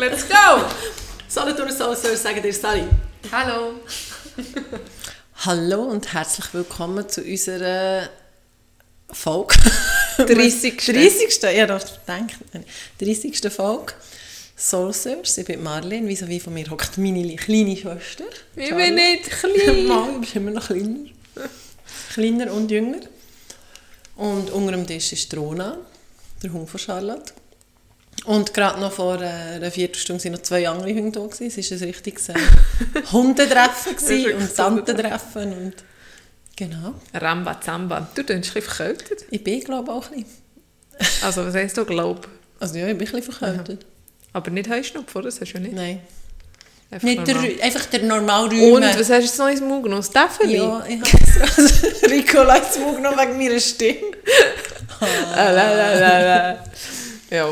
Let's 0.00 0.26
go! 0.26 0.64
Solothurn 1.28 1.70
Soul 1.70 1.94
Service 1.94 2.22
sagen 2.22 2.40
dir 2.42 2.54
Sally. 2.54 2.84
Hallo. 3.30 3.80
Hallo 5.44 5.82
und 5.82 6.14
herzlich 6.14 6.54
willkommen 6.54 7.06
zu 7.06 7.20
unserer 7.20 8.08
Folge. 9.12 9.56
30. 10.16 10.78
30. 10.86 11.42
Ja, 11.54 11.66
das 11.66 12.02
denke 12.06 12.34
30. 12.98 13.52
Folge. 13.52 13.92
Soul. 14.56 14.94
Ich 15.36 15.44
bin 15.44 15.62
Marlene, 15.62 16.08
wie 16.08 16.16
so 16.16 16.26
wie 16.28 16.40
von 16.40 16.54
mir 16.54 16.70
hockt 16.70 16.96
meine 16.96 17.36
kleine 17.36 17.76
Schwester. 17.76 18.24
Ich 18.56 18.74
bin 18.74 18.94
nicht 18.94 19.30
klein. 19.30 19.86
Mann, 19.86 20.14
du 20.14 20.20
bist 20.20 20.34
immer 20.34 20.52
noch 20.52 20.66
kleiner. 20.66 21.10
kleiner 22.14 22.50
und 22.54 22.70
jünger. 22.70 23.00
Und 24.16 24.50
unter 24.50 24.72
dem 24.72 24.86
Tisch 24.86 25.12
ist 25.12 25.36
Rona, 25.36 25.76
der 26.42 26.50
Hund 26.54 26.70
von 26.70 26.80
Charlotte. 26.80 27.34
Und 28.26 28.52
gerade 28.52 28.80
noch 28.80 28.92
vor 28.92 29.20
äh, 29.20 29.26
einer 29.26 29.70
Viertelstunde 29.70 30.22
waren 30.24 30.32
noch 30.32 30.42
zwei 30.42 30.68
andere 30.68 30.90
Hunde 30.94 31.18
da. 31.20 31.26
Gewesen. 31.26 31.60
Es 31.60 31.70
war 31.70 31.78
ein 31.78 31.84
richtiges 31.84 32.28
äh, 32.28 32.34
Hundetreffen 33.12 33.94
und 34.36 34.54
Tantentreffen. 34.56 35.52
Und 35.52 35.74
genau. 36.56 36.94
Ramba 37.14 37.60
Zamba. 37.60 38.08
Du 38.14 38.22
tust 38.22 38.30
ein 38.34 38.40
bisschen 38.42 38.62
verkältet. 38.62 39.24
Ich 39.30 39.42
bin, 39.42 39.60
glaube 39.64 39.90
auch 39.92 40.10
ein 40.10 40.24
bisschen. 40.24 41.22
Also, 41.22 41.46
was 41.46 41.54
heisst 41.54 41.76
du, 41.78 41.84
glaub? 41.86 42.28
Also 42.58 42.76
ja, 42.78 42.88
ich 42.88 42.98
bin 42.98 43.08
ein 43.08 43.12
bisschen 43.12 43.32
verkältet. 43.32 43.86
Aber 44.34 44.50
nicht 44.50 44.68
Heuschnupfen, 44.68 45.22
das 45.22 45.40
hast 45.40 45.52
du 45.52 45.54
ja 45.58 45.60
nicht. 45.60 45.74
Nein. 45.74 46.00
Einfach 46.92 47.06
Nicht 47.06 47.26
der, 47.26 47.34
normal. 47.36 47.50
Rü- 47.52 47.60
einfach 47.62 47.86
der 47.86 48.02
normale 48.02 48.72
Und 48.74 48.82
was 48.82 48.96
hast 48.98 49.08
du 49.08 49.14
jetzt 49.14 49.38
noch 49.38 49.48
ins 49.48 49.60
Mund 49.60 49.84
genommen? 49.84 50.02
Das 50.02 50.10
Täfeli? 50.10 50.56
Ja, 50.56 50.84
ich 50.86 51.00
habe 51.40 51.62
es 51.62 52.02
Ricola 52.10 52.56
ins 52.56 52.78
Mund 52.80 52.96
genommen 52.96 53.16
wegen 53.18 53.38
meiner 53.38 53.60
Stimme. 53.60 53.98
Ah, 55.00 55.50
la, 55.50 55.72
la, 55.72 55.94
la, 55.94 56.20
la. 56.50 56.64
Ja. 57.30 57.48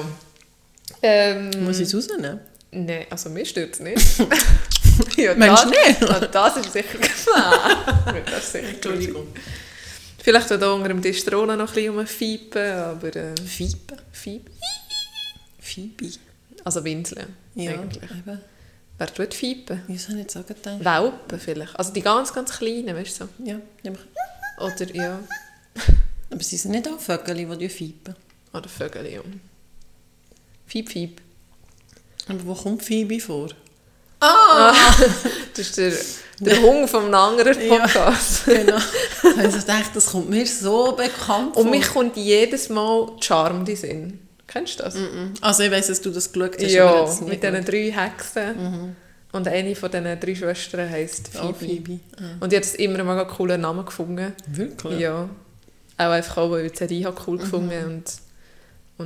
Ähm, 1.03 1.51
Muss 1.65 1.79
ich 1.79 1.89
es 1.89 1.95
rausnehmen? 1.95 2.41
Nein, 2.71 3.07
also 3.11 3.31
mir 3.31 3.47
stört 3.47 3.75
es 3.75 3.81
nicht. 3.81 4.19
ja, 5.17 5.35
Mensch, 5.35 5.63
das, 5.63 5.71
nicht? 5.71 6.35
Das 6.35 6.57
ist 6.57 6.73
sicher 6.73 6.99
klar. 6.99 8.05
das 8.27 8.45
ist 8.45 8.53
sicher 8.53 8.69
Entschuldigung. 8.69 9.27
Vielleicht 10.19 10.53
auch 10.53 10.59
da 10.59 10.73
unter 10.73 10.89
dem 10.89 11.01
Tisch 11.01 11.25
noch 11.27 11.49
ein 11.49 11.59
bisschen 11.59 11.95
rumfiepen, 11.97 12.73
aber... 12.73 13.17
Äh, 13.17 13.35
Fiepe. 13.47 13.97
Fiep? 14.13 14.51
Phoebe. 15.61 16.11
Also 16.65 16.85
Winseln, 16.85 17.35
Ja, 17.55 17.73
eigentlich. 17.73 18.03
eben. 18.11 18.41
Wer 18.99 19.15
tut 19.15 19.33
fiepen? 19.33 19.83
Ich 19.89 20.03
soll 20.03 20.17
nicht 20.17 20.31
so 20.31 20.43
gedacht. 20.43 20.85
Welpen 20.85 21.39
vielleicht. 21.39 21.79
Also 21.79 21.93
die 21.93 22.03
ganz, 22.03 22.33
ganz 22.35 22.59
kleinen, 22.59 22.97
weißt 22.97 23.21
du 23.21 23.25
so. 23.25 23.45
Ja. 23.45 23.61
Oder, 24.59 24.95
ja, 24.95 25.21
Aber 26.31 26.43
sie 26.43 26.57
sind 26.57 26.73
nicht 26.73 26.89
auch 26.89 26.99
Vögel, 26.99 27.57
die 27.57 27.69
fiepen. 27.69 28.17
oder 28.53 28.69
Vögel, 28.69 29.07
ja. 29.07 29.21
Fiep, 30.69 30.89
fiep. 30.91 31.21
Aber 32.29 32.45
wo 32.47 32.55
kommt 32.55 32.83
Phoebe 32.85 33.19
vor? 33.21 33.49
Das 35.55 35.67
ist 35.67 35.77
der, 35.79 35.93
der 36.41 36.63
Hung 36.63 36.87
vom 36.87 37.13
anderen 37.13 37.61
Ja. 37.69 37.79
Podcast. 37.79 38.45
Genau. 38.47 38.77
Also 39.39 39.59
ich 39.59 39.65
dachte, 39.65 39.91
das 39.95 40.07
kommt 40.07 40.31
mir 40.31 40.47
so 40.47 40.93
bekannt 40.93 41.55
vor. 41.55 41.65
Und 41.65 41.71
mich 41.71 41.87
kommt 41.89 42.17
jedes 42.17 42.69
Mal 42.69 43.09
Charm 43.21 43.65
in 43.67 43.77
Sinn. 43.77 44.19
Kennst 44.47 44.79
du 44.79 44.85
das? 44.85 44.97
Also 45.41 45.63
ich 45.65 45.71
weiss, 45.71 45.89
dass 45.89 46.01
du 46.01 46.11
das 46.11 46.33
geschaut 46.33 46.57
hast. 46.63 46.71
Ja, 46.71 47.09
mit 47.27 47.43
diesen 47.43 47.65
drei 47.65 47.93
Hexen. 47.93 48.95
Und 49.33 49.47
eine 49.49 49.75
von 49.77 49.91
diesen 49.91 50.21
drei 50.21 50.35
Schwestern 50.35 50.89
heisst 50.89 51.29
Phoebe. 51.29 51.49
Oh, 51.49 51.53
Phoebe. 51.53 52.01
Ah. 52.17 52.23
Und 52.41 52.53
ich 52.53 52.59
habe 52.59 52.77
immer 52.83 52.99
einen 53.01 53.09
mega 53.09 53.25
coolen 53.25 53.61
Namen 53.61 53.85
gefunden. 53.85 54.33
Wirklich? 54.47 55.01
Ja. 55.01 55.29
Auch 55.99 56.11
einfach 56.11 56.37
auch, 56.39 56.51
weil 56.53 56.67
ich 56.67 56.73
die 56.73 56.79
Serie 56.79 57.13
cool 57.27 57.39
gefunden 57.39 57.85
und, 57.85 58.05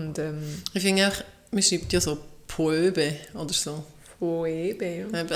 und 0.01 0.19
ähm, 0.19 0.63
Ich 0.75 0.83
finde 0.83 1.09
auch, 1.09 1.25
man 1.53 1.63
schreibt 1.63 1.93
ja 1.93 2.01
so 2.01 2.19
Poebe 2.47 3.17
oder 3.35 3.53
so. 3.53 3.85
Phoebe, 4.19 4.87
ja. 4.87 5.07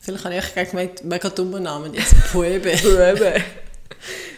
Vielleicht 0.00 0.24
habe 0.24 0.36
ich 0.36 0.52
gleich 0.52 0.70
gemeint, 0.70 1.04
mega 1.04 1.28
dummer 1.28 1.60
Namen. 1.60 1.94
Jetzt 1.94 2.14
Poebe. 2.32 2.70
Phoebe. 2.76 3.42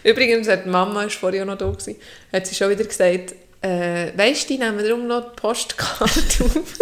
Übrigens, 0.03 0.49
hat 0.49 0.65
die 0.65 0.71
Mama, 0.71 1.05
ist 1.05 1.17
vorher 1.17 1.45
noch 1.45 1.59
da 1.59 1.71
gewesen, 1.71 1.97
hat 2.33 2.47
sie 2.47 2.55
schon 2.55 2.71
wieder 2.71 2.85
gesagt, 2.85 3.35
äh, 3.61 4.13
weisst 4.17 4.45
du, 4.45 4.55
die 4.55 4.59
nehmen 4.59 4.79
darum 4.79 5.07
noch 5.07 5.31
die 5.31 5.41
Postkarte 5.41 6.45
auf. 6.45 6.79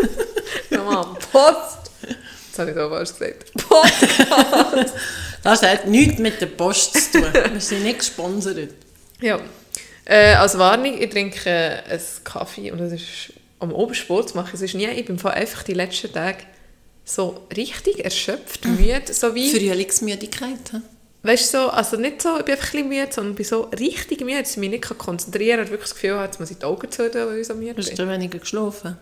Mama, 0.71 1.17
Post! 1.33 1.91
Jetzt 2.49 2.59
habe 2.59 2.71
ich 2.71 2.77
da 2.77 2.89
falsch 2.89 3.11
gesagt. 3.11 3.53
Post! 3.69 4.95
Das 5.43 5.63
hat 5.63 5.87
nichts 5.87 6.19
mit 6.19 6.41
der 6.41 6.47
Post 6.47 7.13
zu 7.13 7.21
tun. 7.21 7.33
Wir 7.33 7.61
sind 7.61 7.83
nicht 7.83 8.01
gesponsert. 8.01 8.71
Ja. 9.21 9.41
Äh, 10.05 10.35
als 10.35 10.59
Warnung, 10.59 11.01
ich 11.01 11.11
trinke 11.11 11.49
äh, 11.49 11.83
einen 11.91 12.01
Kaffee 12.25 12.71
und 12.71 12.79
das 12.79 12.93
ist 12.93 13.33
am 13.59 13.73
Obersport 13.73 14.31
zu 14.31 14.37
machen. 14.37 14.51
Es 14.55 14.63
ist 14.63 14.75
nie, 14.75 14.87
ich 14.87 15.05
bin 15.07 15.19
vor 15.19 15.33
einfach 15.33 15.63
die 15.63 15.75
letzten 15.75 16.13
Tage 16.13 16.39
so 17.05 17.47
richtig 17.57 18.05
erschöpft, 18.05 18.65
müde, 18.65 19.13
so 19.13 19.35
wie, 19.35 19.51
Frühlingsmüdigkeit. 19.51 20.73
hä? 20.73 20.81
weißt 21.23 21.55
du, 21.55 21.59
so, 21.59 21.69
also 21.69 21.97
nicht 21.97 22.23
so, 22.23 22.39
ich 22.39 22.45
bin 22.45 22.55
einfach 22.55 22.75
ein 22.75 22.89
bisschen 22.89 22.89
müde, 22.89 23.09
sondern 23.11 23.35
bin 23.35 23.45
so 23.45 23.63
richtig 23.79 24.21
müde, 24.21 24.41
dass 24.41 24.53
ich 24.53 24.57
mich 24.57 24.71
nicht 24.71 24.99
konzentrieren 24.99 25.59
kann 25.59 25.67
und 25.67 25.71
wirklich 25.71 25.91
das 25.91 25.95
Gefühl 25.95 26.15
habe, 26.15 26.25
jetzt 26.25 26.41
muss 26.41 26.51
ich 26.51 26.59
die 26.59 26.65
Augen 26.65 26.91
zu 26.91 27.15
weil 27.15 27.39
ich 27.39 27.47
so 27.47 27.55
müde 27.55 27.75
Hast 27.77 27.89
bin. 27.89 27.97
du 27.97 28.09
weniger 28.09 28.39
geschlafen? 28.39 28.97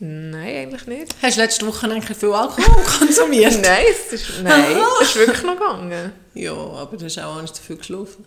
Nein, 0.00 0.56
eigentlich 0.56 0.86
nicht. 0.86 1.14
Hast 1.20 1.36
du 1.36 1.40
letzte 1.40 1.66
Woche 1.66 1.90
eigentlich 1.90 2.16
viel 2.16 2.30
Alkohol 2.30 2.84
konsumiert? 2.98 3.58
Nein, 3.62 3.84
es 3.90 4.12
ist, 4.12 4.42
nein, 4.42 4.76
es 5.02 5.08
ist 5.08 5.16
wirklich 5.16 5.42
noch 5.42 5.58
gegangen. 5.58 6.12
Ja, 6.34 6.52
aber 6.52 6.96
du 6.96 7.04
hast 7.04 7.18
auch 7.18 7.42
nicht 7.42 7.58
viel 7.58 7.76
geschlafen. 7.76 8.24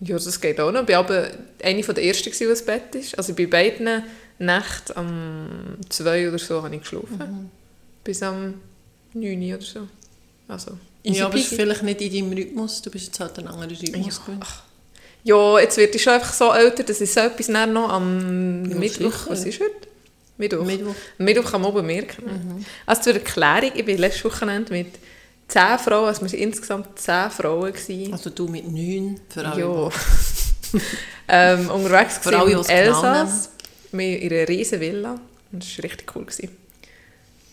Ja, 0.00 0.16
das 0.16 0.40
geht 0.40 0.58
auch 0.58 0.72
noch. 0.72 0.82
Ich 0.82 0.88
war 0.88 0.96
aber 0.96 1.28
eine 1.62 1.80
der 1.80 2.04
ersten, 2.04 2.32
die 2.32 2.44
ins 2.44 2.64
Bett 2.64 2.92
ist. 2.96 3.16
Also 3.16 3.34
bei 3.34 3.46
beiden 3.46 4.02
Nächten 4.38 4.96
am 4.96 5.76
2 5.88 6.28
oder 6.28 6.38
so 6.38 6.62
habe 6.62 6.74
ich 6.74 6.82
geschlafen. 6.82 7.50
Bis 8.04 8.22
am 8.22 8.54
9 9.14 9.54
oder 9.54 9.62
so. 9.62 9.88
Also, 10.48 10.78
ja, 11.02 11.26
aber 11.26 11.38
vielleicht 11.38 11.82
nicht 11.82 12.00
in 12.00 12.12
deinem 12.12 12.32
Rhythmus. 12.32 12.82
Du 12.82 12.90
bist 12.90 13.06
jetzt 13.06 13.20
halt 13.20 13.38
ein 13.38 13.48
anderer 13.48 13.70
Rhythmus 13.70 14.20
Ja. 14.26 14.38
Ja, 15.24 15.58
jetzt 15.58 15.76
werde 15.76 15.96
ich 15.96 16.02
schon 16.02 16.12
einfach 16.12 16.32
so 16.32 16.52
älter, 16.52 16.84
dass 16.84 17.00
ich 17.00 17.12
so 17.12 17.18
etwas 17.18 17.48
noch 17.48 17.88
am 17.90 18.64
Ja, 18.70 18.76
Mittwoch... 18.76 19.28
Was 19.28 19.44
ist 19.44 19.58
heute? 19.58 19.72
Mittwoch. 20.38 20.64
Mittwoch. 20.64 20.94
Mittwoch 21.18 21.50
kann 21.50 21.62
man 21.62 21.70
oben 21.70 21.86
merken. 21.86 22.64
Also 22.84 23.02
zur 23.02 23.14
Erklärung, 23.14 23.72
ich 23.74 23.84
bin 23.84 23.98
letztes 23.98 24.24
Wochenende 24.24 24.72
mit 24.72 24.94
10 25.48 25.78
Frauen, 25.78 26.06
also 26.06 26.22
wir 26.22 26.32
waren 26.32 26.38
insgesamt 26.38 26.98
10 26.98 27.30
Frauen. 27.30 27.72
Gewesen. 27.72 28.12
Also 28.12 28.30
du 28.30 28.46
mit 28.46 28.70
neun, 28.70 29.20
für 29.28 29.44
alle. 29.46 29.60
Ja. 29.60 29.90
ähm, 31.28 31.70
unterwegs 31.70 32.18
Für 32.18 32.38
alle, 32.38 32.52
im 32.52 32.64
Elsass. 32.64 33.50
Wir 33.98 34.20
in 34.20 34.32
einer 34.32 34.48
riesen 34.48 34.80
Villa. 34.80 35.20
Das 35.52 35.78
war 35.78 35.84
richtig 35.84 36.14
cool. 36.14 36.24
Gewesen. 36.24 36.50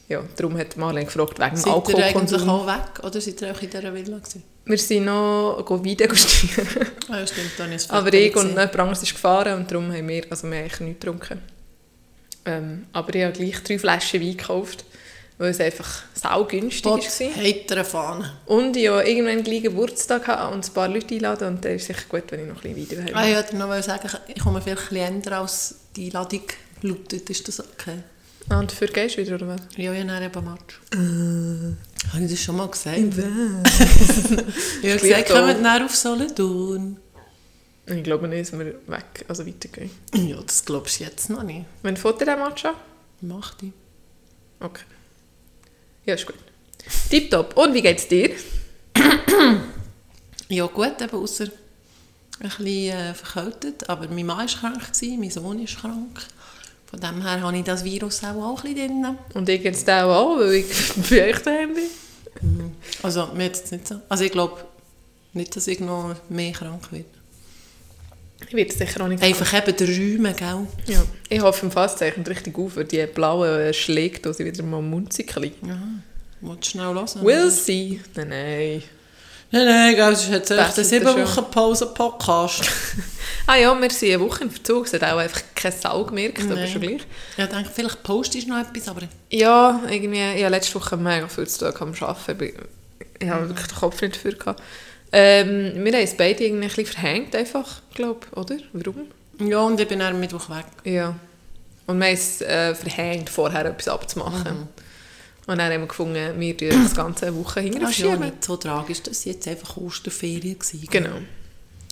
Ja, 0.10 0.22
darum 0.36 0.58
hat 0.58 0.76
Marlene 0.78 1.06
gefragt, 1.06 1.40
wegen 1.40 1.50
dem 1.52 1.58
Seid 1.58 1.68
ihr 1.68 1.74
eigentlich 1.74 2.06
Alkoholkonsum. 2.06 2.50
auch 2.50 2.68
weg? 2.68 3.04
Oder 3.04 3.22
seid 3.22 3.42
ihr 3.42 3.52
auch 3.52 3.62
in 3.62 3.70
dieser 3.70 3.94
Villa 3.94 4.18
gewesen? 4.18 4.44
Wir 4.66 4.78
sind 4.78 5.06
noch 5.06 5.64
go 5.66 5.84
Weide 5.84 6.14
stieren. 6.16 6.68
Ah 7.10 7.18
ja, 7.20 7.28
stimmt, 7.28 7.52
dann 7.58 7.72
ist 7.72 7.90
Aber 7.90 8.14
ich 8.14 8.36
und 8.36 8.50
jemand 8.50 8.80
anderes 8.80 9.04
ist 9.04 9.14
gefahren 9.14 9.60
und 9.60 9.72
darum 9.72 9.92
haben 9.92 10.08
wir, 10.08 10.24
also 10.30 10.48
wir 10.50 10.58
haben 10.58 10.64
eigentlich 10.66 10.80
nichts 10.82 11.00
getrunken. 11.00 11.42
Ähm, 12.46 12.86
aber 12.92 13.16
ich 13.16 13.24
habe 13.24 13.34
gleich 13.34 13.64
drei 13.64 13.80
Flaschen 13.80 14.22
Wein 14.22 14.38
gekauft, 14.38 14.86
weil 15.38 15.50
es 15.52 15.60
einfach 15.60 16.04
saugünstig 16.14 16.86
war. 16.86 17.36
heitere 17.36 17.84
Fahne. 17.84 18.34
Und 18.46 18.78
ich 18.78 18.88
habe 18.88 19.04
irgendwann 19.08 19.44
gleich 19.44 19.64
Geburtstag 19.64 20.28
und 20.54 20.66
ein 20.68 20.74
paar 20.74 20.88
Leute 20.88 21.16
einladen 21.16 21.56
und 21.56 21.66
dann 21.66 21.74
ist 21.74 21.82
es 21.84 21.88
sicher 21.88 22.04
gut, 22.10 22.24
wenn 22.30 22.42
ich 22.42 22.48
noch 22.48 22.64
ein 22.64 22.76
bisschen 22.76 23.06
weiter 23.06 23.16
Ah, 23.18 23.28
ich 23.28 23.36
wollte 23.36 23.56
noch 23.58 23.84
sagen, 23.84 24.10
ich 24.28 24.40
komme 24.42 24.62
bisschen 24.62 24.98
ändern 24.98 25.34
als 25.34 25.76
die 25.96 26.06
Einladung 26.08 26.44
lautet. 26.82 27.30
Ist 27.30 27.48
das 27.48 27.60
okay? 27.60 27.98
Ah, 28.50 28.60
und 28.60 28.72
dafür 28.72 28.88
gehst 28.90 29.18
du 29.18 29.22
wieder, 29.22 29.36
oder 29.36 29.48
was? 29.48 29.62
Ja, 29.78 29.94
ja, 29.94 30.04
nein, 30.04 30.24
eben 30.24 30.44
Match. 30.44 30.80
Habe 32.12 32.24
ich 32.26 32.32
das 32.32 32.42
schon 32.42 32.58
mal 32.58 32.68
gesagt? 32.68 32.98
Ich 32.98 33.04
habe 33.18 34.44
Gleich 34.82 35.02
gesagt, 35.02 35.30
da. 35.30 35.48
kommt 35.48 35.62
näher 35.62 35.86
auf 35.86 35.96
Solothurn. 35.96 36.98
Ich 37.86 38.04
glaube 38.04 38.28
nicht, 38.28 38.52
dass 38.52 38.58
wir 38.60 38.66
weg, 38.88 39.26
also 39.28 39.46
weitergehen. 39.48 39.90
Ja, 40.14 40.38
das 40.46 40.64
glaubst 40.64 41.00
du 41.00 41.04
jetzt 41.06 41.30
noch 41.30 41.44
nicht. 41.44 41.66
Wenn 41.82 41.98
Foto 41.98 42.24
der 42.26 42.38
Matcha? 42.38 42.74
Mach 43.22 43.56
die. 43.56 43.72
Okay. 44.60 44.84
Ja, 46.06 46.16
ist 46.16 46.26
gut. 46.26 46.36
Tipptopp. 47.10 47.56
Und 47.58 47.74
wie 47.74 47.82
geht's 47.82 48.08
dir? 48.08 48.32
Ja 50.50 50.68
gut, 50.68 51.02
eben 51.02 51.16
außer 51.18 51.46
ein 51.46 52.50
bisschen 52.50 52.68
äh, 52.68 53.14
verkältet. 53.16 53.90
Aber 53.90 54.08
mein 54.08 54.26
Mann 54.26 54.38
war 54.38 54.46
krank, 54.46 54.94
gewesen, 54.94 55.20
mein 55.20 55.32
Sohn 55.32 55.64
ist 55.64 55.80
krank. 55.80 56.20
Von 56.86 57.00
dem 57.00 57.22
her 57.24 57.42
habe 57.42 57.58
ich 57.58 57.64
das 57.64 57.84
Virus 57.84 58.24
auch, 58.24 58.36
auch 58.36 58.64
ein 58.64 58.76
bisschen 58.76 59.02
drin. 59.02 59.18
Und 59.34 59.50
ich 59.50 59.64
jetzt 59.64 59.90
auch, 59.90 60.38
weil 60.38 60.54
ich 60.54 60.68
daheim 61.44 61.74
bin. 61.74 62.76
Also 63.02 63.28
mir 63.34 63.46
jetzt 63.46 63.72
nicht 63.72 63.88
so. 63.88 63.96
Also 64.10 64.26
ich 64.26 64.32
glaube 64.32 64.64
nicht, 65.34 65.56
dass 65.56 65.68
ich 65.68 65.80
noch 65.80 66.16
mehr 66.30 66.52
krank 66.52 66.92
werde. 66.92 67.06
Ich 68.48 68.54
werde 68.54 68.74
sicher 68.74 69.02
auch 69.04 69.08
nicht 69.08 69.22
Einfach 69.24 69.54
eben 69.54 69.76
der 69.76 69.88
Räume, 69.88 70.34
gell? 70.34 70.68
Ja. 70.88 71.04
Ich 71.30 71.42
hoffe 71.42 71.66
im 71.66 71.72
Fastzeichen 71.72 72.24
richtig 72.24 72.58
auf, 72.58 72.74
die 72.90 73.06
blauen 73.08 73.74
Schläge 73.74 74.20
die 74.34 74.46
wieder 74.46 74.64
mal 74.64 74.82
munzig 74.82 75.36
liegen. 75.38 75.68
Ja. 75.70 75.78
Willst 76.42 76.66
du 76.66 76.70
schnell 76.72 76.86
hören? 76.88 77.06
We'll 77.06 77.50
see. 77.50 78.00
Nein, 78.16 78.30
nein. 78.30 78.84
Nein, 79.52 79.66
nein, 79.68 79.96
gell, 79.96 80.12
es 80.14 80.24
ist 80.24 80.32
jetzt 80.32 80.52
echt 80.52 80.60
Das 80.60 80.78
ein 80.78 80.82
ist 80.84 80.90
sieben. 80.90 81.06
Wochen 81.06 81.52
Pause-Podcast. 81.52 82.64
Ah 83.46 83.58
ja, 83.58 83.74
wir 83.80 83.90
sind 83.90 84.10
eine 84.14 84.22
Woche 84.22 84.46
im 84.46 84.50
Verzug. 84.52 84.86
Es 84.86 84.94
hat 84.94 85.04
auch 85.04 85.18
einfach 85.18 85.42
keine 85.54 85.76
Sau 85.76 86.06
gemerkt, 86.06 86.42
aber 86.44 86.56
Nein. 86.56 86.68
schon 86.70 86.80
gleich. 86.80 87.02
Ja, 87.36 87.44
ich 87.44 87.50
denke, 87.50 87.70
vielleicht 87.74 88.02
postest 88.02 88.48
du 88.48 88.52
noch 88.54 88.62
etwas, 88.62 88.88
aber... 88.88 89.02
Ja, 89.30 89.82
irgendwie, 89.90 90.16
ich 90.38 90.44
hatte 90.44 90.48
letzte 90.48 90.76
Woche 90.76 90.96
mega 90.96 91.28
viel 91.28 91.46
zu 91.46 91.70
tun 91.72 91.74
am 91.78 91.94
Arbeiten. 92.08 92.44
Ich- 92.46 92.54
Ich 93.20 93.30
habe 93.30 93.50
wirklich 93.50 93.68
den 93.68 93.76
Kopf 93.78 94.02
nicht 94.02 94.16
dafür 94.16 94.32
gehabt. 94.34 94.62
Ähm, 95.16 95.86
wir 95.86 95.94
haben 95.94 96.04
es 96.04 96.18
beide 96.18 96.44
irgendwie 96.44 96.64
ein 96.66 96.70
bisschen 96.70 96.88
verhängt, 96.88 97.36
einfach, 97.36 97.82
glaube 97.94 98.26
oder? 98.36 98.58
Warum? 98.74 99.06
Ja, 99.40 99.62
und 99.62 99.80
ich 99.80 99.88
bin 99.88 100.02
am 100.02 100.20
Mittwoch 100.20 100.50
weg. 100.50 100.66
Ja. 100.86 101.16
Und 101.86 102.00
wir 102.00 102.08
haben 102.08 102.14
es 102.14 102.42
äh, 102.42 102.74
verhängt, 102.74 103.30
vorher 103.30 103.66
etwas 103.66 103.88
abzumachen. 103.88 104.68
Und 105.46 105.58
dann 105.58 105.72
haben 105.72 105.82
wir 105.82 105.88
gefunden, 105.88 106.40
wir 106.40 106.58
tun 106.58 106.70
das 106.84 106.96
ganze 106.96 107.36
Woche 107.36 107.60
hinterher 107.60 107.90
Das 107.90 108.02
war 108.02 108.10
ja 108.10 108.18
nicht 108.18 108.44
so 108.44 108.58
tragisch, 108.58 109.04
dass 109.04 109.18
es 109.18 109.26
jetzt 109.26 109.48
einfach 109.48 109.78
Osterferien 109.78 110.58
war. 110.58 110.80
Genau. 110.90 111.18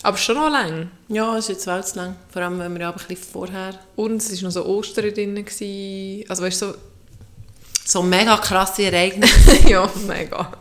Aber 0.03 0.18
schon 0.18 0.35
noch 0.35 0.50
lang. 0.50 0.89
Ja, 1.09 1.38
es 1.38 1.50
ist 1.50 1.50
jetzt 1.50 1.63
viel 1.65 1.83
zu 1.83 1.97
lang. 1.97 2.15
Vor 2.31 2.41
allem, 2.41 2.57
wenn 2.57 2.79
wir 2.79 2.88
aber 2.88 3.00
ein 3.00 3.07
bisschen 3.07 3.31
vorher... 3.31 3.77
Und 3.97 4.18
es 4.18 4.31
war 4.41 4.47
noch 4.47 4.51
so 4.51 4.65
Ostern 4.65 5.13
drin. 5.13 5.35
gewesen. 5.35 6.25
Also 6.27 6.44
weißt 6.44 6.62
du, 6.63 6.73
So 7.85 8.01
mega 8.01 8.38
krasse 8.38 8.83
Ereignisse. 8.91 9.62
so... 9.62 9.68
ja, 9.69 9.91
mega. 10.07 10.51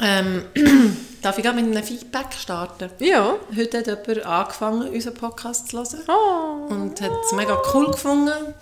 Ähm, 0.00 0.44
darf 1.22 1.36
ich 1.38 1.44
gerade 1.44 1.60
mit 1.60 1.76
einem 1.76 1.84
Feedback 1.84 2.26
starten? 2.38 2.90
Ja. 2.98 3.36
Heute 3.54 3.78
hat 3.78 3.86
jemand 3.86 4.26
angefangen, 4.26 4.88
unseren 4.88 5.14
Podcast 5.14 5.68
zu 5.68 5.78
hören. 5.78 6.02
Oh. 6.08 6.72
Und 6.72 7.00
hat 7.00 7.10
es 7.24 7.32
mega 7.32 7.60
cool 7.74 7.90
gefunden. 7.90 8.54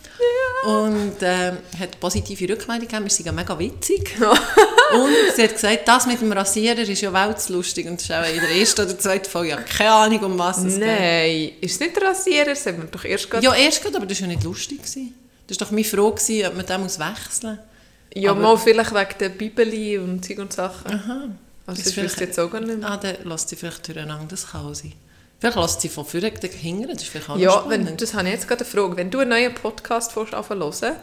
Und 0.67 1.17
ähm, 1.23 1.59
hat 1.79 2.01
positive 2.01 2.53
Rückmeldung 2.53 2.89
gegeben. 2.89 3.05
Wir 3.05 3.11
sind 3.11 3.27
ja 3.27 3.33
mega 3.33 3.59
witzig. 3.59 4.17
und 4.21 5.37
sie 5.37 5.43
hat 5.43 5.53
gesagt, 5.53 5.87
das 5.87 6.07
mit 6.07 6.21
dem 6.21 6.33
Rasierer 6.33 6.81
ist 6.81 7.01
ja 7.01 7.13
weltlustig. 7.13 7.87
Und 7.87 8.01
das 8.01 8.05
ist 8.05 8.13
auch 8.13 8.35
in 8.35 8.41
der 8.41 8.51
ersten 8.51 8.81
oder 8.83 8.99
zweiten 8.99 9.31
Folge. 9.31 9.51
Ja, 9.51 9.57
keine 9.57 9.91
Ahnung, 9.91 10.21
um 10.25 10.39
was 10.39 10.59
es 10.59 10.75
geht. 10.75 10.87
Nein, 10.87 11.53
ist 11.61 11.75
es 11.75 11.81
nicht 11.81 11.97
der 11.97 12.09
Rasierer? 12.09 12.47
Das 12.47 12.67
haben 12.67 12.79
wir 12.79 12.85
doch 12.85 13.05
erst 13.05 13.31
gerade... 13.31 13.45
Ja, 13.45 13.55
erst 13.55 13.83
gerade, 13.83 13.97
aber 13.97 14.07
das 14.07 14.21
war 14.21 14.29
ja 14.29 14.35
nicht 14.35 14.45
lustig. 14.45 14.79
gewesen. 14.79 15.15
Das 15.47 15.59
war 15.59 15.67
doch 15.67 15.73
meine 15.73 15.85
Frage, 15.85 16.49
ob 16.49 16.57
man 16.57 16.67
den 16.67 16.81
muss 16.83 16.99
wechseln 16.99 17.57
muss. 17.57 17.68
Ja, 18.15 18.31
Aber- 18.33 18.41
mal 18.41 18.57
vielleicht 18.59 18.95
wegen 18.95 19.19
der 19.21 19.29
Bibeli 19.31 19.99
und 19.99 20.25
Zeug 20.25 20.39
und 20.39 20.53
Sachen. 20.53 20.93
Aha. 20.93 21.29
Also 21.67 21.83
Das 21.83 21.97
wüsste 21.97 22.25
jetzt 22.25 22.41
auch 22.41 22.51
gar 22.51 22.61
nicht 22.61 22.79
mehr. 22.79 22.91
Ah, 22.91 22.97
dann 22.97 23.17
lässt 23.25 23.49
sie 23.51 23.57
vielleicht 23.57 23.87
durcheinander, 23.87 24.25
das 24.29 24.47
kann 24.51 24.75
sein. 24.75 24.93
Vielleicht 25.39 25.57
lässt 25.59 25.81
sie 25.83 25.89
von 25.89 26.05
vorne 26.07 26.33
hingern, 26.43 26.91
das 26.95 27.03
ist 27.03 27.11
vielleicht 27.11 27.29
auch 27.29 27.37
Ja, 27.37 27.65
wenn, 27.69 27.97
das 27.97 28.15
habe 28.15 28.27
ich 28.29 28.35
jetzt 28.35 28.49
gerade 28.49 28.65
eine 28.65 28.71
Frage. 28.71 28.97
Wenn 28.97 29.11
du 29.11 29.19
einen 29.21 29.31
neuen 29.31 29.55
Podcast 29.55 30.17
anfangen 30.17 30.61
hören 30.63 30.97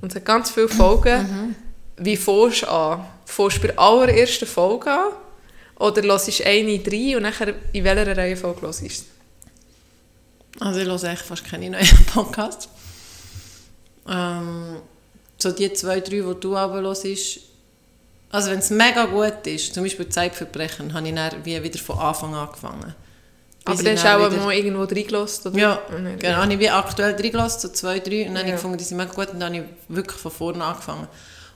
und 0.00 0.10
es 0.12 0.16
hat 0.16 0.24
ganz 0.24 0.50
viele 0.50 0.68
Folgen, 0.68 1.22
Mhm. 1.22 1.54
wie 2.04 2.16
fährst 2.16 2.62
du 2.62 2.68
an? 2.70 3.06
Fährst 3.24 3.56
du 3.56 3.60
bei 3.62 3.68
der 3.68 3.78
allerersten 3.78 4.46
Folge 4.46 4.90
an? 4.90 5.12
Oder 5.76 6.02
hörst 6.02 6.40
du 6.40 6.44
eine 6.44 6.78
drei 6.80 7.16
und 7.16 7.22
nachher 7.22 7.54
in 7.72 7.84
welcher 7.84 8.16
Reihenfolge 8.16 8.62
hörst 8.62 8.82
du? 8.82 8.86
Also 10.60 10.80
ich 10.80 10.86
höre 10.86 11.02
eigentlich 11.04 11.20
fast 11.20 11.44
keine 11.44 11.70
neuen 11.70 11.86
Podcasts. 12.12 12.68
Ähm, 14.08 14.76
so 15.38 15.50
die 15.52 15.72
zwei, 15.72 16.00
drei, 16.00 16.20
die 16.20 16.34
du 16.40 16.56
hörst, 16.56 17.04
also 18.30 18.50
wenn 18.50 18.58
es 18.58 18.70
mega 18.70 19.04
gut 19.06 19.46
ist, 19.46 19.74
zum 19.74 19.84
Beispiel 19.84 20.08
Zeitverbrechen, 20.08 20.92
habe 20.94 21.06
ich 21.08 21.14
dann 21.14 21.44
wie 21.44 21.62
wieder 21.62 21.78
von 21.78 21.98
Anfang 21.98 22.34
an 22.34 22.48
angefangen. 22.48 22.94
Aber 23.66 23.82
dann 23.82 23.94
hast 23.94 24.04
du 24.04 24.08
auch 24.08 24.30
wieder- 24.30 24.42
mal 24.42 24.52
irgendwo 24.54 24.82
reingelassen, 24.82 25.52
oder? 25.52 25.58
Ja, 25.60 25.82
genau. 26.18 26.36
Habe 26.36 26.52
ich 26.52 26.58
wie 26.58 26.68
aktuell 26.68 27.14
reingelassen, 27.14 27.60
so 27.60 27.68
zwei, 27.68 27.98
drei, 28.00 28.22
und 28.28 28.34
dann 28.34 28.38
habe 28.38 28.48
Ja. 28.48 28.54
ich 28.54 28.60
gefunden, 28.60 28.76
die 28.78 28.84
sind 28.84 28.96
mega 28.98 29.12
gut, 29.12 29.30
und 29.30 29.40
dann 29.40 29.54
habe 29.54 29.64
ich 29.64 29.94
wirklich 29.96 30.20
von 30.20 30.30
vorne 30.32 30.64
angefangen. 30.64 31.06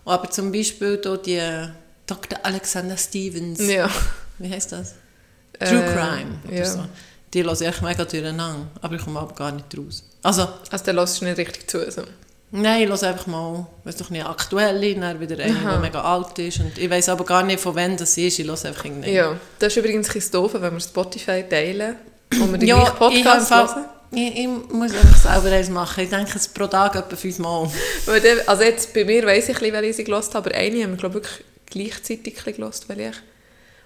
Und 0.05 0.13
aber 0.13 0.31
zum 0.31 0.51
Beispiel 0.53 1.01
hier 1.03 1.17
die 1.19 1.73
Dr. 2.07 2.39
Alexander 2.43 2.97
Stevens, 2.97 3.61
Ja. 3.67 3.91
wie 4.39 4.51
heißt 4.51 4.73
das? 4.73 4.95
True 5.59 5.85
Äh, 5.85 5.93
Crime 5.93 6.39
oder 6.47 6.55
ja. 6.57 6.65
so. 6.65 6.85
Die 7.35 7.43
höre 7.45 7.53
ich 7.53 7.61
echt 7.63 7.83
mega 7.83 8.05
durcheinander, 8.05 8.69
aber 8.81 8.95
ich 8.95 9.05
komme 9.05 9.21
aber 9.21 9.35
gar 9.35 9.53
nicht 9.53 9.67
raus. 9.77 10.03
Also, 10.23 10.49
Also 10.71 10.85
dann 10.87 10.97
hörst 10.97 11.21
du 11.21 11.25
nicht 11.27 11.37
richtig 11.37 11.69
zu. 11.69 11.91
So. 11.91 12.03
Nein, 12.51 12.83
ich 12.83 12.89
höre 12.89 13.03
einfach 13.03 13.27
mal, 13.27 13.67
weiß 13.85 13.97
doch 13.97 14.11
nicht, 14.11 14.25
aktuelle, 14.25 14.95
dann 14.95 15.21
wieder 15.21 15.43
eine, 15.43 15.55
Aha. 15.55 15.77
die 15.77 15.83
mega 15.83 16.01
alt 16.01 16.39
ist. 16.39 16.61
Und 16.61 16.77
ich 16.79 16.89
weiß 16.91 17.09
aber 17.11 17.25
gar 17.25 17.43
nicht, 17.43 17.61
von 17.61 17.75
wem 17.77 17.97
das 17.97 18.17
ist, 18.17 18.39
ich 18.39 18.47
höre 18.47 18.65
einfach 18.65 18.85
irgendwie. 18.85 19.11
Ja, 19.13 19.37
das 19.59 19.73
ist 19.73 19.77
übrigens 19.77 20.15
ein 20.15 20.23
doof, 20.33 20.53
wenn 20.55 20.73
wir 20.73 20.81
Spotify 20.81 21.45
teilen 21.49 21.97
und 22.33 22.53
wir 22.53 22.59
den 22.59 22.69
Ja, 22.69 22.85
Podcast 22.91 23.51
hören. 23.51 23.85
ich, 24.13 24.37
ich 24.39 24.47
muss 24.73 24.93
einfach 24.95 25.17
selber 25.17 25.55
eins 25.57 25.69
machen. 25.71 26.05
Ich 26.05 26.11
denke, 26.11 26.33
es 26.37 26.49
pro 26.49 26.67
Tag 26.67 26.95
etwa 26.97 27.17
fünfmal. 27.17 27.71
Weil 28.07 28.41
also 28.47 28.63
jetzt 28.63 28.93
bei 28.95 29.05
mir 29.05 29.25
weiss 29.27 29.45
ich, 29.49 29.57
ein 29.57 29.61
bisschen, 29.61 29.73
welche 29.75 29.91
ich 29.91 29.97
sie 29.97 30.05
gehört 30.05 30.35
habe, 30.35 30.39
aber 30.51 30.55
eine 30.57 30.83
haben 30.83 30.91
wir 30.93 30.97
glaube 30.97 31.19
ich 31.19 31.25
wirklich 31.25 31.45
gleichzeitig 31.91 32.35
gehört, 32.57 32.89
welche 32.89 33.03
ich. 33.11 33.17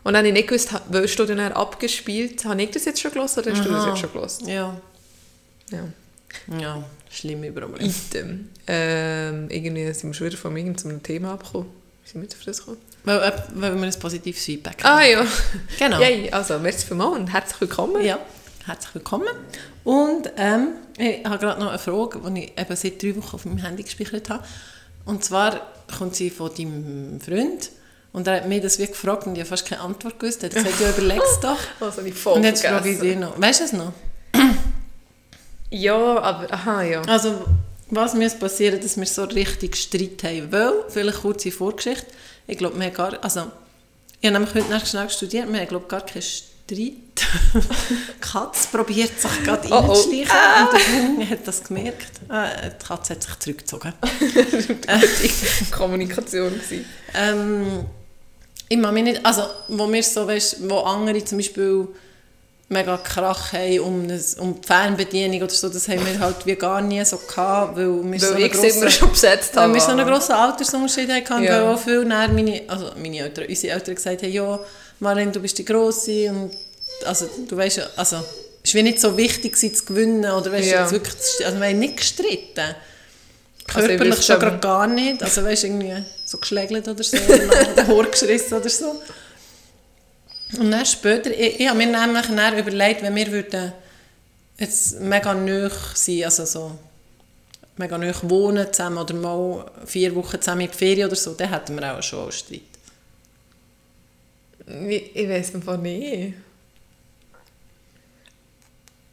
Und 0.04 0.14
dann 0.14 0.18
habe 0.18 0.28
ich 0.28 0.34
nicht 0.34 0.48
gewusst, 0.48 0.70
wirst 0.88 1.18
du 1.18 1.24
dann 1.26 1.40
abgespielt? 1.52 2.44
Habe 2.44 2.60
ich 2.62 2.70
das 2.72 2.84
jetzt 2.86 3.00
schon 3.00 3.12
gehört 3.12 3.36
oder 3.38 3.52
hast 3.52 3.64
du 3.64 3.68
das 3.70 3.82
Aha. 3.82 3.88
jetzt 3.90 4.00
schon 4.00 4.12
gehört? 4.12 4.42
Ja, 4.46 4.76
Ja. 5.70 6.58
ja, 6.58 6.84
schlimme 7.12 7.52
Probleme. 7.52 7.88
Item. 7.90 8.48
Ähm, 8.66 9.48
irgendwie 9.50 9.92
sind 9.92 10.10
wir 10.10 10.14
schon 10.14 10.26
wieder 10.28 10.36
von 10.38 10.56
irgendeinem 10.56 11.02
Thema 11.02 11.34
abgekommen. 11.34 11.68
Wie 12.04 12.10
sind 12.10 12.22
wir 12.22 12.28
auf 12.28 12.44
das 12.44 12.58
gekommen? 12.58 12.78
Weil, 13.04 13.18
äh, 13.22 13.32
weil 13.54 13.74
wir 13.76 13.82
ein 13.84 13.98
positives 13.98 14.44
Feedback 14.44 14.76
Ah 14.82 14.98
haben. 15.00 15.10
ja. 15.10 15.26
Genau. 15.78 16.00
Yay, 16.00 16.30
also 16.30 16.58
merci 16.58 16.86
vielmals 16.86 17.16
und 17.18 17.26
herzlich 17.32 17.60
willkommen. 17.60 18.04
Ja, 18.04 18.18
herzlich 18.66 18.94
willkommen. 18.94 19.28
Und 19.84 20.30
ähm, 20.36 20.68
ich 20.98 21.24
habe 21.24 21.38
gerade 21.38 21.60
noch 21.60 21.68
eine 21.70 21.78
Frage, 21.78 22.20
die 22.30 22.44
ich 22.44 22.58
eben 22.60 22.76
seit 22.76 23.02
drei 23.02 23.16
Wochen 23.16 23.34
auf 23.36 23.44
meinem 23.44 23.58
Handy 23.58 23.82
gespeichert 23.82 24.30
habe. 24.30 24.44
Und 25.04 25.24
zwar 25.24 25.60
kommt 25.98 26.14
sie 26.14 26.30
von 26.30 26.50
deinem 26.54 27.20
Freund. 27.20 27.70
Und 28.12 28.26
er 28.26 28.36
hat 28.36 28.48
mir 28.48 28.60
das 28.60 28.78
wie 28.78 28.86
gefragt 28.86 29.26
und 29.26 29.34
ich 29.34 29.40
habe 29.40 29.48
fast 29.48 29.66
keine 29.66 29.80
Antwort 29.80 30.20
gewusst. 30.20 30.42
Er 30.44 30.50
hat 30.50 30.54
gesagt, 30.56 30.80
ja, 30.80 30.90
überleg's 30.90 31.40
doch. 31.40 31.58
Also 31.80 32.02
die 32.02 32.12
voll 32.12 32.34
und 32.34 32.44
jetzt 32.44 32.64
frage 32.64 32.90
ich 32.90 32.98
vergessen. 32.98 33.20
dich 33.20 33.28
noch. 33.28 33.40
Weißt 33.40 33.60
du 33.60 33.64
es 33.64 33.72
noch? 33.72 33.92
Ja, 35.72 36.20
aber 36.20 36.52
aha, 36.52 36.82
ja. 36.82 37.02
Also, 37.02 37.44
was 37.88 38.14
muss 38.14 38.38
passieren, 38.38 38.80
dass 38.80 38.98
wir 38.98 39.06
so 39.06 39.24
richtig 39.24 39.76
Streit 39.76 40.22
haben? 40.22 40.52
Weil, 40.52 40.72
vielleicht 40.88 41.22
kurze 41.22 41.50
Vorgeschichte, 41.50 42.06
ich 42.46 42.58
glaube, 42.58 42.78
wir 42.78 42.86
haben 42.86 42.94
gar, 42.94 43.24
also, 43.24 43.50
ich 44.20 44.28
habe 44.28 44.38
nämlich 44.38 44.54
heute 44.54 44.70
Nacht 44.70 44.86
schnell 44.86 45.08
studiert, 45.08 45.50
wir 45.50 45.60
haben, 45.60 45.68
glaube 45.68 45.86
gar 45.88 46.02
keinen 46.02 46.22
Streit. 46.22 46.92
Katze 48.20 48.68
probiert 48.70 49.18
sich 49.18 49.44
gerade 49.44 49.66
Oh, 49.70 49.74
oh. 49.74 49.92
reinzuschleichen 49.92 50.30
und 50.60 50.72
der 50.72 51.02
Hund 51.02 51.30
hat 51.30 51.48
das 51.48 51.64
gemerkt. 51.64 52.20
Äh, 52.28 52.70
die 52.78 52.86
Katze 52.86 53.14
hat 53.14 53.22
sich 53.22 53.38
zurückgezogen. 53.38 53.92
Kommunikation 55.70 56.52
gewesen. 56.52 56.84
Ähm, 57.14 57.86
ich 58.68 58.78
mich 58.78 59.04
nicht, 59.04 59.24
also 59.24 59.42
wo 59.68 59.90
wir 59.90 60.02
so, 60.02 60.26
weißt, 60.26 60.68
wo 60.68 60.78
andere 60.80 61.24
zum 61.24 61.38
Beispiel 61.38 61.88
mega 62.72 62.96
Krach 62.98 63.52
haben 63.52 63.78
um, 63.80 64.08
das, 64.08 64.34
um 64.34 64.60
die 64.60 64.66
Fernbedienung 64.66 65.42
oder 65.42 65.50
so, 65.50 65.68
das 65.68 65.86
haben 65.88 66.04
wir 66.06 66.18
halt 66.18 66.44
wie 66.46 66.54
gar 66.56 66.80
nie 66.80 67.04
so 67.04 67.18
gehabt, 67.18 67.76
weil 67.76 67.86
wir 67.86 68.20
so 68.20 68.34
Weil 68.34 68.44
einen 68.44 68.52
sie 68.52 68.68
immer 68.68 68.80
grossen- 68.86 68.90
schon 68.90 69.10
besetzt 69.10 69.54
weil 69.54 69.62
habe. 69.64 69.74
wir 69.74 69.80
so 69.80 69.90
einen 69.92 70.06
grossen 70.06 70.32
Altersunterschied 70.32 71.10
hatten, 71.10 71.42
Ja. 71.44 71.52
weil 71.66 71.74
auch 71.74 71.78
viel 71.80 72.04
näher 72.04 72.28
meine, 72.28 72.62
also 72.68 72.90
meine 72.96 73.18
Eltern, 73.18 73.44
unsere 73.48 73.72
Eltern 73.74 73.94
gesagt 73.94 74.22
haben, 74.22 74.32
ja, 74.32 74.58
Marlene, 75.00 75.32
du 75.32 75.40
bist 75.40 75.58
die 75.58 75.64
Grosse 75.64 76.30
und 76.30 76.50
also 77.04 77.28
du 77.48 77.56
weißt 77.56 77.76
ja, 77.78 77.84
also 77.96 78.16
es 78.64 78.74
war 78.74 78.82
nicht 78.82 79.00
so 79.00 79.16
wichtig 79.16 79.54
gewesen, 79.54 79.74
zu 79.74 79.84
gewinnen 79.86 80.30
oder 80.30 80.52
weißt 80.52 80.70
Ja. 80.70 80.90
wirklich, 80.90 81.16
also 81.44 81.58
wir 81.60 81.66
haben 81.68 81.78
nicht 81.78 81.96
gestritten. 81.96 82.74
Also 83.74 83.80
ich 83.80 83.86
Körperlich 83.96 84.18
wüsste 84.18 84.32
schon 84.32 84.40
gerade 84.40 84.58
gar 84.58 84.86
nicht. 84.86 85.22
Also 85.22 85.42
weißt 85.44 85.64
irgendwie 85.64 85.94
so 86.24 86.38
geschlägelt 86.38 86.86
oder 86.88 87.02
so, 87.02 87.16
oder 87.72 87.86
Haar 87.86 88.04
geschissen 88.06 88.58
oder 88.58 88.68
so. 88.68 89.00
Und 90.58 90.70
dann 90.70 90.84
später, 90.84 91.30
ich, 91.30 91.60
ich 91.60 91.68
habe 91.68 91.78
mir 91.78 91.86
nämlich 91.86 92.26
dann 92.26 92.58
überlegt, 92.58 93.02
wenn 93.02 93.14
wir 93.14 93.32
würden 93.32 93.72
jetzt 94.58 95.00
mega 95.00 95.34
nahe 95.34 95.70
sein, 95.94 96.24
also 96.24 96.44
so 96.44 96.78
mega 97.76 97.96
nahe 97.96 98.14
wohnen 98.22 98.72
zusammen 98.72 98.98
oder 98.98 99.14
mal 99.14 99.70
vier 99.86 100.14
Wochen 100.14 100.40
zusammen 100.40 100.62
in 100.62 100.70
die 100.70 100.76
Ferien 100.76 101.06
oder 101.06 101.16
so, 101.16 101.32
dann 101.34 101.50
hätten 101.50 101.76
wir 101.76 101.96
auch 101.96 102.02
schon 102.02 102.24
einen 102.24 102.32
Streit. 102.32 102.60
Ich, 104.88 105.16
ich 105.16 105.28
weiß 105.28 105.54
einfach 105.54 105.78
nicht. 105.78 106.34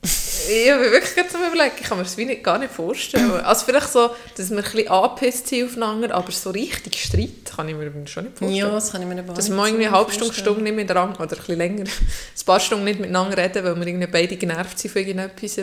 Ich 0.02 0.72
habe 0.72 0.82
wirklich 0.92 1.14
gerade 1.14 1.30
zum 1.30 1.42
Überlegen, 1.42 1.76
ich 1.80 1.86
kann 1.86 1.98
mir 1.98 2.04
das 2.06 2.18
wie 2.18 2.26
nicht, 2.26 2.44
gar 2.44 2.58
nicht 2.58 2.74
vorstellen. 2.74 3.32
Also 3.42 3.66
vielleicht 3.66 3.90
so, 3.90 4.10
dass 4.36 4.50
wir 4.50 4.58
ein 4.58 4.64
bisschen 4.64 4.88
angepisst 4.88 5.48
sind 5.48 5.66
aufeinander, 5.66 6.16
aber 6.16 6.32
so 6.32 6.50
richtig 6.52 6.96
Streit 7.04 7.46
kann 7.56 7.68
ich 7.68 7.76
mir 7.76 7.92
schon 8.08 8.24
nicht 8.24 8.38
vorstellen. 8.38 8.56
Ja, 8.56 8.70
das 8.72 8.92
kann 8.92 9.02
ich 9.02 9.08
mir 9.08 9.16
nicht 9.16 9.38
Dass 9.38 9.50
wir 9.50 9.66
irgendwie 9.66 9.86
eine 9.88 9.96
halbe 9.96 10.12
Stunde, 10.12 10.34
Stunde 10.34 10.64
nicht 10.64 10.76
miteinander, 10.76 11.20
oder 11.20 11.32
ein 11.34 11.38
bisschen 11.38 11.58
länger, 11.58 11.84
ein 11.84 12.46
paar 12.46 12.60
Stunden 12.60 12.86
nicht 12.86 13.00
miteinander 13.00 13.38
reden, 13.38 13.64
weil 13.64 13.76
wir 13.76 13.88
irgendwie 13.88 14.08
beide 14.08 14.38
genervt 14.38 14.80
sind 14.80 14.92
von 14.92 15.02
irgendetwas. 15.02 15.58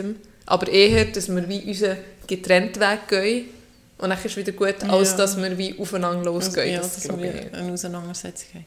Aber 0.45 0.67
eher, 0.71 1.05
dass 1.05 1.27
wir 1.27 1.49
wie 1.49 1.63
unseren 1.63 1.97
getrennten 2.27 2.79
Weg 2.79 3.07
gehen 3.09 3.45
und 3.97 4.09
dann 4.09 4.17
ist 4.17 4.25
es 4.25 4.37
wieder 4.37 4.51
gut, 4.51 4.83
als 4.87 5.11
Ja. 5.11 5.17
dass 5.17 5.37
wir 5.37 5.57
wie 5.57 5.77
aufeinander 5.79 6.23
losgehen. 6.23 6.73
Ja, 6.73 6.79
das 6.81 6.95
dass 6.95 7.17
wir 7.17 7.49
eine 7.51 7.73
Auseinandersetzung 7.73 8.47
haben. 8.53 8.65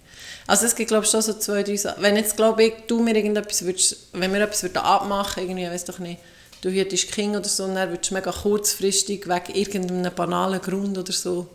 Also 0.50 0.66
es 0.66 0.74
gibt 0.74 0.88
glaube 0.88 1.04
ich 1.04 1.10
schon 1.10 1.22
so 1.22 1.32
zwei, 1.34 1.62
drei 1.62 1.76
Sachen. 1.76 2.02
Wenn 2.02 2.16
jetzt 2.16 2.36
glaube 2.36 2.64
ich, 2.64 2.72
du 2.88 3.00
mir 3.02 3.14
irgendetwas 3.14 3.64
würdest, 3.64 3.96
wenn 4.12 4.32
wir 4.32 4.40
etwas 4.40 4.62
würden 4.62 4.78
abmachen 4.78 5.42
irgendwie, 5.42 5.66
weiß 5.66 5.84
doch 5.84 5.98
nicht, 5.98 6.20
du 6.62 6.70
hättest 6.70 7.12
Kind 7.12 7.36
oder 7.36 7.48
so, 7.48 7.64
und 7.64 7.74
dann 7.76 7.88
würdest 7.90 8.10
du 8.10 8.14
mega 8.14 8.32
kurzfristig 8.32 9.26
wegen 9.28 9.54
irgendeinem 9.54 10.12
banalen 10.14 10.60
Grund 10.60 10.98
oder 10.98 11.12
so, 11.12 11.46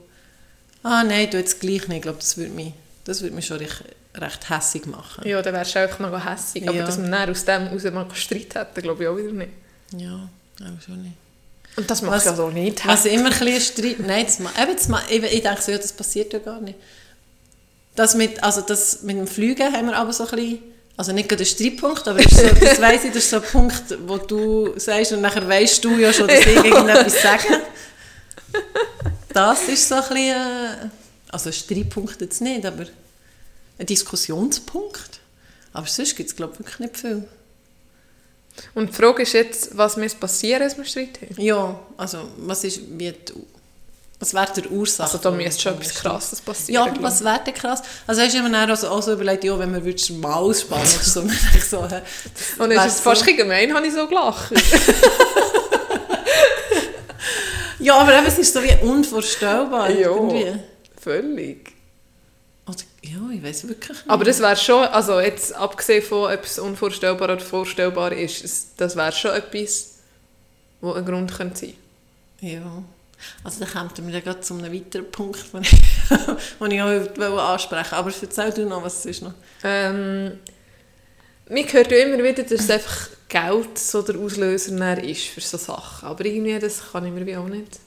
ah 0.84 1.04
nein, 1.04 1.30
du 1.30 1.38
jetzt 1.38 1.60
gleich 1.60 1.88
nicht, 1.88 1.98
ich 1.98 2.02
glaube, 2.04 2.20
das 2.20 2.38
würde 2.38 2.52
mich, 2.54 2.74
das 3.04 3.22
würde 3.22 3.36
mich 3.36 3.46
schon 3.46 3.58
richtig, 3.58 3.86
recht 4.16 4.50
hässig 4.50 4.86
machen. 4.86 5.28
Ja, 5.28 5.42
dann 5.42 5.54
wärst 5.54 5.75
du 5.75 5.80
einfach 5.80 6.00
mal 6.00 6.25
hässig. 6.34 6.68
Aber 6.68 6.78
Ja. 6.78 6.86
dass 6.86 6.98
man 6.98 7.12
dann 7.12 7.30
aus 7.30 7.44
dem 7.44 7.68
raus 7.68 7.84
mal 7.84 8.08
Streit 8.14 8.56
hätte, 8.56 8.82
glaube 8.82 9.04
ich 9.04 9.10
auch 9.10 9.18
wieder 9.18 9.32
nicht. 9.34 9.52
Ja, 9.98 10.30
auch 10.62 10.82
schon 10.86 11.02
nicht. 11.02 11.16
Und 11.75 11.92
das 11.92 12.02
macht 12.02 12.16
Was- 12.16 12.25
ja 12.25 12.34
so 12.36 12.50
nicht. 12.50 12.88
Was 12.88 13.06
immer 13.06 13.25
ein 13.30 13.38
bisschen 13.38 13.60
Streit... 13.60 14.00
Nein, 14.00 14.25
das, 14.25 14.40
eben, 14.40 14.75
das, 14.78 15.10
ich, 15.10 15.22
ich 15.24 15.42
denke 15.44 15.62
so, 15.62 15.72
ja, 15.74 15.78
das 15.78 15.92
passiert 15.92 16.32
ja 16.32 16.40
gar 16.40 16.62
nicht. 16.62 16.80
Das 17.96 18.14
mit, 18.16 18.44
also 18.44 18.62
das 18.62 19.04
mit 19.04 19.18
dem 19.18 19.28
Fliegen 19.28 19.72
haben 19.72 19.88
wir 19.88 19.96
aber 19.96 20.12
so 20.14 20.25
ein 20.25 20.36
bisschen... 20.36 20.60
Also 20.98 21.12
nicht 21.12 21.28
gerade 21.28 21.44
ein 21.44 21.46
Streitpunkt, 21.46 22.08
aber 22.08 22.22
so, 22.22 22.48
das 22.48 22.80
weiss 22.80 23.04
ich, 23.04 23.12
das 23.12 23.24
ist 23.24 23.30
so 23.30 23.38
ein 23.38 23.44
Punkt, 23.44 23.98
wo 24.08 24.18
du 24.18 24.78
sagst 24.78 25.12
und 25.12 25.22
nachher 25.22 25.46
weißt 25.48 25.84
du 25.84 25.98
ja 25.98 26.14
schon, 26.14 26.28
dass 26.28 26.40
ich 26.40 26.56
irgendetwas 26.56 27.22
sage. 27.22 27.62
Das 29.30 29.68
ist 29.68 29.88
so 29.88 29.96
ein 29.96 30.02
bisschen... 30.02 30.28
Äh, 30.30 30.90
also 31.30 31.50
ein 31.50 31.54
Streitpunkt 31.54 32.22
jetzt 32.22 32.42
nicht, 32.42 32.66
aber 32.66 32.86
ein 33.78 33.86
Diskussionspunkt. 33.86 35.20
Aber 35.74 35.88
sonst 35.88 36.16
gibt 36.16 36.30
es, 36.30 36.36
glaube 36.36 36.54
ich, 36.54 36.60
wirklich 36.60 36.80
nicht 36.80 36.98
viel. 36.98 37.28
Und 38.74 38.90
die 38.90 38.94
Frage 38.94 39.24
ist 39.24 39.34
jetzt, 39.34 39.78
was 39.78 39.98
muss 39.98 40.16
passieren, 40.16 40.62
dass 40.62 40.78
wir 40.78 40.86
Streit 40.86 41.20
haben? 41.22 41.42
Ja, 41.42 41.78
also 41.98 42.30
was 42.38 42.64
ist... 42.64 42.80
Wie 42.98 43.12
die, 43.12 43.34
was 44.20 44.34
wäre 44.34 44.48
der 44.56 44.72
Ursache? 44.72 45.04
Also 45.12 45.18
da 45.18 45.30
müsste 45.32 45.62
schon 45.62 45.74
etwas? 45.74 45.94
Krasses 45.96 46.42
passieren. 46.42 46.86
Ja, 46.86 46.92
glaub 46.92 47.04
was 47.04 47.24
wäre 47.24 47.42
denn 47.46 47.54
krass? 47.54 47.82
Also 48.08 48.22
hast 48.22 48.34
du 48.34 48.38
immer 48.40 48.50
dann 48.50 48.72
auch 48.72 49.02
so 49.02 49.12
überlegt, 49.14 49.44
ja, 49.44 49.60
wenn 49.60 49.72
man 49.72 49.84
würdest 49.84 50.10
mal 50.12 50.34
ausspannen 50.36 50.86
oder 50.88 51.04
so, 51.04 51.24
ich 51.56 51.66
so. 51.66 51.80
Und 51.80 52.72
es 52.72 52.86
ist 52.86 53.02
fast 53.02 53.04
so- 53.04 53.10
ein 53.10 53.16
bisschen 53.20 53.38
gemein, 53.38 53.74
habe 53.74 53.86
ich 53.86 53.94
so 53.94 54.08
gelacht. 54.08 54.52
Ja, 57.80 57.98
aber 57.98 58.18
eben, 58.18 58.26
es 58.26 58.38
ist 58.38 58.54
so 58.54 58.64
wie 58.64 58.74
unvorstellbar 58.88 59.90
Ja. 59.92 60.10
irgendwie. 60.10 60.54
Völlig. 61.00 61.72
Oder, 62.68 62.78
ja, 63.04 63.20
ich 63.32 63.44
weiß 63.44 63.68
wirklich 63.68 63.90
nicht. 63.90 64.10
Aber 64.10 64.24
das 64.24 64.40
wäre 64.40 64.56
schon, 64.56 64.86
also 64.88 65.20
jetzt 65.20 65.54
abgesehen 65.54 66.02
von 66.04 66.32
etwas 66.32 66.58
unvorstellbar 66.58 67.30
oder 67.30 67.40
vorstellbar 67.44 68.12
ist, 68.14 68.44
es- 68.44 68.68
das 68.78 68.96
wäre 68.96 69.12
schon 69.12 69.32
etwas, 69.32 69.90
wo 70.82 70.94
ein 70.94 71.06
Grund 71.06 71.36
könnte 71.36 71.60
sein 71.60 71.74
Ja. 72.40 72.84
Also 73.44 73.63
da 73.63 73.65
kommt 73.65 73.98
mir 74.00 74.22
gerade 74.22 74.41
zu 74.41 74.53
einem 74.53 74.74
weiteren 74.74 75.10
Punkt, 75.12 75.39
den 75.53 75.62
ich, 75.62 75.72
den 76.60 76.72
ich 76.72 76.82
auch 76.82 76.88
wollte 76.88 77.41
ansprechen 77.41 77.96
Aber 77.96 78.12
erzähl 78.22 78.51
du 78.51 78.65
noch, 78.65 78.84
was 78.84 79.00
es 79.00 79.05
ist 79.05 79.22
noch. 79.22 79.34
Ähm, 79.63 80.39
man 81.50 81.63
hört 81.63 81.91
ja 81.91 81.98
immer 81.98 82.24
wieder, 82.24 82.44
dass 82.44 82.70
einfach 82.70 83.10
Geld 83.27 83.77
so 83.77 84.01
der 84.01 84.17
Auslöser 84.17 84.75
dann 84.75 85.00
ist 85.00 85.27
für 85.27 85.41
so 85.41 85.58
Sachen. 85.58 86.08
Aber 86.08 86.25
irgendwie, 86.25 86.58
das 86.60 86.91
kann 86.91 87.05
ich 87.05 87.12
mir 87.12 87.25
wie 87.25 87.38
auch 87.38 87.48
nicht. 87.48 87.79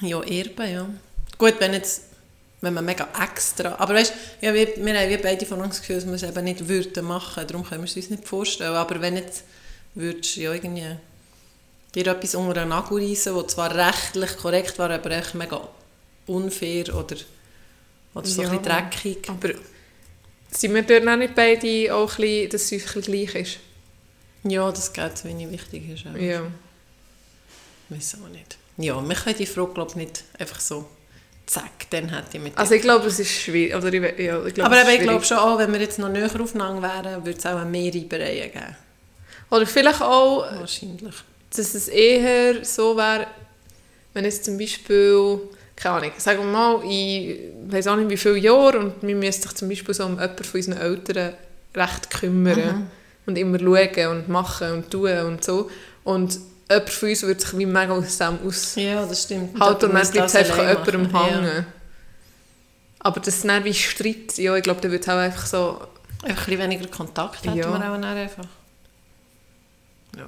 Ja, 0.00 0.22
Erben, 0.22 0.72
ja. 0.72 0.88
Gut, 1.38 1.54
wenn 1.58 1.74
jetzt, 1.74 2.04
wenn 2.60 2.74
man 2.74 2.84
mega 2.84 3.08
extra, 3.20 3.74
aber 3.78 3.94
weißt, 3.94 4.14
ja, 4.40 4.54
wir, 4.54 4.68
wir 4.76 4.98
haben 4.98 5.10
wie 5.10 5.16
beide 5.16 5.44
von 5.46 5.60
uns 5.60 5.76
das 5.76 5.80
Gefühl, 5.80 5.96
dass 5.96 6.06
wir 6.06 6.14
es 6.14 6.22
eben 6.22 6.44
nicht 6.44 6.68
würden 6.68 7.04
machen, 7.04 7.46
darum 7.46 7.64
können 7.64 7.82
wir 7.82 7.88
es 7.88 7.96
uns 7.96 8.10
nicht 8.10 8.26
vorstellen, 8.26 8.74
aber 8.74 9.00
wenn 9.00 9.16
jetzt, 9.16 9.44
würdest 9.94 10.36
du 10.36 10.40
ja 10.40 10.52
irgendwie 10.52 10.96
dir 11.94 12.06
etwas 12.06 12.34
unter 12.34 12.54
den 12.54 12.68
Nagel 12.68 12.98
reissen, 13.08 13.34
was 13.34 13.48
zwar 13.48 13.74
rechtlich 13.74 14.36
korrekt 14.36 14.78
war, 14.78 14.90
aber 14.90 15.10
echt 15.10 15.34
mega 15.34 15.60
unfair 16.26 16.94
oder, 16.94 17.16
oder 18.14 18.26
so 18.26 18.42
Ja. 18.42 18.50
ein 18.50 18.58
bisschen 18.60 18.72
dreckig. 18.72 19.28
Aber 19.28 19.50
sind 20.50 20.74
wir 20.74 20.82
dort 20.82 21.08
auch 21.08 21.16
nicht 21.16 21.34
beide 21.34 21.94
auch 21.94 22.10
ein 22.10 22.16
bisschen, 22.16 22.50
dass 22.50 22.62
es 22.62 22.72
ein 22.72 22.78
bisschen 22.78 23.02
gleich 23.02 23.34
ist? 23.34 23.58
Ja, 24.44 24.70
das 24.70 24.92
geht 24.92 25.18
so 25.18 25.28
wenig 25.28 25.50
wichtig 25.50 25.88
ist. 25.90 26.04
Auch. 26.06 26.16
Ja. 26.18 26.42
Weiß 27.88 28.16
auch 28.24 28.28
nicht. 28.28 28.56
Ja, 28.78 29.00
wir 29.06 29.14
können 29.14 29.36
die 29.38 29.46
Frage, 29.46 29.72
glaube 29.74 29.90
ich, 29.90 29.96
nicht 29.96 30.24
einfach 30.38 30.60
so 30.60 30.88
zack, 31.46 31.90
dann 31.90 32.08
hätte 32.08 32.38
ich 32.38 32.42
mit 32.42 32.56
Also 32.56 32.74
ich 32.74 32.82
glaube, 32.82 33.06
es 33.06 33.18
ist 33.18 33.30
schwierig. 33.30 33.74
Oder 33.74 33.92
ich, 33.92 34.18
ja, 34.18 34.44
ich 34.46 34.54
glaube, 34.54 34.70
Aber 34.70 34.82
es 34.82 34.88
ich 34.94 35.00
glaube 35.00 35.24
schon 35.24 35.36
auch, 35.36 35.58
wenn 35.58 35.72
wir 35.72 35.80
jetzt 35.80 35.98
noch 35.98 36.08
näher 36.08 36.30
aufeinander 36.40 36.82
wären, 36.82 37.24
würde 37.24 37.38
es 37.38 37.44
auch 37.46 37.64
mehr 37.64 37.92
Reibereien 37.94 38.50
geben. 38.52 38.76
Oder 39.50 39.66
vielleicht 39.66 40.00
auch, 40.00 40.42
Wahrscheinlich. 40.58 41.14
Dass 41.56 41.74
es 41.74 41.88
eher 41.88 42.64
so 42.64 42.96
wäre, 42.96 43.26
wenn 44.14 44.24
jetzt 44.24 44.44
zum 44.44 44.58
Beispiel, 44.58 45.38
keine 45.76 45.96
Ahnung, 45.96 46.12
sagen 46.18 46.38
wir 46.40 46.46
mal, 46.46 46.82
ich 46.84 47.38
weiß 47.68 47.86
auch 47.88 47.96
nicht 47.96 48.10
wie 48.10 48.16
viele 48.16 48.38
Jahre 48.38 48.78
und 48.78 48.94
wir 49.02 49.14
müssen 49.16 49.42
sich 49.42 49.52
zum 49.54 49.68
Beispiel 49.68 49.94
so 49.94 50.04
um 50.04 50.12
jemanden 50.12 50.44
von 50.44 50.58
unseren 50.58 50.78
Eltern 50.78 51.34
recht 51.74 52.10
kümmern 52.10 52.90
und 53.26 53.38
immer 53.38 53.58
schauen 53.58 54.08
und 54.08 54.28
machen 54.28 54.72
und 54.72 54.90
tun 54.90 55.18
und 55.26 55.44
so. 55.44 55.70
Und 56.04 56.38
jemand 56.70 56.90
von 56.90 57.08
uns 57.08 57.22
würde 57.22 57.40
sich 57.40 57.58
wie 57.58 57.66
mega 57.66 57.92
aus 57.92 58.18
dem 58.18 58.38
aushalten 58.46 58.80
Ja, 58.90 59.06
das 59.06 59.22
stimmt. 59.22 59.54
und 59.54 59.60
dann 59.60 59.68
Aber 59.68 59.78
bleibt 59.78 59.92
man 59.92 60.02
es 60.02 60.10
das 60.32 60.36
einfach 60.36 60.58
an 60.58 60.68
jemandem 60.68 61.12
machen. 61.12 61.44
hängen. 61.44 61.66
Aber 63.00 63.20
das 63.20 63.34
ist 63.36 63.44
dann 63.44 63.64
wie 63.64 63.74
Streit, 63.74 64.36
ja, 64.38 64.54
ich 64.56 64.62
glaube, 64.62 64.80
da 64.80 64.90
wird 64.90 65.02
es 65.02 65.08
auch 65.08 65.16
einfach 65.16 65.46
so, 65.46 65.80
ein 66.24 66.34
bisschen 66.36 66.58
weniger 66.58 66.86
Kontakt 66.86 67.44
hätten 67.44 67.56
Ja. 67.58 67.68
wir 67.68 67.74
auch 67.76 67.80
dann 68.00 68.04
einfach. 68.04 68.44
Ja. 70.16 70.26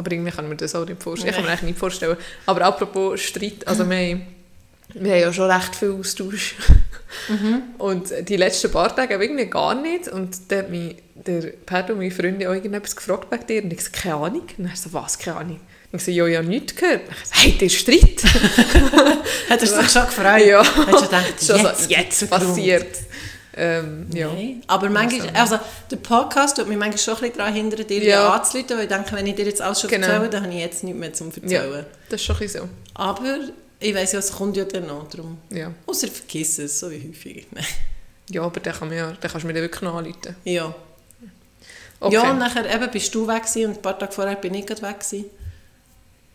Aber 0.00 0.10
irgendwie 0.12 0.30
kann 0.32 0.46
ich 0.46 0.48
mir 0.50 0.56
das 0.56 0.74
auch 0.74 0.86
nicht 0.86 1.02
vorstellen. 1.02 1.28
Ich 1.30 1.36
kann 1.36 1.44
mir 1.44 1.50
eigentlich 1.50 1.62
nicht 1.70 1.78
vorstellen. 1.78 2.16
Aber 2.46 2.62
apropos 2.64 3.20
Streit, 3.20 3.66
also 3.68 3.84
wir, 3.88 3.96
haben- 3.98 4.26
wir 4.94 5.12
haben 5.12 5.20
ja 5.20 5.32
schon 5.32 5.50
recht 5.50 5.76
viel 5.76 5.90
Austausch. 5.92 6.54
Mhm. 7.28 7.62
Und 7.76 8.12
die 8.28 8.36
letzten 8.38 8.70
paar 8.72 8.94
Tage 8.96 9.12
haben 9.14 9.20
wir 9.20 9.26
irgendwie 9.28 9.46
gar 9.50 9.74
nicht. 9.74 10.08
Und 10.08 10.38
dann 10.48 10.58
hat 10.60 10.70
mich 10.70 10.96
der 11.14 11.42
Pedro, 11.66 11.96
meine 11.96 12.10
Freundin, 12.10 12.48
auch 12.48 12.54
irgendetwas 12.54 12.96
gefragt 12.96 13.28
bei 13.28 13.36
dir. 13.36 13.62
Und 13.62 13.72
ich 13.74 13.82
so, 13.84 13.90
keine 13.92 14.14
Ahnung. 14.14 14.42
Und 14.56 14.64
er 14.70 14.74
so, 14.76 14.90
was, 14.94 15.18
keine 15.18 15.36
Ahnung. 15.36 15.60
Und 15.92 15.98
ich 15.98 16.04
so, 16.04 16.10
ja, 16.12 16.26
ja, 16.28 16.40
nichts 16.40 16.74
gehört. 16.74 17.02
Und 17.08 17.14
ich 17.20 17.28
so, 17.28 17.34
hey, 17.42 17.52
der 17.58 17.68
Streit. 17.68 18.22
Hättest 19.48 19.76
du 19.76 19.80
dich 19.82 19.90
schon 19.90 20.06
gefreut? 20.06 20.46
ja, 20.46 20.62
Hättest 20.64 20.88
du 20.88 21.06
gedacht, 21.06 21.34
schon 21.46 21.56
jetzt, 21.60 21.82
so, 21.82 21.88
jetzt 21.88 22.30
passiert. 22.30 22.86
Ähm, 23.62 24.06
ja. 24.14 24.28
Nein. 24.32 24.62
Aber 24.68 24.88
manchmal, 24.88 25.28
also 25.34 25.58
der 25.90 25.96
Podcast 25.96 26.56
tut 26.56 26.66
mich 26.66 26.78
manchmal 26.78 26.96
schon 26.98 27.14
ein 27.14 27.20
bisschen 27.20 27.36
daran 27.38 27.52
hindern, 27.54 27.86
dir 27.86 28.02
Ja. 28.02 28.10
ja. 28.22 28.32
anzuleiten, 28.32 28.76
weil 28.78 28.84
ich 28.84 28.88
denke, 28.90 29.12
wenn 29.12 29.26
ich 29.26 29.34
dir 29.34 29.44
jetzt 29.44 29.60
alles 29.60 29.80
schon 29.82 29.90
Genau. 29.90 30.06
erzähle, 30.06 30.30
dann 30.30 30.44
habe 30.44 30.54
ich 30.54 30.60
jetzt 30.60 30.82
nichts 30.82 30.98
mehr 30.98 31.12
zum 31.12 31.30
ja, 31.46 31.60
Erzählen. 31.62 31.86
das 32.08 32.20
ist 32.20 32.26
schon 32.26 32.36
ein 32.36 32.38
bisschen 32.40 32.70
Aber 32.94 33.38
ich 33.78 33.94
weiss 33.94 34.12
ja, 34.12 34.18
es 34.20 34.32
kommt 34.32 34.56
ja 34.56 34.64
dann 34.64 34.86
noch 34.86 35.08
drum. 35.10 35.36
so. 35.50 35.56
Ja. 35.56 35.72
Außer 35.86 36.06
ich 36.06 36.12
vergesse 36.12 36.64
es, 36.64 36.80
so 36.80 36.90
wie 36.90 37.06
häufig. 37.08 37.46
Ja, 38.32 38.42
aber 38.42 38.60
dann, 38.60 38.72
kann 38.74 38.86
man 38.88 38.96
ja, 38.96 39.06
dann 39.20 39.28
kannst 39.30 39.42
du 39.42 39.48
mir 39.48 39.54
dann 39.54 39.62
wirklich 39.64 39.82
anrufen. 39.90 40.36
Ja. 40.44 40.72
Okay. 41.98 42.14
Ja, 42.14 42.30
und 42.30 42.38
nachher 42.38 42.64
eben 42.72 42.88
bist 42.92 43.12
du 43.12 43.26
weg 43.26 43.42
gewesen, 43.42 43.66
und 43.72 43.76
ein 43.78 43.82
paar 43.82 43.98
Tage 43.98 44.12
vorher 44.12 44.36
bin 44.36 44.54
ich 44.54 44.64
gerade 44.66 44.80
weg 44.82 45.00
gewesen. 45.00 45.24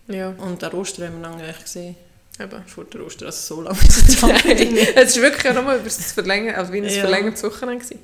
ja. 0.10 0.28
Und 0.38 0.62
an 0.64 0.74
Ostern 0.74 1.06
haben 1.08 1.22
wir 1.22 1.30
lange 1.30 1.54
gesehen. 1.54 1.96
Eben. 2.40 2.66
Vor 2.68 2.84
der 2.86 3.06
Ostern, 3.06 3.28
also 3.28 3.56
so 3.56 3.62
lange 3.62 3.80
ist 3.88 4.10
es 4.10 4.24
auch 4.24 4.30
es 4.30 5.16
war 5.16 5.24
wirklich 5.24 5.44
ja 5.44 5.54
nochmal 5.54 5.76
über 5.78 5.86
das 5.86 6.12
Verlängern, 6.12 6.56
also 6.56 6.74
wie 6.74 6.78
ein 6.80 6.86
Ja. 6.86 7.02
verlängertes 7.02 7.44
Wochenende. 7.44 7.86
gewesen. 7.86 8.00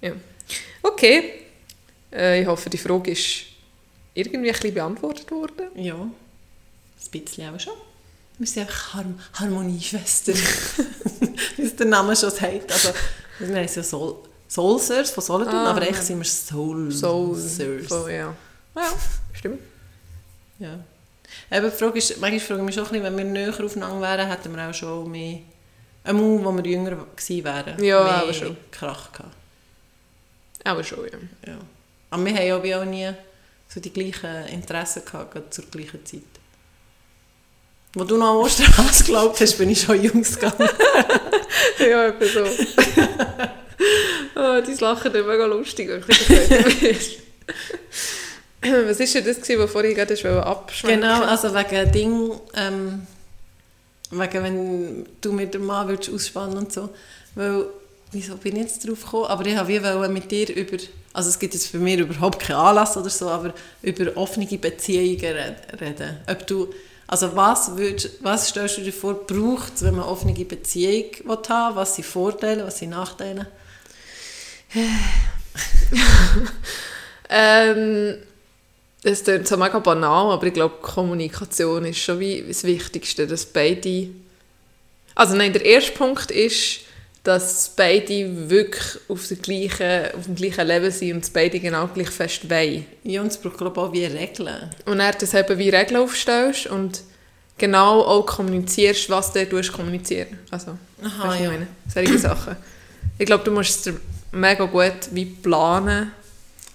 Ja. 0.00 0.12
Okay, 0.82 1.32
äh, 2.12 2.40
ich 2.42 2.46
hoffe, 2.46 2.68
die 2.68 2.78
Frage 2.78 3.12
ist 3.12 3.44
irgendwie 4.14 4.48
ein 4.50 4.52
bisschen 4.54 4.74
beantwortet 4.74 5.30
worden. 5.30 5.66
ja, 5.76 5.94
ein 5.94 6.12
bisschen 7.10 7.54
auch 7.54 7.60
schon. 7.60 7.72
Wir 8.38 8.46
sind 8.48 8.62
einfach 8.62 8.94
Harm 8.94 9.20
Harmonieschwester, 9.34 10.32
wie 11.56 11.62
es 11.62 11.76
der 11.76 11.86
Name 11.86 12.16
schon 12.16 12.30
sagt. 12.30 12.72
Also, 12.72 12.90
wir 13.38 13.56
heißen 13.56 13.82
ja 13.82 13.88
Sol 13.88 14.16
Soulsers 14.48 15.10
von 15.10 15.22
Solothurn, 15.24 15.54
Ah. 15.54 15.70
aber 15.70 15.82
echt 15.88 16.02
sind 16.02 16.18
wir 16.18 16.24
Soul 16.24 16.90
So, 16.90 17.34
Sirs. 17.34 17.88
so 17.88 18.08
ja. 18.08 18.34
Ja, 18.76 18.92
stimmt. 19.32 19.60
Ja. 20.58 20.78
Eben, 21.50 21.70
die 21.70 21.76
Frage 21.76 21.98
ist, 21.98 22.20
manchmal 22.20 22.40
frage 22.40 22.60
ich 22.60 22.66
mich 22.66 22.74
schon 22.74 22.84
ein 22.84 22.90
bisschen, 22.90 23.04
wenn 23.04 23.16
wir 23.16 23.24
näher 23.24 23.64
aufeinander 23.64 24.00
wären, 24.00 24.28
hätten 24.28 24.54
wir 24.54 24.68
auch 24.68 24.74
schon 24.74 25.10
mehr, 25.10 25.38
einmal, 26.04 26.46
als 26.46 26.64
wir 26.64 26.70
jünger 26.70 26.90
gewesen 27.16 27.44
wären, 27.44 27.84
Ja, 27.84 28.02
mehr 28.04 28.22
aber 28.22 28.34
schon. 28.34 28.56
Krach 28.70 29.12
gehabt. 29.12 29.34
Aber 30.64 30.82
schon, 30.82 31.04
ja. 31.04 31.52
Ja. 31.52 31.58
Aber 32.10 32.24
wir 32.24 32.34
haben 32.34 32.64
ja 32.64 32.80
auch 32.80 32.84
nie 32.84 33.10
so 33.68 33.80
die 33.80 33.92
gleichen 33.92 34.46
Interessen 34.52 35.04
gehabt, 35.04 35.32
gerade 35.32 35.50
zur 35.50 35.64
gleichen 35.66 36.04
Zeit. 36.04 36.22
Wo 37.94 38.04
du 38.04 38.16
noch 38.16 38.30
an 38.30 38.36
Osterhans 38.36 38.98
geglaubt 39.04 39.40
hast, 39.40 39.58
bin 39.58 39.70
ich 39.70 39.80
schon 39.82 40.02
Jungs 40.02 40.38
gegangen. 40.38 40.68
ja, 41.78 42.06
etwa 42.06 42.24
so. 42.26 42.44
oh, 44.36 44.60
dein 44.60 44.78
Lachen 44.78 45.14
ist 45.14 45.26
mega 45.26 45.46
lustig, 45.46 45.88
wenn 45.88 46.02
habe. 46.02 46.96
Was 48.88 48.98
war 48.98 49.06
denn 49.06 49.24
das, 49.26 49.36
gewesen, 49.40 49.58
was 49.60 49.70
vorhin 49.70 49.94
gerade 49.94 50.42
abschmecken 50.46 51.00
genau, 51.02 51.22
also 51.24 51.54
wegen 51.54 51.92
Ding, 51.92 52.30
ähm, 52.54 53.06
wegen 54.10 54.42
wenn 54.42 55.06
du 55.20 55.32
mit 55.32 55.52
dem 55.54 55.66
Mann 55.66 55.88
würdest 55.88 56.12
ausspannen 56.12 56.56
und 56.56 56.72
so. 56.72 56.88
Weil, 57.34 57.66
wieso 58.12 58.36
bin 58.36 58.56
ich 58.56 58.62
jetzt 58.62 58.88
drauf 58.88 59.02
gekommen? 59.04 59.26
Aber 59.26 59.44
ich 59.44 59.56
wollte 59.56 60.08
mit 60.08 60.30
dir 60.30 60.48
über, 60.54 60.76
also 61.12 61.28
es 61.28 61.38
gibt 61.38 61.52
jetzt 61.54 61.66
für 61.66 61.78
mich 61.78 61.98
überhaupt 61.98 62.40
keinen 62.40 62.56
Anlass 62.56 62.96
oder 62.96 63.10
so, 63.10 63.28
aber 63.28 63.52
über 63.82 64.16
offene 64.16 64.46
Beziehungen 64.46 65.20
red- 65.20 65.80
reden. 65.80 66.16
Ob 66.26 66.46
du, 66.46 66.72
also 67.06 67.36
was, 67.36 67.76
würdest, 67.76 68.10
was 68.22 68.48
stellst 68.48 68.78
du 68.78 68.82
dir 68.82 68.92
vor, 68.92 69.14
braucht 69.26 69.74
es, 69.76 69.82
wenn 69.82 69.96
man 69.96 70.06
offene 70.06 70.32
Beziehung 70.44 71.10
will 71.24 71.38
haben 71.48 71.76
Was 71.76 71.96
sind 71.96 72.06
Vorteile, 72.06 72.64
was 72.66 72.78
sind 72.78 72.90
Nachteile? 72.90 73.46
Ähm, 77.30 78.16
es 79.04 79.22
klingt 79.22 79.46
so 79.46 79.56
mega 79.56 79.78
banal, 79.78 80.32
aber 80.32 80.46
ich 80.46 80.54
glaube, 80.54 80.76
Kommunikation 80.80 81.84
ist 81.84 81.98
schon 81.98 82.20
wie 82.20 82.42
das 82.46 82.64
Wichtigste, 82.64 83.26
dass 83.26 83.46
beide... 83.46 84.08
Also 85.14 85.36
nein, 85.36 85.52
der 85.52 85.64
erste 85.64 85.92
Punkt 85.92 86.30
ist, 86.30 86.80
dass 87.22 87.72
beide 87.76 88.50
wirklich 88.50 88.98
auf, 89.08 89.26
der 89.28 89.36
gleichen, 89.36 90.14
auf 90.16 90.24
dem 90.24 90.34
gleichen 90.34 90.66
Level 90.66 90.90
sind 90.90 91.14
und 91.14 91.32
beide 91.32 91.60
genau 91.60 91.86
gleich 91.86 92.10
fest 92.10 92.50
wollen. 92.50 92.84
Ja, 93.02 93.20
und 93.20 93.28
es 93.28 93.38
braucht 93.38 93.58
glaube 93.58 93.80
auch 93.80 93.92
wie 93.92 94.04
Regeln. 94.04 94.70
Und 94.84 95.00
er 95.00 95.12
das 95.12 95.32
eben 95.32 95.58
wie 95.58 95.70
Regeln 95.70 96.02
aufstellst 96.02 96.66
und 96.66 97.02
genau 97.56 98.02
auch 98.02 98.26
kommunizierst, 98.26 99.08
was 99.08 99.32
du 99.32 99.48
tust, 99.48 99.72
kommunizieren. 99.72 100.38
Also, 100.50 100.76
Aha, 101.02 101.28
weißt 101.28 101.40
du, 101.40 101.44
ja. 101.44 101.50
ich 101.50 101.56
meine? 101.58 101.66
Solche 101.92 102.18
Sachen. 102.18 102.56
Ich 103.18 103.26
glaube, 103.26 103.44
du 103.44 103.52
musst 103.52 103.86
es 103.86 103.94
mega 104.32 104.64
gut 104.64 105.08
wie 105.12 105.24
planen. 105.26 106.12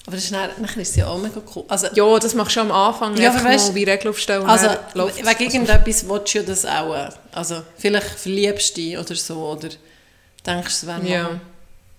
Aber 0.10 0.16
das 0.16 0.26
ist 0.26 0.34
dann, 0.34 0.50
nachher 0.60 0.82
ist 0.82 0.90
es 0.90 0.96
ja 0.96 1.06
auch 1.06 1.20
mega 1.22 1.40
cool. 1.56 1.66
Also, 1.68 1.86
Ja, 1.94 2.18
das 2.18 2.34
machst 2.34 2.56
du 2.56 2.62
am 2.62 2.72
Anfang 2.72 3.16
Ja, 3.16 3.30
einfach 3.32 3.46
weißt- 3.46 3.68
mal 3.68 3.76
wie 3.76 3.84
Regeln 3.84 4.10
aufstellen 4.10 4.42
und 4.42 4.50
also 4.50 4.66
dann 4.96 5.08
wegen 5.08 5.44
irgendetwas 5.44 6.10
willst 6.10 6.34
du 6.34 6.40
ja 6.40 6.44
das 6.44 6.66
auch. 6.66 7.10
Also, 7.32 7.62
vielleicht 7.78 8.08
verliebst 8.20 8.76
du 8.76 8.82
dich 8.82 8.98
oder 8.98 9.14
so, 9.14 9.36
oder 9.52 9.70
denkst, 10.48 10.74
es 10.74 10.88
wäre 10.88 10.98
mal 10.98 11.08
Ja. 11.08 11.40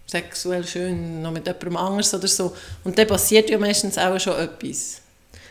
sexuell 0.09 0.67
schön, 0.67 1.23
noch 1.23 1.31
mit 1.31 1.47
jemandem 1.47 1.77
anders 1.77 2.13
oder 2.13 2.27
so. 2.27 2.53
Und 2.83 2.99
dann 2.99 3.07
passiert 3.07 3.49
ja 3.49 3.59
meistens 3.59 3.97
auch 3.97 4.19
schon 4.19 4.37
etwas. 4.41 5.03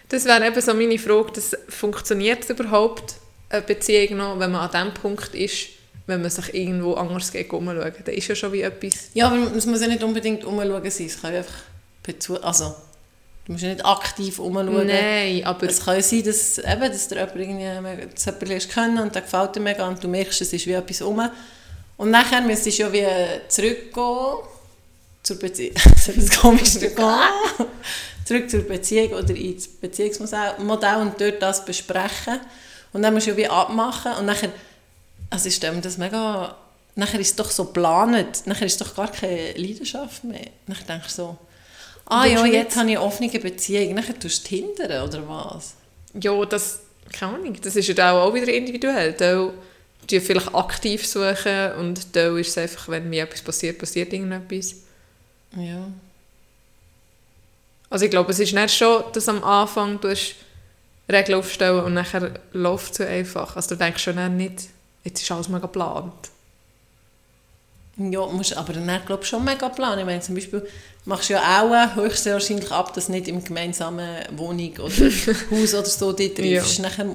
Das 0.09 0.25
wäre 0.25 0.45
eben 0.45 0.59
so 0.61 0.73
meine 0.73 0.99
Frage, 0.99 1.31
das 1.35 1.55
funktioniert 1.69 2.49
überhaupt 2.49 3.13
eine 3.47 3.61
Beziehung 3.61 4.17
noch, 4.17 4.37
wenn 4.37 4.51
man 4.51 4.69
an 4.69 4.87
dem 4.87 4.93
Punkt 4.93 5.33
ist, 5.33 5.67
wenn 6.07 6.21
man 6.21 6.29
sich 6.29 6.53
irgendwo 6.53 6.95
anders 6.95 7.31
geht 7.31 7.53
umschauen. 7.53 7.93
Da 8.03 8.11
ist 8.11 8.27
ja 8.27 8.35
schon 8.35 8.51
wie 8.51 8.63
etwas... 8.63 9.11
Ja, 9.13 9.27
aber 9.27 9.55
es 9.55 9.65
muss 9.65 9.79
ja 9.79 9.87
nicht 9.87 10.03
unbedingt 10.03 10.43
umschauen 10.43 10.91
sein. 10.91 11.05
Es 11.05 11.21
kann 11.21 11.33
einfach 11.33 11.53
bezu 12.13 12.41
also 12.41 12.75
du 13.45 13.53
musst 13.53 13.63
ja 13.63 13.69
nicht 13.69 13.85
aktiv 13.85 14.37
umschauen. 14.37 14.87
Nein, 14.87 15.43
aber... 15.43 15.67
Es 15.67 15.83
kann 15.83 15.95
ja 15.95 16.01
sein, 16.03 16.23
dass, 16.23 16.59
eben, 16.59 16.81
dass 16.81 17.07
dir 17.07 17.15
jemand 17.15 17.35
irgendwie 17.35 18.07
dass 18.13 18.25
jemand 18.25 18.99
und 19.01 19.15
der 19.15 19.21
gefällt 19.23 19.55
dir 19.55 19.59
mega 19.59 19.87
und 19.87 20.03
du 20.03 20.07
merkst, 20.07 20.41
es 20.41 20.53
ist 20.53 20.67
wie 20.67 20.73
etwas 20.73 21.01
um. 21.01 21.19
Und 21.97 22.11
nachher 22.11 22.41
müsstest 22.41 22.77
du 22.77 22.83
ja 22.83 22.93
wie 22.93 23.49
zurückgehen 23.49 24.37
zur 25.23 25.39
Beziehung. 25.39 25.73
das 25.83 26.07
ist. 26.09 26.41
Gehen. 26.79 26.97
Zurück 28.25 28.49
zur 28.49 28.61
Beziehung 28.61 29.13
oder 29.13 29.35
ins 29.35 29.67
Beziehungsmodell 29.67 30.53
Modell 30.59 30.95
und 30.97 31.19
dort 31.19 31.41
das 31.41 31.65
besprechen. 31.65 32.39
Und 32.93 33.01
dann 33.01 33.13
musst 33.15 33.25
du 33.25 33.31
ja 33.31 33.37
wie 33.37 33.47
abmachen 33.47 34.13
und 34.19 34.27
nachher, 34.27 34.51
also 35.31 35.47
ich 35.47 35.55
stelle 35.55 35.75
mir 35.75 35.81
das 35.81 35.97
mega, 35.97 36.55
nachher 36.95 37.19
ist 37.19 37.29
es 37.31 37.35
doch 37.35 37.49
so 37.49 37.65
geplant, 37.65 38.45
nachher 38.45 38.67
ist 38.67 38.79
es 38.79 38.87
doch 38.87 38.95
gar 38.95 39.11
keine 39.11 39.53
Leidenschaft 39.53 40.23
mehr. 40.23 40.51
Nachher 40.67 40.85
denkst 40.85 41.07
du 41.07 41.13
so, 41.13 41.37
ah 42.09 42.25
ja, 42.25 42.45
jetzt 42.45 42.75
habe 42.75 42.89
ich 42.89 42.97
eine 42.97 43.05
offene 43.05 43.29
Beziehung, 43.29 43.95
nachher 43.95 44.19
tust 44.19 44.45
du 44.45 44.55
hindern 44.55 45.07
oder 45.07 45.27
was? 45.27 45.75
Ja, 46.13 46.43
das... 46.45 46.81
Keine 47.11 47.35
Ahnung, 47.35 47.57
das 47.59 47.75
ist 47.75 47.87
ja 47.87 48.11
auch, 48.11 48.27
auch 48.27 48.33
wieder 48.35 48.53
individuell. 48.53 49.13
Da 49.13 49.51
die 50.09 50.19
vielleicht 50.19 50.53
aktiv 50.55 51.05
suchen 51.05 51.73
und 51.77 52.15
da 52.15 52.35
ist 52.37 52.49
es 52.49 52.57
einfach, 52.57 52.89
wenn 52.89 53.09
mir 53.09 53.23
etwas 53.23 53.41
passiert, 53.41 53.77
passiert 53.77 54.11
irgendetwas. 54.11 54.75
Ja. 55.55 55.87
Also 57.89 58.05
ich 58.05 58.11
glaube, 58.11 58.31
es 58.31 58.39
ist 58.39 58.53
nicht 58.53 58.75
schon, 58.75 59.03
dass 59.13 59.29
am 59.29 59.43
Anfang 59.43 59.99
du 59.99 60.15
Regeln 61.11 61.39
aufstellen 61.39 61.83
und 61.83 61.93
nachher 61.93 62.39
läuft 62.53 62.91
es 62.91 62.97
so 62.97 63.03
einfach. 63.03 63.55
Also 63.55 63.69
du 63.69 63.77
denkst 63.77 64.03
schon 64.03 64.37
nicht, 64.37 64.67
jetzt 65.03 65.21
ist 65.21 65.31
alles 65.31 65.47
mega 65.47 65.61
geplant. 65.61 66.29
Ja, 67.99 68.25
musst 68.27 68.55
aber 68.55 68.71
dann 68.73 68.87
glaube 69.05 69.23
ich 69.23 69.29
schon 69.29 69.43
mega 69.43 69.67
planen. 69.69 69.99
Ich 69.99 70.05
meine, 70.05 70.21
zum 70.21 70.33
Beispiel 70.35 70.65
machst 71.05 71.29
du 71.29 71.33
ja 71.33 71.61
auch 71.61 71.73
äh, 71.73 71.95
höchstwahrscheinlich 71.95 72.71
ab, 72.71 72.93
dass 72.93 73.07
du 73.07 73.11
nicht 73.11 73.27
im 73.27 73.43
gemeinsamen 73.43 74.07
Wohnung 74.37 74.71
oder 74.77 74.89
Haus 75.51 75.73
oder 75.73 75.85
so 75.85 76.13
dort 76.13 76.19
Ja. 76.39 76.61
triffst. 76.61 76.79
Nachher, 76.79 77.07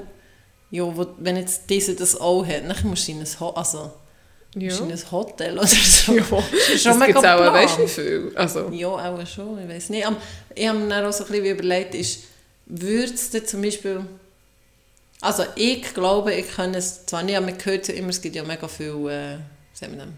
ja, 0.70 0.82
wo, 0.84 1.06
wenn 1.18 1.36
jetzt 1.36 1.70
dieser 1.70 1.94
das 1.94 2.20
auch 2.20 2.44
hat, 2.46 2.62
dann 2.68 2.76
musst 2.90 3.08
du 3.08 3.12
in 3.12 3.20
ein, 3.20 3.26
Ho 3.40 3.48
also, 3.50 3.92
Ja. 4.56 4.76
in 4.78 4.92
ein 4.92 5.10
Hotel 5.10 5.54
oder 5.58 5.66
so. 5.66 6.12
Ja, 6.12 6.22
ist 6.22 6.32
das 6.68 6.82
schon 6.82 6.98
mega 6.98 7.12
gibt 7.12 7.18
es 7.18 7.24
auch, 7.24 7.52
weißt 7.52 7.78
du, 7.78 7.86
viel. 7.88 8.32
Also, 8.34 8.68
Ja, 8.70 8.88
auch 8.88 9.26
schon, 9.26 9.58
ich 9.62 9.68
weiß 9.74 9.88
nicht. 9.90 10.06
Am- 10.06 10.16
Ich 10.54 10.68
habe 10.68 10.78
mir 10.78 10.88
dann 10.88 11.06
auch 11.06 11.12
so 11.12 11.24
ein 11.24 11.30
bisschen 11.30 11.46
überlegt, 11.46 11.94
ist, 11.94 12.24
würde 12.66 13.14
es 13.14 13.30
zum 13.46 13.62
Beispiel... 13.62 14.04
Also 15.20 15.44
ich 15.56 15.94
glaube, 15.94 16.34
ich 16.34 16.54
kann 16.54 16.74
es 16.74 17.06
zwar 17.06 17.22
nicht, 17.22 17.36
aber 17.36 17.46
man 17.46 17.56
hört 17.64 17.88
ja 17.88 17.94
immer, 17.94 18.10
es 18.10 18.20
gibt 18.20 18.36
ja 18.36 18.44
mega 18.44 18.68
viel, 18.68 18.88
äh, 19.08 19.36
wie 19.38 19.78
sagen 19.78 19.92
wir 19.92 20.00
denn, 20.04 20.12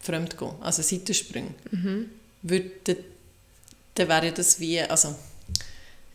Fremdgehen, 0.00 0.52
also 0.60 0.82
Seitensprünge. 0.82 1.54
Würde, 2.42 2.96
dann 3.94 4.08
wäre 4.08 4.32
das 4.32 4.58
wie, 4.58 4.80
also, 4.80 5.14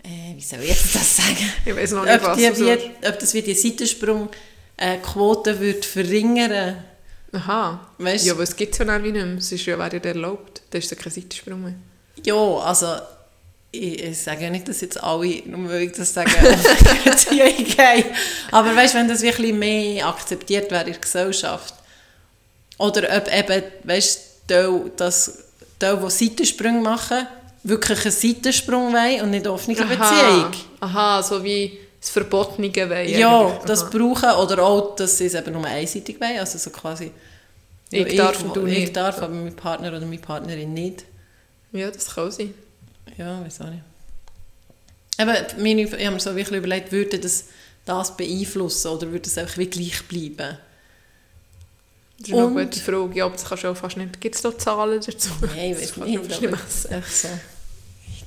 äh, 0.04 0.36
wie 0.36 0.41
soll 0.41 0.62
ich 0.62 0.69
jetzt 0.69 0.95
das 0.95 1.17
sagen? 1.17 1.52
ich 1.65 1.76
weiß 1.76 1.91
noch 1.91 2.06
nicht, 2.06 2.15
ob, 2.15 2.24
was 2.24 2.38
die, 2.38 2.43
wie, 2.43 3.08
ob 3.08 3.19
das 3.19 3.34
wie 3.34 3.41
die 3.41 3.54
Seitensprung-Quote 3.54 5.60
würde 5.60 5.84
verringern 5.84 6.78
Aha. 7.36 7.80
Weißt 7.98 8.26
Ja, 8.26 8.34
aber 8.34 8.43
es 8.43 8.56
gibt 8.56 8.74
es 8.74 8.80
ja 8.80 8.86
dann 8.86 9.04
wie 9.04 9.12
nicht 9.12 9.26
mehr. 9.26 9.38
Es 9.38 9.52
ist 9.52 9.65
ja, 9.65 9.78
wäre 9.78 9.98
ja 9.98 10.04
erlaubt. 10.04 10.62
Da 10.69 10.78
ist 10.78 10.89
ja 10.89 10.98
kein 10.98 11.12
Seitensprung 11.12 11.62
mehr. 11.62 11.74
Ja, 12.24 12.36
also 12.36 12.95
ich, 13.71 14.04
ich 14.04 14.17
sage 14.17 14.43
ja 14.43 14.50
nicht, 14.50 14.67
dass 14.67 14.82
jetzt 14.82 15.02
alle, 15.02 15.41
nur 15.45 15.69
weil 15.69 15.84
ich 15.84 15.91
das 15.91 16.13
sage, 16.13 16.32
Beziehung 17.04 17.58
gehen. 17.58 18.06
Aber 18.52 18.76
weißt 18.76 18.93
du, 18.93 19.00
wenn 19.00 19.08
das 19.08 19.21
wirklich 19.21 19.54
mehr 19.54 20.08
akzeptiert 20.08 20.71
wäre 20.71 20.86
in 20.86 20.93
der 20.93 21.02
Gesellschaft. 21.02 21.74
Oder 22.77 23.17
ob 23.17 23.33
eben, 23.33 23.63
weißt 23.83 24.21
du, 24.47 24.91
dass 24.95 25.45
die, 25.81 25.97
die 25.97 26.09
Seitensprünge 26.09 26.81
machen, 26.81 27.27
wirklich 27.63 28.01
einen 28.03 28.11
Seitensprung 28.11 28.93
wollen 28.93 29.21
und 29.21 29.31
nicht 29.31 29.47
offene 29.47 29.75
Beziehung. 29.75 30.51
Aha, 30.79 31.23
so 31.23 31.43
wie 31.43 31.79
das 31.99 32.09
Verbotene 32.09 32.69
wollen. 32.73 33.09
Ja, 33.09 33.59
das 33.65 33.83
Aha. 33.83 33.89
brauchen 33.89 34.29
oder 34.31 34.63
auch, 34.63 34.95
dass 34.95 35.17
sie 35.17 35.25
es 35.25 35.33
eben 35.33 35.53
nur 35.53 35.65
einseitig 35.65 36.19
wollen, 36.21 36.39
also 36.39 36.57
so 36.57 36.69
quasi 36.69 37.11
Ich 37.89 38.13
ja, 38.13 38.25
darf 38.25 38.43
und 38.43 38.55
du 38.55 38.65
ich 38.65 38.79
nicht. 38.79 38.95
darf, 38.95 39.21
aber 39.21 39.33
mein 39.33 39.55
Partner 39.55 39.89
oder 39.89 40.01
meine 40.01 40.19
Partnerin 40.19 40.73
nicht. 40.73 41.05
Ja, 41.71 41.89
das 41.89 42.13
kann 42.13 42.31
sein. 42.31 42.53
Ja, 43.17 43.43
weiß 43.43 43.61
auch 43.61 43.69
nicht. 43.69 43.83
Eben, 45.17 45.63
meine, 45.63 45.81
ich 45.83 45.91
habe 45.91 46.11
mir 46.11 46.19
so 46.19 46.35
wirklich 46.35 46.57
überlegt, 46.57 46.91
würde 46.91 47.19
das 47.19 47.45
das 47.85 48.17
beeinflussen 48.17 48.88
oder 48.89 49.11
würde 49.11 49.29
es 49.29 49.38
einfach 49.38 49.57
wie 49.57 49.67
gleich 49.67 50.03
bleiben? 50.07 50.57
Das 52.17 52.30
ist 52.30 52.34
noch 52.34 52.47
eine 52.47 52.47
Und- 52.62 52.71
gute 52.71 52.80
Frage. 52.80 53.15
Ja, 53.17 53.25
aber 53.25 53.36
das 53.36 53.45
kannst 53.45 53.63
du 53.63 53.67
auch 53.69 53.78
fast 53.78 53.97
nicht... 53.97 54.21
Gibt 54.21 54.36
es 54.36 54.41
da 54.41 54.58
Zahlen 54.58 55.01
dazu? 55.06 55.30
Nein, 55.41 55.71
ich 55.80 55.91
Das 55.91 55.99
weiß 55.99 56.08
nicht. 56.08 56.91
echt 56.91 57.13
so 57.15 57.28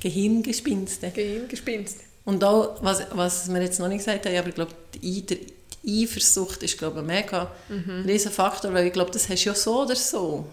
Gehirngespinste. 0.01 1.09
Gehirngespinst. 1.11 1.97
Und 2.25 2.43
auch, 2.43 2.81
was, 2.83 3.05
was 3.11 3.51
wir 3.53 3.61
jetzt 3.61 3.79
noch 3.79 3.87
nicht 3.87 3.99
gesagt 3.99 4.25
haben, 4.25 4.35
aber 4.37 4.49
ich 4.49 4.55
glaube, 4.55 4.71
die, 5.01 5.25
der- 5.25 5.37
die 5.83 6.03
Eifersucht 6.03 6.61
ist 6.63 6.77
glaube 6.77 6.97
ich, 6.97 7.01
ein 7.01 7.07
mega 7.07 7.51
Mhm. 7.69 8.03
riesen 8.05 8.31
Faktor, 8.31 8.73
weil 8.73 8.87
ich 8.87 8.93
glaube, 8.93 9.11
das 9.11 9.27
hast 9.29 9.43
du 9.45 9.49
ja 9.49 9.55
so 9.55 9.81
oder 9.83 9.95
so. 9.95 10.45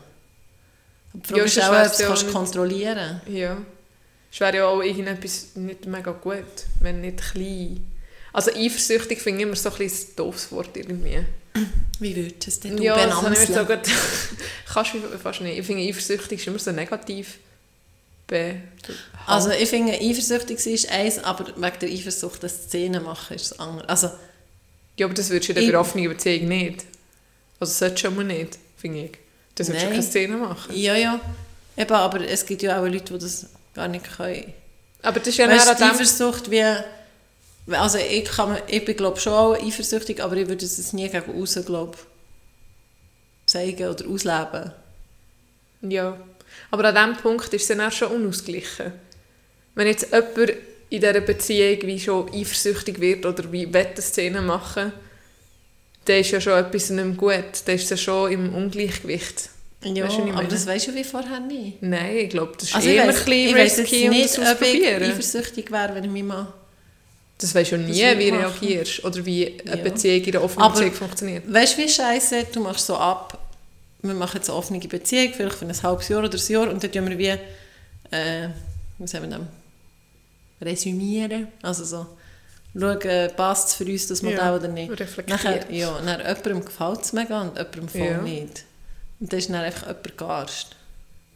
Die 1.12 1.26
Frage 1.26 1.40
Ja, 1.40 1.44
ist 1.46 1.60
auch, 1.62 1.68
ob 1.70 1.82
du 1.82 1.82
es 1.88 2.02
auch 2.02 2.06
kannst 2.08 2.32
kontrollieren 2.32 3.20
Ja. 3.28 3.56
Es 4.32 4.40
wäre 4.40 4.56
ja 4.56 4.66
auch 4.66 4.82
irgendetwas 4.82 5.48
nicht 5.56 5.86
mega 5.86 6.12
gut, 6.12 6.44
wenn 6.80 7.00
nicht 7.00 7.18
klein. 7.32 7.84
Also 8.32 8.50
eifersüchtig 8.52 9.20
finde 9.20 9.40
ich 9.40 9.46
immer 9.46 9.56
so 9.56 9.70
ein 9.70 9.76
bisschen 9.78 10.10
ein 10.10 10.16
doofes 10.16 10.52
Wort 10.52 10.76
irgendwie. 10.76 11.24
Wie 12.00 12.16
würdest 12.16 12.46
du 12.46 12.50
es 12.50 12.60
denn 12.60 12.76
du 12.76 12.82
ja, 12.82 12.94
benamseln? 12.94 13.54
so 13.54 13.64
gut... 13.64 13.80
Kannst 14.72 14.94
du 14.94 15.18
fast 15.18 15.40
nicht. 15.40 15.58
Ich 15.58 15.66
finde 15.66 15.82
eifersüchtig 15.82 16.40
ist 16.40 16.46
immer 16.46 16.58
so 16.58 16.70
negativ. 16.72 17.38
Be 18.26 18.56
Also 19.26 19.50
ich 19.50 19.68
finde, 19.68 19.92
eifersüchtig 19.94 20.66
ist 20.66 20.90
eins, 20.90 21.18
aber 21.18 21.46
wegen 21.56 21.78
der 21.80 21.88
Eifersucht 21.88 22.42
das 22.42 22.64
Szenen 22.64 23.02
machen 23.02 23.36
ist 23.36 23.52
das 23.52 23.58
andere. 23.58 23.88
Also, 23.88 24.10
ja, 24.98 25.06
aber 25.06 25.14
das 25.14 25.30
würdest 25.30 25.48
du 25.48 25.60
in 25.60 25.70
der 25.70 25.80
offenen 25.80 26.08
Beziehung 26.08 26.48
nicht. 26.48 26.84
Also 27.58 27.70
das 27.70 27.78
solltest 27.78 28.04
du 28.04 28.08
schon 28.08 28.16
mal 28.16 28.24
nicht, 28.24 28.58
finde 28.76 29.04
ich. 29.04 29.12
Das 29.54 29.68
würdest 29.68 29.86
du 29.86 29.90
keine 29.90 30.02
Szene 30.02 30.36
machen. 30.36 30.74
ja, 30.74 30.96
ja. 30.96 31.20
Eben, 31.76 31.92
aber 31.92 32.20
es 32.20 32.44
gibt 32.44 32.62
ja 32.62 32.80
auch 32.80 32.86
Leute, 32.86 33.12
die 33.12 33.18
das 33.18 33.46
gar 33.74 33.88
nicht 33.88 34.16
können. 34.16 34.52
Aber 35.02 35.18
das 35.18 35.28
ist 35.28 35.36
ja 35.36 35.48
weißt, 35.48 35.68
an 35.68 35.76
dem... 35.76 35.90
Eifersucht 35.90 36.50
wie... 36.50 36.64
Also 37.68 37.98
ich, 37.98 38.24
kann, 38.24 38.58
ich 38.68 38.84
bin 38.84 38.96
glaube 38.96 39.18
schon 39.18 39.32
auch 39.32 39.54
eifersüchtig, 39.54 40.22
aber 40.22 40.36
ich 40.36 40.48
würde 40.48 40.64
es 40.64 40.92
nie 40.92 41.08
gegen 41.08 41.42
außen 41.42 41.64
glaube 41.64 41.98
zeigen 43.46 43.88
oder 43.88 44.06
ausleben. 44.08 44.72
Ja, 45.82 46.18
aber 46.70 46.84
an 46.84 46.94
diesem 46.94 47.22
Punkt 47.22 47.52
ist 47.54 47.62
es 47.62 47.68
dann 47.68 47.80
auch 47.80 47.92
schon 47.92 48.12
unausgeglichen. 48.12 48.92
Wenn 49.74 49.86
jetzt 49.86 50.10
jemand 50.12 50.50
in 50.88 51.00
dieser 51.00 51.20
Beziehung 51.20 51.82
wie 51.82 52.00
schon 52.00 52.32
eifersüchtig 52.32 53.00
wird 53.00 53.26
oder 53.26 53.50
wie 53.52 53.72
Wettenszenen 53.72 54.46
machen, 54.46 54.92
dann 56.04 56.20
ist 56.20 56.30
ja 56.30 56.40
schon 56.40 56.58
etwas 56.58 56.90
nicht 56.90 57.04
mehr 57.04 57.16
gut. 57.16 57.62
Dann 57.64 57.74
ist 57.74 57.84
es 57.84 57.90
ja 57.90 57.96
schon 57.96 58.32
im 58.32 58.54
Ungleichgewicht. 58.54 59.50
Ja, 59.82 60.04
Weisst 60.04 60.18
du, 60.18 60.26
ich 60.26 60.32
aber 60.32 60.44
das 60.44 60.66
weisst 60.66 60.88
du 60.88 60.94
wie 60.94 61.04
vorher 61.04 61.40
nicht. 61.40 61.82
Nein, 61.82 62.16
ich 62.16 62.30
glaube, 62.30 62.52
das 62.58 62.68
ist 62.68 62.74
Also 62.74 62.88
ich 62.88 62.96
immer 62.96 63.08
weiss, 63.08 63.18
ein 63.18 63.24
bisschen 63.24 63.48
ich 63.48 63.54
weiss 63.54 63.76
jetzt 63.76 63.92
risky, 63.92 64.04
um 64.04 64.10
nicht, 64.10 64.24
das 64.24 64.38
ob 64.38 64.42
ich 64.44 64.50
auszuprobieren. 64.50 65.02
eifersüchtig 65.02 65.70
wäre, 65.70 65.94
wenn 65.94 66.04
ich 66.04 66.10
mich 66.10 66.24
mal... 66.24 66.52
Das 67.38 67.54
weisst 67.54 67.72
du 67.72 67.76
nie, 67.78 67.88
Das 67.88 67.98
würde 67.98 68.18
wie 68.18 68.32
machen. 68.32 68.44
reagierst 68.66 69.04
oder 69.04 69.26
wie 69.26 69.60
eine 69.66 69.76
Ja. 69.76 69.82
Beziehung 69.82 70.24
in 70.24 70.32
der 70.32 70.42
offenen 70.42 70.72
Beziehung 70.72 70.92
funktioniert. 70.92 71.52
Weißt 71.52 71.76
du, 71.76 71.82
wie 71.82 71.88
scheiße, 71.88 72.46
du 72.52 72.60
machst 72.60 72.86
so 72.86 72.96
ab, 72.96 73.38
wir 74.02 74.14
machen 74.14 74.36
jetzt 74.36 74.48
eine 74.48 74.58
offene 74.58 74.78
Beziehung, 74.80 75.32
vielleicht 75.34 75.56
für 75.56 75.66
ein 75.66 75.82
halbes 75.82 76.08
Jahr 76.08 76.24
oder 76.24 76.32
ein 76.38 76.52
Jahr, 76.52 76.70
und 76.70 76.82
dann 76.82 76.92
tun 76.92 77.08
wir 77.10 77.18
wie, 77.18 77.26
äh, 78.16 78.48
wie 78.98 79.06
sagen 79.06 79.28
wir 79.30 79.38
das, 79.38 79.46
resümieren, 80.62 81.48
also 81.62 81.84
so, 81.84 82.06
schauen, 82.78 83.30
passt 83.36 83.68
es 83.68 83.74
für 83.74 83.84
uns 83.84 84.06
das 84.06 84.22
Modell 84.22 84.38
Ja, 84.38 84.54
oder 84.56 84.68
nicht. 84.68 84.90
Reflektieren. 84.98 85.42
Nachher, 85.44 85.70
ja, 85.70 86.00
nach 86.02 86.18
jemandem 86.18 86.64
gefällt 86.64 87.02
es 87.02 87.12
mega 87.12 87.42
und 87.42 87.56
jemandem 87.56 87.88
voll 87.88 88.00
Ja. 88.00 88.22
nicht. 88.22 88.64
Und 89.20 89.32
dann 89.32 89.38
ist 89.38 89.48
dann 89.48 89.56
einfach 89.56 89.86
jemand 89.86 90.18
gearscht. 90.18 90.68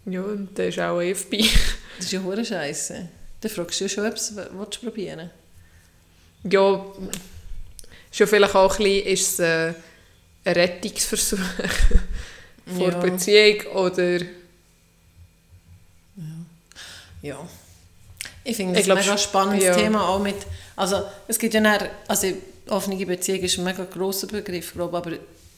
Ja, 0.06 0.22
und 0.22 0.56
der 0.56 0.68
ist 0.68 0.78
auch 0.78 1.00
FBI. 1.02 1.48
Das 1.98 2.06
ist 2.06 2.12
ja 2.12 2.22
hure 2.22 2.44
Scheiße. 2.44 3.08
Dann 3.42 3.50
fragst 3.50 3.80
du 3.80 3.84
ja 3.84 3.88
schon, 3.88 4.06
ob 4.06 4.14
du 4.14 4.20
es 4.70 4.78
probieren 4.78 5.30
Ja, 6.44 6.84
schon 8.10 8.26
vielleicht 8.26 8.54
auch 8.54 8.78
ein 8.78 8.84
bisschen, 8.84 9.06
ist 9.06 9.32
es 9.32 9.38
äh, 9.40 9.74
ein 10.44 10.52
Rettungsversuch 10.54 11.38
vor 12.76 12.90
Ja. 12.90 12.98
Beziehung 12.98 13.66
oder... 13.74 14.20
Ja. 17.22 17.46
Ich 18.44 18.56
finde 18.56 18.72
das 18.72 18.80
Ich 18.80 18.84
glaub, 18.86 18.98
ein 18.98 19.04
mega 19.04 19.18
spannendes 19.18 19.64
ja. 19.64 19.74
Thema 19.74 20.08
auch 20.08 20.18
mit, 20.20 20.36
also 20.76 21.02
es 21.28 21.38
gibt 21.38 21.52
ja 21.54 21.60
dann, 21.60 21.88
also 22.08 22.28
offene 22.68 23.04
Beziehung 23.04 23.40
ist 23.40 23.58
ein 23.58 23.64
mega 23.64 23.84
grosser 23.84 24.26
Begriff, 24.26 24.72
glaube 24.72 24.96
aber 24.96 25.12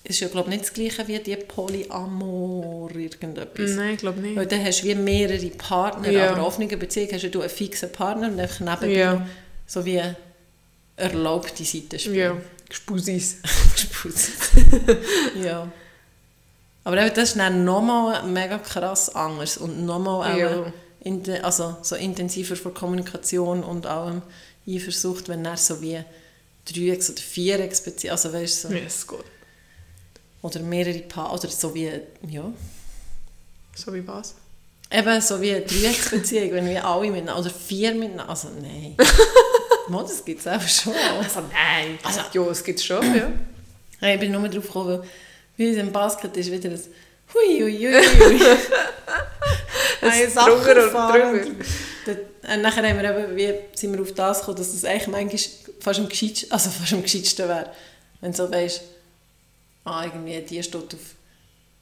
es 0.05 0.17
ist 0.17 0.21
ja 0.21 0.29
glaube 0.29 0.51
nicht 0.51 0.63
das 0.63 0.73
gleiche 0.73 1.07
wie 1.07 1.19
die 1.21 1.37
Polyamor 1.37 2.91
irgendetwas. 2.91 3.71
Nein, 3.71 3.95
ich 3.95 4.01
glaube 4.01 4.21
nicht. 4.21 4.35
Weil 4.35 4.47
dann 4.47 4.65
hast 4.65 4.83
du 4.83 4.87
wie 4.89 4.95
mehrere 4.97 5.47
Partner, 5.51 6.11
Ja. 6.11 6.33
aber 6.33 6.45
offene 6.45 6.77
Beziehung 6.77 7.11
hast 7.13 7.33
du 7.33 7.41
einen 7.41 7.51
fixen 7.51 7.93
Partner 7.93 8.27
und 8.29 8.41
einfach 8.41 8.59
nebenbei 8.61 8.99
Ja. 8.99 9.27
so 9.67 9.85
wie 9.85 10.03
erlaubte 10.97 11.65
Seiten 11.65 11.99
spielen. 11.99 12.17
Ja, 12.17 12.37
Spusis. 12.71 13.37
ja. 15.45 15.71
Aber 16.85 16.99
eben, 17.05 17.15
das 17.15 17.31
ist 17.31 17.39
dann 17.39 17.65
nochmal 17.65 18.23
mega 18.25 18.59
krass 18.59 19.15
anders 19.15 19.57
und 19.57 19.85
nochmal 19.87 20.33
auch 20.33 20.37
Ja. 20.39 20.73
in 21.01 21.23
de, 21.23 21.41
also 21.41 21.77
so 21.83 21.95
intensiver 21.97 22.57
für 22.57 22.71
Kommunikation 22.71 23.63
und 23.63 23.87
allem 23.87 24.23
Eifersucht, 24.69 25.29
wenn 25.29 25.45
er 25.45 25.57
so 25.57 25.81
wie 25.81 26.01
Dreiex- 26.69 27.11
oder 27.11 27.21
Vierecksbeziehung, 27.21 28.13
also 28.13 28.33
weißt 28.33 28.65
du, 28.65 28.69
so, 28.69 28.75
ist 28.75 29.07
gut. 29.07 29.25
oder 30.43 30.61
mehrere 30.61 31.01
Paar, 31.01 31.33
oder 31.33 31.49
so 31.49 31.75
wie, 31.75 31.91
ja, 32.29 32.53
So 33.75 33.93
wie 33.95 34.07
was? 34.07 34.35
eben 34.91 35.21
so 35.21 35.41
wie 35.41 35.53
eine 35.55 35.63
Dreiecksbeziehung, 35.65 36.53
wenn 36.53 36.69
wir 36.69 36.85
alle 36.85 37.11
miteinander, 37.11 37.41
oder 37.41 37.51
vier 37.51 37.95
miteinander, 37.95 38.29
also 38.29 38.49
nein. 38.61 38.97
Mal, 39.89 40.03
das 40.03 40.25
gibt 40.25 40.41
es 40.41 40.47
einfach 40.47 40.69
schon. 40.69 40.95
Also 41.19 41.41
nein. 41.53 41.99
Also- 42.03 42.21
ja, 42.33 42.51
es 42.51 42.63
gibt 42.65 42.81
schon, 42.81 43.03
ja. 43.15 43.31
Ich 44.13 44.21
bin 44.21 44.33
nur 44.33 44.49
drauf 44.49 44.67
gekommen, 44.67 44.99
weil 45.01 45.09
wie 45.57 45.69
in 45.71 45.77
dem 45.77 45.93
Basket 45.93 46.37
ist 46.37 46.51
wieder 46.51 46.71
das 46.71 46.89
Hui, 47.35 47.61
hui, 47.61 47.79
hui, 47.79 48.39
hui. 48.41 48.41
Eins 50.03 50.35
Sachen 50.35 50.91
fahren. 50.91 51.57
und 52.55 52.63
nachher 52.63 52.89
haben 52.89 53.01
wir 53.01 53.11
eben, 53.19 53.37
wie 53.37 53.55
sind 53.79 53.93
wir 53.95 54.03
auf 54.03 54.13
das 54.13 54.41
gekommen, 54.41 54.59
dass 54.59 54.73
das 54.73 54.85
eigentlich 54.85 55.07
manchmal 55.09 55.41
fast 55.81 56.01
am 56.01 56.09
gescheitsten, 56.09 56.51
also 56.51 56.71
fast 56.71 56.93
am 56.93 57.03
gescheitsten 57.03 57.49
wäre. 57.49 57.71
Wenn 58.21 58.33
du 58.33 58.37
so 58.37 58.51
weisst, 58.51 58.83
ah, 59.85 60.05
irgendwie, 60.05 60.41
die 60.41 60.63
steht 60.63 60.77
auf 60.95 61.01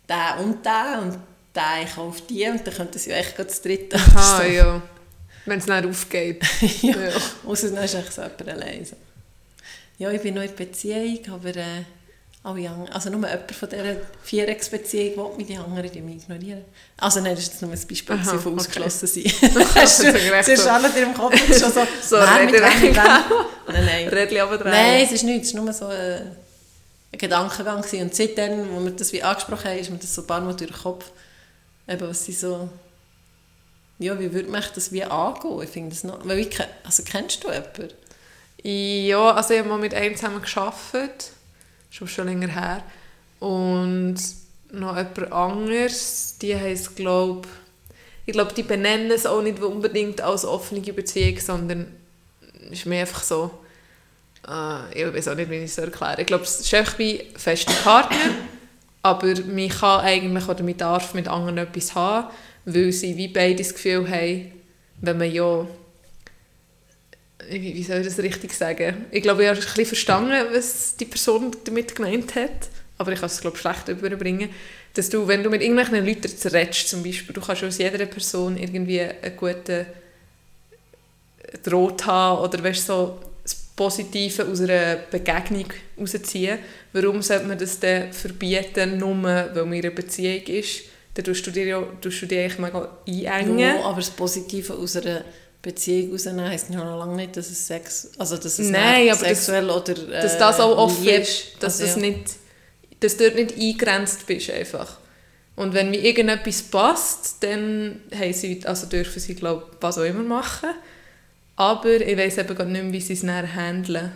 den 0.08 0.44
und 0.44 0.64
den 0.64 0.98
und 1.02 1.18
der 1.54 1.66
eigentlich 1.66 1.92
auch 1.98 2.08
auf 2.08 2.20
die 2.26 2.46
und 2.48 2.66
dann 2.66 2.74
könnte 2.74 2.98
sie 2.98 3.10
ja 3.10 3.16
echt 3.16 3.34
gerade 3.36 3.48
das 3.48 3.62
dritte. 3.62 3.98
Ah, 4.14 4.44
ja. 4.44 4.82
Wenn 5.46 5.59
es 5.59 5.66
nicht 5.66 5.87
aufgeht. 5.87 6.42
ja. 6.83 7.00
Ja. 7.00 7.12
Außer 7.46 7.70
dann 7.70 7.85
ist 7.85 7.92
so 7.92 8.22
jemand 8.22 8.48
allein. 8.48 8.85
So. 8.85 8.96
Ja, 9.98 10.11
ich 10.11 10.20
bin 10.22 10.35
noch 10.35 10.42
in 10.42 10.55
Beziehung, 10.55 11.18
aber 11.31 11.57
äh, 11.57 11.85
alle 12.42 12.70
anderen, 12.70 12.88
also 12.90 13.11
nur 13.11 13.29
jemand 13.29 13.53
von 13.53 13.68
dieser 13.68 13.96
Vierecksbeziehung 14.22 15.16
will 15.16 15.37
mich 15.37 15.46
die 15.46 15.57
anderen 15.59 15.90
die 15.92 16.00
mich 16.00 16.22
ignorieren. 16.22 16.64
Also 16.96 17.20
nein, 17.20 17.35
das 17.35 17.44
ist 17.44 17.53
jetzt 17.53 17.62
nur 17.62 17.70
ein 17.70 17.79
Beispiel 17.79 18.16
Aha, 18.16 18.38
von 18.38 18.53
okay. 18.55 18.61
ausgeschlossen 18.61 19.07
sein. 19.07 19.24
Hast 19.74 20.03
du 20.03 20.12
zuerst 20.12 20.66
alle 20.66 20.88
in 20.88 20.94
deinem 20.94 21.14
Kopf 21.14 21.37
schon 21.37 21.70
so, 21.70 21.87
So, 22.03 22.16
wer 22.16 22.44
mit 22.44 22.55
wem, 22.55 22.62
mit 22.62 22.96
wem? 22.96 23.05
Nein, 23.68 23.85
nein. 23.85 24.09
Rädchen 24.09 24.40
runterdrehen. 24.40 24.72
Nein, 24.72 25.05
es 25.05 25.12
ist 25.12 25.22
nichts, 25.24 25.48
es 25.48 25.55
war 25.55 25.62
nur 25.64 25.72
so 25.74 25.90
äh, 25.90 26.20
ein 27.12 27.18
Gedankengang. 27.18 27.83
gewesen. 27.83 28.03
Und 28.03 28.14
seitdem, 28.14 28.74
wo 28.74 28.83
wir 28.83 28.92
das 28.92 29.12
wie 29.12 29.22
angesprochen 29.22 29.64
haben, 29.66 29.79
ist 29.79 29.90
mir 29.90 29.98
das 29.98 30.14
so 30.14 30.22
ein 30.22 30.26
paar 30.26 30.40
Mal 30.40 30.55
durch 30.55 30.70
den 30.70 30.81
Kopf, 30.81 31.11
eben, 31.87 32.09
was 32.09 32.24
sie 32.24 32.33
so, 32.33 32.70
ja, 34.00 34.18
wie 34.18 34.32
würde 34.32 34.50
man 34.50 34.64
das 34.74 34.92
wie 34.92 35.04
angehen? 35.04 35.62
Ich 35.62 35.70
finde 35.70 35.90
das 35.90 36.04
noch, 36.04 36.26
weil 36.26 36.40
ich, 36.40 36.58
also 36.84 37.02
kennst 37.04 37.44
du 37.44 37.48
jemanden? 37.48 37.90
Ja, 38.62 39.32
also 39.32 39.54
ich 39.54 39.60
habe 39.60 39.68
mal 39.68 39.78
mit 39.78 39.94
einem 39.94 40.16
zusammen 40.16 40.42
gearbeitet, 40.42 41.32
schon 41.90 42.08
schon 42.08 42.26
länger 42.26 42.48
her. 42.48 42.82
Und 43.40 44.16
noch 44.72 44.96
jemand 44.96 45.32
anderes, 45.32 46.36
die 46.40 46.56
heisst, 46.56 46.96
glaube 46.96 47.48
ich, 48.26 48.32
glaube, 48.32 48.52
die 48.54 48.62
benennen 48.62 49.10
es 49.10 49.26
auch 49.26 49.42
nicht 49.42 49.60
unbedingt 49.60 50.20
als 50.20 50.44
offene 50.44 50.80
Beziehung, 50.80 51.38
sondern 51.40 51.94
es 52.66 52.80
ist 52.80 52.86
mehr 52.86 53.00
einfach 53.00 53.22
so, 53.22 53.50
äh, 54.48 55.08
ich 55.08 55.14
weiß 55.14 55.28
auch 55.28 55.34
nicht, 55.34 55.50
wie 55.50 55.56
ich 55.56 55.64
es 55.64 55.78
erklären 55.78 56.20
Ich 56.20 56.26
glaube, 56.26 56.44
es 56.44 56.60
ist 56.60 56.72
einfach 56.72 56.98
wie 56.98 57.26
feste 57.36 57.72
Partner, 57.82 58.34
aber 59.02 59.26
man 59.46 59.68
kann 59.68 60.00
eigentlich 60.00 60.48
oder 60.48 60.62
man 60.62 60.76
darf 60.76 61.12
mit 61.12 61.28
anderen 61.28 61.58
etwas 61.58 61.94
haben, 61.94 62.28
weil 62.64 62.92
sie 62.92 63.16
wie 63.16 63.29
beide 63.29 63.57
das 63.57 63.75
Gefühl 63.75 64.09
haben, 64.09 64.53
wenn 65.01 65.18
man 65.18 65.33
ja 65.33 65.66
wie 67.49 67.83
soll 67.83 67.99
ich 67.99 68.07
das 68.07 68.18
richtig 68.18 68.53
sagen? 68.53 69.07
Ich 69.11 69.23
glaube, 69.23 69.42
ich 69.42 69.49
habe 69.49 69.59
ein 69.59 69.64
bisschen 69.64 69.87
verstanden, 69.87 70.33
was 70.53 70.96
die 70.96 71.05
Person 71.05 71.51
damit 71.64 71.96
gemeint 71.96 72.35
hat, 72.37 72.68
aber 72.99 73.12
ich 73.12 73.18
kann 73.18 73.29
es 73.29 73.40
glaube 73.40 73.57
schlecht 73.57 73.88
überbringen, 73.88 74.51
dass 74.94 75.09
du, 75.09 75.27
wenn 75.27 75.42
du 75.42 75.51
mit 75.51 75.62
irgendwelchen 75.62 76.05
Leuten 76.05 76.49
redest, 76.49 76.88
zum 76.88 77.03
Beispiel, 77.03 77.35
du 77.35 77.40
kannst 77.40 77.64
aus 77.64 77.79
jeder 77.79 78.05
Person 78.07 78.57
irgendwie 78.57 79.01
einen 79.01 79.37
guten 79.37 79.87
Draht 81.62 82.07
haben 82.07 82.42
oder 82.42 82.62
weißt, 82.62 82.87
so 82.87 83.18
das 83.42 83.55
Positive 83.75 84.46
aus 84.46 84.61
einer 84.61 84.96
Begegnung 85.11 85.66
rausziehen. 85.99 86.59
Warum 86.92 87.23
sollte 87.23 87.46
man 87.46 87.59
das 87.59 87.81
dann 87.81 88.12
verbieten, 88.12 88.99
nur 88.99 89.23
weil 89.23 89.55
man 89.55 89.73
in 89.73 89.85
einer 89.85 89.94
Beziehung 89.94 90.42
ist? 90.46 90.83
Dann 91.14 91.25
tust 91.25 91.46
du 91.46 91.51
dir 91.51 91.64
ja 91.66 91.83
tust 92.01 92.23
du 92.23 92.27
dich 92.27 92.38
eigentlich 92.38 92.59
mega 92.59 92.96
einengen. 93.07 93.59
Ja, 93.59 93.83
aber 93.85 93.96
das 93.96 94.11
Positive 94.11 94.75
aus 94.75 94.96
einer 94.96 95.25
Beziehung 95.62 96.12
rausnehmen 96.12 96.49
heisst 96.49 96.70
noch 96.70 96.85
lange 96.99 97.16
nicht, 97.16 97.37
dass 97.37 97.51
es 97.51 97.66
Sex, 97.66 98.12
also 98.16 98.37
dass 98.37 98.59
es 98.59 98.68
Nein, 98.70 99.11
aber 99.11 99.18
das- 99.20 99.44
sexuell 99.44 99.68
oder 99.68 99.92
äh, 99.92 100.23
dass 100.23 100.38
das 100.38 100.61
auch 100.61 100.77
offen 100.79 101.05
Liebe- 101.05 101.16
ist, 101.18 101.44
dass, 101.61 101.81
also, 101.81 101.94
das 101.94 102.03
ja. 102.03 102.11
nicht, 102.11 102.31
dass 103.01 103.16
du 103.16 103.25
dort 103.25 103.35
nicht 103.37 103.53
eingegrenzt 103.59 104.27
bist 104.27 104.51
einfach. 104.51 104.99
Und 105.57 105.75
wenn 105.75 105.90
mir 105.90 106.01
irgendetwas 106.03 106.62
passt, 106.62 107.37
dann 107.40 108.01
haben 108.14 108.33
sie, 108.33 108.62
also 108.64 108.87
dürfen 108.87 109.20
sie, 109.20 109.35
glaube 109.35 109.66
was 109.81 109.99
auch 109.99 110.05
immer 110.05 110.23
machen. 110.23 110.70
Aber 111.57 112.01
ich 112.01 112.16
weiß 112.16 112.38
eben 112.38 112.55
gerade 112.55 112.70
nicht 112.70 112.83
mehr, 112.85 112.92
wie 112.92 113.01
sie 113.01 113.12
es 113.12 113.23
näher 113.23 113.46
handeln. 113.55 114.12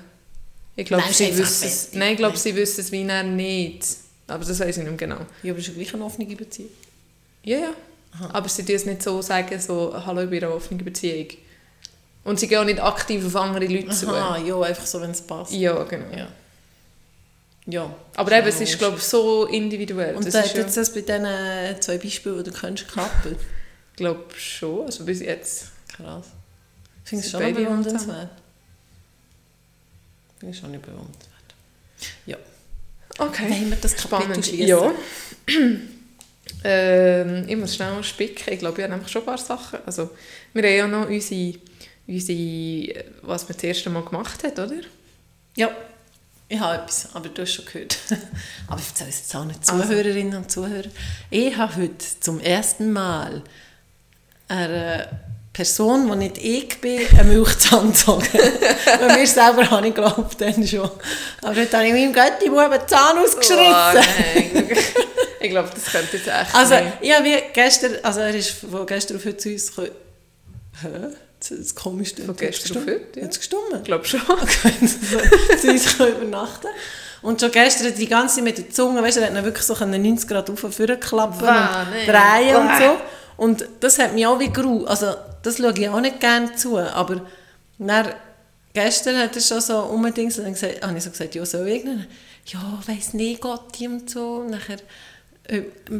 Ich 0.77 0.87
glaube, 0.87 1.05
sie 1.13 1.37
wissen 1.37 1.67
es, 1.67 1.93
nein, 1.93 2.13
ich 2.13 2.17
glaube, 2.19 2.39
sie 2.39 2.57
wissen 2.57 2.81
es 2.81 2.91
wie 2.91 3.05
näher 3.05 3.23
nicht. 3.25 3.85
Aber 4.27 4.43
das 4.45 4.59
weiß 4.59 4.79
ich 4.79 4.83
nicht 4.85 4.87
mehr 4.89 4.97
genau. 4.97 5.27
Ja, 5.43 5.53
aber 5.53 5.61
es 5.61 5.69
ist 5.69 5.75
gleich 5.75 5.93
eine 5.93 6.05
offene 6.05 6.35
Beziehung. 6.35 6.71
Ja, 7.45 7.59
ja. 7.59 7.75
Aha. 8.13 8.31
Aber 8.33 8.49
sie 8.49 8.65
tun 8.65 8.75
es 8.77 8.87
nicht 8.87 9.03
so 9.03 9.21
sagen, 9.23 9.61
so, 9.61 9.95
hallo, 10.07 10.23
ich 10.23 10.31
bin 10.31 10.39
in 10.39 10.45
einer 10.45 10.55
offenen 10.55 10.85
Beziehung. 10.85 11.29
Und 12.23 12.41
sie 12.41 12.49
gehen 12.49 12.59
auch 12.59 12.65
nicht 12.65 12.81
aktiv 12.81 13.25
auf 13.27 13.37
andere 13.37 13.67
Leute 13.67 13.91
zu. 13.91 14.09
Aha, 14.09 14.39
ja, 14.39 14.59
einfach 14.61 14.87
so, 14.87 15.01
wenn 15.01 15.11
es 15.11 15.21
passt. 15.21 15.53
Ja, 15.53 15.83
genau. 15.85 16.17
Ja. 16.17 16.29
Ja. 17.67 17.95
Aber 18.15 18.33
eben, 18.33 18.47
es 18.47 18.61
ist, 18.61 18.79
glaube 18.79 18.99
ich, 18.99 19.03
so 19.03 19.47
individuell. 19.47 20.15
Und 20.15 20.27
das 20.27 20.35
ist 20.35 20.51
hat 20.51 20.57
jetzt 20.57 20.77
das 20.77 20.93
bei 20.93 21.01
diesen 21.01 21.81
zwei 21.81 21.99
Beispielen, 21.99 22.43
die 22.43 22.51
du 22.51 22.57
kennst, 22.57 22.87
geklappt? 22.87 23.29
Ich 23.95 23.99
glaube 23.99 24.25
schon, 24.37 24.87
also 24.87 25.05
bis 25.05 25.21
jetzt. 25.21 25.67
Krass. 25.87 26.27
Ich 27.05 27.11
finde 27.11 27.25
es 27.25 27.31
Sind 27.31 27.41
schon 27.43 27.55
bewundernswert. 27.55 28.31
Ich 30.35 30.41
finde 30.41 30.53
es 30.53 30.61
schon 30.61 30.71
nicht 30.73 30.83
bewundernswert. 30.83 31.55
Ja. 32.27 32.37
Okay. 33.19 33.51
Wollen 33.51 33.71
wir 33.71 33.77
das 33.77 33.95
Kapitel 33.95 34.43
Spannend. 34.43 34.47
schließen? 34.47 34.67
Ja. 34.67 34.93
ähm, 36.63 37.45
ich 37.49 37.57
muss 37.57 37.75
schnell 37.75 38.03
spicken. 38.03 38.53
Ich 38.53 38.59
glaube, 38.59 38.79
ich 38.79 38.85
habe 38.85 38.95
nämlich 38.95 39.11
schon 39.11 39.23
ein 39.23 39.27
paar 39.27 39.39
Sachen. 39.39 39.81
Also, 39.85 40.11
wir 40.53 40.63
haben 40.63 40.77
ja 40.77 40.87
noch 40.87 41.09
unsere, 41.09 41.55
unsere, 42.07 43.05
was 43.23 43.49
man 43.49 43.55
das 43.55 43.65
erste 43.65 43.91
Mal 43.91 44.05
gemacht 44.05 44.43
hat, 44.43 44.59
oder? 44.59 44.81
Ja. 45.57 45.71
Ich 46.47 46.61
habe 46.61 46.83
etwas, 46.83 47.09
aber 47.15 47.29
du 47.31 47.43
hast 47.43 47.55
schon 47.55 47.65
gehört. 47.65 47.97
aber 48.69 48.81
ich 48.81 48.89
erzähle 48.89 49.11
es 49.11 49.19
jetzt 49.21 49.35
auch 49.35 49.45
nicht 49.45 49.61
Also. 49.61 49.83
Zuhörerinnen 49.83 50.37
und 50.37 50.51
Zuhörer. 50.51 50.91
Ich 51.31 51.57
habe 51.57 51.77
heute 51.77 52.21
zum 52.21 52.39
ersten 52.41 52.93
Mal 52.93 53.43
einer 54.49 55.09
Person, 55.55 56.11
die 56.11 56.17
nicht 56.17 56.39
ich 56.39 56.81
bin, 56.81 57.01
eine 57.19 57.25
Milchzahn 57.25 57.93
gezogen. 57.93 58.27
Bei 58.99 59.17
mir 59.17 59.27
selber 59.27 59.71
habe 59.71 59.89
ich 59.89 59.95
geglaubt, 59.95 60.41
dann 60.41 60.67
schon. 60.67 60.91
Aber 61.41 61.57
heute 61.57 61.77
habe 61.77 61.87
ich 61.87 61.93
meinem 61.93 62.13
Götti-Buben 62.13 62.71
den 62.71 62.89
Zahn 62.89 63.19
ausgeschritten. 63.19 63.65
Oh. 63.65 64.75
ich 65.45 65.51
glaube, 65.51 65.71
das 65.75 65.85
könnte 65.85 66.17
jetzt 66.17 66.27
echt 66.29 66.55
Also, 66.55 66.75
ich 67.01 67.13
habe 67.15 67.25
wie 67.25 67.37
gestern, 67.53 67.93
also 68.03 68.21
er 68.21 68.35
ist 68.35 68.51
von 68.51 68.87
gestern 68.87 69.17
auf 69.17 69.25
heute 69.25 69.37
zu 69.37 69.49
uns 69.51 69.69
gekommen. 69.69 69.91
Hä? 70.83 70.89
Das 71.41 71.51
ist 71.51 71.61
das 71.61 71.75
Komischste. 71.75 72.23
Von 72.25 72.37
gestern 72.37 72.79
auf 72.79 72.83
heute, 72.87 73.07
ja. 73.21 73.23
Hat 73.25 73.33
es 73.33 73.39
gestummt? 73.39 73.63
Ich 73.77 73.85
glaube 73.85 74.05
schon. 74.07 74.21
Okay, 74.29 74.87
zu 75.61 75.69
uns 75.69 75.95
übernachten 75.95 76.69
Und 77.23 77.41
schon 77.41 77.51
gestern 77.51 77.95
die 77.95 78.09
ganze 78.09 78.37
Zeit 78.37 78.45
mit 78.45 78.59
der 78.59 78.71
Zunge, 78.71 79.03
weißt 79.03 79.19
du, 79.19 79.21
er 79.21 79.27
hat 79.31 79.37
ihn 79.37 79.45
wirklich 79.45 79.65
so 79.65 79.75
90 79.75 80.29
Grad 80.29 80.49
auf 80.51 80.65
und 80.65 81.01
klappen 81.01 81.41
Wow, 81.41 81.87
und 81.87 81.91
nee. 81.93 82.07
drehen 82.07 82.57
und 82.57 82.69
Wow. 82.69 82.79
so. 82.79 82.97
Und 83.37 83.69
das 83.81 83.99
hat 83.99 84.15
mich 84.15 84.27
auch 84.27 84.39
wie 84.39 84.53
grau. 84.53 84.85
Also, 84.85 85.15
das 85.43 85.59
schaue 85.59 85.75
ich 85.77 85.89
auch 85.89 86.01
nicht 86.01 86.21
gerne 86.21 86.55
zu. 86.55 86.79
Aber 86.79 87.21
dann, 87.79 88.15
gestern 88.73 89.19
hat 89.19 89.35
er 89.35 89.43
schon 89.43 89.61
so 89.61 89.81
unbedingt 89.81 90.37
und 90.39 90.45
dann 90.45 90.53
gesagt, 90.53 90.83
habe 90.87 90.97
ich 90.97 91.05
so 91.05 91.11
gesagt, 91.11 91.35
ja, 91.35 91.45
soll 91.45 91.69
ich? 91.69 91.85
Dann, 91.85 92.07
Ja, 92.47 92.79
weiss 92.87 93.13
nicht, 93.15 93.41
Gott 93.41 93.81
und 93.81 94.09
so. 94.09 94.37
Und 94.37 94.51
nachher 94.51 94.77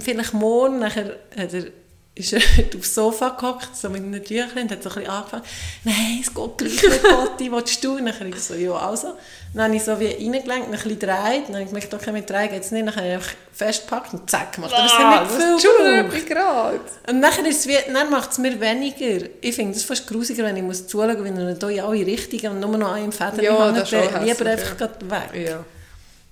vielleicht 0.01 0.35
morgen, 0.35 0.79
nachher 0.79 1.17
hat 1.37 1.53
er, 1.53 1.65
ist 2.15 2.33
er 2.33 2.41
aufs 2.79 2.95
Sofa 2.95 3.31
gehockt, 3.31 3.77
so 3.77 3.91
mit 3.91 4.03
einem 4.03 4.23
Tüchlein, 4.25 4.65
und 4.65 4.71
hat 4.71 4.83
so 4.83 4.89
ein 4.91 4.95
bisschen 4.95 5.11
angefangen, 5.11 5.43
nein, 5.85 6.23
es 6.23 6.33
geht 6.33 6.59
gleich 6.59 6.83
nicht, 6.83 7.03
Gotti, 7.03 7.53
willst 7.53 7.85
du? 7.85 7.97
Und 7.97 8.07
dann 8.07 8.29
ich 8.29 8.41
so, 8.41 8.55
ja, 8.55 8.73
also. 8.73 9.15
Dann 9.53 9.65
habe 9.65 9.77
ich 9.77 9.85
so 9.85 9.99
wie 10.01 10.07
reingelenkt, 10.07 10.67
ein 10.67 10.71
bisschen 10.71 10.99
gedreht, 10.99 11.45
dann 11.47 11.55
habe 11.55 11.63
ich 11.63 11.69
gemerkt, 11.69 11.95
okay, 11.95 12.13
mit 12.13 12.29
drei 12.29 12.49
geht 12.49 12.63
es 12.63 12.73
nicht, 12.73 12.87
dann 12.87 12.97
habe 12.97 13.07
ich 13.07 13.13
einfach 13.15 13.33
festgepackt 13.53 14.15
und 14.15 14.29
zack 14.29 14.53
gemacht. 14.53 14.73
Aber 14.75 14.87
es 14.87 14.99
hat 14.99 15.31
nicht 15.31 15.61
viel 15.61 16.03
gebraucht. 16.03 16.29
Grad. 16.29 16.81
Und 17.09 17.21
nachher, 17.21 17.47
ist 17.47 17.61
es 17.61 17.69
wie, 17.69 17.93
dann 17.93 18.11
macht 18.11 18.33
es 18.33 18.39
mir 18.39 18.59
weniger. 18.61 19.27
Ich 19.41 19.55
finde 19.55 19.77
es 19.77 19.85
fast 19.85 20.07
grusiger, 20.07 20.45
wenn 20.45 20.57
ich 20.57 20.63
muss 20.63 20.87
zuschauen 20.87 21.17
muss, 21.19 21.25
wenn 21.25 21.39
er 21.39 21.55
hier 21.55 21.71
in 21.71 21.81
alle 21.81 22.07
Richtungen 22.07 22.53
und 22.53 22.61
nur 22.61 22.79
noch 22.79 22.93
einen 22.93 23.13
Feder 23.13 23.43
Ja, 23.43 23.67
hängt, 23.67 23.77
das 23.77 23.93
ist 23.93 24.01
schon 24.01 24.13
dann 24.13 24.25
lieber 24.25 24.47
einfach 24.47 24.77
grad 24.77 25.11
weg. 25.11 25.47
Ja. 25.47 25.65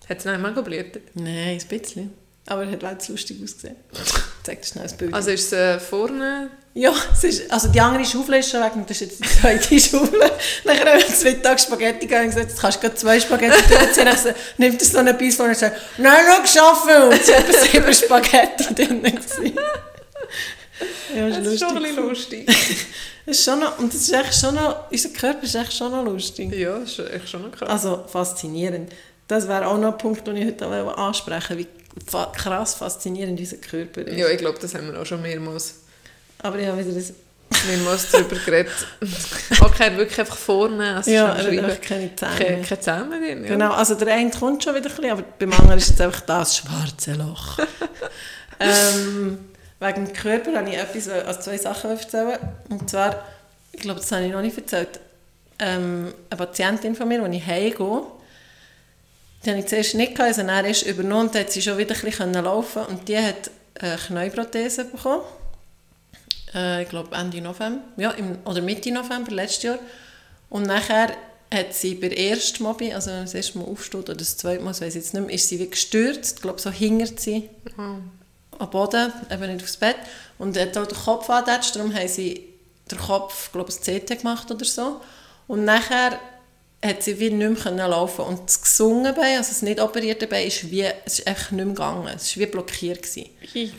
Hat 0.08 0.18
es 0.18 0.24
noch 0.24 0.32
einmal 0.32 0.52
geblutet? 0.52 1.02
Nein, 1.14 1.60
ein 1.60 1.68
bisschen. 1.68 2.21
Aber 2.46 2.64
er 2.64 2.72
hat 2.72 2.84
auch 2.84 2.98
zu 2.98 3.12
lustig 3.12 3.40
ausgesehen. 3.42 3.76
Zeig 4.42 4.62
dir 4.62 4.66
schnell 4.66 4.84
das 4.84 4.96
Bild. 4.96 5.14
Also 5.14 5.30
ist 5.30 5.44
es 5.46 5.52
äh, 5.52 5.78
vorne... 5.78 6.50
ja, 6.74 6.92
es 7.12 7.22
ist, 7.22 7.50
also 7.52 7.68
die 7.68 7.80
andere 7.80 8.04
Schaufel 8.04 8.34
ist 8.34 8.50
schon 8.50 8.60
weg 8.60 8.72
und 8.74 8.90
das 8.90 9.00
ist 9.00 9.12
jetzt 9.12 9.24
die 9.24 9.28
zweite 9.40 9.78
Schaufel. 9.80 10.18
Nachher 10.64 10.92
haben 10.92 10.98
wir 11.00 11.06
zwei 11.06 11.32
Tage 11.34 11.60
Spaghetti 11.60 12.06
gegangen 12.06 12.24
und 12.24 12.30
gesagt, 12.34 12.50
jetzt 12.50 12.60
kannst 12.60 12.78
du 12.78 12.80
gerade 12.80 12.94
zwei 12.96 13.20
Spaghetti 13.20 13.62
durchziehen. 13.68 14.04
Dann 14.06 14.16
so, 14.18 14.30
nimmt 14.58 14.80
er 14.80 14.86
so 14.86 14.98
einen 14.98 15.16
Biss 15.16 15.38
und 15.38 15.56
sagt, 15.56 15.80
nein, 15.98 16.26
noch 16.26 16.42
geschaffen. 16.42 17.02
Und 17.04 17.12
es 17.12 17.28
etwa 17.28 17.52
sieben 17.52 17.94
Spaghetti 17.94 18.74
drin. 18.74 19.02
ja, 21.14 21.28
Das 21.28 21.46
ist 21.46 21.60
schon 21.60 21.84
ein 21.84 21.96
lustig. 21.96 22.46
Das 23.24 23.36
ist 23.38 23.44
schon 23.44 23.60
noch, 23.60 23.78
und 23.78 23.94
das 23.94 24.00
ist 24.00 24.12
echt 24.12 24.34
schon 24.34 24.56
noch, 24.56 24.90
unser 24.90 25.08
Körper 25.10 25.44
ist 25.44 25.54
echt 25.54 25.72
schon 25.72 25.92
noch 25.92 26.04
lustig. 26.04 26.52
ja, 26.52 26.76
das 26.80 26.98
ist 26.98 27.08
echt 27.08 27.28
schon 27.28 27.42
noch 27.42 27.52
krass. 27.52 27.68
Also 27.68 28.04
faszinierend. 28.08 28.92
Das 29.28 29.46
wäre 29.46 29.66
auch 29.68 29.78
noch 29.78 29.92
ein 29.92 29.98
Punkt, 29.98 30.26
den 30.26 30.36
ich 30.36 30.46
heute 30.46 30.66
ansprechen 30.98 31.56
wollte, 31.58 31.70
krass 32.34 32.74
faszinierend 32.74 33.38
unser 33.38 33.56
Körper 33.56 34.02
ist. 34.02 34.16
Ja, 34.16 34.28
ich 34.28 34.38
glaube, 34.38 34.58
das 34.58 34.74
haben 34.74 34.92
wir 34.92 35.00
auch 35.00 35.06
schon 35.06 35.22
mehrmals, 35.22 35.80
Aber 36.38 36.58
ich 36.58 36.66
habe 36.66 36.78
wieder 36.84 36.94
das... 36.94 37.12
mehrmals 37.66 38.10
darüber 38.10 38.36
geredet. 38.36 38.72
Okay, 39.60 39.88
er 39.90 39.96
wirklich 39.96 40.20
einfach 40.20 40.36
vorne, 40.36 40.96
also 40.96 41.10
Ja, 41.10 41.34
er 41.34 41.62
hat 41.66 41.82
keine 41.82 42.14
Zähne. 42.16 42.36
Keine, 42.38 42.62
keine 42.62 42.80
Zähne 42.80 43.20
drin. 43.20 43.44
Ja. 43.44 43.50
Genau, 43.50 43.72
also 43.72 43.94
der 43.94 44.14
eine 44.14 44.30
kommt 44.30 44.64
schon 44.64 44.74
wieder 44.74 44.88
ein 44.88 44.96
bisschen, 44.96 45.10
aber 45.10 45.22
beim 45.38 45.52
anderen 45.52 45.78
ist 45.78 45.90
jetzt 45.90 46.00
einfach 46.00 46.22
das 46.22 46.56
schwarze 46.56 47.12
Loch. 47.14 47.58
ähm, 48.60 49.38
wegen 49.80 50.06
dem 50.06 50.12
Körper 50.12 50.54
habe 50.56 50.70
ich 50.70 50.78
etwas, 50.78 51.08
also 51.08 51.40
zwei 51.40 51.58
Sachen 51.58 51.90
erzählen. 51.90 52.38
Und 52.70 52.88
zwar, 52.88 53.24
ich 53.72 53.80
glaube, 53.80 54.00
das 54.00 54.10
habe 54.12 54.24
ich 54.24 54.32
noch 54.32 54.40
nicht 54.40 54.56
erzählt, 54.56 55.00
ähm, 55.58 56.12
eine 56.30 56.38
Patientin 56.38 56.94
von 56.94 57.08
mir, 57.08 57.26
die 57.28 57.36
ich 57.36 57.46
heimgehe, 57.46 58.02
die 59.44 59.50
habe 59.50 59.60
ich 59.60 59.66
zuerst 59.66 59.94
nicht 59.94 60.14
gehabt, 60.14 60.28
also 60.36 60.46
dann 60.46 60.64
ist 60.64 60.82
übernommen 60.82 61.28
und 61.28 61.34
hat 61.34 61.50
sie 61.50 61.62
schon 61.62 61.78
wieder 61.78 61.94
ein 61.94 62.00
bisschen 62.00 62.32
laufen 62.32 62.82
und 62.86 63.08
die 63.08 63.18
hat 63.18 63.50
eine 63.80 63.96
Knieprothese 63.96 64.84
bekommen. 64.84 65.22
Äh, 66.54 66.82
ich 66.82 66.88
glaube 66.88 67.14
Ende 67.16 67.40
November, 67.40 67.82
ja, 67.96 68.10
im, 68.12 68.38
oder 68.44 68.60
Mitte 68.60 68.92
November 68.92 69.32
letztes 69.32 69.62
Jahr. 69.64 69.78
Und 70.50 70.66
nachher 70.66 71.10
hat 71.52 71.74
sie 71.74 71.94
bei 71.94 72.08
ersten 72.08 72.62
Mal, 72.62 72.74
also 72.94 73.10
wenn 73.10 73.26
sie 73.26 73.32
das 73.32 73.34
erste 73.34 73.58
Mal 73.58 73.64
aufsteht 73.64 74.08
oder 74.08 74.14
das 74.14 74.36
zweite 74.36 74.62
Mal, 74.62 74.70
das 74.70 74.80
weiß 74.80 74.94
ich 74.94 75.02
jetzt 75.02 75.14
nicht 75.14 75.26
mehr, 75.26 75.34
ist 75.34 75.48
sie 75.48 75.58
wie 75.58 75.68
gestürzt, 75.68 76.36
ich 76.36 76.42
glaube 76.42 76.60
so 76.60 76.70
hingert 76.70 77.20
sie 77.20 77.48
Oh. 77.78 77.96
am 78.58 78.70
Boden, 78.70 79.12
eben 79.30 79.52
nicht 79.52 79.62
aufs 79.62 79.76
Bett 79.76 79.96
und 80.38 80.58
hat 80.58 80.76
auch 80.76 80.86
den 80.86 80.96
Kopf 80.98 81.28
angetatscht, 81.28 81.76
darum 81.76 81.94
haben 81.94 82.08
sie 82.08 82.48
den 82.90 82.98
Kopf, 82.98 83.50
glaube 83.52 83.70
ich, 83.70 83.78
das 83.78 83.86
CT 83.86 84.18
gemacht 84.18 84.50
oder 84.50 84.64
so. 84.64 85.00
Und 85.48 85.64
nachher 85.64 86.18
hat 86.84 87.02
sie 87.02 87.18
wie 87.20 87.30
nicht 87.30 87.48
mehr 87.48 87.62
können 87.62 87.90
laufen 87.90 88.24
und 88.24 88.48
das 88.48 88.60
gesungene 88.60 89.12
Bein, 89.12 89.36
also 89.36 89.50
das 89.50 89.62
nicht 89.62 89.80
operierte 89.80 90.26
Bein, 90.26 90.48
ist 90.48 90.70
wie, 90.70 90.84
es 91.04 91.20
ist 91.20 91.26
einfach 91.26 91.52
nicht 91.52 91.64
mehr 91.64 91.74
gegangen, 91.74 92.08
es 92.14 92.36
war 92.36 92.42
wie 92.42 92.50
blockiert. 92.50 93.02
Gewesen. 93.02 93.30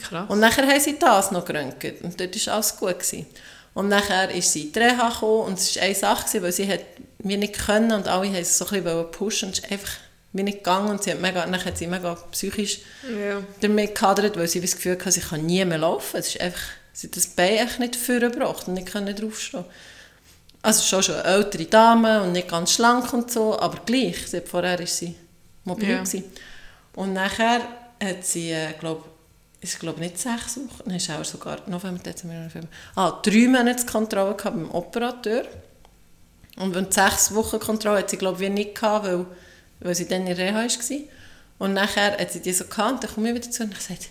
Krass. 0.01 0.29
Und 0.29 0.39
nachher 0.39 0.65
haben 0.65 0.79
sie 0.79 0.97
das 0.97 1.31
noch 1.31 1.45
geröntgt 1.45 2.01
und 2.01 2.19
dort 2.19 2.47
war 2.47 2.53
alles 2.53 2.77
gut. 2.77 2.99
Gewesen. 2.99 3.25
Und 3.73 3.89
nachher 3.89 4.29
ist 4.31 4.53
sie 4.53 4.63
in 4.63 4.71
die 4.71 4.79
Reha 4.79 5.09
gekommen 5.09 5.47
und 5.47 5.59
es 5.59 5.75
war 5.75 5.83
eine 5.83 5.95
Sache, 5.95 6.25
gewesen, 6.25 6.43
weil 6.43 6.51
sie 6.51 6.67
hat 6.67 6.85
mir 7.19 7.37
nicht 7.37 7.65
können 7.65 7.91
und 7.91 8.07
alle 8.07 8.27
haben 8.27 8.35
sie 8.35 8.43
so 8.43 8.65
ein 8.67 8.83
bisschen 8.83 9.11
pushen 9.11 9.47
und 9.49 9.57
es 9.57 9.63
ist 9.63 9.71
einfach 9.71 9.93
wie 10.31 10.43
nicht 10.43 10.59
gegangen 10.59 10.89
und 10.89 11.03
sie 11.03 11.11
hat 11.11 11.21
mega, 11.21 11.45
nachher 11.45 11.65
hat 11.65 11.77
sie 11.77 11.87
mega 11.87 12.15
psychisch 12.31 12.79
ja. 13.03 13.41
damit 13.61 13.95
gehadert, 13.95 14.37
weil 14.37 14.47
sie 14.47 14.61
das 14.61 14.75
Gefühl 14.75 14.93
hatte, 14.93 15.11
sie 15.11 15.21
kann 15.21 15.45
nie 15.45 15.63
mehr 15.63 15.77
laufen. 15.77 16.17
Es 16.17 16.29
ist 16.29 16.41
einfach, 16.41 16.61
sie 16.91 17.07
hat 17.07 17.15
das 17.15 17.27
Bein 17.27 17.55
echt 17.55 17.79
nicht 17.79 17.95
vorgebracht 17.95 18.67
und 18.67 18.75
nicht 18.75 18.91
können 18.91 19.15
draufstehen. 19.15 19.65
Also 20.63 20.81
schon 20.83 21.03
schon 21.03 21.15
eine 21.15 21.25
ältere 21.25 21.65
Dame 21.65 22.23
und 22.23 22.31
nicht 22.31 22.47
ganz 22.47 22.71
schlank 22.71 23.11
und 23.13 23.29
so, 23.29 23.59
aber 23.59 23.79
gleich. 23.85 24.27
Sie 24.27 24.41
vorher 24.41 24.79
war 24.79 24.87
sie 24.87 25.13
mobil. 25.65 25.89
Ja. 25.89 25.97
gewesen. 25.97 26.23
Und 26.95 27.13
nachher 27.13 27.61
hat 28.01 28.25
sie, 28.25 28.51
äh, 28.51 28.73
glaube 28.79 29.03
ist 29.59 29.79
glaube 29.79 29.99
nicht 29.99 30.19
sechs 30.19 30.57
Wochen, 30.57 30.83
nein, 30.85 30.97
ist 30.97 31.09
auch 31.09 31.23
sogar 31.23 31.59
November, 31.67 32.01
Dezember, 32.01 32.35
November. 32.35 32.67
Ah, 32.95 33.19
drei 33.21 33.47
Monate 33.47 33.85
Kontrolle 33.85 34.35
gehabt 34.35 34.55
beim 34.55 34.71
Operateur. 34.71 35.45
Und 36.57 36.73
wenn 36.75 36.91
sechs 36.91 37.33
Wochen 37.33 37.59
Kontrolle 37.59 37.99
hat 37.99 38.09
sie 38.09 38.17
glaube 38.17 38.43
ich 38.43 38.49
nicht 38.49 38.75
gehabt, 38.75 39.05
weil, 39.05 39.25
weil 39.81 39.95
sie 39.95 40.07
dann 40.07 40.27
in 40.27 40.33
Reha 40.33 40.63
war. 40.63 40.97
Und 41.59 41.73
nachher 41.73 42.17
hat 42.17 42.31
sie 42.31 42.41
die 42.41 42.53
so 42.53 42.65
gehabt 42.65 42.93
und 42.93 43.03
dann 43.03 43.13
komme 43.13 43.29
ich 43.29 43.35
wieder 43.35 43.51
zu 43.51 43.63
und 43.63 43.71
ich 43.73 43.79
gesagt, 43.79 44.09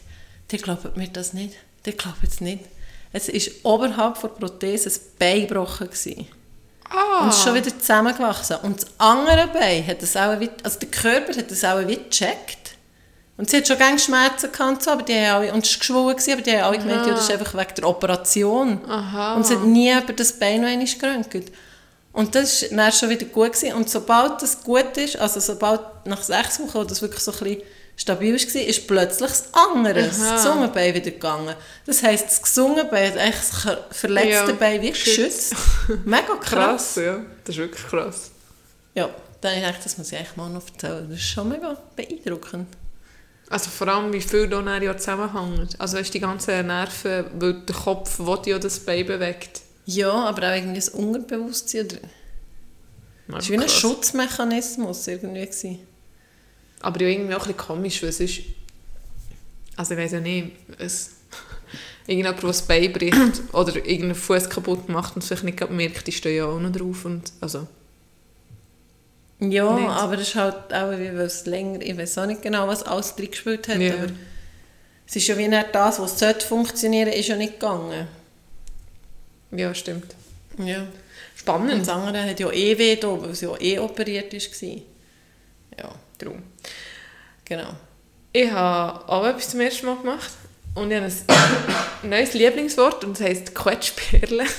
die 0.50 0.58
glauben 0.58 0.90
mir 0.96 1.08
das 1.08 1.32
nicht, 1.32 1.54
die 1.86 1.92
glauben 1.92 2.26
es 2.26 2.40
nicht. 2.40 2.64
Es 3.12 3.28
ist 3.28 3.64
oberhalb 3.64 4.20
der 4.20 4.28
Prothese 4.28 4.88
ein 4.90 5.00
Bein 5.18 5.46
gebrochen 5.46 5.86
gewesen. 5.88 6.26
Ah. 6.92 7.22
Und 7.22 7.28
es 7.28 7.36
ist 7.36 7.44
schon 7.44 7.54
wieder 7.54 7.78
zusammengewachsen. 7.78 8.56
Und 8.62 8.82
das 8.82 8.90
andere 8.98 9.48
Bein 9.48 9.86
hat 9.86 10.02
das 10.02 10.16
auch, 10.16 10.36
also 10.62 10.78
der 10.78 10.88
Körper 10.90 11.36
hat 11.36 11.50
das 11.50 11.64
auch 11.64 11.86
wie 11.86 11.96
gecheckt. 11.96 12.76
Und 13.36 13.48
sie 13.50 13.56
hat 13.56 13.66
schon 13.66 13.78
gerne 13.78 13.98
Schmerzen 13.98 14.52
gehabt, 14.52 14.86
aber 14.86 15.02
die 15.02 15.14
haben 15.14 15.42
alle, 15.42 15.52
und 15.52 15.66
es 15.66 15.72
war 15.72 15.78
geschwollen, 15.78 16.16
aber 16.32 16.42
die 16.42 16.52
haben 16.52 16.64
alle 16.64 16.78
gemeint, 16.78 17.06
ja, 17.06 17.14
das 17.14 17.24
ist 17.24 17.32
einfach 17.32 17.54
wegen 17.54 17.74
der 17.76 17.88
Operation. 17.88 18.80
Aha. 18.88 19.34
Und 19.34 19.46
sie 19.46 19.54
hat 19.54 19.64
nie 19.64 19.90
über 19.90 20.12
das 20.12 20.38
Bein 20.38 20.60
noch 20.60 20.68
einmal 20.68 20.86
geröntgt. 20.86 21.50
Und 22.12 22.34
das 22.34 22.62
war 22.62 22.76
dann 22.76 22.92
schon 22.92 23.08
wieder 23.08 23.24
gut. 23.26 23.54
Gewesen. 23.54 23.74
Und 23.74 23.88
sobald 23.88 24.42
das 24.42 24.62
gut 24.62 24.96
ist, 24.96 25.16
also 25.16 25.40
sobald 25.40 25.80
nach 26.04 26.22
sechs 26.22 26.60
Wochen, 26.60 26.74
wo 26.74 26.84
das 26.84 27.00
wirklich 27.00 27.22
so 27.22 27.32
ein 27.32 27.38
bisschen 27.38 27.62
stabil 28.02 28.34
war, 28.34 28.60
ist 28.60 28.86
plötzlich 28.86 29.30
das 29.30 29.44
andere, 29.52 30.02
das 30.04 30.20
Aha. 30.20 30.36
Zungenbein 30.36 30.94
wieder 30.94 31.10
gegangen. 31.10 31.54
Das 31.86 32.02
heisst, 32.02 32.26
das 32.26 32.42
gesungene 32.42 32.84
Bein 32.84 33.12
hat 33.12 33.18
eigentlich 33.18 33.36
das 33.36 33.78
verletzte 33.96 34.50
Ja, 34.50 34.52
Bein 34.52 34.82
wie 34.82 34.90
geschützt. 34.90 35.54
Mega 36.04 36.34
krass. 36.34 36.94
krass, 36.94 36.96
ja. 36.96 37.20
Das 37.44 37.54
ist 37.54 37.60
wirklich 37.60 37.86
krass. 37.86 38.30
Ja, 38.94 39.08
dann 39.40 39.62
habe 39.62 39.76
ich 39.76 39.82
das 39.84 39.96
muss 39.98 40.12
ich 40.12 40.18
eigentlich 40.18 40.36
mal 40.36 40.50
noch 40.50 40.66
erzählen. 40.66 41.06
Das 41.08 41.18
ist 41.18 41.28
schon 41.28 41.48
mega 41.48 41.76
beeindruckend. 41.96 42.68
Also 43.48 43.70
vor 43.70 43.88
allem, 43.88 44.12
wie 44.12 44.20
viel 44.20 44.48
da 44.48 44.78
ja 44.78 44.96
zusammenhängt. 44.96 45.80
Also 45.80 45.98
weißt, 45.98 46.12
die 46.14 46.20
ganzen 46.20 46.66
Nerven, 46.66 47.26
weil 47.38 47.54
der 47.60 47.76
Kopf 47.76 48.18
will 48.18 48.38
ja 48.46 48.58
das 48.58 48.80
Bein 48.80 49.06
bewegt. 49.06 49.62
Ja, 49.84 50.12
aber 50.12 50.48
auch 50.48 50.54
irgendwie 50.54 50.76
das 50.76 50.88
Unterbewusstsein. 50.90 51.86
Oder 53.28 53.38
es 53.38 53.50
war 53.50 53.58
wie 53.58 53.62
ein. 53.62 53.68
Schutzmechanismus 53.68 55.06
irgendwie. 55.06 55.46
Gewesen. 55.46 55.91
Aber 56.82 57.00
ja 57.00 57.08
irgendwie 57.08 57.34
auch 57.34 57.46
ein 57.46 57.54
bisschen 57.54 57.66
komisch, 57.68 58.02
weil 58.02 58.10
es 58.10 58.20
ist... 58.20 58.40
Also 59.76 59.94
ich 59.94 60.00
weiß 60.00 60.12
ja 60.12 60.20
nicht, 60.20 60.52
es... 60.78 61.12
Irgendjemand, 62.06 62.42
der 62.42 62.48
das 62.48 62.62
Bein 62.62 62.92
bricht 62.92 63.14
oder 63.52 63.76
irgendeinen 63.76 64.14
Fuß 64.14 64.50
kaputt 64.50 64.88
macht 64.88 65.14
und 65.14 65.22
es 65.22 65.28
vielleicht 65.28 65.44
nicht 65.44 65.70
merkt, 65.70 66.06
die 66.06 66.12
stehen 66.12 66.36
ja 66.36 66.46
auch 66.46 66.60
noch 66.60 66.72
drauf 66.72 67.04
und... 67.04 67.32
Also... 67.40 67.66
Ja, 69.50 69.74
Nicht. 69.74 69.88
aber 69.88 70.14
es 70.14 70.28
ist 70.28 70.34
halt 70.36 70.72
auch, 70.72 70.92
wie 70.92 71.08
weil 71.16 71.22
es 71.22 71.46
länger, 71.46 71.80
ich 71.82 71.96
weiß 71.96 72.18
auch 72.18 72.26
nicht 72.26 72.42
genau, 72.42 72.68
was 72.68 72.84
alles 72.84 73.16
drin 73.16 73.30
gespielt 73.30 73.66
hat, 73.66 73.78
Ja. 73.78 73.94
aber 73.94 74.06
es 75.04 75.16
ist 75.16 75.26
ja 75.26 75.36
wie 75.36 75.48
nicht 75.48 75.68
das, 75.72 75.98
was 75.98 76.16
sollte 76.18 76.46
funktionieren, 76.46 77.08
ist 77.08 77.28
ja 77.28 77.36
nicht 77.36 77.54
gegangen. 77.54 78.06
Ja, 79.50 79.74
stimmt. 79.74 80.14
Ja. 80.58 80.82
Und 80.82 80.88
Spannend. 81.34 81.80
das 81.80 81.88
andere 81.88 82.24
hat 82.24 82.38
ja 82.38 82.50
eh 82.52 82.78
weh 82.78 82.96
da, 82.96 83.20
weil 83.20 83.30
es 83.30 83.40
ja 83.40 83.54
eh 83.60 83.78
operiert 83.80 84.32
war. 84.32 84.76
Ja, 85.78 85.92
Darum. 86.24 86.42
genau. 87.44 87.74
Ich 88.32 88.50
habe 88.50 89.08
auch 89.08 89.26
etwas 89.26 89.50
zum 89.50 89.60
ersten 89.60 89.86
Mal 89.86 89.96
gemacht 89.96 90.30
und 90.74 90.90
ich 90.90 90.96
habe 90.96 91.12
ein 92.02 92.08
neues 92.10 92.32
Lieblingswort 92.32 93.04
und 93.04 93.18
es 93.18 93.26
heisst 93.26 93.54
Quetschperle. 93.54 94.44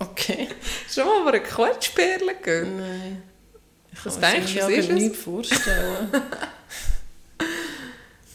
Okay. 0.00 0.46
Schon 0.88 1.06
mal 1.06 1.22
über 1.22 1.32
eine 1.32 1.42
Quetschperle 1.42 2.36
gehört? 2.40 2.68
Nein. 2.68 3.22
Ich 3.92 4.02
kann 4.04 4.20
mir 4.20 4.48
ja 4.48 4.68
es? 4.68 4.88
nicht 4.88 5.16
vorstellen. 5.16 6.08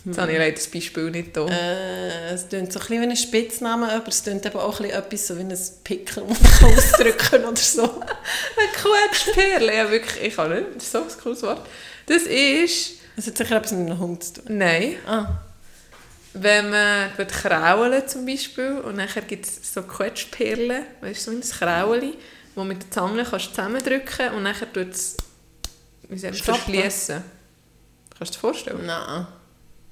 Jetzt 0.05 0.17
habe 0.17 0.33
ich 0.33 0.37
leider 0.37 0.55
das 0.55 0.67
Beispiel 0.67 1.11
nicht 1.11 1.37
da. 1.37 1.47
äh, 1.47 2.33
es 2.33 2.49
klingt 2.49 2.73
so 2.73 2.79
ein 2.79 2.85
bisschen 2.87 3.01
wie 3.01 3.07
ein 3.07 3.15
Spitzname, 3.15 3.89
aber 3.89 4.09
es 4.09 4.23
klingt 4.23 4.45
eben 4.45 4.59
auch 4.59 4.81
ein 4.81 4.87
bisschen 4.87 5.01
etwas 5.01 5.27
so 5.27 5.37
wie 5.37 5.41
ein 5.41 5.57
Pickel, 5.85 6.25
das 6.27 6.61
man 6.61 6.73
ausdrücken 6.77 7.45
oder 7.45 7.55
so. 7.55 7.83
Eine 7.83 8.67
Quetschperle, 8.73 9.73
ja 9.73 9.89
wirklich, 9.89 10.21
ich 10.25 10.35
kann 10.35 10.53
nicht, 10.53 10.75
das 10.75 10.83
ist 10.83 10.91
so 10.91 10.97
ein 10.97 11.07
cooles 11.23 11.41
Wort. 11.43 11.65
Das 12.07 12.23
ist, 12.23 12.91
Das 13.15 13.27
hat 13.27 13.37
sicher 13.37 13.55
etwas 13.57 13.71
mit 13.73 13.89
einem 13.89 13.99
Hund 13.99 14.23
zu 14.23 14.33
tun. 14.41 14.57
nein, 14.57 14.95
Ah, 15.07 15.27
wenn 16.33 16.69
man 16.71 17.15
wird 17.17 17.31
kraulen 17.31 18.07
zum 18.07 18.25
Beispiel 18.25 18.79
und 18.83 18.95
nachher 18.95 19.21
gibt 19.21 19.45
es 19.45 19.73
so 19.73 19.83
Quetschperlen, 19.83 20.83
weißt 21.01 21.27
du, 21.27 21.31
so 21.31 21.37
ein 21.37 21.41
Krauli, 21.41 22.15
wo 22.55 22.63
mit 22.63 22.81
der 22.81 22.91
Zange 22.91 23.23
kannst 23.23 23.47
du 23.47 23.49
zusammendrücken 23.51 24.31
und 24.35 24.43
nachher 24.43 24.71
tut 24.73 24.89
es, 24.91 25.15
verschließen. 26.41 27.23
Kannst 28.17 28.33
du 28.33 28.37
dir 28.37 28.39
vorstellen? 28.39 28.85
nein. 28.85 29.27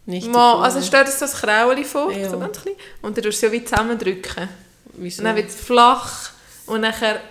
Nicht 0.07 0.27
Mal, 0.31 0.63
also 0.63 0.81
stell 0.81 1.05
dir 1.05 1.11
ein 1.11 1.29
Krauli 1.29 1.83
vor, 1.85 2.11
Ja. 2.11 2.27
so 2.27 2.39
ganz 2.39 2.59
klein, 2.59 2.73
und 3.03 3.15
dann 3.15 3.23
tust 3.23 3.41
du 3.43 3.47
es 3.47 3.51
ja 3.53 3.59
wie 3.59 3.63
zusammendrücken. 3.63 4.49
Wieso? 4.93 5.19
Und 5.21 5.25
dann 5.25 5.35
wird 5.35 5.49
es 5.49 5.55
flach 5.55 6.31
und 6.65 6.81
nachher 6.81 7.21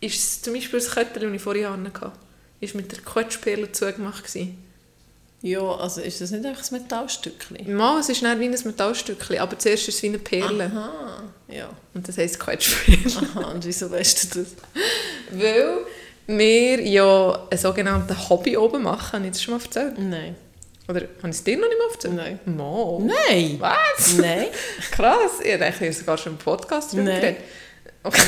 ist 0.00 0.16
es 0.18 0.42
zum 0.42 0.54
Beispiel 0.54 0.80
das 0.80 0.90
Köttel, 0.90 1.22
das 1.22 1.32
ich 1.32 1.40
vorher 1.40 1.70
hatte, 1.70 2.12
ist 2.60 2.74
mit 2.74 2.90
der 2.92 3.00
Quetschperle 3.00 3.72
zugemacht 3.72 4.24
gewesen. 4.24 4.64
Ja, 5.40 5.60
also 5.60 6.00
ist 6.00 6.20
das 6.20 6.32
nicht 6.32 6.44
einfach 6.44 6.68
ein 6.68 6.82
Metallstückchen? 6.82 7.76
Mal, 7.76 8.00
es 8.00 8.08
ist 8.08 8.22
nicht 8.22 8.40
wie 8.40 8.46
ein 8.46 8.50
Metallstückchen, 8.64 9.38
aber 9.38 9.56
zuerst 9.56 9.86
ist 9.86 9.96
es 9.96 10.02
wie 10.02 10.08
eine 10.08 10.18
Perle. 10.18 10.64
Aha, 10.64 11.22
ja. 11.46 11.70
Und 11.94 12.08
das 12.08 12.18
heisst 12.18 12.40
Quetschperle. 12.40 13.28
Aha, 13.34 13.52
und 13.52 13.64
wieso 13.64 13.88
weißt 13.88 14.34
du 14.34 14.40
das? 14.40 14.48
Weil 15.30 15.78
wir 16.26 16.80
ja 16.82 17.46
einen 17.50 17.58
sogenannten 17.58 18.28
Hobby 18.28 18.56
oben 18.56 18.82
machen. 18.82 19.12
Habe 19.12 19.26
ich 19.26 19.32
das 19.32 19.42
schon 19.42 19.54
mal 19.54 19.62
erzählt? 19.62 19.96
Nein. 19.98 20.34
Oder 20.88 21.02
habe 21.02 21.28
ich 21.28 21.36
es 21.36 21.44
dir 21.44 21.56
noch 21.56 21.68
nicht 21.68 21.78
mal 21.78 21.92
erzählt? 21.92 22.14
Nein. 22.14 22.56
Mal. 22.56 22.98
Nein! 23.00 23.56
Was? 23.60 24.14
Nein. 24.14 24.46
Krass, 24.90 25.40
ich 25.42 25.58
dachte, 25.58 25.74
ich 25.74 25.80
habe 25.80 25.92
sogar 25.92 26.18
schon 26.18 26.32
im 26.32 26.38
Podcast 26.38 26.92
drüber 26.92 27.04
Nein. 27.04 27.20
geredet. 27.20 27.42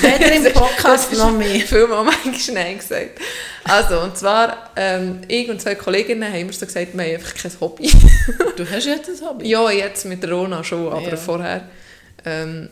Weder 0.03 0.33
im 0.33 0.45
Podcast 0.55 1.13
noch 1.13 1.33
mehr. 1.33 1.61
Vielmal 1.61 2.05
manchmal 2.05 2.55
Nein 2.65 2.79
gesagt. 2.79 3.19
Also, 3.65 4.01
und 4.01 4.17
zwar, 4.17 4.71
ähm, 4.77 5.21
ich 5.29 5.49
und 5.51 5.61
zwei 5.61 5.75
Kolleginnen 5.75 6.29
haben 6.29 6.41
immer 6.41 6.53
so 6.53 6.67
gesagt, 6.67 6.89
wir 6.97 7.05
haben 7.05 7.15
einfach 7.15 7.35
kein 7.35 7.53
Hobby. 7.61 7.91
Du 8.57 8.69
hast 8.71 8.87
jetzt 8.87 9.09
ein 9.09 9.29
Hobby. 9.29 9.49
ja, 9.49 9.71
jetzt 9.71 10.05
mit 10.05 10.29
Rona 10.31 10.63
schon, 10.65 10.89
aber 10.93 11.11
Ja. 11.11 11.17
vorher. 11.17 11.69
Ähm, 12.25 12.69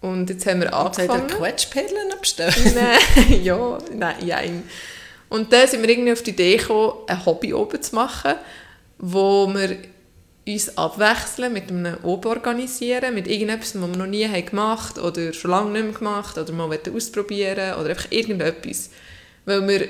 und 0.00 0.28
jetzt 0.28 0.44
haben 0.46 0.60
wir 0.60 0.72
Und 0.72 0.94
seid 0.94 1.08
ihr 1.08 1.14
angefangen. 1.14 1.42
Quetschperlen 1.42 2.12
bestellt? 2.20 2.56
Nein, 2.74 3.42
ja, 3.42 3.78
nein, 3.94 4.16
jein. 4.26 4.62
Und 5.30 5.52
dann 5.52 5.66
sind 5.66 5.82
wir 5.82 5.88
irgendwie 5.88 6.12
auf 6.12 6.22
die 6.22 6.30
Idee 6.30 6.56
gekommen, 6.58 6.92
ein 7.06 7.24
Hobby 7.24 7.54
oben 7.54 7.80
zu 7.80 7.94
machen, 7.94 8.34
wo 8.98 9.46
wir 9.54 9.78
uns 10.46 10.76
abwechseln, 10.76 11.52
mit 11.52 11.70
einem 11.70 11.96
Oben 12.02 12.28
organisieren, 12.28 13.14
mit 13.14 13.26
irgendetwas, 13.26 13.74
was 13.74 13.88
wir 13.90 13.96
noch 13.96 14.06
nie 14.06 14.28
haben 14.28 14.44
gemacht 14.44 14.98
oder 14.98 15.32
schon 15.32 15.50
lange 15.50 15.70
nicht 15.70 15.84
mehr 15.84 15.92
gemacht 15.94 16.36
oder 16.36 16.52
mal 16.52 16.78
ausprobieren 16.94 17.78
oder 17.80 17.90
einfach 17.90 18.10
irgendetwas. 18.10 18.90
Weil 19.46 19.66
wir 19.66 19.88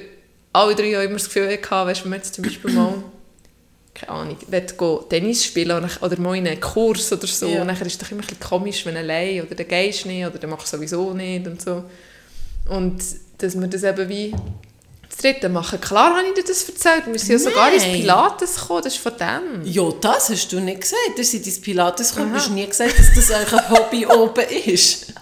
alle 0.52 0.74
drei 0.74 0.98
auch 0.98 1.02
immer 1.02 1.14
das 1.14 1.24
Gefühl 1.24 1.50
hatten, 1.50 1.88
weißt, 1.88 2.04
wenn 2.04 2.12
wir 2.12 2.16
jetzt 2.18 2.34
zum 2.34 2.44
Beispiel 2.44 2.72
mal 2.72 3.02
keine 3.94 4.12
Ahnung, 4.12 4.36
gehen 4.48 5.08
Tennis 5.08 5.44
spielen 5.44 5.70
oder, 5.70 5.88
oder 6.00 6.20
mal 6.20 6.36
in 6.36 6.46
einen 6.48 6.60
Kurs 6.60 7.12
oder 7.12 7.26
so. 7.26 7.48
Ja. 7.48 7.60
Und 7.62 7.68
dann 7.68 7.76
ist 7.76 7.86
es 7.86 7.98
doch 7.98 8.10
immer 8.10 8.22
ein 8.22 8.26
bisschen 8.26 8.40
komisch, 8.40 8.84
wenn 8.84 8.94
du 8.94 9.00
allein 9.00 9.42
oder 9.42 9.54
dann 9.54 9.68
gehst 9.68 10.04
du 10.04 10.08
nicht 10.08 10.26
oder 10.26 10.38
dann 10.38 10.50
machst 10.50 10.72
du 10.72 10.76
sowieso 10.76 11.14
nicht 11.14 11.46
und 11.46 11.62
so. 11.62 11.84
Und 12.68 13.02
dass 13.38 13.58
wir 13.58 13.68
das 13.68 13.82
eben 13.84 14.08
wie 14.08 14.34
das 15.14 15.22
dritte 15.22 15.48
machen. 15.48 15.80
Klar 15.80 16.16
habe 16.16 16.26
ich 16.28 16.34
dir 16.34 16.44
das 16.44 16.68
erzählt. 16.68 17.06
Wir 17.06 17.18
sind 17.18 17.32
ja 17.32 17.38
sogar 17.38 17.72
ins. 17.72 17.84
Pilates 17.84 18.56
gekommen, 18.56 18.82
das 18.82 18.94
ist 18.94 19.02
von 19.02 19.12
dem. 19.16 19.64
Ja, 19.64 19.90
das 20.00 20.30
hast 20.30 20.52
du 20.52 20.60
nicht 20.60 20.80
gesagt. 20.80 20.98
Du 21.16 21.24
seid 21.24 21.46
ins 21.46 21.60
Pilates 21.60 22.10
gekommen, 22.10 22.32
du 22.32 22.38
hast 22.38 22.50
nie 22.50 22.66
gesagt, 22.66 22.98
dass 22.98 23.14
das 23.14 23.30
eigentlich 23.30 23.52
ein 23.52 23.70
Hobby 23.70 24.06
oben 24.18 24.44
ist. 24.66 25.12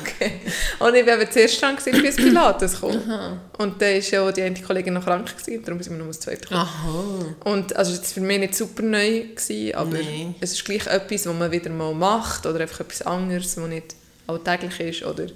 Okay. 0.00 0.40
Und 0.78 0.94
ich 0.94 1.06
war 1.06 1.20
eben 1.20 1.30
zuerst 1.30 1.60
dran, 1.62 1.76
gewesen, 1.76 2.02
bis 2.02 2.16
Pilates 2.16 2.80
kam. 2.80 3.40
Und 3.58 3.80
dann 3.80 3.94
war 3.94 4.00
ja 4.00 4.32
die 4.32 4.42
eine 4.42 4.60
Kollegin 4.60 4.94
noch 4.94 5.04
krank, 5.04 5.36
gewesen, 5.36 5.64
darum 5.64 5.82
sind 5.82 5.94
wir 5.94 5.98
noch 5.98 6.08
das 6.08 6.20
zweite 6.20 6.42
gekommen. 6.42 6.60
Aha. 6.60 7.50
Und 7.50 7.74
also 7.76 7.92
das 7.92 8.02
war 8.02 8.08
für 8.14 8.20
mich 8.20 8.38
nicht 8.38 8.54
super 8.54 8.82
neu, 8.82 9.22
gewesen, 9.22 9.74
aber 9.74 9.96
Nein. 9.96 10.34
es 10.40 10.52
ist 10.52 10.64
gleich 10.64 10.86
etwas, 10.86 11.26
was 11.26 11.34
man 11.34 11.50
wieder 11.50 11.70
mal 11.70 11.94
macht 11.94 12.46
oder 12.46 12.60
einfach 12.60 12.80
etwas 12.80 13.02
anderes, 13.02 13.56
was 13.56 13.68
nicht 13.68 13.94
alltäglich 14.26 14.80
ist. 14.80 15.02
Oder 15.04 15.26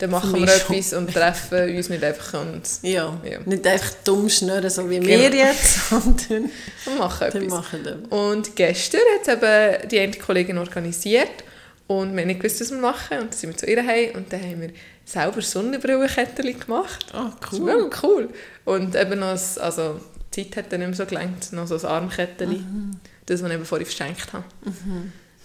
dann 0.00 0.10
machen 0.10 0.34
wir 0.34 0.48
etwas 0.52 0.92
und 0.94 1.12
treffen 1.12 1.76
uns 1.76 1.88
nicht 1.88 2.02
einfach 2.02 2.40
und 2.40 2.62
Ja. 2.82 3.20
Ja. 3.24 3.38
nicht 3.44 3.66
einfach 3.66 3.92
dumm 4.04 4.28
schnurren, 4.28 4.68
so 4.70 4.88
wie 4.90 4.98
Genau. 5.00 5.08
wir 5.08 5.34
jetzt, 5.34 5.88
sondern 5.90 6.50
und 6.86 6.98
machen 6.98 7.26
etwas. 7.28 7.44
machen 7.48 7.84
wir. 7.84 8.12
Und 8.18 8.56
gestern 8.56 9.00
hat 9.14 9.28
es 9.28 9.34
eben 9.34 9.88
die 9.88 9.98
eine 10.00 10.12
Kollegin 10.12 10.58
organisiert 10.58 11.44
und 11.86 12.14
wir 12.14 12.20
haben 12.22 12.28
nicht 12.28 12.40
gewusst, 12.40 12.60
was 12.60 12.70
wir 12.70 12.78
machen. 12.78 13.18
Und 13.18 13.32
dann 13.32 13.38
sind 13.38 13.50
wir 13.50 13.56
zu 13.56 13.66
ihr 13.66 13.84
heim 13.86 14.10
und 14.14 14.32
dann 14.32 14.40
haben 14.42 14.60
wir 14.62 14.70
selber 15.04 15.42
Sonnenbrillenkettchen 15.42 16.58
gemacht. 16.60 17.06
Ah, 17.12 17.32
Das 17.40 17.52
ist 17.52 17.60
cool. 17.60 17.90
cool. 18.02 18.28
Und 18.64 18.94
eben 18.94 19.18
noch, 19.20 19.28
ein, 19.32 19.40
also 19.60 20.00
die 20.34 20.44
Zeit 20.50 20.56
hat 20.56 20.72
dann 20.72 20.80
nicht 20.80 20.88
mehr 20.90 20.96
so 20.96 21.06
gelangt, 21.06 21.52
noch 21.52 21.66
so 21.66 21.74
ein 21.76 21.84
Armkettchen. 21.84 22.48
Mhm. 22.50 22.90
Das, 23.26 23.42
was 23.42 23.48
ich 23.48 23.54
eben 23.54 23.64
vorhin 23.64 23.86
verschenkt 23.86 24.32
habe. 24.32 24.44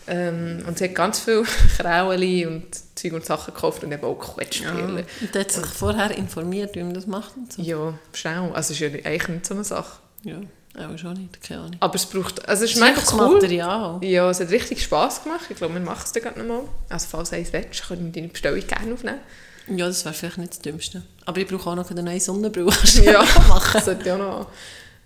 Ähm, 0.07 0.63
und 0.67 0.77
sie 0.77 0.85
hat 0.85 0.95
ganz 0.95 1.19
viel 1.19 1.43
Krauli 1.77 2.45
und 2.45 2.65
Zeug 2.95 3.13
und 3.13 3.25
Sachen 3.25 3.53
gekauft 3.53 3.83
und 3.83 3.91
eben 3.91 4.03
auch 4.03 4.21
Ja. 4.21 4.33
Quetschperlen. 4.33 5.05
Und 5.21 5.35
hat 5.35 5.51
sich 5.51 5.65
vorher 5.65 6.11
informiert, 6.15 6.75
wie 6.75 6.83
man 6.83 6.93
das 6.93 7.07
macht 7.07 7.35
und 7.37 7.51
so. 7.51 7.61
Ja, 7.61 7.93
schnell. 8.13 8.51
Also 8.53 8.73
es 8.73 8.79
ist 8.79 8.79
ja 8.79 8.87
eigentlich 8.87 9.27
nicht 9.27 9.45
so 9.45 9.53
eine 9.53 9.63
Sache. 9.63 9.99
Ja, 10.23 10.37
auch 10.77 10.97
schon 10.97 11.13
nicht, 11.13 11.41
keine 11.41 11.61
Ahnung. 11.61 11.77
Aber 11.79 11.95
es 11.95 12.05
braucht, 12.05 12.47
also 12.47 12.65
es 12.65 12.71
ist 12.73 12.79
mega 12.79 13.01
cool. 13.13 13.33
Material. 13.35 14.03
Ja, 14.03 14.29
es 14.29 14.39
hat 14.39 14.49
richtig 14.49 14.83
Spass 14.83 15.23
gemacht. 15.23 15.45
Ich 15.49 15.55
glaube, 15.55 15.73
wir 15.73 15.81
machen 15.81 16.01
es 16.03 16.11
dann 16.11 16.23
gerade 16.23 16.39
nochmal. 16.39 16.67
Also 16.89 17.07
falls 17.09 17.29
du 17.29 17.37
eins 17.37 17.53
willst, 17.53 17.87
können 17.87 18.05
wir 18.05 18.11
deine 18.11 18.27
Bestellung 18.27 18.59
gerne 18.67 18.93
aufnehmen. 18.93 19.19
Ja, 19.67 19.87
das 19.87 20.05
wäre 20.05 20.13
vielleicht 20.13 20.37
nicht 20.37 20.51
das 20.51 20.59
Dümmste. 20.59 21.01
Aber 21.25 21.39
ich 21.39 21.47
brauche 21.47 21.69
auch 21.69 21.75
noch 21.75 21.89
eine 21.89 22.03
neue 22.03 22.19
Sonnenbrille. 22.19 22.71
Ja, 23.03 23.23
machen. 23.47 23.71
das 23.73 23.85
sollte 23.85 24.07
ja 24.07 24.17
noch... 24.17 24.47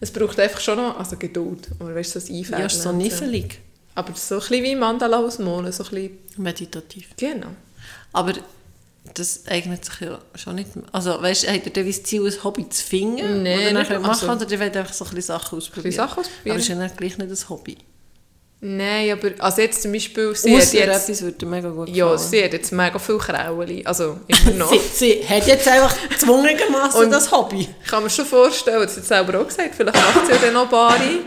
Es 0.01 0.11
braucht 0.11 0.39
einfach 0.39 0.59
schon 0.61 0.77
noch 0.77 0.97
also 0.97 1.17
Geduld. 1.17 1.69
Oder 1.79 1.93
weißt 1.95 2.15
du, 2.15 2.19
so 2.19 2.27
das 2.27 2.35
Einfädeln. 2.35 2.59
Ja, 2.61 2.65
ist 2.67 2.81
so 2.81 2.89
und 2.89 2.97
niffelig. 2.97 3.59
Aber 3.99 4.15
so 4.15 4.35
ein 4.35 4.39
bisschen 4.39 4.63
wie 4.63 4.75
Mandala 4.75 5.17
ausmalen, 5.19 5.71
so 5.71 5.83
ein 5.83 5.89
bisschen... 5.89 6.17
Meditativ. 6.37 7.09
Genau. 7.17 7.47
Aber 8.13 8.33
das 9.13 9.45
eignet 9.47 9.83
sich 9.83 9.99
ja 10.01 10.19
schon 10.35 10.55
nicht. 10.55 10.69
Also, 10.93 11.21
weißt 11.21 11.43
du, 11.43 11.47
dann 11.69 11.85
wie 11.85 11.91
das 11.91 12.03
Ziel, 12.03 12.25
ein 12.25 12.43
Hobby 12.43 12.69
zu 12.69 12.81
finden? 12.83 13.43
Nee, 13.43 13.55
oder 13.55 13.63
nicht- 13.63 13.73
nachher 13.73 13.99
machen? 13.99 14.29
also- 14.29 14.45
oder 14.45 14.59
wollt 14.59 14.77
einfach 14.77 14.93
so 14.93 15.03
ein 15.05 15.09
bisschen 15.15 15.21
Sachen 15.37 15.57
ausprobieren? 15.57 15.85
Ein 15.85 15.89
bisschen 15.91 16.07
Sachen 16.07 16.19
Aber 16.19 16.27
ausprobieren. 16.29 16.57
es 16.57 16.63
ist 16.63 16.69
ja 16.69 16.75
dann 16.75 16.95
gleich 16.95 17.17
nicht 17.17 17.29
ein 17.43 17.49
Hobby. 17.49 17.77
Nein, 18.61 19.11
aber... 19.11 19.31
Also 19.43 19.61
jetzt 19.61 19.81
zum 19.81 19.91
Beispiel... 19.93 20.35
Sie 20.35 20.53
hat 20.55 20.61
Ausser 20.61 20.77
jetzt... 20.77 21.03
etwas 21.09 21.21
würde 21.21 21.45
mega 21.45 21.69
gut 21.69 21.89
Ja, 21.89 22.11
gefallen. 22.11 22.29
sie 22.29 22.43
hat 22.43 22.53
jetzt 22.53 22.71
mega 22.71 22.99
viel 22.99 23.17
Krauli. 23.17 23.85
Also 23.85 24.19
immer 24.27 24.51
noch. 24.57 24.71
Sie, 24.93 25.21
sie 25.21 25.27
hat 25.27 25.47
jetzt 25.47 25.67
einfach 25.67 25.95
gezwungenermassen 26.09 27.03
Und- 27.05 27.11
das 27.11 27.31
Hobby. 27.31 27.67
Ich 27.83 27.89
kann 27.89 28.03
mir 28.03 28.09
schon 28.09 28.25
vorstellen, 28.25 28.81
das 28.81 28.95
hat 28.97 29.03
sie 29.03 29.07
selber 29.07 29.41
auch 29.41 29.47
gesagt, 29.47 29.75
vielleicht 29.75 29.95
macht 29.95 30.25
sie 30.25 30.31
ja 30.33 30.37
dann 30.39 30.53
noch 30.53 30.69
Bari. 30.69 31.19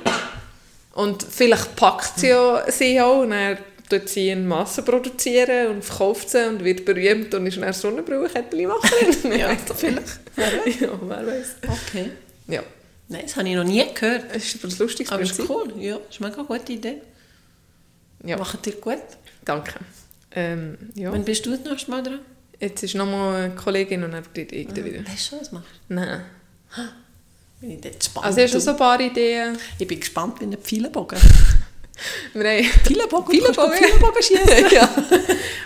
Und 0.95 1.23
vielleicht 1.23 1.75
packt 1.77 2.19
sie 2.21 2.29
ja 2.29 2.65
sie 2.71 3.01
auch 3.01 3.23
und 3.23 3.31
dann 3.31 3.59
tut 3.89 4.09
sie 4.09 4.31
in 4.31 4.47
Masse 4.47 4.83
produzieren 4.83 5.69
und 5.69 5.85
verkauft 5.85 6.31
sie 6.31 6.47
und 6.49 6.63
wird 6.65 6.85
berühmt 6.85 7.35
und 7.35 7.47
ist 7.47 7.59
dann 7.59 7.73
Sonnenbrillenkettchen-Macherin. 7.73 9.33
Ja, 9.39 9.57
vielleicht. 9.75 10.21
ja, 10.81 10.89
wer 11.03 11.27
weiß. 11.27 11.57
Okay. 11.63 12.11
Ja, 12.49 12.63
Nein, 13.09 13.23
das 13.25 13.37
habe 13.37 13.49
ich 13.49 13.55
noch 13.55 13.65
nie 13.65 13.85
gehört. 13.95 14.25
es 14.33 14.55
ist 14.55 14.65
aber 14.65 14.73
ein 14.73 14.79
lustiges 14.79 15.13
Aber 15.13 15.23
ist 15.23 15.39
cool. 15.49 15.73
Ja, 15.79 15.97
ist 16.09 16.21
eine 16.21 16.31
mega 16.31 16.43
gute 16.43 16.73
Idee. 16.73 17.03
Ja, 18.25 18.39
Macht 18.39 18.65
dir 18.65 18.73
gut. 18.73 18.99
danke. 19.45 19.75
Ähm, 20.35 20.79
ja. 20.95 21.13
Wann 21.13 21.25
bist 21.25 21.45
du 21.45 21.51
das 21.51 21.61
nächste 21.61 21.91
Mal 21.91 22.03
dran? 22.03 22.21
Jetzt 22.59 22.83
ist 22.83 22.95
nochmal 22.95 23.43
eine 23.45 23.55
Kollegin 23.55 24.05
und 24.05 24.13
dann 24.13 24.25
ich 24.35 24.69
dann 24.69 24.85
wieder. 24.85 25.01
Weißt 25.01 25.27
du 25.27 25.31
schon, 25.31 25.41
was 25.41 25.53
machst 25.53 25.69
Nein. 25.89 26.23
Bin 27.63 27.71
ich 27.71 27.81
dort 27.81 28.01
gespannt. 28.01 28.27
Also 28.27 28.39
ich 28.39 28.43
habe 28.43 28.53
schon 28.53 28.61
so 28.61 28.71
ein 28.73 28.77
paar 28.77 29.01
Ideen. 29.01 29.57
Ich 29.79 29.87
bin 29.87 30.01
gespannt 30.01 30.41
wie 30.41 30.47
ein 30.47 30.59
Pfeilenbogen. 30.59 31.19
Wir 32.35 32.51
haben 32.51 32.65
Pfeilenbogen? 32.65 33.41
Pfeilenbogen? 33.41 33.79
Pfeilenbogen 33.79 34.23
schießen? 34.23 34.71
ja. 34.73 34.89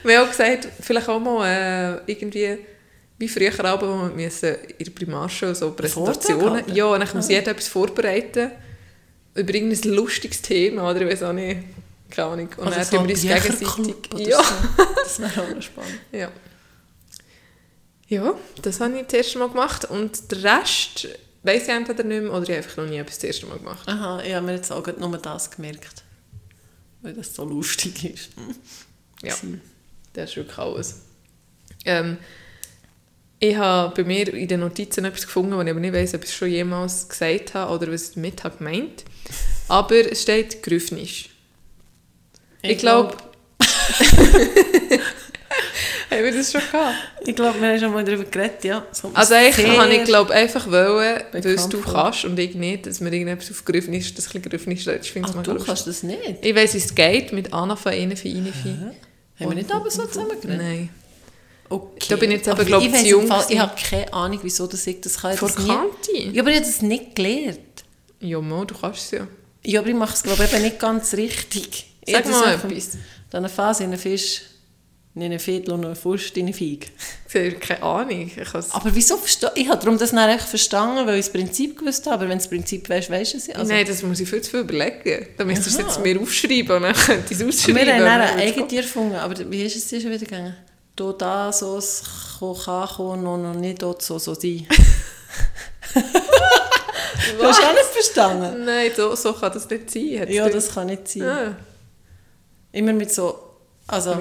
Wir 0.05 0.19
haben 0.19 0.27
auch 0.27 0.31
gesagt, 0.31 0.69
vielleicht 0.81 1.09
auch 1.09 1.19
mal 1.19 1.47
äh, 2.07 2.13
irgendwie, 2.13 2.59
wie 3.17 3.29
früher 3.29 3.65
aber, 3.65 3.89
wo 3.89 4.03
wir 4.03 4.15
müssen 4.15 4.57
in 4.77 4.85
der 4.85 4.91
Primarschule 4.93 5.55
so 5.55 5.71
Präsentationen... 5.71 6.65
Ja, 6.75 6.85
und 6.85 7.01
dann 7.01 7.09
muss 7.15 7.31
jeder 7.31 7.53
etwas 7.53 7.69
vorbereiten 7.69 8.51
über 9.35 9.55
irgendein 9.55 9.95
lustiges 9.95 10.43
Thema 10.43 10.91
oder 10.91 11.01
ich 11.01 11.13
weiß 11.13 11.23
auch 11.23 11.33
nicht. 11.33 11.61
Keine 12.11 12.29
Ahnung. 12.29 12.49
Und 12.59 12.67
Oder 12.67 12.77
dann 12.77 12.85
so 12.85 12.97
tun 12.99 13.09
wir 13.09 13.15
uns 13.15 13.23
gegenseitig... 13.23 13.97
Ja. 14.19 14.43
so. 14.43 14.85
Das 15.03 15.21
wäre 15.21 15.43
auch 15.43 15.55
noch 15.55 15.63
spannend. 15.63 16.01
ja. 16.13 16.31
Ja, 18.09 18.35
das 18.63 18.81
habe 18.81 18.99
ich 18.99 19.07
das 19.07 19.15
erste 19.15 19.39
Mal 19.39 19.49
gemacht 19.49 19.87
und 19.87 20.31
der 20.31 20.45
Rest 20.45 21.09
weiss 21.47 21.65
ich 21.65 21.69
entweder 21.69 22.05
nicht 22.05 22.23
mehr 22.23 22.33
oder 22.33 22.43
ich 22.43 22.51
habe 22.51 22.59
einfach 22.59 22.77
noch 22.77 22.87
nie 22.87 22.99
etwas 22.99 23.17
das 23.17 23.25
erste 23.25 23.47
Mal 23.47 23.59
gemacht. 23.59 23.89
Aha, 23.89 24.23
ich 24.23 24.35
habe 24.35 24.47
mir 24.47 24.55
jetzt 24.55 24.73
auch 24.73 24.87
nur 24.99 25.19
das 25.19 25.51
gemerkt. 25.51 26.03
Weil 27.03 27.15
das 27.15 27.35
so 27.35 27.45
lustig 27.45 28.05
ist. 28.05 28.31
Ja. 29.23 29.35
Gewesen. 29.35 29.61
Das 30.13 30.31
ist 30.31 30.37
wirklich 30.37 30.59
alles. 30.59 31.03
Ähm, 31.85 32.19
ich 33.39 33.57
habe 33.57 33.95
bei 33.95 34.05
mir 34.05 34.33
in 34.33 34.49
den 34.49 34.61
Notizen 34.61 35.05
etwas 35.05 35.27
gefunden, 35.27 35.57
wo 35.57 35.61
ich 35.61 35.71
aber 35.71 35.81
nicht 35.81 35.93
weiss, 35.93 36.15
ob 36.15 36.25
ich 36.25 36.31
es 36.31 36.35
schon 36.35 36.49
jemals 36.49 37.09
gesagt 37.09 37.55
habe 37.55 37.73
oder 37.73 37.93
was 37.93 38.09
ich 38.09 38.15
damit 38.15 38.45
habe 38.45 38.57
gemeint. 38.57 39.05
Aber 39.69 40.11
es 40.11 40.23
steht 40.23 40.63
Grüffnisch. 40.63 41.31
Ich, 42.63 42.79
glaube... 42.79 43.17
haben 46.11 46.25
wir 46.25 46.33
das 46.33 46.53
schon 46.53 46.61
gehabt? 46.61 46.95
Ich 47.27 47.35
glaube, 47.35 47.61
wir 47.61 47.69
haben 47.69 47.81
schon 47.81 47.93
mal 47.93 48.05
darüber 48.05 48.25
geredet, 48.25 48.65
ja. 48.65 48.87
So 48.93 49.11
Also 49.15 49.35
eigentlich 49.35 49.79
habe 49.79 49.95
ich 49.95 50.05
glaube 50.05 50.33
einfach 50.33 50.71
wollen, 50.71 51.23
Bekannt 51.33 51.73
du 51.73 51.81
kannst 51.81 52.25
und 52.25 52.39
ich 52.39 52.55
nicht, 52.55 52.87
dass 52.87 53.01
mir 53.01 53.13
irgendetwas 53.13 53.51
auf 53.51 53.65
Grüffnisch, 53.65 54.15
das 54.15 54.35
ein 54.35 54.43
bisschen 54.43 54.77
steht. 54.79 55.05
Ich 55.05 55.13
finde 55.13 55.29
es 55.29 55.35
mega 55.35 55.45
du 55.45 55.53
lustig. 55.53 55.67
kannst 55.67 55.87
das 55.87 56.03
nicht? 56.03 56.21
Ich 56.41 56.55
weiss, 56.55 56.75
wie 56.75 56.79
es 56.79 56.95
geht 56.95 57.33
mit 57.33 57.53
Anafa, 57.53 57.91
Enefi, 57.91 58.31
Inefi. 58.31 58.77
Haben 59.39 59.51
wir 59.51 59.55
nicht 59.55 59.73
aber 59.73 59.91
so 59.91 60.07
zusammen 60.07 60.41
geredet? 60.41 60.59
Nein. 60.59 60.89
Okay. 61.69 62.07
Da 62.09 62.17
bin 62.17 62.31
ich 62.31 62.37
jetzt 62.39 62.49
aber, 62.49 62.61
Aber 62.61 62.67
glaub 62.67 62.83
ich 62.83 62.95
zu 62.95 63.07
jung 63.07 63.27
Fall, 63.27 63.45
Ich 63.49 63.59
habe 63.59 63.75
keine 63.77 64.13
Ahnung, 64.13 64.39
wieso 64.43 64.67
das 64.67 64.87
ich 64.87 65.01
das 65.01 65.21
kann. 65.21 65.37
Vor 65.37 65.51
Kanti? 65.51 66.31
Ja, 66.33 66.43
aber 66.43 66.51
ich 66.51 66.57
habe 66.57 66.67
das 66.67 66.83
nicht 66.83 67.17
gelernt. 67.17 67.59
Ja, 68.21 68.41
mal, 68.41 68.65
du 68.65 68.75
kannst 68.75 69.01
es 69.07 69.11
ja. 69.11 69.27
Ja, 69.65 69.81
aber 69.81 69.89
ich 69.89 69.97
mache 69.97 70.15
es 70.15 70.23
glaube 70.23 70.45
ich 70.45 70.53
eben 70.53 70.63
nicht 70.63 70.79
ganz 70.79 71.13
richtig. 71.15 71.93
Sag 72.07 72.25
Ich 72.25 72.31
mal 72.31 72.55
etwas. 72.55 72.91
Dann 73.31 73.45
eine 73.45 73.49
Phase 73.49 73.83
in 73.83 73.91
einen 73.91 73.99
Fisch, 73.99 74.43
in 75.17 75.23
einen 75.23 75.39
Viertel 75.39 75.73
und 75.73 75.85
einen 75.85 75.97
Furst 75.97 76.37
in 76.37 76.45
einen 76.45 76.55
Feig. 76.55 76.91
Ich 77.27 77.35
habe 77.35 77.53
keine 77.53 77.83
Ahnung. 77.83 78.31
Ich 78.37 78.55
Aber 78.55 78.95
wieso 78.95 79.17
verstehe 79.17 79.51
ich? 79.55 79.67
habe 79.69 79.81
darum 79.83 79.99
das 79.99 80.11
dann 80.11 80.29
echt 80.29 80.47
verstanden, 80.47 81.07
weil 81.07 81.19
ich 81.19 81.25
das 81.25 81.33
Prinzip 81.33 81.79
gewusst 81.79 82.05
habe. 82.05 82.17
Aber 82.17 82.25
wenn 82.25 82.39
du 82.39 82.45
das 82.45 82.49
Prinzip 82.49 82.89
weißt, 82.89 83.11
weißt 83.11 83.33
du 83.33 83.37
es. 83.39 83.51
Also, 83.51 83.73
Nein, 83.73 83.87
das 83.87 84.03
muss 84.03 84.21
ich 84.21 84.29
viel 84.29 84.43
zu 84.43 84.51
viel 84.51 84.61
überlegen. 84.61 85.27
Dann 85.39 85.47
müsstest 85.47 85.79
du 85.79 85.83
es 85.83 85.87
jetzt 85.87 86.03
mir 86.03 86.21
aufschreiben 86.21 86.77
und 86.77 86.83
dann 86.83 86.95
könnte 86.95 87.33
ich 87.33 87.37
es 87.39 87.43
und 87.43 87.49
ausschreiben. 87.49 87.87
wir 87.87 87.93
haben 87.95 88.01
und 88.01 88.07
dann 88.07 88.21
ein 88.21 88.37
wird's 88.39 88.57
Eigentier 88.57 88.83
gefunden. 88.83 89.15
Aber 89.17 89.51
wie 89.51 89.63
ist 89.63 89.77
es 89.77 89.87
dir 89.89 90.01
schon 90.03 90.11
wieder 90.11 90.25
gegangen? 90.25 90.55
Do 90.95 91.13
da, 91.13 91.51
so, 91.51 91.79
es 91.79 92.03
kann, 92.39 92.55
kann, 92.55 93.23
noch, 93.23 93.39
noch 93.39 93.55
nicht 93.55 93.83
dort 93.83 94.03
so, 94.03 94.19
so 94.19 94.35
sein. 94.35 94.67
du 95.95 97.43
hast 97.43 97.63
auch 97.63 97.73
nicht 97.73 97.85
verstanden? 97.93 98.51
kommen. 98.51 98.65
Nein, 98.65 98.91
so, 98.95 99.15
so 99.15 99.33
kann 99.33 99.53
das 99.53 99.69
nicht 99.69 99.91
sein. 99.91 100.31
Ja, 100.31 100.49
das 100.49 100.75
kann 100.75 100.87
nicht 100.87 101.09
sein. 101.09 101.23
Ah. 101.23 101.57
Immer 102.73 102.93
mit 102.93 103.13
so, 103.13 103.46
also... 103.87 104.15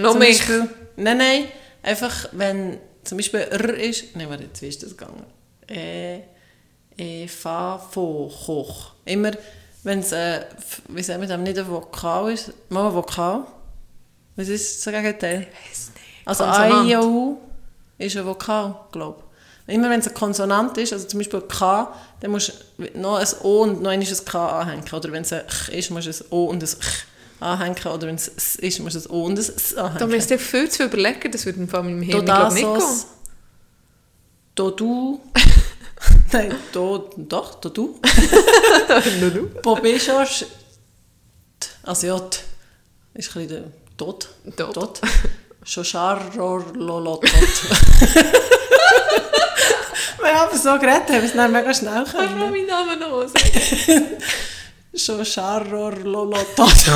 Noch 0.00 0.14
mehr. 0.14 0.28
Beispiel, 0.28 0.68
nein, 0.96 1.18
nein, 1.18 1.44
einfach 1.82 2.28
wenn 2.32 2.78
zum 3.04 3.18
Beispiel 3.18 3.40
R 3.40 3.74
ist, 3.74 4.14
nein, 4.16 4.28
warte, 4.30 4.44
jetzt 4.44 4.62
wie 4.62 4.68
ist 4.68 4.82
das 4.82 4.96
gegangen? 4.96 5.24
Äh, 5.68 6.20
äh, 6.96 7.28
Fa, 7.28 7.78
Fo, 7.78 8.32
Koch. 8.46 8.92
Immer, 9.04 9.32
wenn 9.82 10.00
es, 10.00 10.12
äh, 10.12 10.44
wie 10.88 11.02
sagen 11.02 11.20
wir 11.20 11.28
das, 11.28 11.38
nicht 11.38 11.58
ein 11.58 11.68
Vokal 11.68 12.32
ist, 12.32 12.52
mal 12.68 12.88
ein 12.88 12.94
Vokal. 12.94 13.44
Was 14.36 14.48
ist 14.48 14.86
das 14.86 14.92
Gegenteil? 14.92 15.48
Also 16.24 16.44
Konsonant. 16.44 16.72
A, 16.72 16.84
I, 16.84 16.96
O, 16.96 17.02
U 17.02 17.38
ist 17.98 18.16
ein 18.16 18.24
Vokal, 18.24 18.74
glaube 18.92 19.22
ich. 19.66 19.74
Immer 19.74 19.90
wenn 19.90 20.00
es 20.00 20.08
ein 20.08 20.14
Konsonant 20.14 20.76
ist, 20.78 20.92
also 20.92 21.06
zum 21.06 21.18
Beispiel 21.18 21.40
K, 21.42 21.92
dann 22.20 22.30
musst 22.30 22.52
du 22.78 22.98
noch 22.98 23.16
ein 23.16 23.28
O 23.42 23.62
und 23.62 23.82
noch 23.82 23.90
ein 23.90 24.02
K 24.02 24.60
anhängen. 24.60 24.84
Oder 24.92 25.12
wenn 25.12 25.22
es 25.22 25.32
ein 25.32 25.46
Ch 25.48 25.68
ist, 25.68 25.90
musst 25.90 26.06
du 26.06 26.10
ein 26.10 26.30
O 26.30 26.44
und 26.46 26.62
ein 26.62 26.68
Ch 26.68 27.06
anhängen. 27.42 27.76
Oder 27.84 28.06
wenn 28.06 28.14
es 28.14 28.28
S 28.28 28.56
ist, 28.56 28.78
musst 28.80 28.96
du 28.96 29.00
ein 29.00 29.10
O 29.10 29.24
und 29.24 29.32
ein 29.32 29.38
S 29.38 29.74
Da 29.74 29.84
anhängen. 29.86 30.10
müsst 30.10 30.30
ihr 30.30 30.38
viel 30.38 30.68
zu 30.70 30.84
überlegen, 30.84 31.30
das 31.30 31.44
würde 31.46 31.58
im 31.60 31.68
Fall 31.68 31.82
mit 31.82 31.92
dem 31.94 32.02
Hirn 32.02 32.24
glaub, 32.24 32.52
nicht 32.52 32.62
gehen. 32.62 32.82
Do 34.54 34.70
du. 34.70 35.20
Nein, 36.32 36.54
do, 36.72 37.10
doch, 37.16 37.54
do 37.56 37.68
du. 37.68 38.00
Nur 39.20 39.30
du. 39.30 39.48
Bobeschos. 39.62 40.44
Also 41.84 42.06
ja, 42.06 42.16
ist 42.16 42.34
ein 42.34 42.42
bisschen 43.14 43.48
der 43.48 43.62
Tod. 43.96 44.28
Tot. 44.56 44.74
Tod. 44.74 45.00
Shoshar-ror-lolotot. 45.64 47.30
Wir 50.20 50.34
haben 50.40 50.56
so 50.56 50.78
geredet, 50.78 51.08
haben 51.08 51.14
wir 51.14 51.22
es 51.24 51.32
dann 51.34 51.52
mega 51.52 51.74
schnell 51.74 51.92
Kannst 52.04 52.14
du 52.14 52.18
können. 52.18 52.50
meinen 52.50 52.66
Namen 52.66 52.98
noch 52.98 53.26
sagen? 53.28 54.06
Shoshar-ror-lolotot. 54.94 56.86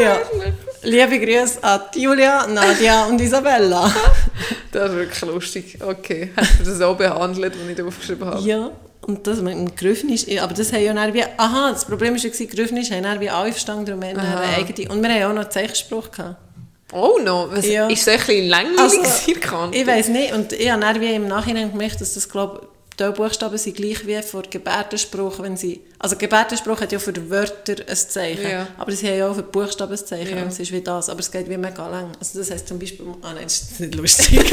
ja. 0.00 0.18
Liebe 0.82 1.18
Grüße 1.20 1.62
an 1.62 1.80
Julia, 1.94 2.46
Nadia 2.46 3.04
und 3.06 3.20
Isabella. 3.20 3.92
Das 4.70 4.90
ist 4.90 4.96
wirklich 4.96 5.20
lustig. 5.22 5.78
Okay, 5.82 6.30
hast 6.36 6.60
du 6.60 6.64
das 6.64 6.82
auch 6.82 6.94
behandelt, 6.94 7.54
was 7.58 7.68
ich 7.70 7.74
da 7.76 7.84
aufgeschrieben 7.86 8.28
habe? 8.28 8.42
Ja, 8.42 8.70
und 9.00 9.26
das 9.26 9.40
mit 9.40 9.54
dem 9.54 9.74
Griffnisch, 9.74 10.26
aber 10.38 10.52
das 10.52 10.70
haben 10.74 10.82
ja 10.84 10.92
dann 10.92 11.14
wie, 11.14 11.24
aha, 11.24 11.70
das 11.72 11.86
Problem 11.86 12.14
war, 12.14 12.20
ja, 12.20 12.46
Griffnisch 12.46 12.90
haben 12.90 13.02
dann 13.02 13.18
wie 13.18 13.30
alle 13.30 13.52
verstanden, 13.52 13.86
darum 13.86 14.04
haben 14.04 14.16
wir 14.16 14.38
eigene, 14.40 14.90
und 14.90 15.02
wir 15.02 15.08
haben 15.08 15.20
ja 15.20 15.30
auch 15.30 15.32
noch 15.32 15.44
einen 15.44 15.50
Zeichenspruch 15.50 16.10
gehabt. 16.10 16.36
Oh 16.92 17.18
no, 17.22 17.48
was, 17.50 17.66
Ja. 17.66 17.86
ist 17.88 18.02
es 18.02 18.08
ein 18.08 18.18
bisschen 18.18 18.48
langweilig 18.48 19.00
Also? 19.00 19.68
Ich 19.72 19.86
weiß 19.86 20.08
nicht, 20.08 20.34
und 20.34 20.52
ich 20.52 20.70
habe 20.70 20.82
dann 20.82 21.00
wie 21.00 21.14
im 21.14 21.28
Nachhinein 21.28 21.72
gemerkt, 21.72 22.02
dass 22.02 22.12
das, 22.12 22.28
glaube 22.28 22.60
die 22.60 22.66
Buchstaben 23.12 23.56
sind 23.58 23.76
gleich 23.76 24.04
wie 24.06 24.20
für 24.22 24.42
Gebärdenspruch, 24.42 25.38
wenn 25.40 25.56
sie, 25.56 25.80
also 25.98 26.16
Gebärdenspruch 26.16 26.80
hat 26.80 26.90
ja 26.90 26.98
für 26.98 27.12
die 27.12 27.30
Wörter 27.30 27.76
ein 27.88 27.96
Zeichen, 27.96 28.50
Ja. 28.50 28.66
aber 28.76 28.90
sie 28.92 29.06
haben 29.08 29.18
ja 29.18 29.28
auch 29.30 29.34
für 29.34 29.42
Buchstaben 29.44 29.92
ein 29.92 30.04
Zeichen, 30.04 30.36
Ja. 30.36 30.42
und 30.42 30.48
es 30.48 30.58
ist 30.58 30.72
wie 30.72 30.80
das, 30.80 31.08
aber 31.08 31.20
es 31.20 31.30
geht 31.30 31.48
wie 31.48 31.56
mega 31.56 31.88
lang. 31.88 32.10
Also 32.18 32.38
das 32.40 32.50
heisst 32.50 32.66
zum 32.68 32.78
Beispiel, 32.78 33.06
ah 33.22 33.32
nein, 33.34 33.44
das 33.44 33.62
ist 33.62 33.80
nicht 33.80 33.94
lustig, 33.94 34.38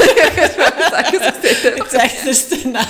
ich 1.74 1.84
zeige 1.88 2.30
es 2.30 2.48
dir 2.48 2.72
dann, 2.72 2.86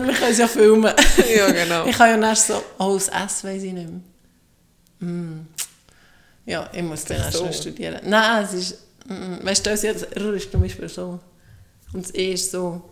und 0.00 0.06
wir 0.08 0.14
können 0.14 0.32
es 0.32 0.38
ja 0.38 0.48
filmen. 0.48 0.92
Ja, 1.36 1.50
genau. 1.50 1.86
Ich 1.86 1.96
kann 1.96 2.10
ja 2.10 2.16
dann 2.16 2.36
so, 2.36 2.62
oh, 2.78 2.94
das 2.94 3.08
S 3.08 3.44
weiss 3.44 3.62
ich 3.62 3.72
nicht 3.72 3.88
mehr. 3.88 5.08
Mm. 5.10 5.46
Ja, 6.46 6.68
ich 6.72 6.82
muss 6.82 7.04
dann 7.04 7.18
erst 7.18 7.34
so? 7.38 7.52
studieren. 7.52 8.00
Nein, 8.04 8.44
es 8.44 8.54
ist, 8.54 8.78
mm, 9.06 9.44
weißt 9.44 9.66
du, 9.66 9.70
das 9.70 9.84
R 9.84 10.32
ist 10.34 10.50
zum 10.50 10.62
Beispiel 10.62 10.88
so. 10.88 11.18
Und 11.92 12.04
das 12.06 12.14
E 12.14 12.32
ist 12.32 12.50
so. 12.50 12.82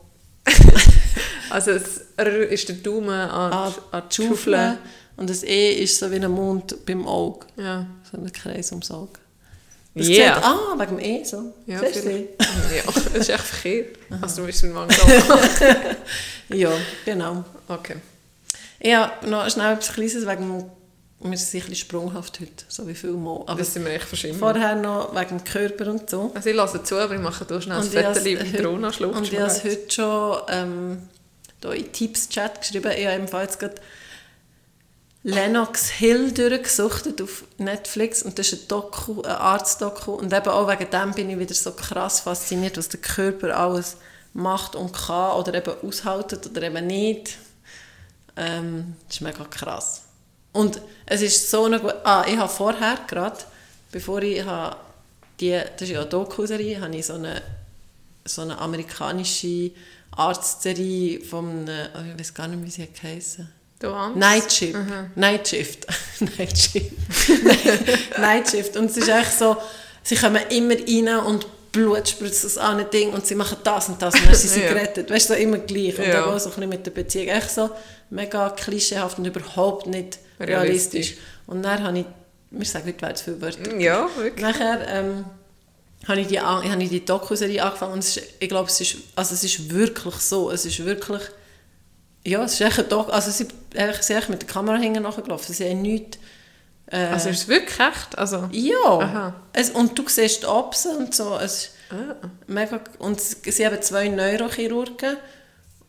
Also 1.51 1.73
das 1.75 2.04
R 2.17 2.49
ist 2.49 2.69
der 2.69 2.77
Daumen 2.77 3.09
an, 3.11 3.53
an 3.53 3.75
an 3.91 4.03
die 4.11 4.15
Schaufel. 4.27 4.79
Und 5.17 5.31
das 5.31 5.43
E 5.45 5.73
ist 5.75 5.99
so 5.99 6.11
wie 6.11 6.17
ein 6.17 6.31
Mond 6.31 6.85
beim 6.87 7.07
Auge. 7.07 7.47
Ja. 7.57 7.87
So 8.11 8.19
ein 8.19 8.33
Kreis 8.33 8.71
ums 8.73 8.91
Auge. 8.91 9.21
Das 9.97 10.09
Yeah. 10.09 10.35
sieht, 10.35 10.45
ah, 10.45 10.75
wegen 10.77 10.97
dem 10.97 11.05
E 11.05 11.25
so. 11.25 11.55
Ja, 11.67 11.79
Siehst 11.79 12.05
du 12.05 12.11
ja, 12.11 12.83
das 12.87 13.07
ist 13.15 13.29
echt 13.29 13.41
verkehrt. 13.45 13.97
Also 14.21 14.41
du 14.41 14.47
bist 14.47 14.63
mit 14.65 14.75
Mann 14.75 14.89
Ja, 16.49 16.73
genau. 17.05 17.45
Okay. 17.69 17.97
Habe 18.85 19.29
noch 19.31 19.49
schnell 19.49 19.75
etwas 19.75 19.93
Kleines 19.93 20.27
wegen 20.27 20.65
wir 21.27 21.39
sind 21.39 21.55
ein 21.63 21.69
bisschen 21.71 21.75
sprunghaft 21.77 22.39
heute, 22.41 22.65
so 22.69 22.87
wie 22.87 22.95
viel 22.95 23.13
mal. 23.13 23.45
Aber 23.47 23.55
Das 23.59 23.73
sind 23.73 23.85
wir 23.87 23.93
echt 23.93 24.05
verschieden. 24.05 24.39
vorher 24.39 24.75
noch 24.75 25.15
wegen 25.15 25.39
dem 25.39 25.45
Körper 25.45 25.91
und 25.91 26.11
so. 26.11 26.31
Also 26.35 26.51
ich 26.51 26.57
lasse 26.57 26.83
zu, 26.83 26.97
aber 26.97 27.15
ich 27.15 27.21
mache 27.21 27.47
hier 27.49 27.61
schnell 27.63 27.79
ein 27.79 27.85
Foto, 27.85 28.69
Rona 28.69 28.93
schluckt. 28.93 29.17
Und 29.17 29.33
ich 29.33 29.39
habe 29.39 29.47
es 29.51 29.65
heute 29.65 29.91
schon 29.91 30.37
ähm, 30.49 30.99
da 31.65 31.73
in 31.73 31.91
Tipps-Chat 31.91 32.61
geschrieben. 32.61 32.93
Ich 32.97 33.07
habe 33.07 33.43
jetzt 33.43 33.59
gerade 33.59 33.77
Lennox 35.23 35.89
Hill 35.89 36.33
durchgesuchtet 36.33 37.23
auf 37.23 37.45
Netflix 37.57 38.23
und 38.23 38.39
das 38.39 38.53
ist 38.53 38.65
ein 38.65 38.69
Doku, 38.69 39.23
ein 39.23 39.31
Arztdoku 39.31 40.13
und 40.13 40.33
eben 40.33 40.49
auch 40.49 40.69
wegen 40.69 40.91
dem 40.91 41.13
bin 41.13 41.31
ich 41.31 41.39
wieder 41.39 41.55
so 41.55 41.73
krass 41.73 42.21
fasziniert, 42.21 42.77
was 42.77 42.91
der 42.91 43.01
Körper 43.01 43.57
alles 43.57 43.97
macht 44.35 44.77
und 44.77 44.93
kann 44.93 45.33
oder 45.39 45.55
eben 45.55 45.73
aushaltet 45.83 46.47
oder 46.47 46.63
eben 46.63 46.87
nicht. 46.87 47.39
Ähm, 48.37 48.97
das 49.07 49.17
ist 49.17 49.23
mega 49.23 49.45
krass. 49.45 50.03
Und 50.53 50.81
es 51.07 51.23
ist 51.23 51.51
so 51.51 51.65
eine 51.65 51.81
gute... 51.81 52.05
Ah, 52.05 52.27
ich 52.29 52.37
habe 52.37 52.53
vorher 52.53 52.99
gerade, 53.09 53.39
bevor 53.91 54.23
ich 54.23 54.45
die, 55.41 55.53
das 55.53 55.83
ist 55.83 55.89
ja 55.89 56.01
eine 56.01 56.09
Doku-Serie, 56.11 56.83
habe 56.83 56.95
ich 56.95 57.07
so 57.07 57.15
eine, 57.15 57.41
so 58.27 58.43
eine 58.43 58.59
amerikanische 58.59 59.71
Arztserie 60.17 61.21
von, 61.21 61.69
oh, 61.69 61.99
ich 62.13 62.19
weiß 62.21 62.35
gar 62.35 62.49
nicht, 62.49 62.65
wie 62.65 62.71
sie 62.71 62.89
Hans? 63.93 64.17
Night 64.17 64.53
Shift. 64.53 64.77
Night 65.15 65.49
Shift. 65.49 65.87
Night 66.39 66.57
Shift. 66.59 66.93
Night 68.19 68.49
Shift. 68.51 68.77
Und 68.77 68.87
es 68.91 68.97
ist 68.97 69.09
echt 69.09 69.39
so, 69.39 69.57
sie 70.03 70.17
kommen 70.17 70.41
immer 70.51 70.75
rein 70.75 71.19
und 71.27 71.47
Blut 71.73 72.09
spritzt 72.09 72.47
aus 72.47 72.57
allen 72.57 72.89
Dingen 72.91 73.13
und 73.13 73.27
sie 73.27 73.35
machen 73.35 73.59
das 73.65 73.89
und 73.89 74.01
das 74.01 74.15
und 74.15 74.27
dann 74.27 74.35
sind 74.35 74.51
sie 74.51 74.61
Ja. 74.63 74.69
gerettet. 74.73 75.11
Weißt 75.11 75.29
du, 75.31 75.35
so 75.35 75.41
immer 75.41 75.59
gleich. 75.59 75.99
Und 75.99 76.07
Ja. 76.07 76.25
auch 76.25 76.39
so 76.39 76.49
ein 76.51 76.55
bisschen 76.55 76.69
mit 76.69 76.87
der 76.87 76.93
Beziehung. 76.93 77.29
Echt 77.29 77.51
so 77.51 77.69
mega 78.11 78.51
klischeehaft 78.51 79.19
und 79.19 79.25
überhaupt 79.27 79.87
nicht 79.89 80.19
realistisch. 80.39 80.49
Realistisch. 80.49 81.17
Und 81.47 81.63
dann 81.63 81.83
habe 81.83 81.99
ich, 81.99 82.07
wir 82.53 82.65
sagen 82.65 82.87
heute 82.87 83.03
weit 83.03 83.19
viele 83.21 83.41
Wörter. 83.41 83.77
Ja, 83.77 84.09
wirklich. 84.17 84.41
Nachher 84.43 84.87
ähm, 84.89 85.25
habe 86.07 86.21
ich 86.21 86.27
die, 86.27 86.41
habe 86.41 86.83
ich 86.83 86.91
die 86.91 87.05
Doku-Serie 87.05 87.63
angefangen 87.63 87.95
und 87.95 87.99
es 88.01 88.17
ist, 88.17 88.27
ich 88.41 88.49
glaube, 88.49 88.69
es 88.69 88.81
ist, 88.81 88.97
also 89.17 89.35
es 89.35 89.45
ist 89.45 89.71
wirklich 89.71 90.15
so, 90.17 90.51
es 90.51 90.67
ist 90.67 90.85
wirklich, 90.85 91.23
ja, 92.25 92.43
es 92.45 92.55
ist 92.55 92.61
echt 92.61 92.79
ein 92.79 92.89
Doku, 92.89 93.11
also 93.11 93.31
sie, 93.31 93.47
sind 94.01 94.29
mit 94.29 94.43
der 94.43 94.49
Kamera 94.49 94.77
hinten 94.77 95.03
nachgelaufen, 95.03 95.55
sie 95.55 95.69
haben 95.69 95.83
nichts, 95.83 96.19
äh, 96.87 96.97
Also 97.07 97.31
ist 97.31 97.43
es 97.43 97.49
wirklich 97.49 97.79
echt? 97.81 98.19
Also, 98.19 98.49
ja, 98.53 98.99
Aha. 98.99 99.35
es, 99.53 99.71
und 99.71 99.99
du 99.99 100.09
siehst 100.09 100.43
die 100.43 100.47
Opsen 100.47 100.97
und 100.97 101.15
so, 101.15 101.39
es 101.39 101.71
ah. 101.91 102.15
mega, 102.47 102.81
und 102.99 103.21
sie 103.21 103.67
haben 103.67 103.81
zwei 103.83 104.09
Neurochirurgen 104.09 105.17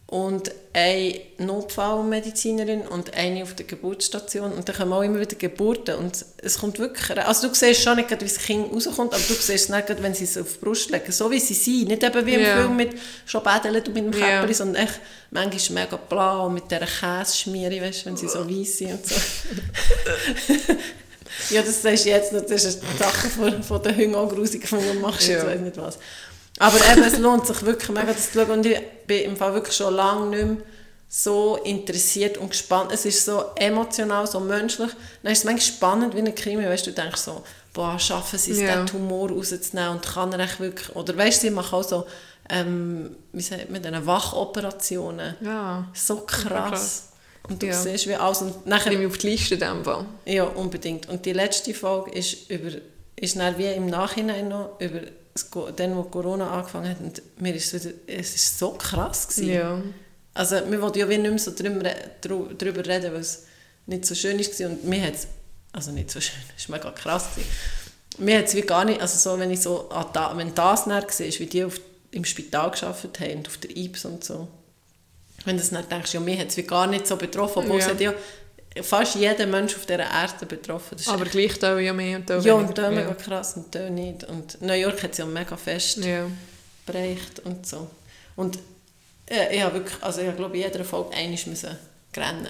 und 0.07 0.51
eine 0.71 1.19
Notfallmedizinerin 1.39 2.81
und 2.81 3.15
eine 3.15 3.41
auf 3.41 3.55
der 3.55 3.65
Geburtsstation 3.65 4.53
und 4.53 4.69
dann 4.69 4.75
kommen 4.75 4.93
auch 4.93 5.01
immer 5.01 5.19
wieder 5.19 5.35
Geburten 5.35 5.95
und 5.95 6.23
es 6.43 6.59
kommt 6.59 6.77
wirklich, 6.77 7.17
also 7.17 7.47
du 7.47 7.55
siehst 7.55 7.81
schon 7.81 7.95
nicht, 7.95 8.11
wie 8.11 8.15
das 8.15 8.37
Kind 8.37 8.71
rauskommt, 8.71 9.13
aber 9.13 9.23
du 9.27 9.33
siehst 9.33 9.49
es 9.49 9.69
nicht, 9.69 10.03
wenn 10.03 10.13
sie 10.13 10.25
es 10.25 10.37
auf 10.37 10.53
die 10.53 10.59
Brust 10.65 10.91
legen, 10.91 11.11
so 11.11 11.31
wie 11.31 11.39
sie 11.39 11.55
sind, 11.55 11.87
nicht 11.87 12.03
eben 12.03 12.25
wie 12.25 12.35
im 12.35 12.41
Ja. 12.41 12.57
Film 12.57 12.75
mit 12.75 12.91
schon 13.25 13.41
Bädeln 13.41 13.75
und 13.77 13.93
mit 13.95 14.13
dem 14.13 14.19
Ja. 14.19 14.41
Käppchen, 14.41 14.53
sondern 14.53 14.83
echt 14.83 14.99
manchmal 15.31 15.85
mega 15.85 15.97
blau 15.97 16.45
und 16.47 16.53
mit 16.53 16.69
dieser 16.69 16.85
Käseschmiere, 16.85 17.81
weißt 17.81 18.05
wenn 18.05 18.17
sie 18.17 18.27
so 18.27 18.47
weiss 18.47 18.77
sind 18.77 18.91
und 18.91 19.07
so. 19.07 19.15
ja, 21.49 21.61
das 21.63 21.81
sagst 21.81 22.05
du 22.05 22.09
jetzt 22.09 22.31
noch, 22.31 22.41
das 22.41 22.63
ist 22.63 22.83
eine 22.83 22.97
Sache 22.99 23.27
von, 23.29 23.63
von 23.63 23.81
den 23.81 24.11
grusig 24.11 24.61
gefunden, 24.61 24.85
du 24.93 24.99
machst 24.99 25.27
jetzt 25.27 25.41
Ja. 25.43 25.49
weiss 25.49 25.61
nicht 25.61 25.77
was. 25.77 25.97
Aber 26.59 26.77
eben, 26.91 27.03
es 27.03 27.17
lohnt 27.17 27.47
sich 27.47 27.61
wirklich 27.63 27.89
mega, 27.89 28.13
das 28.13 28.31
zu 28.31 28.39
schauen. 28.39 28.51
Und 28.51 28.65
ich 28.65 28.79
bin 29.07 29.23
im 29.23 29.35
Fall 29.37 29.53
wirklich 29.53 29.75
schon 29.75 29.93
lange 29.93 30.27
nicht 30.35 30.45
mehr 30.45 30.57
so 31.07 31.57
interessiert 31.63 32.37
und 32.37 32.49
gespannt. 32.49 32.91
Es 32.91 33.05
ist 33.05 33.23
so 33.23 33.45
emotional, 33.55 34.27
so 34.27 34.39
menschlich. 34.39 34.91
Dann 35.23 35.31
ist 35.31 35.39
es 35.39 35.43
manchmal 35.45 35.61
spannend 35.75 36.15
wie 36.15 36.19
ein 36.19 36.35
Krimi, 36.35 36.65
weißt 36.65 36.87
du, 36.87 36.91
du 36.91 37.01
denkst 37.01 37.21
so, 37.21 37.43
boah, 37.73 37.97
schaffen 37.99 38.37
sie 38.39 38.51
es, 38.51 38.59
Ja. 38.61 38.75
den 38.77 38.87
Tumor 38.87 39.29
rauszunehmen 39.29 39.91
und 39.91 40.01
kann 40.05 40.33
er 40.33 40.39
echt 40.39 40.59
wirklich, 40.59 40.95
oder 40.95 41.15
weißt 41.15 41.37
du, 41.43 41.47
sie 41.47 41.53
machen 41.53 41.75
auch 41.79 41.83
so 41.83 42.05
ähm, 42.49 43.15
wie 43.31 43.41
sagt 43.41 43.71
man, 43.71 43.81
diesen 43.81 44.05
Wachoperationen. 44.05 45.35
Ja. 45.41 45.87
So 45.93 46.17
krass. 46.17 46.69
krass. 46.69 47.09
Und 47.49 47.61
du 47.61 47.67
Ja. 47.67 47.73
siehst, 47.73 48.07
wie 48.07 48.15
alles... 48.15 48.41
Und 48.41 48.49
Ich 48.49 48.65
nachher, 48.65 48.91
nehme 48.91 49.07
auf 49.07 49.17
die 49.17 49.29
Liste 49.29 49.55
in 49.55 49.83
Fall. 49.83 50.05
ja, 50.25 50.43
unbedingt. 50.43 51.07
Und 51.09 51.25
die 51.25 51.33
letzte 51.33 51.73
Folge 51.73 52.11
ist 52.11 52.49
über... 52.49 52.69
Ist 53.15 53.35
dann 53.37 53.57
wie 53.57 53.65
im 53.67 53.87
Nachhinein 53.87 54.49
noch 54.49 54.79
über 54.79 54.99
dann, 55.75 55.95
wo 55.97 56.03
Corona 56.03 56.49
angefangen 56.49 56.89
hat. 56.89 56.99
Und 57.01 57.21
mir 57.41 57.53
ist 57.53 57.73
es 57.73 57.85
wieder... 57.85 57.95
Es 58.07 58.35
ist 58.35 58.57
so 58.57 58.71
krass 58.71 59.27
gewesen. 59.27 59.51
Ja. 59.51 59.81
Also 60.33 60.57
wir 60.69 60.81
wollten 60.81 60.99
ja 60.99 61.09
wie 61.09 61.17
nicht 61.17 61.29
mehr 61.29 61.39
so 61.39 61.51
drüber, 61.53 61.89
drüber 62.57 62.85
reden, 62.85 63.13
weil 63.13 63.21
es 63.21 63.45
nicht 63.85 64.05
so 64.05 64.15
schön 64.15 64.39
war. 64.39 64.69
Und 64.69 64.85
mir 64.85 65.01
hat 65.03 65.15
es, 65.15 65.27
also 65.73 65.91
nicht 65.91 66.09
so 66.09 66.19
schön, 66.21 66.39
es 66.57 66.69
war 66.69 66.77
mega 66.77 66.91
krass. 66.91 67.31
Gewesen. 67.35 67.49
Mir 68.17 68.39
hat 68.39 68.45
es 68.45 68.55
wie 68.55 68.61
gar 68.61 68.85
nicht, 68.85 69.01
also 69.01 69.17
so, 69.17 69.37
wenn 69.37 69.51
ich 69.51 69.61
so, 69.61 69.89
da, 70.13 70.37
wenn 70.37 70.55
das 70.55 70.87
näher 70.87 71.03
war, 71.03 71.19
wie 71.19 71.45
die 71.45 71.65
auf, 71.65 71.81
im 72.11 72.23
Spital 72.23 72.71
gearbeitet 72.71 73.19
haben 73.19 73.37
und 73.39 73.47
auf 73.49 73.57
der 73.57 73.75
IBS 73.75 74.05
und 74.05 74.23
so. 74.23 74.47
Wenn 75.43 75.57
du 75.57 75.61
das 75.61 75.71
dann 75.71 75.87
denkst, 75.89 76.13
ja, 76.13 76.21
mir 76.21 76.39
hat 76.39 76.47
es 76.47 76.57
wie 76.57 76.63
gar 76.63 76.87
nicht 76.87 77.07
so 77.07 77.17
betroffen, 77.17 77.63
obwohl 77.63 77.79
es 77.79 77.85
Ja. 77.85 77.91
hat 77.91 77.99
ja 77.99 78.13
fast 78.81 79.15
jeder 79.15 79.45
Mensch 79.45 79.75
auf 79.75 79.85
dieser 79.85 79.99
Erde 79.99 80.45
betroffen. 80.47 80.97
Das 80.97 81.07
Aber 81.07 81.25
gleich 81.25 81.57
da 81.59 81.79
ja 81.79 81.93
mehr 81.93 82.17
und 82.17 82.29
da 82.29 82.39
ja, 82.39 82.53
und 82.53 82.77
da 82.77 82.89
mega 82.91 83.13
krass 83.13 83.55
und 83.55 83.73
da 83.73 83.89
nicht. 83.89 84.23
Und 84.25 84.61
New 84.61 84.73
York 84.73 85.01
hat 85.03 85.11
es 85.11 85.17
ja 85.19 85.25
mega 85.25 85.55
fest 85.55 85.97
Ja. 85.97 86.27
bereicht 86.85 87.39
und 87.45 87.65
so. 87.65 87.89
Und 88.35 88.59
äh, 89.29 89.55
ich 89.55 89.61
habe 89.61 89.75
wirklich, 89.75 90.03
also 90.03 90.21
ich 90.21 90.35
glaube, 90.35 90.55
in 90.57 90.63
jeder 90.63 90.83
Folge 90.83 91.15
einmal 91.15 91.39
müssen 91.45 91.77
rennen. 92.15 92.47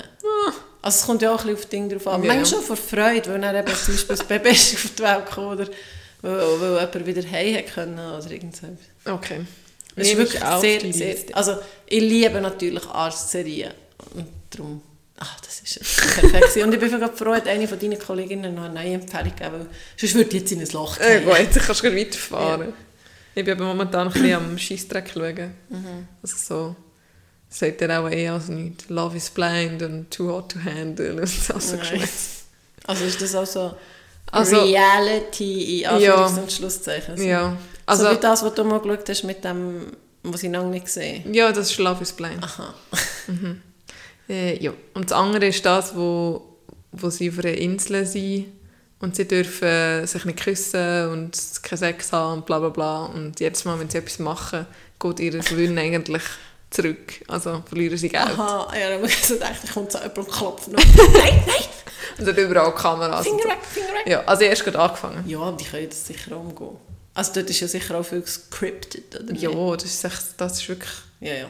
Also 0.81 0.99
es 0.99 1.05
kommt 1.05 1.21
ja 1.21 1.33
auch 1.33 1.39
ein 1.43 1.47
bisschen 1.47 1.55
auf 1.55 1.61
das 1.61 1.69
Ding 1.69 1.89
drauf 1.89 2.07
an. 2.07 2.21
Ja. 2.23 2.27
Manchmal 2.27 2.45
schon 2.45 2.61
vor 2.61 2.75
Freude, 2.77 3.29
weil 3.31 3.41
dann 3.41 3.55
eben 3.55 3.67
zum 3.75 3.93
Beispiel 3.93 4.15
das 4.15 4.27
Baby 4.27 4.49
ist 4.51 4.75
auf 4.75 4.91
die 4.97 5.03
Welt 5.03 5.25
gekommen 5.25 5.59
oder 5.59 5.67
weil, 6.21 6.61
weil 6.61 6.69
jemand 6.79 7.05
wieder 7.05 7.31
heim 7.31 7.65
können 7.65 7.99
oder 7.99 8.31
irgendwas. 8.31 8.61
Okay. 9.05 9.45
Es 9.95 10.09
ist 10.09 10.17
wirklich 10.17 10.43
sehr, 10.59 10.93
sehr, 10.93 11.15
also 11.37 11.57
ich 11.87 12.01
liebe 12.01 12.41
natürlich 12.41 12.85
Arztserien 12.85 13.71
und 14.13 14.27
darum, 14.49 14.81
ach, 15.17 15.39
das 15.41 15.59
ist 15.61 15.79
perfekt. 16.15 16.57
Und 16.63 16.73
ich 16.73 16.79
bin 16.79 16.89
gerade 16.89 17.15
froh, 17.15 17.33
hat 17.33 17.47
eine 17.47 17.67
von 17.67 17.79
deinen 17.79 17.99
Kolleginnen 17.99 18.53
noch 18.55 18.63
eine 18.65 18.73
neue 18.73 18.93
Empfehlung 18.93 19.35
gegeben, 19.35 19.51
weil 19.53 19.67
sonst 19.97 20.15
würde 20.15 20.29
ich 20.35 20.41
jetzt 20.41 20.51
in 20.51 20.61
ein 20.61 20.67
Loch 20.71 20.97
Äh, 20.99 21.21
fallen. 21.21 21.25
gut, 21.25 21.39
jetzt 21.39 21.59
kannst 21.65 21.83
du 21.83 21.95
weiterfahren. 21.95 22.73
Ich 23.33 23.43
bin 23.43 23.53
aber 23.55 23.65
momentan 23.65 24.07
ein 24.07 24.13
bisschen 24.13 24.33
am 24.33 24.57
Scheissdreck 24.57 25.09
schauen. 25.13 25.53
Mhm. 25.69 26.07
Also 26.21 26.35
so, 26.37 26.75
sagt 27.49 27.81
er 27.81 27.99
auch 28.01 28.09
eher 28.09 28.33
als 28.33 28.47
nicht. 28.47 28.89
Love 28.89 29.17
is 29.17 29.29
blind 29.29 29.81
und 29.83 30.09
too 30.11 30.31
hot 30.31 30.53
to 30.53 30.59
handle 30.63 31.13
und 31.21 31.27
so. 31.27 31.59
so. 31.59 31.77
Also 32.87 33.03
ist 33.05 33.21
das 33.21 33.35
auch 33.35 33.45
so 33.45 33.75
Also- 34.31 34.61
Reality 34.63 35.81
in 35.83 35.89
Anführungs- 35.89 36.39
und 36.39 36.51
Schlusszeichen? 36.51 37.21
Ja, 37.23 37.57
Also, 37.85 38.03
so 38.03 38.07
also, 38.09 38.17
wie 38.17 38.21
das, 38.21 38.43
was 38.43 38.53
du 38.53 38.63
mal 38.63 38.79
geschaut 38.79 39.09
hast 39.09 39.23
mit 39.23 39.43
dem, 39.43 39.87
was 40.23 40.43
ich 40.43 40.49
noch 40.49 40.69
nicht 40.69 40.85
gesehen 40.85 41.33
ja, 41.33 41.51
das 41.51 41.71
ist 41.71 41.77
Love 41.77 42.03
is 42.03 42.11
blind. 42.13 42.41
Aha. 42.43 42.73
Äh, 44.29 44.61
ja. 44.63 44.73
Und 44.93 45.11
das 45.11 45.17
andere 45.17 45.47
ist 45.47 45.65
das, 45.65 45.95
wo, 45.95 46.41
wo 46.91 47.09
sie 47.09 47.29
auf 47.29 47.39
einer 47.39 47.53
Insel 47.53 48.05
sind 48.05 48.45
und 48.99 49.15
sie 49.15 49.27
dürfen 49.27 50.07
sich 50.07 50.25
nicht 50.25 50.39
küssen 50.39 51.09
und 51.09 51.37
keinen 51.61 51.77
Sex 51.77 52.11
haben 52.11 52.39
und 52.39 52.45
bla 52.45 52.59
bla 52.59 52.69
bla. 52.69 53.05
Und 53.05 53.39
jedes 53.39 53.65
Mal, 53.65 53.79
wenn 53.79 53.89
sie 53.89 53.97
etwas 53.97 54.19
machen, 54.19 54.65
geht 54.99 55.19
ihr 55.19 55.39
Gewinn 55.39 55.77
eigentlich 55.77 56.23
zurück. 56.69 57.13
Also 57.27 57.63
verlieren 57.67 57.97
sie 57.97 58.09
Geld. 58.09 58.23
Aha, 58.23 58.73
ja, 58.77 58.89
dann 58.89 59.01
habe 59.01 59.07
ich 59.07 59.39
da 59.39 59.51
kommt 59.73 59.91
so 59.91 59.99
jemand 59.99 60.17
und 60.17 60.31
klopft 60.31 60.67
noch. 60.69 60.79
nein, 60.95 61.43
nein, 61.45 61.65
Und 62.17 62.27
dort 62.27 62.37
überall 62.37 62.73
Kameras. 62.73 63.25
Finger 63.25 63.45
weg, 63.45 63.59
Finger 63.63 63.93
weg. 63.93 64.07
Ja, 64.07 64.23
also 64.25 64.43
erst 64.43 64.63
gerade 64.63 64.79
angefangen. 64.79 65.23
Ja, 65.27 65.51
die 65.51 65.65
können 65.65 65.89
das 65.89 66.07
sicher 66.07 66.37
umgehen. 66.37 66.77
Also 67.13 67.31
dort 67.33 67.49
ist 67.49 67.59
ja 67.61 67.67
sicher 67.67 67.97
auch 67.97 68.03
viel 68.03 68.21
gescriptet, 68.21 69.15
oder 69.15 69.33
Ja, 69.33 69.75
das 69.75 69.85
ist, 69.85 70.03
echt, 70.03 70.23
das 70.37 70.59
ist 70.61 70.67
wirklich 70.67 70.91
Ja, 71.21 71.33
ja. 71.33 71.47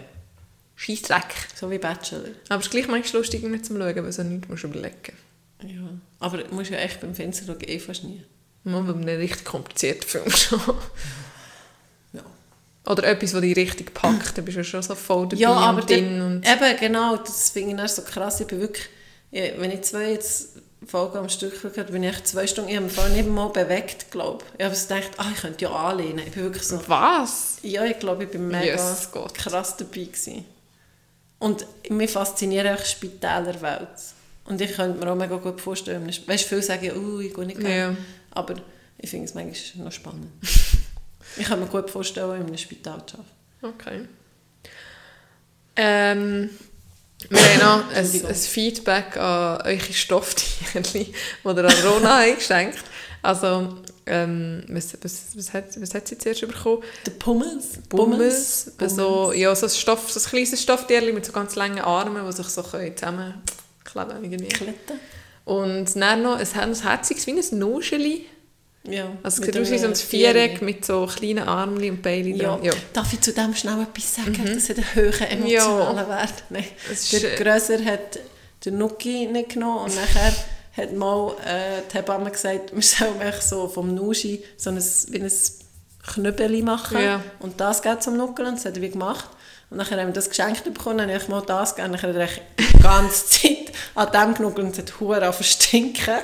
Scheissdreck. 0.76 1.34
So 1.56 1.72
wie 1.72 1.78
Bachelor. 1.78 2.26
Aber 2.50 2.60
es 2.60 2.66
ist 2.66 2.72
gleich 2.72 2.88
manchmal 2.88 3.22
lustig 3.22 3.44
nicht 3.44 3.66
zum 3.66 3.78
Schauen, 3.78 3.96
weil 3.96 4.12
du 4.12 4.24
nichts 4.24 4.48
musst 4.50 4.64
überlegen 4.64 5.14
Ja. 5.62 5.90
Aber 6.20 6.38
du 6.40 6.54
musst 6.54 6.72
ja 6.72 6.78
echt 6.78 7.00
beim 7.02 7.16
Fernsehen 7.16 7.48
schauen, 7.48 7.62
eh 7.62 7.80
fast 7.80 8.04
nie. 8.04 8.24
Mal 8.64 8.82
bei 8.84 8.94
einem 8.94 9.20
richtig 9.20 9.46
komplizierten 9.46 10.08
Film 10.08 10.30
schon. 10.32 10.60
Ja. 12.14 12.22
Oder 12.86 13.04
etwas, 13.06 13.32
das 13.32 13.42
dich 13.42 13.56
richtig 13.56 13.94
packt, 13.94 14.38
dann 14.38 14.46
bist 14.46 14.58
du 14.58 14.64
schon 14.64 14.82
so 14.82 14.96
voll 14.96 15.28
dabei 15.28 15.42
Ja, 15.42 15.52
aber 15.52 15.82
und 15.82 15.90
drin. 15.90 16.22
Und 16.22 16.48
Eben, 16.48 16.78
genau, 16.80 17.18
das 17.18 17.52
finde 17.52 17.72
ich 17.72 17.78
dann 17.78 17.88
so 17.88 18.02
krass. 18.02 18.40
Ich 18.42 18.48
bin 18.48 18.60
wirklich, 18.60 18.88
wenn 19.32 19.72
ich 19.72 19.82
zwei 19.84 20.12
jetzt 20.12 20.58
Folgen 20.86 21.18
am 21.18 21.30
Stück 21.30 21.54
geschaut 21.54 21.78
habe, 21.78 21.92
bin 21.92 22.04
ich 22.04 22.10
echt 22.10 22.28
zwei 22.28 22.46
Stunden, 22.48 22.70
ich 22.70 22.76
habe 22.78 22.86
mich 22.86 23.18
nicht 23.18 23.30
mal 23.30 23.50
bewegt, 23.50 24.12
glaube 24.12 24.44
ich. 24.46 24.60
Ich 24.60 24.66
habe 24.66 24.76
gedacht, 24.76 25.12
ah, 25.18 25.32
ich 25.34 25.42
könnte 25.42 25.66
ja 25.66 25.72
anlehnen. 25.72 26.20
Ich 26.20 26.34
bin 26.34 26.44
wirklich 26.44 26.64
so, 26.64 26.80
Was? 26.88 27.58
ja, 27.64 27.86
ich 27.86 27.98
glaube, 28.00 28.26
ich 28.26 28.30
bin 28.30 28.48
mega 28.48 28.78
Gott. 29.12 29.34
krass 29.34 29.78
dabei 29.78 30.04
gewesen. 30.04 30.46
Und 31.40 31.66
mich 31.90 32.12
fasziniert 32.12 32.68
auch 32.68 32.82
die 32.82 32.90
Spitälerwelt. 32.90 33.90
Und 34.46 34.62
ich 34.62 34.74
könnte 34.74 35.04
mir 35.04 35.12
auch 35.12 35.16
mega 35.16 35.38
gut 35.38 35.60
vorstellen, 35.60 36.08
weißt 36.08 36.28
du, 36.28 36.36
viele 36.36 36.62
sagen, 36.62 36.92
uh, 36.96 37.20
ich 37.20 37.34
gehe 37.34 37.46
nicht 37.46 37.60
gerne. 37.60 37.76
Ja. 37.76 37.96
Aber 38.32 38.56
ich 38.98 39.10
finde 39.10 39.26
es 39.26 39.34
manchmal 39.34 39.86
noch 39.86 39.92
spannend. 39.92 40.28
ich 41.38 41.46
kann 41.46 41.60
mir 41.60 41.66
gut 41.66 41.90
vorstellen, 41.90 42.42
in 42.42 42.48
einem 42.48 42.58
Spital 42.58 43.04
zu 43.06 43.18
arbeiten. 43.18 43.36
Okay. 43.62 44.08
Ähm, 45.76 46.50
wir 47.30 47.40
haben 47.40 47.60
noch 47.60 47.96
ein, 47.96 48.26
ein 48.26 48.36
Feedback 48.36 49.18
an 49.18 49.62
eure 49.62 49.94
Stofftierchen, 49.94 50.84
die 50.94 51.14
ihr 51.44 51.58
an 51.66 51.88
Rona 51.88 52.20
habt 52.20 52.36
geschenkt 52.38 52.80
Also, 53.22 53.78
ähm, 54.08 54.64
was, 54.68 54.96
was, 55.02 55.36
was, 55.36 55.54
hat, 55.54 55.82
was 55.82 55.94
hat 55.94 56.08
sie 56.08 56.18
zuerst 56.18 56.42
bekommen? 56.42 56.84
Der 57.06 57.12
Pummels. 57.12 57.80
Bummels. 57.90 58.72
So, 58.88 59.34
ja, 59.34 59.56
so 59.56 59.66
ein, 59.66 59.70
Stoff, 59.70 60.12
so 60.12 60.20
ein 60.20 60.26
kleines 60.26 60.62
Stofftierchen 60.62 61.14
mit 61.14 61.26
so 61.26 61.32
ganz 61.32 61.56
langen 61.56 61.80
Armen, 61.80 62.26
die 62.26 62.32
sich 62.32 62.48
so 62.48 62.62
können 62.64 62.96
zusammenkleben 62.96 64.24
irgendwie. 64.24 64.48
Klitten. 64.48 65.00
Und 65.46 65.96
dann 65.96 66.22
noch 66.24 66.38
ein, 66.38 66.48
ein 66.60 66.76
herziges 66.76 67.28
wie 67.28 67.32
ein 67.32 67.60
Nuscheli. 67.60 68.26
Ja. 68.88 69.12
Also 69.24 69.42
es 69.42 69.46
sieht 69.48 69.58
aus 69.58 69.72
wie 69.72 69.78
so 69.80 69.88
ein 69.88 69.96
Viereck 69.96 70.62
mit 70.62 70.86
so 70.86 71.08
kleinen 71.08 71.48
Armchen 71.48 71.92
und 71.92 72.02
Beinen 72.04 72.36
Ja. 72.36 72.60
Ja. 72.62 72.74
Darf 72.94 73.12
ich 73.14 73.22
zu 73.22 73.34
dem 73.34 73.56
schnell 73.56 73.82
etwas 73.82 74.16
sagen? 74.16 74.40
Das 74.54 74.70
hat 74.70 74.78
einen 74.78 74.96
hohen 74.96 75.28
emotionalen 75.28 76.10
Wert. 76.10 76.44
Nein. 76.50 76.66
Der 77.12 77.36
Grösser 77.36 77.84
hat 77.84 78.20
den 78.64 78.78
Nuki 78.78 79.28
nicht 79.28 79.50
genommen 79.50 79.86
und 79.86 79.96
nachher 79.96 80.34
hat 80.78 80.94
mal 80.94 81.36
äh, 81.46 81.82
die 81.92 81.98
Hebamme 81.98 82.32
gesagt, 82.32 82.74
wir 82.76 82.82
sollen 82.82 83.34
so 83.42 83.68
vom 83.68 83.94
Nuschi 83.96 84.44
so 84.58 84.70
ein, 84.70 84.78
wie 84.78 85.22
ein 85.22 85.32
Knüppeli 86.14 86.62
machen 86.62 87.02
Ja. 87.02 87.22
und 87.40 87.60
das 87.60 87.82
geht 87.82 88.04
zum 88.04 88.18
Nuckeln. 88.18 88.56
Das 88.56 88.66
hat 88.66 88.76
er 88.76 88.82
wie 88.82 88.90
gemacht. 88.90 89.30
Und 89.72 89.80
dann 89.80 89.90
haben 89.90 90.08
wir 90.08 90.14
das 90.14 90.30
geschenkt 90.30 90.64
bekommen, 90.64 91.00
dann 91.00 91.10
habe 91.10 91.18
ich 91.20 91.28
mal 91.28 91.42
das 91.42 91.76
gegeben. 91.76 91.94
Dann 92.00 92.02
hat 92.04 92.16
er 92.16 92.28
die 92.60 92.84
ganze 92.84 93.26
Zeit 93.30 93.72
an 93.96 94.12
dem 94.12 94.34
genuckelt 94.36 94.66
und 94.68 94.72
es 94.74 94.78
hat 94.78 95.00
Huren 95.00 95.34
verstinken. 95.34 96.20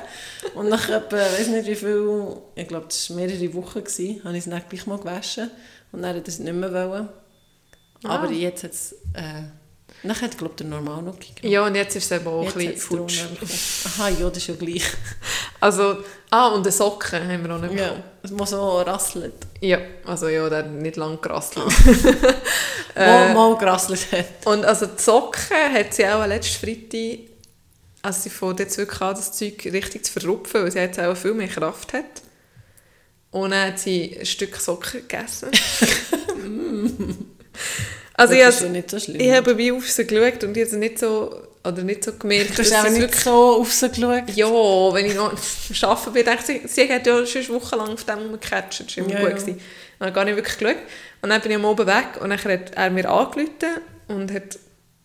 Und 0.54 0.70
nach 0.70 0.88
etwa, 0.90 1.18
ich 1.18 1.40
weiß 1.40 1.48
nicht 1.48 1.68
wie 1.68 1.76
viel, 1.76 2.38
ich 2.56 2.68
glaube, 2.68 2.86
das 2.88 3.10
war 3.10 3.18
mehrere 3.18 3.54
Wochen, 3.56 3.84
gewesen, 3.84 4.22
habe 4.24 4.38
ich 4.38 4.46
es 4.46 4.50
dann 4.52 4.62
gleich 4.70 4.86
mal 4.86 5.00
gewaschen. 5.00 5.50
Und 5.92 6.04
dann 6.04 6.16
hat 6.16 6.24
er 6.24 6.28
es 6.28 6.38
nicht 6.40 6.54
mehr 6.54 6.72
wollen. 6.72 7.10
Aber 8.04 8.28
Ah. 8.28 8.32
jetzt 8.32 8.64
hat 8.64 8.72
es, 8.72 8.94
äh, 9.14 9.44
nachher 10.04 10.24
hat, 10.28 10.38
glaube 10.38 10.54
ich, 10.54 10.58
der 10.58 10.68
normal 10.68 11.02
noch 11.04 11.20
genommen. 11.20 11.36
ja, 11.44 11.66
und 11.66 11.76
jetzt 11.76 11.96
ist 11.96 12.12
es 12.12 12.20
eben 12.20 12.28
auch 12.28 12.44
Jetzt 12.44 12.58
ein 12.58 12.68
bisschen 12.74 12.78
futsch. 12.98 13.20
Aha, 13.86 14.10
ja, 14.10 14.28
das 14.30 14.38
ist 14.38 14.48
ja 14.48 14.56
gleich. 14.56 14.84
Also, 15.64 15.98
ah, 16.32 16.48
und 16.48 16.62
eine 16.64 16.72
Socke 16.72 17.18
haben 17.24 17.44
wir 17.48 17.56
auch 17.56 17.62
nicht 17.62 17.76
Ja, 17.76 17.90
bekommen. 17.90 18.04
es 18.24 18.32
muss 18.32 18.50
so 18.50 18.82
rasselt. 18.82 19.34
Ja, 19.60 19.78
also 20.06 20.28
ja, 20.28 20.50
der 20.50 20.58
hat 20.60 20.72
nicht 20.72 20.96
lange 20.96 21.18
gerasselt. 21.18 21.66
Wo 21.68 23.00
Äh, 23.00 23.34
mal 23.36 23.56
gerasselt 23.58 24.12
hat. 24.12 24.26
Und 24.46 24.66
also 24.66 24.88
die 24.88 25.00
Socke 25.02 25.40
hat 25.72 25.94
sie 25.94 26.08
auch 26.08 26.26
letzten 26.26 26.66
Freitag, 26.66 27.20
also 28.02 28.22
sie 28.24 28.30
fängt 28.32 28.60
jetzt 28.60 28.78
wirklich 28.80 29.02
an, 29.02 29.14
das 29.14 29.34
Zeug 29.34 29.64
richtig 29.72 30.04
zu 30.04 30.14
verrupfen, 30.20 30.64
weil 30.64 30.72
sie 30.72 30.80
jetzt 30.80 31.00
auch 31.00 31.16
viel 31.16 31.36
mehr 31.36 31.48
Kraft 31.48 31.94
hat. 31.94 32.24
Und 33.30 33.52
dann 33.52 33.68
hat 33.68 33.78
sie 33.80 34.18
ein 34.20 34.26
Stück 34.26 34.56
Socke 34.56 35.02
gegessen. 35.02 35.50
also 38.16 38.34
ich, 38.34 38.40
das 38.42 38.50
ist 38.56 38.62
has- 38.62 38.64
ja 38.64 38.70
nicht 38.70 38.90
so 38.92 39.00
schlimm. 39.00 39.20
ich 39.22 39.32
habe 39.32 39.58
wie 39.58 39.72
auf 39.72 39.90
sie 39.90 40.06
geschaut 40.06 40.44
und 40.44 40.58
ich 40.58 40.64
habe 40.64 40.72
es 40.72 40.74
nicht 40.74 41.00
so, 41.00 41.42
oder 41.64 41.82
nicht 41.84 42.04
so 42.04 42.14
gemerkt, 42.14 42.58
du 42.58 42.62
hast 42.64 42.72
dass 42.72 42.86
auch 42.86 42.90
nicht 42.90 43.02
wirklich... 43.02 43.22
so 43.24 43.60
auf 43.62 43.72
sie 43.72 43.90
geschaut. 43.90 44.30
Ja, 44.36 44.48
wenn 44.94 45.06
ich 45.06 45.16
noch 45.16 45.34
Arbeiten 45.84 46.14
bin, 46.14 46.26
dachte 46.26 46.54
ich, 46.54 46.72
sie 46.72 46.90
hat 46.90 47.06
ja 47.08 47.26
schon 47.26 47.48
wochenlang 47.50 47.94
auf 47.94 48.04
dem 48.04 48.20
rumgecatcht, 48.20 48.86
das 48.88 48.98
war 48.98 49.04
immer 49.06 49.14
Ja, 49.14 49.20
gut. 49.22 49.30
ja. 49.30 49.36
Gewesen. 49.36 49.60
Dann 50.00 50.08
habe 50.08 50.10
ich 50.10 50.16
gar 50.16 50.26
nicht 50.26 50.36
wirklich 50.36 50.58
geschaut. 50.58 50.78
Und 51.22 51.30
dann 51.30 51.42
bin 51.42 51.52
ich 51.52 51.58
am 51.58 51.66
Oben 51.66 51.86
weg 51.88 52.08
und 52.20 52.30
dann 52.32 52.40
hat 52.44 52.72
er 52.76 52.90
mir 52.90 53.08
angerufen 53.10 53.52
und 54.08 54.32
hat 54.34 54.58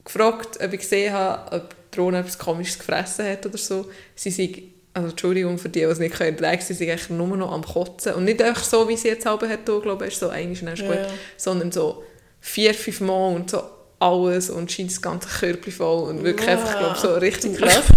gefragt, 0.04 0.58
ob 0.64 0.72
ich 0.72 0.80
gesehen 0.80 1.12
habe, 1.12 1.56
ob 1.56 1.68
die 1.92 1.96
Drohne 1.96 2.18
etwas 2.20 2.38
Komisches 2.38 2.78
gefressen 2.78 3.26
hat 3.28 3.44
oder 3.44 3.58
so. 3.58 3.90
Sie 4.14 4.30
sei, 4.30 4.62
also 4.94 5.08
Entschuldigung 5.10 5.58
für 5.58 5.68
die, 5.68 5.80
die 5.80 5.84
es 5.84 5.98
nicht 5.98 6.14
können, 6.14 6.34
ertragen, 6.38 6.62
sie 6.62 6.72
sind 6.72 6.88
eigentlich 6.88 7.10
nur 7.10 7.36
noch 7.36 7.52
am 7.52 7.62
Kotzen. 7.64 8.14
Und 8.14 8.24
nicht 8.24 8.40
einfach 8.40 8.64
so, 8.64 8.88
wie 8.88 8.96
sie 8.96 9.08
jetzt 9.08 9.26
halb 9.26 9.42
hat, 9.42 9.66
glaube 9.66 10.06
ich, 10.06 10.16
so 10.16 10.30
einmal 10.30 10.56
und 10.56 10.62
dann 10.64 10.72
ist 10.74 10.80
Ja, 10.80 10.86
gut, 10.88 10.96
ja. 10.96 11.06
sondern 11.36 11.70
so 11.72 12.02
vier, 12.46 12.74
fünf 12.74 13.00
Mal 13.00 13.34
und 13.34 13.50
so 13.50 13.62
alles 13.98 14.50
und 14.50 14.70
scheint 14.70 14.90
das 14.90 15.00
ganze 15.00 15.26
Körper 15.28 15.70
voll 15.70 16.10
und 16.10 16.22
wirklich 16.22 16.46
Ja. 16.46 16.52
einfach, 16.52 16.78
glaube 16.78 16.98
so 16.98 17.14
richtig 17.14 17.56
krass. 17.58 17.82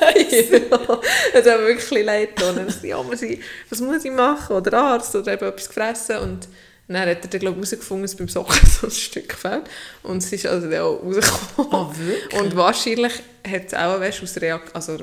Ja, 0.00 1.00
es 1.40 1.46
hat 1.46 1.60
wirklich 1.60 2.04
leid 2.04 2.36
getan. 2.36 2.58
Und 2.58 2.68
dann 2.68 2.84
ja, 2.88 3.02
muss 3.02 3.22
ich, 3.22 3.40
was 3.70 3.80
muss 3.80 4.04
ich 4.04 4.10
machen? 4.12 4.56
Oder 4.56 4.78
Arzt 4.78 5.14
oder 5.14 5.32
eben 5.32 5.46
etwas 5.46 5.68
gefressen. 5.68 6.18
Und 6.18 6.48
dann 6.88 7.00
hat 7.02 7.08
er 7.08 7.14
dann, 7.16 7.40
glaube 7.40 7.60
ich, 7.60 7.70
herausgefunden, 7.70 8.02
dass 8.06 8.14
beim 8.16 8.28
Socken 8.28 8.66
so 8.80 8.86
ein 8.86 8.90
Stück 8.90 9.32
fehlt. 9.34 9.64
Und 10.02 10.18
es 10.18 10.32
ist 10.32 10.46
also 10.46 10.68
dann 10.70 10.80
auch 10.80 11.02
rausgekommen. 11.02 11.98
Wirklich? 11.98 12.40
Und 12.40 12.56
wahrscheinlich 12.56 13.12
hat 13.46 13.66
es 13.66 13.74
auch, 13.74 14.00
weißt, 14.00 14.22
aus 14.22 14.36
Reaktion, 14.40 14.74
also, 14.74 14.98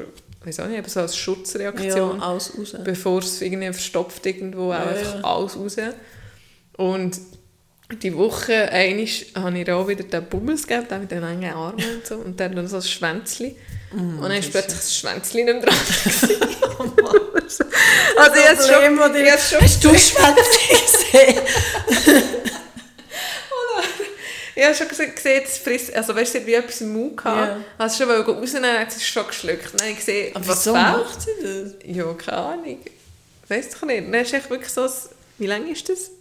weiß 0.45 0.59
auch 0.61 0.67
nicht, 0.67 0.77
eben 0.79 0.89
so 0.89 0.99
als 1.01 1.15
Schutzreaktion, 1.15 2.19
Ja, 2.19 2.25
alles 2.27 2.57
raus. 2.57 2.75
bevor 2.83 3.19
es 3.19 3.41
irgendwie 3.41 3.71
verstopft 3.71 4.25
irgendwo, 4.25 4.71
auch 4.71 4.73
Ja, 4.73 4.83
einfach 4.85 5.15
ja. 5.15 5.21
alles 5.23 5.57
raus. 5.57 5.77
Und 6.77 7.19
die 7.91 8.15
Woche 8.15 8.69
einmal 8.71 9.07
habe 9.35 9.59
ich 9.59 9.71
auch 9.71 9.87
wieder 9.87 10.03
den 10.03 10.25
Bummels 10.25 10.65
gegeben, 10.65 10.87
den 10.89 11.01
mit 11.01 11.11
den 11.11 11.21
langen 11.21 11.53
Armen 11.53 11.95
und 11.95 12.05
so. 12.05 12.15
Und 12.15 12.39
dann 12.39 12.67
so 12.67 12.77
ein 12.77 12.81
Schwänzchen. 12.81 13.55
und 13.91 14.21
dann 14.21 14.31
ist 14.31 14.51
plötzlich 14.51 14.79
das 14.79 14.95
Schwänzchen 14.97 15.45
nicht 15.45 15.53
mehr 15.53 15.61
dran. 15.61 15.75
gewesen. 15.75 16.41
also 18.17 18.35
ich 18.35 18.47
habe 18.47 18.59
es 18.59 18.67
Problem, 18.67 18.97
schon, 18.97 19.03
habe 19.03 19.19
es 19.19 19.49
schon 19.49 19.61
Hast 19.61 19.83
du 19.83 19.89
Schwänzchen 19.89 21.03
gesehen? 21.13 21.43
Ich 24.55 24.63
habe 24.63 24.75
schon 24.75 24.87
gesehen, 24.87 25.43
es 25.45 25.57
frisst, 25.57 25.95
also 25.95 26.15
weißt 26.15 26.35
du, 26.35 26.45
wie 26.45 26.53
etwas 26.53 26.81
im 26.81 26.93
Mund 26.93 27.17
gehabt. 27.17 27.57
Ja. 27.57 27.63
Als 27.77 27.97
sie 27.97 28.03
schon 28.03 28.11
rausnehmen, 28.11 28.79
hat 28.79 28.89
es 28.89 29.03
schon 29.03 29.25
geschluckt. 29.25 29.73
Dann 29.73 29.81
habe 29.81 29.89
ich 29.91 29.97
gesehen, 29.97 30.35
Aber 30.35 30.47
was 30.47 30.59
wieso 30.59 30.73
macht 30.73 31.21
sie 31.21 31.31
das? 31.41 31.75
Ja, 31.83 32.13
keine 32.13 32.37
Ahnung. 32.37 32.79
Weiss 33.47 33.69
doch 33.69 33.87
nicht. 33.87 34.05
Dann 34.05 34.13
ist 34.13 34.33
echt 34.33 34.49
wirklich 34.49 34.71
so, 34.71 34.87
wie 35.39 35.47
lang 35.47 35.67
ist 35.71 35.89
das? 35.89 36.11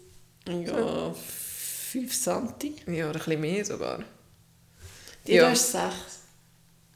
Ja, 0.48 1.14
5 1.93 2.14
Santi. 2.14 2.74
Ja, 2.86 3.11
oder 3.11 3.18
ein 3.20 3.24
bisschen 3.24 3.40
mehr 3.40 3.64
sogar. 3.64 3.99
Die 5.26 5.34
Ja. 5.34 5.51
ist 5.51 5.72
6. 5.72 5.82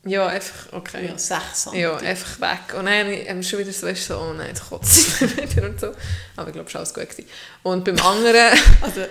Ja, 0.06 0.26
einfach, 0.28 0.72
okay. 0.72 1.06
Ja, 1.06 1.18
6 1.18 1.40
Santi. 1.64 1.80
Ja, 1.80 1.96
einfach 1.96 2.40
weg. 2.40 2.78
Und 2.78 2.86
dann 2.86 3.06
haben 3.06 3.36
wir 3.36 3.42
schon 3.42 3.58
wieder 3.58 3.72
so, 3.72 3.86
weißt 3.86 4.08
du, 4.08 4.14
so, 4.14 4.20
oh 4.20 4.32
nein, 4.32 4.48
jetzt 4.48 4.68
kotzt 4.68 5.20
es 5.20 5.36
wieder 5.36 5.68
und 5.68 5.78
so. 5.78 5.92
Aber 6.36 6.48
ich 6.48 6.54
glaube, 6.54 6.68
es 6.68 6.74
war 6.74 6.80
alles 6.80 6.94
gut. 6.94 7.10
Gewesen. 7.10 7.28
Und 7.62 7.84
beim 7.84 7.98
anderen, 8.00 8.58
Also, 8.80 9.02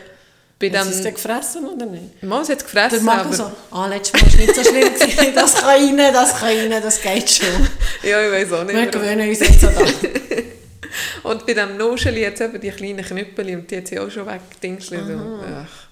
bei 0.58 0.70
hat 0.72 0.84
sie 0.86 0.90
es 0.90 0.96
dem... 0.96 1.04
denn 1.04 1.14
gefressen 1.14 1.66
oder 1.68 1.86
nicht? 1.86 2.24
Mann, 2.24 2.44
sie 2.46 2.54
hat 2.54 2.62
Der 2.62 2.66
gefressen, 2.68 3.06
Magen 3.06 3.20
aber... 3.28 3.36
so, 3.36 3.52
ah, 3.72 3.86
letztes 3.88 4.14
Mal 4.14 4.22
war 4.22 4.28
es 4.30 4.38
nicht 4.38 4.56
so 4.56 4.64
schlimm. 4.64 5.34
Das 5.36 5.54
kann 5.54 5.66
rein, 5.66 5.98
das 5.98 6.40
kann 6.40 6.48
rein, 6.48 6.82
das 6.82 7.02
geht 7.02 7.30
schon. 7.30 7.68
Ja, 8.02 8.22
ich 8.26 8.32
weiß 8.32 8.52
auch 8.54 8.64
nicht. 8.64 8.76
Wir 8.76 8.88
gewöhnen 8.88 9.30
uns 9.30 9.40
jetzt 9.40 9.64
an 9.66 9.76
das. 9.78 9.94
Und 11.24 11.46
bei 11.46 11.54
dem 11.54 11.78
Nuscheli 11.78 12.24
es 12.24 12.42
eben 12.42 12.60
die 12.60 12.72
kleinen 12.72 13.04
Knüppel 13.04 13.56
und 13.56 13.70
die 13.70 13.86
sie 13.86 14.00
auch 14.00 14.10
schon 14.10 14.26
weggedingselt. 14.28 15.04
Ach, 15.10 15.86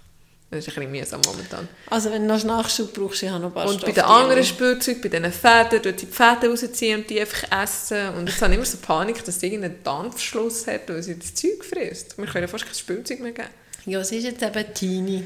das 0.50 0.68
ist 0.68 0.78
ein 0.78 0.86
bisschen 0.86 0.92
mühsam 0.92 1.22
momentan. 1.26 1.68
Also 1.90 2.12
wenn 2.12 2.28
du 2.28 2.34
noch 2.36 2.44
Nachschub 2.44 2.94
brauchst, 2.94 3.24
ich 3.24 3.30
habe 3.30 3.42
noch 3.42 3.50
ein 3.50 3.54
paar 3.54 3.68
Und 3.68 3.84
bei 3.84 3.92
den 3.92 4.04
anderen 4.04 4.44
Spielzeugen, 4.44 5.02
bei 5.02 5.10
diesen 5.10 5.32
Fäden, 5.32 5.82
dort 5.82 6.02
die 6.02 6.06
Fäden 6.06 6.52
rausziehen 6.52 7.02
und 7.02 7.10
die 7.10 7.20
einfach 7.20 7.64
essen. 7.64 8.10
Und 8.10 8.30
jetzt 8.30 8.40
habe 8.42 8.52
ich 8.52 8.58
immer 8.58 8.66
so 8.66 8.78
Panik, 8.78 9.24
dass 9.24 9.40
sie 9.40 9.48
irgendeinen 9.48 9.84
Dampfschluss 9.84 10.68
hat, 10.68 10.90
weil 10.90 11.02
sie 11.02 11.18
das 11.18 11.34
Zeug 11.34 11.66
frisst. 11.66 12.18
Wir 12.18 12.28
können 12.28 12.48
fast 12.48 12.66
kein 12.66 12.76
Spielzeug 12.76 13.20
mehr 13.22 13.32
geben. 13.32 13.48
Ja, 13.86 14.00
es 14.00 14.12
ist 14.12 14.24
jetzt 14.24 14.44
eben 14.44 14.74
Teenie. 14.74 15.24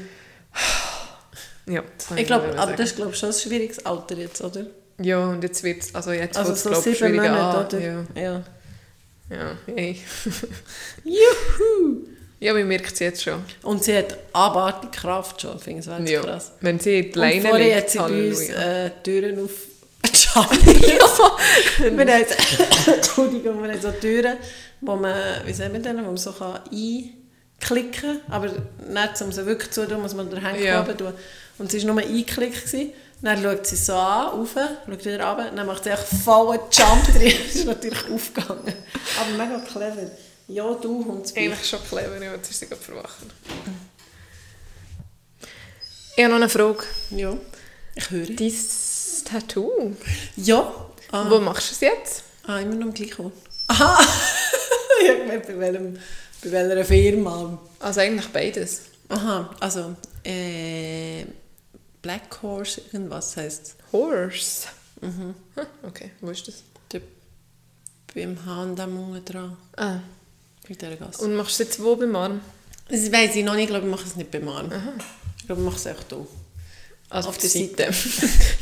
Ja, 1.66 1.82
das 1.96 2.18
Ich 2.18 2.26
glaube, 2.26 2.58
aber 2.58 2.72
das 2.72 2.90
ist 2.90 2.96
glaube 2.96 3.10
ich, 3.10 3.18
schon 3.18 3.28
ein 3.28 3.34
schwieriges 3.34 3.84
Alter 3.84 4.16
jetzt, 4.16 4.40
oder? 4.40 4.64
Ja, 5.00 5.26
und 5.26 5.42
jetzt 5.42 5.62
wird 5.62 5.82
es, 5.82 5.94
also 5.94 6.10
jetzt 6.12 6.36
Also 6.36 6.54
so 6.54 6.70
glaub 6.70 6.86
ich, 6.86 6.98
schwieriger 6.98 7.30
Monate, 7.30 7.58
an. 7.58 7.66
oder? 7.66 7.80
Ja, 7.80 8.22
Ja. 8.22 8.44
Ja, 9.30 9.56
hey. 9.66 10.00
Juhu! 11.04 12.06
ja, 12.40 12.52
man 12.54 12.68
merkt 12.68 12.92
es 12.92 12.98
jetzt 12.98 13.22
schon. 13.22 13.42
Und 13.62 13.84
sie 13.84 13.96
hat 13.96 14.16
abartige 14.32 14.92
Kraft 14.92 15.42
schon, 15.42 15.58
finde 15.58 16.02
ich 16.04 16.10
Ja. 16.10 16.20
krass. 16.22 16.52
Wenn 16.60 16.78
sie 16.78 17.02
die 17.02 17.08
Und 17.08 17.16
Leine 17.16 17.48
vorher 17.48 17.76
hat 17.78 17.90
sie 17.90 17.98
bei 17.98 18.28
uns 18.28 18.48
äh, 18.48 18.90
Türen 19.02 19.44
auf... 19.44 19.50
wir 21.78 21.90
haben, 22.14 22.24
Entschuldigung, 22.94 23.62
wir 23.62 23.70
haben 23.72 23.80
so 23.80 23.90
Türen, 23.92 24.36
wo 24.80 24.94
man, 24.96 25.14
wie 25.44 25.52
sagen 25.52 25.72
wir 25.72 25.80
denn, 25.80 25.96
wo 25.98 26.02
man 26.02 26.16
so 26.16 26.32
kann 26.32 26.60
einklicken 26.70 28.20
kann, 28.20 28.20
aber 28.28 28.46
nicht, 28.46 29.22
um 29.22 29.32
sie 29.32 29.44
wirklich 29.46 29.70
zu 29.72 29.86
tun, 29.88 30.00
muss 30.00 30.14
man 30.14 30.30
den 30.30 30.44
Henkel 30.44 30.64
Ja. 30.64 30.86
ja. 30.86 30.92
tun. 30.94 31.12
Und 31.58 31.72
es 31.74 31.86
war 31.86 31.94
nur 31.94 32.02
einklickt. 32.02 32.64
gewesen. 32.64 32.92
Dann 33.20 33.42
schaut 33.42 33.66
sie 33.66 33.76
so 33.76 33.94
an, 33.94 34.28
rauf, 34.28 34.54
schaut 34.54 35.04
wieder 35.04 35.24
runter, 35.28 35.50
dann 35.54 35.66
macht 35.66 35.82
sie 35.84 35.90
echt 35.90 36.04
vollen 36.24 36.60
Jump 36.70 37.04
drin. 37.12 37.32
Das 37.46 37.54
ist 37.56 37.66
natürlich 37.66 38.10
aufgegangen. 38.12 38.74
Aber 39.20 39.30
mega 39.36 39.58
clever. 39.60 40.10
Ja, 40.46 40.72
du 40.74 41.04
Hundsbild. 41.04 41.52
Eigentlich 41.52 41.68
schon 41.68 41.80
clever, 41.88 42.24
ja, 42.24 42.32
jetzt 42.34 42.50
ist 42.50 42.60
sie 42.60 42.66
gerade 42.66 42.80
verwacht. 42.80 43.16
Ich 46.16 46.24
habe 46.24 46.28
noch 46.32 46.40
eine 46.40 46.48
Frage. 46.48 46.84
Ja, 47.10 47.36
ich 47.94 48.10
höre. 48.10 48.26
Dein 48.26 48.54
Tattoo, 49.24 49.94
Ja. 50.36 50.74
Ah. 51.10 51.26
wo 51.28 51.38
machst 51.40 51.70
du 51.70 51.74
es 51.74 51.80
jetzt? 51.80 52.22
Ah, 52.46 52.58
immer 52.60 52.74
noch 52.74 52.86
am 52.86 52.94
gleichen. 52.94 53.32
Aha! 53.66 53.98
ich 55.02 55.08
habe 55.10 55.40
bei, 55.40 55.58
welchem, 55.58 55.94
bei 56.42 56.52
welcher 56.52 56.84
Firma. 56.84 57.58
Also 57.80 58.00
eigentlich 58.00 58.28
beides. 58.28 58.82
Aha, 59.08 59.54
also 59.60 59.96
äh, 60.24 61.24
Black 62.02 62.42
Horse, 62.42 62.80
irgendwas 62.92 63.36
heisst 63.36 63.76
Horse. 63.92 64.68
Mhm. 65.00 65.34
Okay, 65.82 66.10
wo 66.20 66.30
ist 66.30 66.46
das? 66.48 66.62
der 66.92 67.00
beim 68.14 68.38
H&M 68.46 68.98
unten 68.98 69.24
dran, 69.24 69.56
Ah. 69.76 69.98
bei 70.66 70.74
dieser 70.74 70.96
Gasse. 70.96 71.22
Und 71.24 71.34
machst 71.34 71.58
du 71.58 71.62
es 71.62 71.68
jetzt 71.68 71.82
wo 71.82 71.94
beim 71.96 72.16
Arm? 72.16 72.40
Das 72.88 73.12
weiss 73.12 73.36
ich 73.36 73.44
noch 73.44 73.54
nicht, 73.54 73.64
ich 73.64 73.68
glaube, 73.70 73.84
ich 73.86 73.90
mache 73.90 74.06
es 74.06 74.16
nicht 74.16 74.30
beim 74.30 74.48
Arm. 74.48 74.72
Ich 75.38 75.46
glaube, 75.46 75.60
ich 75.60 75.66
mache 75.66 75.76
es 75.76 75.86
echt 75.86 76.06
hier. 76.08 76.26
Also 77.10 77.28
Auf 77.30 77.38
der 77.38 77.50
Seite. 77.50 77.90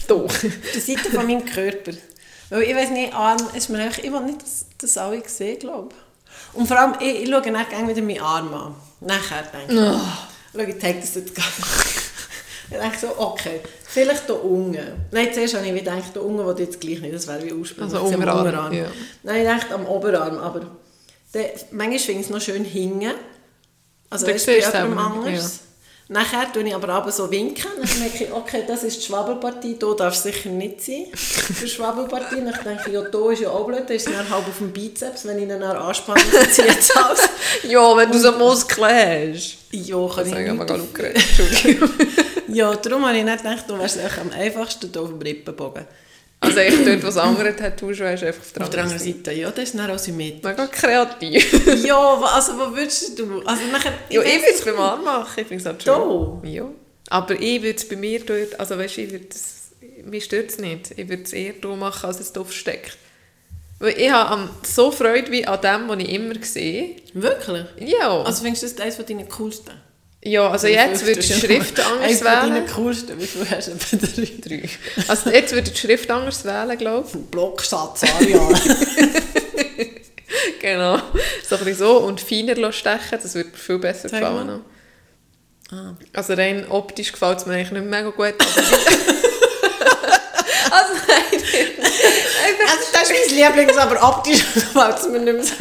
Doch. 0.08 0.24
Auf 0.24 0.46
der 0.74 0.80
Seite 0.80 1.10
von 1.10 1.26
meinem 1.26 1.44
Körper. 1.44 1.92
Weil 2.50 2.62
ich 2.62 2.74
weiß 2.74 2.90
nicht, 2.90 3.12
Arm 3.14 3.38
ist 3.54 3.68
mir 3.70 3.78
einfach, 3.78 3.98
ich 4.02 4.10
will 4.12 4.20
nicht, 4.24 4.42
dass 4.42 4.66
das 4.78 4.96
alle 4.98 5.22
sehen, 5.28 5.58
glaube 5.58 5.90
ich. 5.94 6.56
Und 6.58 6.66
vor 6.66 6.78
allem, 6.78 6.94
ich, 7.00 7.22
ich 7.22 7.28
schaue 7.30 7.42
dann 7.42 7.68
gerne 7.68 7.88
wieder 7.88 8.02
meinen 8.02 8.20
Arm 8.20 8.54
an. 8.54 8.74
Nachher 9.00 9.42
denke 9.44 9.72
ich, 9.74 9.78
Oh. 9.80 10.00
schau, 10.52 10.58
ich 10.60 10.78
zeige 10.80 11.00
das 11.00 11.14
jetzt 11.14 11.34
gar 11.34 11.44
nicht. 11.46 11.95
Ich 12.70 12.76
denke 12.78 12.98
so, 12.98 13.08
okay, 13.18 13.60
vielleicht 13.86 14.26
hier 14.26 14.42
unten. 14.44 14.78
Nein, 15.12 15.28
zuerst 15.32 15.54
habe 15.54 15.66
ich 15.66 15.74
gedacht, 15.74 16.02
hier 16.12 16.22
unten, 16.22 16.44
wo 16.44 16.52
du 16.52 16.62
jetzt 16.62 16.80
gleich 16.80 17.00
nicht, 17.00 17.14
das 17.14 17.26
wäre 17.28 17.42
wie 17.44 17.52
ursprünglich. 17.52 17.94
Also 17.94 18.06
am 18.14 18.20
Unterarm, 18.20 18.72
ja. 18.72 18.86
Nein, 19.22 19.42
ich 19.42 19.48
dachte 19.48 19.74
am 19.74 19.86
Oberarm, 19.86 20.38
aber 20.38 20.60
der, 21.32 21.50
manchmal 21.70 21.98
finde 21.98 22.20
ich 22.20 22.26
es 22.26 22.30
noch 22.30 22.40
schön 22.40 22.64
hingen. 22.64 23.14
Also 24.10 24.26
Da 24.26 24.32
weißt 24.32 24.46
du, 24.48 24.52
bei 24.52 24.58
jemandem 24.58 24.98
anders. 24.98 25.60
Nachher 26.08 26.52
tue 26.52 26.62
ich 26.62 26.72
aber 26.72 26.88
aber 26.90 27.10
so 27.10 27.28
winken. 27.32 27.66
Dann 27.84 27.98
merke 27.98 28.24
ich, 28.24 28.32
okay, 28.32 28.62
das 28.66 28.84
ist 28.84 28.98
die 29.00 29.06
Schwabbelpartie, 29.06 29.76
hier 29.80 29.96
darf 29.96 30.14
es 30.14 30.22
sicher 30.22 30.50
nicht 30.50 30.80
sein. 30.80 31.06
Die 31.60 31.68
Schwabbelpartie. 31.68 32.36
Dann 32.36 32.54
denke 32.64 32.82
ich, 32.86 32.92
ja, 32.92 33.02
hier 33.10 33.30
ist 33.32 33.40
ja 33.42 33.50
auch 33.50 33.66
blöd, 33.66 33.82
da 33.88 33.94
ist 33.94 34.06
es 34.06 34.12
dann 34.14 34.30
halb 34.30 34.46
auf 34.46 34.58
dem 34.58 34.70
Bizeps. 34.72 35.24
Wenn 35.26 35.38
ich 35.38 35.42
ihn 35.42 35.48
dann 35.48 35.62
anspanne, 35.64 36.20
dann 36.32 36.48
zieht 36.48 36.64
es 36.78 36.96
aus. 36.96 37.18
Ja, 37.64 37.96
wenn 37.96 38.12
du 38.12 38.18
so 38.20 38.30
Muskeln 38.32 39.34
hast. 39.34 39.56
Ja, 39.72 39.96
kann 40.06 40.16
Das 40.18 40.26
ich 40.28 40.32
ich 40.32 40.38
nicht. 40.38 40.50
aber 40.50 40.64
gar 40.66 40.78
nicht. 40.78 40.96
Entschuldigung. 40.96 41.90
Ja, 42.48 42.74
darum 42.76 43.04
habe 43.06 43.16
ich 43.18 43.24
nicht 43.24 43.38
gedacht, 43.42 43.64
du 43.68 43.78
wärst 43.78 43.98
echt 43.98 44.18
am 44.18 44.30
einfachsten 44.30 44.90
hier 44.92 45.02
auf 45.02 45.08
dem 45.08 45.18
Rippenbogen. 45.20 45.84
Also 46.40 46.58
ich 46.60 46.84
dort, 46.84 47.02
wo 47.02 47.06
das 47.06 47.16
andere 47.16 47.56
Tattoo 47.56 47.94
schon 47.94 48.06
hast, 48.08 48.22
einfach 48.22 48.42
auf 48.42 48.52
der 48.52 48.62
Auf 48.62 48.70
der 48.70 48.82
anderen 48.82 49.00
anderen 49.00 49.22
Seite, 49.24 49.32
ja, 49.32 49.50
das 49.50 49.64
ist 49.64 49.74
dann 49.78 49.90
auch 49.90 49.98
symmetrisch. 49.98 50.42
Mega 50.44 50.66
kreativ. 50.66 51.84
ja, 51.84 51.96
also 52.22 52.52
wo 52.58 52.76
würdest 52.76 53.18
du... 53.18 53.40
Also 53.44 53.62
nachher, 53.72 53.92
Ja, 54.10 54.20
ich 54.22 54.34
würde 54.42 54.54
es 54.54 54.64
beim 54.64 54.78
Arm 54.78 55.02
machen, 55.04 55.40
ich 55.40 55.46
finde 55.46 55.60
es 55.62 55.66
halt 55.66 55.86
Da? 55.86 55.94
schön. 55.96 56.52
Ja. 56.52 56.68
Aber 57.08 57.34
ich 57.40 57.62
würde 57.62 57.76
es 57.76 57.88
bei 57.88 57.96
mir 57.96 58.20
dort, 58.20 58.60
also 58.60 58.76
weißt 58.78 58.96
du, 58.98 59.00
ich 59.02 59.12
würde 59.12 59.26
es, 59.30 59.70
mich 60.04 60.24
stört 60.24 60.50
es 60.50 60.58
nicht. 60.58 60.90
Ich 60.96 61.08
würde 61.08 61.22
es 61.22 61.32
eher 61.32 61.54
da 61.60 61.68
machen, 61.74 62.06
als 62.06 62.20
es 62.20 62.32
da 62.32 62.44
versteckt. 62.44 62.98
Weil 63.78 63.98
ich 63.98 64.10
habe 64.10 64.48
so 64.62 64.90
Freude 64.90 65.30
wie 65.32 65.46
an 65.46 65.60
dem, 65.60 65.88
was 65.88 65.98
ich 65.98 66.08
immer 66.10 66.34
sehe. 66.42 66.96
Wirklich? 67.14 67.66
Ja, 67.78 68.22
Also 68.22 68.42
findest 68.42 68.62
du 68.62 68.68
das 68.68 68.80
eines 68.80 68.96
von 68.96 69.06
deinen 69.06 69.28
coolsten? 69.28 69.72
Ja 70.30 70.50
also 70.50 70.66
jetzt 70.66 71.06
würde 71.06 71.20
ich 71.20 71.26
die 71.26 71.32
Schrift 71.32 71.80
anders 71.80 72.02
Eines 72.02 72.18
von 72.18 72.26
deinen 72.26 72.54
wählen. 72.54 72.66
coolsten, 72.74 73.20
wie 73.20 73.26
viel 73.26 73.48
hast 73.50 73.68
du 73.68 73.72
etwa 73.72 73.96
drei? 73.96 74.32
Drei. 74.40 74.68
Also 75.08 75.30
jetzt 75.30 75.52
würde 75.52 75.68
ich 75.68 75.74
die 75.74 75.80
Schrift 75.80 76.10
anders 76.10 76.44
wählen, 76.44 76.76
glaube 76.78 77.08
Blocksatz, 77.30 78.02
Arial. 78.04 78.52
ich. 79.76 79.90
Genau. 80.60 81.00
So 81.48 81.56
ein 81.56 81.64
bisschen 81.64 81.74
so 81.78 81.98
und 81.98 82.20
feiner 82.20 82.72
stechen, 82.72 83.18
das 83.22 83.34
würde 83.34 83.50
mir 83.50 83.56
viel 83.56 83.78
besser 83.78 84.08
Zeig 84.08 84.20
gefallen. 84.20 84.62
ah. 85.70 85.94
Also 86.12 86.34
rein 86.34 86.66
optisch 86.68 87.12
gefällt 87.12 87.38
es 87.38 87.46
mir 87.46 87.54
eigentlich 87.54 87.72
nicht 87.72 87.86
mega 87.86 88.10
gut. 88.10 88.34
Also 90.68 90.94
nein, 91.06 91.40
Also 92.68 92.86
das 92.92 93.10
ist 93.10 93.30
mein 93.30 93.38
Lieblings, 93.38 93.76
aber 93.78 94.02
optisch 94.08 94.44
gefällt 94.54 94.96
es 94.98 95.08
mir 95.08 95.18
nicht 95.20 95.32
mehr 95.34 95.42
so 95.44 95.54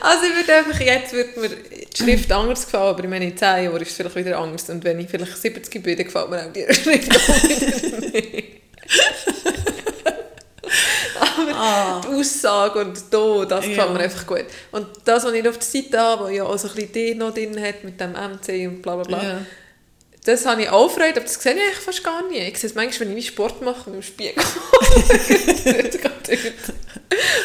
also 0.00 0.24
ich 0.24 0.34
würde 0.36 0.54
einfach, 0.54 0.80
jetzt 0.80 1.12
würde 1.12 1.40
mir 1.40 1.48
die 1.50 1.96
Schrift 1.96 2.30
anders 2.32 2.64
gefallen, 2.64 2.88
aber 2.94 3.04
ich 3.04 3.10
meine 3.10 3.24
in 3.26 3.36
10 3.36 3.64
Jahren 3.64 3.80
ist 3.82 3.90
es 3.90 3.96
vielleicht 3.96 4.16
wieder 4.16 4.38
anders 4.38 4.68
und 4.70 4.84
wenn 4.84 4.98
ich 5.00 5.08
vielleicht 5.08 5.36
70 5.36 5.82
bin, 5.82 5.96
dann 5.96 6.06
gefällt 6.06 6.30
mir 6.30 6.40
auch 6.42 6.52
die 6.52 6.74
Schrift 6.74 7.10
auch 7.16 7.28
wieder 7.44 8.00
nicht. 8.10 8.44
aber 11.20 11.54
Ah. 11.54 12.00
die 12.04 12.08
Aussage 12.20 12.80
und 12.80 12.98
da, 13.10 13.44
das 13.44 13.64
Ja. 13.64 13.70
gefällt 13.70 13.92
mir 13.92 14.00
einfach 14.00 14.26
gut. 14.26 14.44
Und 14.72 14.86
das, 15.04 15.24
was 15.24 15.32
ich 15.32 15.48
auf 15.48 15.58
der 15.58 15.66
Seite 15.66 15.98
habe, 15.98 16.24
wo 16.24 16.28
ja 16.28 16.44
auch 16.44 16.58
so 16.58 16.68
ein 16.68 16.74
bisschen 16.74 16.92
D 16.92 17.14
noch 17.14 17.32
drin 17.34 17.60
hat 17.60 17.84
mit 17.84 18.00
dem 18.00 18.12
MC 18.12 18.66
und 18.68 18.82
bla 18.82 18.96
bla 18.96 19.04
bla, 19.04 19.22
Ja. 19.22 19.38
Das 20.28 20.44
habe 20.44 20.60
ich 20.60 20.68
auch 20.68 20.90
Freude, 20.90 21.12
aber 21.12 21.20
das 21.20 21.42
sehe 21.42 21.54
ich 21.54 21.58
eigentlich 21.62 21.78
fast 21.78 22.04
gar 22.04 22.22
nicht. 22.28 22.46
Ich 22.46 22.58
sehe 22.58 22.68
es 22.68 22.76
manchmal, 22.76 23.08
wenn 23.08 23.16
ich 23.16 23.24
wie 23.24 23.28
Sport 23.28 23.62
mache, 23.62 23.88
mit 23.88 24.00
dem 24.00 24.02
Spiegel. 24.02 24.34
das. 24.44 26.38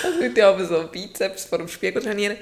Also 0.03 0.19
ich 0.19 0.43
aber 0.43 0.65
so 0.65 0.89
Bizeps 0.91 1.45
vor 1.45 1.59
dem 1.59 1.69
Spiegel 1.69 2.03
trainieren. 2.03 2.36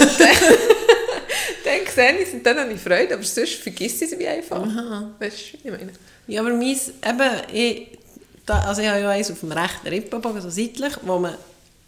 Und 0.00 0.20
dann, 0.20 0.28
dann 1.64 1.92
sehe 1.92 2.22
ich 2.22 2.28
sie 2.28 2.36
und 2.36 2.46
dann 2.46 2.60
habe 2.60 2.72
ich 2.72 2.80
Freude, 2.80 3.14
aber 3.14 3.24
sonst 3.24 3.54
vergisst 3.54 4.00
ich 4.02 4.10
sie 4.10 4.18
wie 4.20 4.28
einfach. 4.28 4.62
Aha. 4.62 5.10
Weißt 5.18 5.54
du, 5.54 5.56
ich 5.56 5.64
meine? 5.64 5.92
Ja, 6.28 6.42
aber 6.42 6.50
mein, 6.50 6.68
eben, 6.68 7.30
ich, 7.52 7.98
da, 8.46 8.60
also 8.60 8.82
ich 8.82 8.88
habe 8.88 9.00
ja 9.00 9.10
eins 9.10 9.32
auf 9.32 9.40
dem 9.40 9.50
rechten 9.50 9.88
Rippenbogen, 9.88 10.40
so 10.40 10.50
seitlich, 10.50 10.92
wo 11.02 11.18
man, 11.18 11.34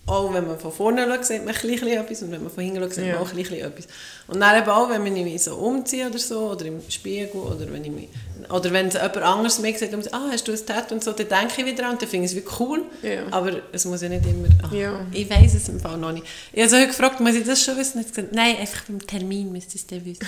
auch 0.05 0.35
wenn 0.35 0.47
man 0.49 0.59
von 0.59 0.73
vorne 0.73 1.07
schaut, 1.07 1.25
sieht 1.25 1.45
man 1.45 1.55
ein 1.55 1.61
bisschen 1.61 1.87
etwas 1.89 2.23
und 2.23 2.33
wenn 2.33 2.43
man 2.43 2.51
von 2.53 2.65
hinten 2.65 2.81
schaut, 2.83 2.93
sieht 2.93 3.07
Ja. 3.07 3.13
man 3.15 3.23
auch 3.23 3.31
ein 3.31 3.37
bisschen 3.37 3.61
etwas. 3.61 3.87
Und 4.27 4.41
dann 4.41 4.61
eben 4.61 4.69
auch, 4.71 4.91
wenn 4.91 5.07
ich 5.17 5.25
mich 5.25 5.43
so 5.45 5.55
umziehe 5.55 6.09
oder 6.09 6.19
so, 6.19 6.51
oder 6.51 6.67
im 6.67 6.81
Spiegel, 6.89 7.41
oder 7.41 7.71
wenn 7.73 7.85
ich 7.85 7.91
mich, 7.93 8.09
oder 8.51 8.73
wenn 8.73 8.89
es 8.89 8.95
jemand 8.95 9.17
anderes 9.19 9.61
mir 9.61 9.79
sagt, 9.79 9.95
ah, 10.13 10.29
hast 10.33 10.49
du 10.49 10.53
ein 10.53 10.67
Tattoo 10.67 10.95
und 10.97 11.05
so, 11.05 11.13
dann 11.13 11.29
denke 11.29 11.61
ich 11.61 11.67
wieder 11.67 11.87
an 11.87 11.93
und 11.93 12.03
dann 12.03 12.09
finde 12.09 12.27
ich 12.27 12.33
es 12.33 12.37
wie 12.37 12.45
cool, 12.59 12.83
Ja. 13.03 13.23
aber 13.31 13.61
es 13.71 13.85
muss 13.85 14.03
ja 14.03 14.09
nicht 14.09 14.27
immer, 14.27 14.49
ah, 14.65 14.75
Ja. 14.75 15.07
ich 15.13 15.31
weiß 15.31 15.55
es 15.55 15.69
im 15.69 15.79
Fall 15.79 15.97
noch 15.99 16.11
nicht. 16.13 16.27
Ich 16.53 16.61
habe 16.63 16.69
so 16.71 16.85
gefragt, 16.87 17.21
muss 17.21 17.35
ich 17.37 17.45
das 17.47 17.63
schon 17.63 17.77
wissen? 17.79 17.99
Und 17.99 18.09
gesagt, 18.09 18.33
nein, 18.35 18.57
einfach 18.59 18.83
beim 18.87 19.07
Termin 19.07 19.53
müsst 19.53 19.73
ihr 19.75 19.81
es 19.81 19.87
dann 19.87 20.05
wissen. 20.05 20.27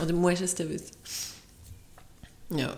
Oder 0.00 0.12
musst 0.12 0.40
du 0.40 0.44
es 0.44 0.54
dann 0.54 0.68
wissen. 0.70 0.86
Ja. 2.50 2.76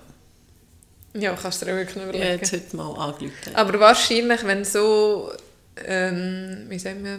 Ja, 1.12 1.34
kannst 1.41 1.61
du 1.61 1.66
dir 1.66 1.74
wirklich 1.76 1.97
Ich 1.97 2.03
überlegen. 2.03 2.24
habe 2.24 2.34
jetzt 2.36 2.53
heute 2.53 2.76
mal 2.76 2.95
angerufen. 2.97 3.32
Aber 3.55 3.80
wahrscheinlich, 3.80 4.45
wenn 4.45 4.64
so, 4.64 5.30
ähm, 5.87 6.66
wie 6.68 6.78
sagen 6.78 7.05
wir, 7.05 7.18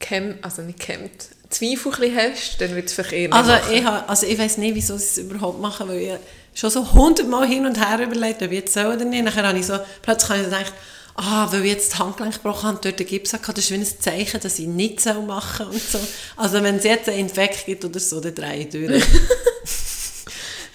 Cam, 0.00 0.34
also 0.42 0.62
nicht 0.62 0.80
kämmt, 0.80 1.28
Zweifel 1.50 1.92
hast, 2.16 2.60
dann 2.60 2.74
wird 2.74 2.86
es 2.86 2.92
vielleicht 2.94 3.12
eher 3.12 3.28
nicht 3.28 3.32
Also 3.34 3.52
machen. 3.52 3.72
ich, 3.72 3.84
habe, 3.84 4.08
also 4.08 4.26
ich 4.26 4.38
weiß 4.38 4.58
nicht, 4.58 4.74
wieso 4.74 4.96
sie 4.98 5.04
es 5.04 5.18
überhaupt 5.18 5.60
machen, 5.60 5.88
weil 5.88 5.98
ich 5.98 6.12
schon 6.60 6.70
so 6.70 6.92
hundertmal 6.92 7.46
hin 7.46 7.64
und 7.64 7.78
her 7.78 8.00
überlegt, 8.04 8.42
ob 8.42 8.50
ich 8.50 8.58
jetzt 8.58 8.74
soll 8.74 8.86
oder 8.94 9.04
nicht. 9.04 9.24
Nachher 9.24 9.46
habe 9.46 9.58
ich 9.58 9.66
so, 9.66 9.78
plötzlich 10.02 10.30
habe 10.30 10.40
ich 10.40 10.46
so 10.46 10.50
gedacht, 10.56 10.72
ah, 11.16 11.46
weil 11.52 11.64
ich 11.64 11.72
jetzt 11.72 11.92
das 11.92 11.98
Handgelenk 12.00 12.34
gebrochen 12.34 12.64
habe 12.64 12.76
und 12.76 12.84
dort 12.84 12.98
den 12.98 13.06
Gips 13.06 13.32
hatte, 13.32 13.52
das 13.54 13.64
ist 13.64 13.70
wie 13.70 13.74
ein 13.76 13.86
Zeichen, 13.86 14.40
dass 14.40 14.58
ich 14.58 14.66
nicht 14.66 15.00
soll 15.00 15.22
machen 15.22 15.66
und 15.66 15.80
so. 15.80 15.98
Also 16.36 16.62
wenn 16.62 16.76
es 16.76 16.84
jetzt 16.84 17.08
einen 17.08 17.20
Infekt 17.20 17.64
gibt 17.66 17.84
oder 17.84 18.00
so, 18.00 18.20
dann 18.20 18.34
drehe 18.34 18.56
ich 18.56 18.68
durch. 18.70 19.04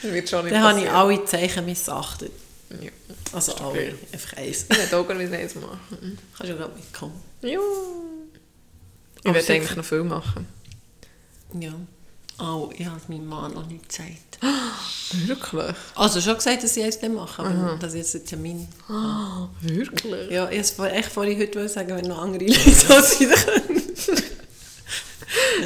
Das 0.01 0.13
wird 0.13 0.30
schon 0.30 0.45
nicht 0.45 0.55
dann 0.55 0.63
habe 0.63 0.80
ich 0.80 0.86
passieren. 0.86 0.95
alle 1.09 1.25
Zeichen 1.25 1.65
missachtet. 1.65 2.32
Ja. 2.70 2.91
Also 3.34 3.53
alle, 3.55 3.95
einfach 4.11 4.38
eins. 4.38 4.65
Ich 4.70 4.78
werde 4.78 4.97
auch 4.97 5.07
gerne 5.07 5.28
wieder 5.28 5.38
eins 5.38 5.55
machen. 5.55 6.17
Kannst 6.38 6.51
du 6.51 6.57
gerade 6.57 6.76
mitkommen. 6.76 7.22
Ja. 7.41 7.49
Ich 7.49 9.26
Aber 9.26 9.36
werde 9.36 9.53
eigentlich 9.53 9.76
noch 9.76 9.86
viel 9.86 10.03
machen. 10.03 10.47
Ja. 11.59 11.74
Oh, 12.39 12.70
ich 12.78 12.86
habe 12.86 13.01
meinem 13.09 13.28
Mann 13.28 13.53
noch 13.53 13.67
nicht 13.67 13.89
gesagt. 13.89 14.39
Wirklich? 15.28 15.76
Also 15.95 16.22
schon 16.22 16.36
gesagt, 16.36 16.63
dass 16.63 16.78
ich 16.78 16.86
es 16.86 16.99
dann 16.99 17.15
mache, 17.15 17.43
aber 17.43 17.78
dass 17.80 17.93
ich 17.93 17.99
jetzt 17.99 18.13
den 18.13 18.26
Termin 18.26 18.67
Wirklich? 19.61 20.32
Ja, 20.32 20.49
ich 20.49 20.78
wollte 20.78 20.95
echt 20.95 21.11
vorhin 21.11 21.38
heute 21.38 21.67
sagen, 21.67 21.95
wenn 21.95 22.05
noch 22.05 22.20
andere 22.22 22.45
Leute 22.47 23.20
wieder 23.20 23.36
können. 23.36 23.82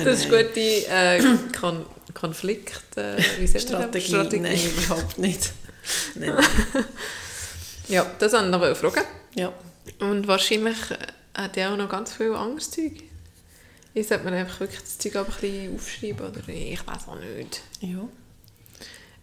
Das 0.03 0.19
ist 0.19 0.25
gute 0.25 0.59
äh, 0.59 1.23
Kon 1.57 1.85
Konflikt... 2.13 2.97
Äh, 2.97 3.17
wie 3.39 3.47
das? 3.47 3.61
Strategie. 3.61 4.39
Nein, 4.39 4.59
überhaupt 4.77 5.17
nicht. 5.17 5.53
Nein. 6.15 6.33
Ja, 7.87 8.05
das 8.19 8.33
wollte 8.33 8.45
ich 8.45 8.51
noch 8.51 8.75
fragen. 8.91 9.07
Ja. 9.35 9.51
Und 9.99 10.27
wahrscheinlich 10.27 10.77
hat 11.33 11.57
er 11.57 11.71
auch 11.73 11.77
noch 11.77 11.89
ganz 11.89 12.13
viel 12.13 12.33
anderes 12.33 12.71
Zeug. 12.71 13.03
Sollte 13.95 14.23
mir 14.23 14.31
einfach 14.37 14.61
wirklich 14.61 14.81
das 14.81 14.97
Zeug 14.97 15.15
ein 15.17 15.25
bisschen 15.25 15.75
aufschreiben. 15.75 16.27
Oder 16.27 16.47
ich 16.49 16.87
weiß 16.87 17.07
auch 17.07 17.17
nicht. 17.19 17.61
Ja. 17.81 18.07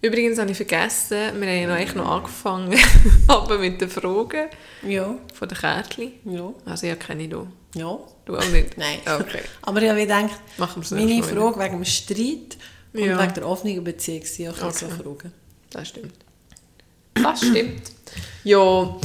Übrigens 0.03 0.39
habe 0.39 0.51
ich 0.51 0.57
vergessen, 0.57 1.11
wir 1.41 1.49
haben 1.49 1.61
ja 1.61 1.67
noch 1.67 1.75
eigentlich 1.75 1.95
noch 1.95 2.11
angefangen 2.11 2.79
aber 3.27 3.59
mit 3.59 3.81
den 3.83 3.91
Fragen 3.91 4.49
Ja. 4.87 5.15
von 5.35 5.49
den 5.49 5.59
Kärtchen. 5.59 6.13
Ja. 6.25 6.55
Also 6.65 6.87
ich 6.87 6.99
kenne 6.99 7.25
ich 7.25 7.31
da. 7.31 7.47
Ja. 7.75 7.99
Du 8.25 8.37
auch 8.37 8.49
nicht? 8.49 8.79
Nein. 8.79 8.99
Okay. 9.05 9.43
Aber 9.63 9.83
ich 9.83 9.89
habe 9.89 10.01
gedacht, 10.01 10.41
meine 10.57 11.23
Frage 11.23 11.59
wegen 11.61 11.73
dem 11.75 11.85
Streit 11.85 12.57
und 12.93 13.01
Ja. 13.05 13.21
wegen 13.23 13.35
der 13.35 13.47
offenen 13.47 13.85
Beziehung 13.85 14.25
sind 14.25 14.49
auch 14.49 14.63
okay. 14.63 14.73
so. 14.73 14.89
Fragen. 14.89 15.33
Das 15.71 15.89
stimmt. 15.89 16.15
Das 17.15 17.39
stimmt. 17.41 17.83
Ja, 18.45 18.97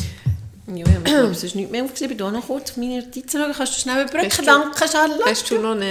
Ja, 0.67 0.85
ich 1.05 1.13
habe 1.13 1.33
sonst 1.35 1.55
nichts 1.55 1.71
mehr 1.71 1.83
aufgeschrieben. 1.83 2.17
Du 2.17 2.29
noch 2.29 2.47
kurz 2.47 2.71
auf 2.71 2.77
meine 2.77 3.01
Notizen 3.01 3.39
schauen. 3.39 3.53
Kannst 3.53 3.75
du 3.75 3.81
schnell 3.81 4.03
überbrücken? 4.03 4.45
Danke, 4.45 4.85
Charlotte. 4.91 5.23
hast 5.25 5.51
du 5.51 5.59
noch 5.59 5.71
einen, 5.71 5.83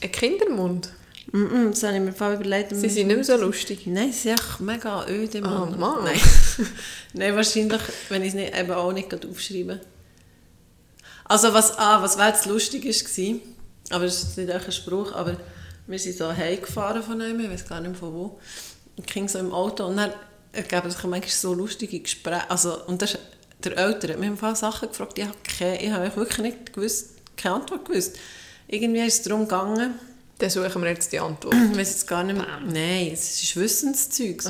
einen 0.00 0.12
Kindermund? 0.12 0.90
Mm 1.32 1.44
-mm, 1.44 1.70
das 1.70 1.82
habe 1.82 1.96
ich 1.96 2.02
mir 2.02 2.12
voll 2.12 2.34
überlegt. 2.34 2.74
Sie 2.74 2.88
sind 2.88 3.08
nicht 3.08 3.16
mehr 3.16 3.24
so 3.24 3.36
lustig. 3.36 3.86
Nein, 3.86 4.12
sie 4.12 4.28
sind 4.28 4.40
echt 4.40 4.60
mega 4.60 5.06
öde. 5.06 5.40
Oh, 5.42 5.48
Mann. 5.48 5.78
Mann. 5.78 6.04
Nein. 6.04 6.20
Nein, 7.12 7.36
wahrscheinlich, 7.36 7.82
wenn 8.08 8.22
ich 8.22 8.28
es 8.28 8.34
nicht, 8.34 8.58
eben 8.58 8.70
auch 8.70 8.92
nicht 8.92 9.12
aufschreibe. 9.12 9.80
Also 11.24 11.52
was, 11.52 11.76
ah, 11.78 12.00
was 12.02 12.16
war 12.16 12.28
jetzt 12.28 12.46
lustig 12.46 12.86
war, 12.86 13.40
aber 13.90 14.04
es 14.06 14.22
ist 14.22 14.38
nicht 14.38 14.50
ein 14.50 14.72
Spruch, 14.72 15.12
aber 15.12 15.36
wir 15.86 15.98
sind 15.98 16.16
so 16.16 16.34
heimgefahren 16.34 17.02
von 17.02 17.20
einem, 17.20 17.40
ich 17.40 17.50
weiß 17.50 17.68
gar 17.68 17.80
nicht 17.80 17.90
mehr 17.90 17.98
von 17.98 18.14
wo, 18.14 18.38
und 18.96 19.06
ging 19.06 19.28
so 19.28 19.38
im 19.38 19.52
Auto 19.52 19.86
und 19.86 19.98
dann 19.98 20.12
ergeben 20.58 20.90
sich 20.90 21.02
manchmal 21.04 21.30
so 21.30 21.54
lustige 21.54 22.00
Gespräche, 22.00 22.50
also, 22.50 22.84
und 22.86 23.00
das 23.02 23.14
ist, 23.14 23.20
der 23.64 23.76
Eltern 23.76 24.12
hat 24.12 24.18
mich 24.18 24.28
im 24.28 24.36
Fall 24.36 24.54
Sachen 24.54 24.88
gefragt, 24.88 25.18
ich 25.18 25.24
habe, 25.24 25.36
keine, 25.42 25.82
ich 25.82 25.90
habe 25.90 26.16
wirklich 26.16 26.38
nicht 26.38 26.72
gewusst, 26.72 27.10
keine 27.36 27.56
Antwort 27.56 27.84
gewusst. 27.84 28.16
Irgendwie 28.68 29.00
ist 29.00 29.14
es 29.14 29.22
darum 29.22 29.42
gegangen, 29.42 29.94
Dann 30.38 30.50
suchen 30.50 30.82
wir 30.82 30.90
jetzt 30.90 31.12
die 31.12 31.18
Antwort. 31.18 31.54
ich 31.72 31.78
weiß 31.78 31.90
jetzt 31.90 32.06
gar 32.06 32.22
nicht 32.22 32.36
mehr. 32.36 32.46
Nein, 32.64 33.10
es 33.12 33.42
ist 33.42 33.56
Wissenszeug. 33.56 34.42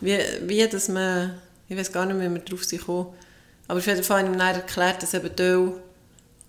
Wie, 0.00 0.18
wie 0.42 0.66
dass 0.68 0.88
man, 0.88 1.40
ich 1.68 1.76
weiß 1.76 1.92
gar 1.92 2.06
nicht 2.06 2.16
mehr, 2.16 2.30
wie 2.30 2.34
wir 2.34 2.58
sind 2.58 2.80
gekommen. 2.80 3.14
Aber 3.68 3.78
auf 3.78 3.86
jeden 3.86 4.02
Fall 4.02 4.22
habe 4.22 4.32
ich 4.32 4.38
dann 4.38 4.54
erklärt, 4.54 5.02
dass 5.02 5.14
eben 5.14 5.34
Teil 5.34 5.72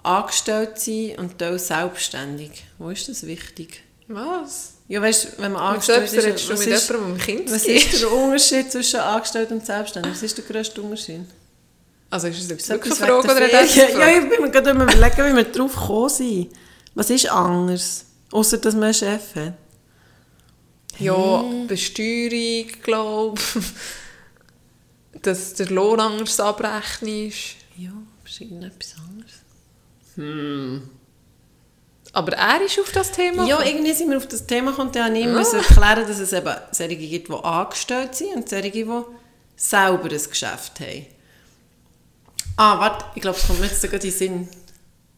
angestellt 0.03 0.79
sind 0.79 1.17
und 1.19 1.37
Teil 1.37 1.59
selbstständig. 1.59 2.63
Wo 2.77 2.89
ist 2.89 3.09
das 3.09 3.25
wichtig? 3.25 3.83
Was? 4.07 4.76
Ja, 4.89 5.01
weißt 5.01 5.25
du, 5.25 5.41
wenn 5.41 5.51
man 5.51 5.61
angestellt 5.61 6.09
selbst 6.09 6.13
ist, 6.13 6.25
redest 6.25 6.49
du 6.49 6.53
mit 6.53 6.67
ist, 6.67 6.89
jemandem, 6.89 7.17
Kind 7.17 7.51
was 7.51 7.65
ist. 7.65 7.93
ist 7.93 8.01
der 8.01 8.11
Unterschied 8.11 8.71
zwischen 8.71 8.99
angestellt 9.01 9.51
und 9.51 9.65
selbstständig? 9.65 10.13
Was 10.13 10.23
ist 10.23 10.37
der 10.37 10.45
grösste 10.45 10.81
Unterschied? 10.81 11.25
Also 12.09 12.27
ist 12.27 12.41
es 12.41 12.49
jetzt 12.49 12.69
wirklich 12.69 12.93
etwas 12.93 13.01
eine 13.01 13.21
Frage 13.21 13.37
oder 13.37 13.47
der 13.47 13.59
eine 13.59 13.67
Ferien? 13.67 13.99
Ja, 13.99 14.05
Frage? 14.05 14.19
ich 14.23 14.29
bin 14.29 14.41
mir 14.41 14.51
gerade 14.51 14.71
überlegen, 14.71 15.17
wie 15.17 15.35
wir 15.35 15.43
drauf 15.43 15.75
gekommen 15.75 16.09
sind. 16.09 16.49
Was 16.95 17.09
ist 17.09 17.29
anders? 17.29 18.05
Außer 18.31 18.57
dass 18.57 18.73
man 18.75 18.83
einen 18.85 18.93
Chef 18.93 19.35
hat. 19.35 19.53
Ja, 20.99 21.43
Besteuerung, 21.67 22.67
glaube 22.81 23.41
Dass 25.21 25.53
der 25.55 25.67
Lohn 25.67 25.99
anders 25.99 26.39
abrechnen 26.39 27.27
ist. 27.27 27.55
Ja, 27.77 27.91
ist 28.25 28.41
irgendetwas 28.41 28.95
anderes. 28.97 30.87
Aber 32.17 32.33
er 32.33 32.61
ist 32.65 32.79
auf 32.79 32.91
das 32.91 33.11
Thema 33.11 33.45
Ja, 33.45 33.57
gekommen. 33.57 33.75
irgendwie 33.75 33.93
sind 33.93 34.09
wir 34.09 34.17
auf 34.17 34.27
das 34.27 34.47
Thema 34.47 34.71
gekommen, 34.71 34.91
dann 34.91 35.15
ich 35.15 35.25
Ah. 35.27 35.29
müssen 35.29 35.59
erklären, 35.59 36.07
dass 36.07 36.17
es 36.19 36.33
eben 36.33 36.53
solche 36.71 36.95
gibt, 36.95 37.27
die 37.29 37.33
angestellt 37.33 38.15
sind 38.15 38.35
und 38.35 38.49
solche, 38.49 38.71
die 38.71 38.85
selber 39.55 40.03
ein 40.09 40.29
Geschäft 40.29 40.79
haben. 40.79 41.05
Ah, 42.57 42.79
warte, 42.79 43.05
ich 43.13 43.21
glaube, 43.21 43.37
es 43.37 43.45
kommt 43.45 43.59
mir 43.59 43.67
jetzt 43.67 43.81
gerade 43.83 43.95
in 43.97 44.01
den 44.01 44.11
Sinn. 44.11 44.49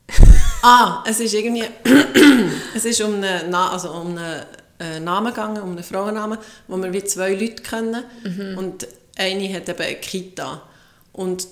ah, 0.61 1.03
es 1.07 1.21
ist 1.21 1.33
irgendwie, 1.33 1.63
es 2.75 2.83
ist 2.83 2.99
um 3.01 3.15
einen, 3.23 3.53
also 3.55 3.91
um 3.91 4.17
einen 4.17 4.43
äh, 4.79 4.99
Namen 4.99 5.27
gegangen, 5.33 5.61
um 5.61 5.71
einen 5.71 5.83
Frauennamen, 5.83 6.37
wo 6.67 6.75
wir 6.77 6.91
wie 6.91 7.03
zwei 7.05 7.33
Leute 7.33 7.63
kennen 7.63 8.03
und 8.57 8.87
eine 9.17 9.53
hat 9.53 9.69
eben 9.69 9.81
eine 9.81 9.95
Kita 9.95 10.61
und 11.13 11.47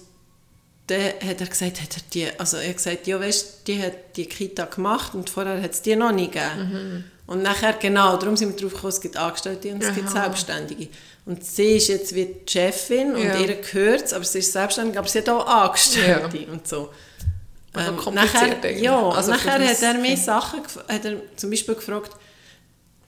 dann 0.88 1.02
hat 1.28 1.42
er 1.42 1.48
gesagt, 1.48 1.82
hat 1.82 1.98
er 1.98 2.02
die, 2.14 2.28
also 2.40 2.58
er 2.58 2.74
gesagt, 2.74 3.08
ja 3.08 3.20
weißt, 3.20 3.68
die 3.68 3.82
hat 3.82 3.94
die 4.16 4.26
Kita 4.26 4.66
gemacht 4.66 5.14
und 5.16 5.30
vorher 5.30 5.62
hat 5.62 5.72
es 5.72 5.82
die 5.82 5.96
noch 5.96 6.12
nie 6.12 6.28
gegeben. 6.28 7.04
Und 7.28 7.44
nachher, 7.44 7.74
genau, 7.74 8.16
darum 8.16 8.38
sind 8.38 8.56
wir 8.56 8.62
drauf 8.62 8.74
gekommen, 8.74 8.94
es 8.94 9.02
gibt 9.02 9.18
Angestellte 9.18 9.70
und 9.74 9.84
es 9.84 9.94
gibt 9.94 10.08
Aha. 10.08 10.24
Selbstständige. 10.24 10.88
Und 11.26 11.44
sie 11.46 11.76
ist 11.76 11.90
jetzt 11.90 12.16
wie 12.16 12.26
die 12.26 12.50
Chefin 12.50 13.16
und 13.16 13.22
Ja. 13.24 13.38
ihr 13.38 13.56
gehört 13.56 14.06
es, 14.06 14.14
aber 14.14 14.24
sie 14.24 14.40
ist 14.40 14.54
selbstständig, 14.54 14.98
aber 14.98 15.10
sie 15.10 15.18
hat 15.20 15.28
auch 15.30 15.46
Angestellte 15.46 16.48
und 16.50 16.66
so. 16.66 16.90
Ähm, 17.76 17.98
nachher, 18.14 18.72
ja, 18.78 19.10
Also 19.10 19.32
nachher 19.32 19.60
hat 19.60 19.82
er 19.82 19.94
mir 19.96 20.16
Sachen, 20.18 20.62
hat 20.88 21.04
er 21.06 21.18
zum 21.36 21.50
Beispiel 21.50 21.76
gefragt, 21.76 22.12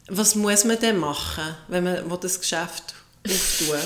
was 0.09 0.35
muss 0.35 0.65
man 0.65 0.77
denn 0.79 0.97
machen, 0.97 1.55
wenn 1.69 1.85
man 1.85 2.03
das 2.21 2.39
Geschäft 2.39 2.93
auftun 3.25 3.77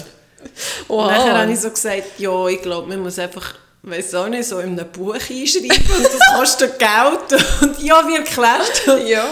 Wow. 0.87 0.97
und 1.05 1.07
nachher 1.07 1.37
habe 1.37 1.51
ich 1.53 1.59
so 1.59 1.69
gesagt, 1.69 2.03
ja, 2.19 2.47
ich 2.47 2.61
glaube, 2.61 2.87
man 2.89 2.99
muss 2.99 3.17
einfach, 3.19 3.53
weiß 3.83 4.15
auch 4.15 4.29
nicht, 4.29 4.45
so 4.45 4.59
in 4.59 4.79
einem 4.79 4.91
Buch 4.91 5.13
einschreiben 5.13 5.95
und 5.97 6.05
das 6.05 6.37
kostet 6.37 6.79
Geld. 6.79 7.41
Und 7.61 7.81
ja, 7.81 8.07
wie 8.07 8.15
erklärst 8.15 8.87
du? 8.87 8.97
Ja. 8.97 9.25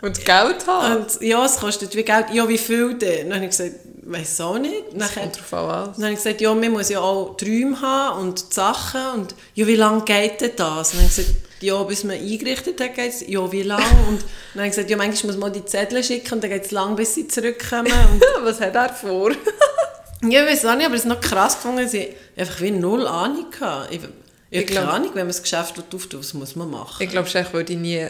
Und 0.00 0.24
Geld 0.24 0.66
haben. 0.66 1.02
Und 1.02 1.20
ja, 1.20 1.44
es 1.44 1.56
kostet 1.56 1.94
wie 1.96 2.04
Geld. 2.04 2.26
Ja, 2.32 2.48
wie 2.48 2.58
viel 2.58 2.94
denn? 2.94 3.30
Dann 3.30 3.38
habe 3.38 3.46
ich 3.46 3.50
gesagt, 3.50 3.74
weiß 4.02 4.40
auch 4.42 4.58
nicht. 4.58 4.94
Nachher, 4.94 5.22
Kommt 5.22 5.40
drauf 5.50 5.52
an, 5.52 5.92
dann 5.94 6.04
habe 6.04 6.12
ich 6.12 6.18
gesagt, 6.18 6.40
ja, 6.40 6.54
man 6.54 6.70
muss 6.70 6.88
ja 6.88 7.00
auch 7.00 7.36
Träume 7.36 7.80
haben 7.80 8.20
und 8.20 8.54
Sachen. 8.54 9.00
Und 9.14 9.34
ja, 9.54 9.66
wie 9.66 9.76
lange 9.76 10.04
geht 10.04 10.40
denn 10.40 10.52
das? 10.56 10.92
Und 10.92 11.00
dann 11.00 11.08
habe 11.08 11.10
ich 11.10 11.16
gesagt, 11.16 11.36
ja, 11.60 11.82
bis 11.82 12.04
man 12.04 12.16
eingerichtet 12.16 12.80
hat, 12.80 12.94
geht 12.94 13.12
es. 13.12 13.26
Ja, 13.26 13.50
wie 13.50 13.62
lange? 13.62 13.82
Und 14.08 14.22
dann 14.54 14.60
habe 14.60 14.66
ich 14.66 14.72
gesagt, 14.72 14.90
ja, 14.90 14.96
manchmal 14.96 15.32
muss 15.32 15.40
man 15.40 15.52
die 15.52 15.64
Zettel 15.64 16.04
schicken 16.04 16.34
und 16.34 16.44
dann 16.44 16.50
geht 16.50 16.66
es 16.66 16.70
lang, 16.70 16.94
bis 16.94 17.14
sie 17.14 17.26
zurückkommen. 17.26 17.86
Und 18.12 18.22
Was 18.44 18.60
hat 18.60 18.76
er 18.76 18.90
vor? 18.90 19.32
Ja, 20.22 20.42
ich 20.44 20.50
weiß 20.50 20.64
auch 20.66 20.76
nicht, 20.76 20.86
aber 20.86 20.94
es 20.96 21.02
ist 21.02 21.06
noch 21.08 21.20
krass 21.20 21.54
gefunden, 21.56 21.82
dass 21.82 21.94
ich 21.94 22.08
einfach 22.36 22.60
wie 22.60 22.70
null 22.72 23.06
Ahnung 23.06 23.46
hatte. 23.60 23.94
Ich, 23.94 24.00
ich, 24.02 24.08
Ich 24.50 24.58
habe 24.58 24.66
keine 24.66 24.80
glaub- 24.86 24.94
Ahnung, 24.94 25.10
wenn 25.14 25.20
man 25.22 25.28
das 25.28 25.42
Geschäft 25.42 25.78
auftut, 25.78 26.14
was 26.18 26.34
muss 26.34 26.56
man 26.56 26.70
machen? 26.70 27.02
Ich 27.02 27.10
glaube, 27.10 27.28
ich 27.28 27.52
würde 27.52 27.72
ich 27.72 27.78
nie 27.78 28.06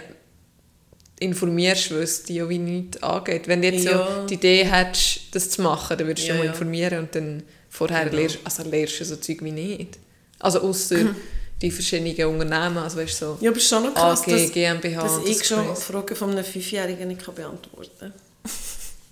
informierst, 1.20 1.90
weil 1.90 2.02
es 2.02 2.22
ja 2.28 2.48
wie 2.48 2.58
nichts 2.58 3.02
angeht. 3.02 3.48
Wenn 3.48 3.60
du 3.62 3.68
jetzt 3.68 3.84
Ja. 3.84 4.06
so 4.20 4.26
die 4.26 4.34
Idee 4.34 4.64
hättest, 4.64 5.34
das 5.34 5.50
zu 5.50 5.62
machen, 5.62 5.98
dann 5.98 6.06
würdest 6.06 6.28
du 6.28 6.32
Ja, 6.32 6.38
mal 6.38 6.44
ja. 6.44 6.50
informieren 6.52 7.00
und 7.00 7.14
dann 7.14 7.42
vorher 7.68 8.04
Genau. 8.04 8.16
lernst, 8.18 8.38
also 8.44 8.62
lernst 8.62 9.00
du 9.00 9.04
so 9.04 9.16
Zeug 9.16 9.38
wie 9.42 9.50
nicht. 9.50 9.98
Also 10.38 10.60
außer 10.60 10.96
die 11.62 11.70
verschiedenen 11.72 12.14
Unternehmen, 12.40 12.78
also 12.78 12.98
weißt 12.98 13.20
du, 13.20 13.26
so 13.26 13.38
Ja, 13.40 13.50
aber 13.50 13.56
es 13.58 13.64
ist 13.64 13.68
schon 13.70 13.82
noch 13.82 13.94
krass, 13.94 14.22
AG, 14.22 14.30
dass, 14.30 14.52
GmbH 14.52 15.02
dass 15.02 15.12
und 15.16 15.28
ich 15.28 15.38
das 15.38 15.46
schon 15.48 15.60
Gedöns. 15.62 15.82
Fragen 15.82 16.16
von 16.16 16.30
einem 16.30 16.44
Fünfjährigen 16.44 17.08
nicht 17.08 17.34
beantworten 17.34 17.90
kann. 17.98 18.12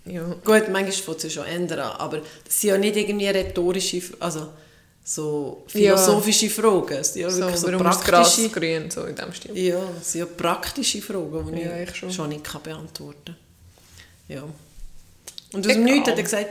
Ja. 0.07 0.23
Gut, 0.45 0.69
manchmal 0.69 0.93
fängt 0.93 1.17
es 1.19 1.23
ja 1.25 1.31
schon 1.31 1.47
ändern, 1.47 1.81
aber 1.81 2.19
das 2.45 2.61
sind 2.61 2.71
ja 2.71 2.79
nicht 2.79 2.97
irgendwie 2.97 3.27
rhetorische, 3.29 4.01
also 4.21 4.49
so 5.05 5.65
philosophische 5.69 6.49
Fragen. 6.51 6.95
Es 6.99 7.13
sind 7.13 7.23
ja 7.23 7.31
So, 7.31 7.41
wirklich 7.41 7.61
so 7.61 7.79
praktische... 7.79 8.49
grün, 8.51 8.91
so 8.91 9.05
in 9.05 9.15
dem 9.17 9.33
Stil. 9.33 9.57
Ja, 9.57 9.81
es 10.01 10.13
sind 10.13 10.21
ja 10.21 10.27
praktische 10.27 11.03
Fragen, 11.03 11.53
die 11.55 11.63
Ja, 11.63 11.77
ich 11.81 11.95
schon. 11.95 12.11
schon. 12.13 12.29
nicht 12.29 12.45
kann 12.45 12.63
beantworten 12.63 13.25
kann. 13.25 13.37
Ja. 14.29 14.43
Und 15.53 15.67
aus 15.67 15.73
dem 15.73 15.85
Nichts 15.85 16.09
hat 16.11 16.17
er 16.17 16.23
gesagt, 16.25 16.51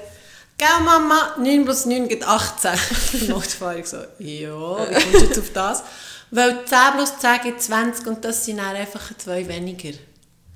«Gell 0.57 0.67
Mama, 0.85 1.35
9 1.37 1.65
plus 1.65 1.85
9 1.85 2.07
gibt 2.07 2.25
18.» 2.25 3.27
Nachts 3.27 3.59
war 3.59 3.77
ich 3.77 3.85
so, 3.87 3.97
«Ja, 4.19 4.77
wie 4.89 4.93
kommst 4.93 5.13
du 5.13 5.25
jetzt 5.25 5.39
auf 5.39 5.51
das?» 5.53 5.83
«Weil 6.31 6.65
10 6.65 6.77
plus 6.95 7.19
10 7.19 7.41
gibt 7.43 7.61
20 7.61 8.07
und 8.07 8.23
das 8.25 8.45
sind 8.45 8.57
dann 8.57 8.75
einfach 8.75 9.11
zwei 9.17 9.45
weniger.» 9.47 9.97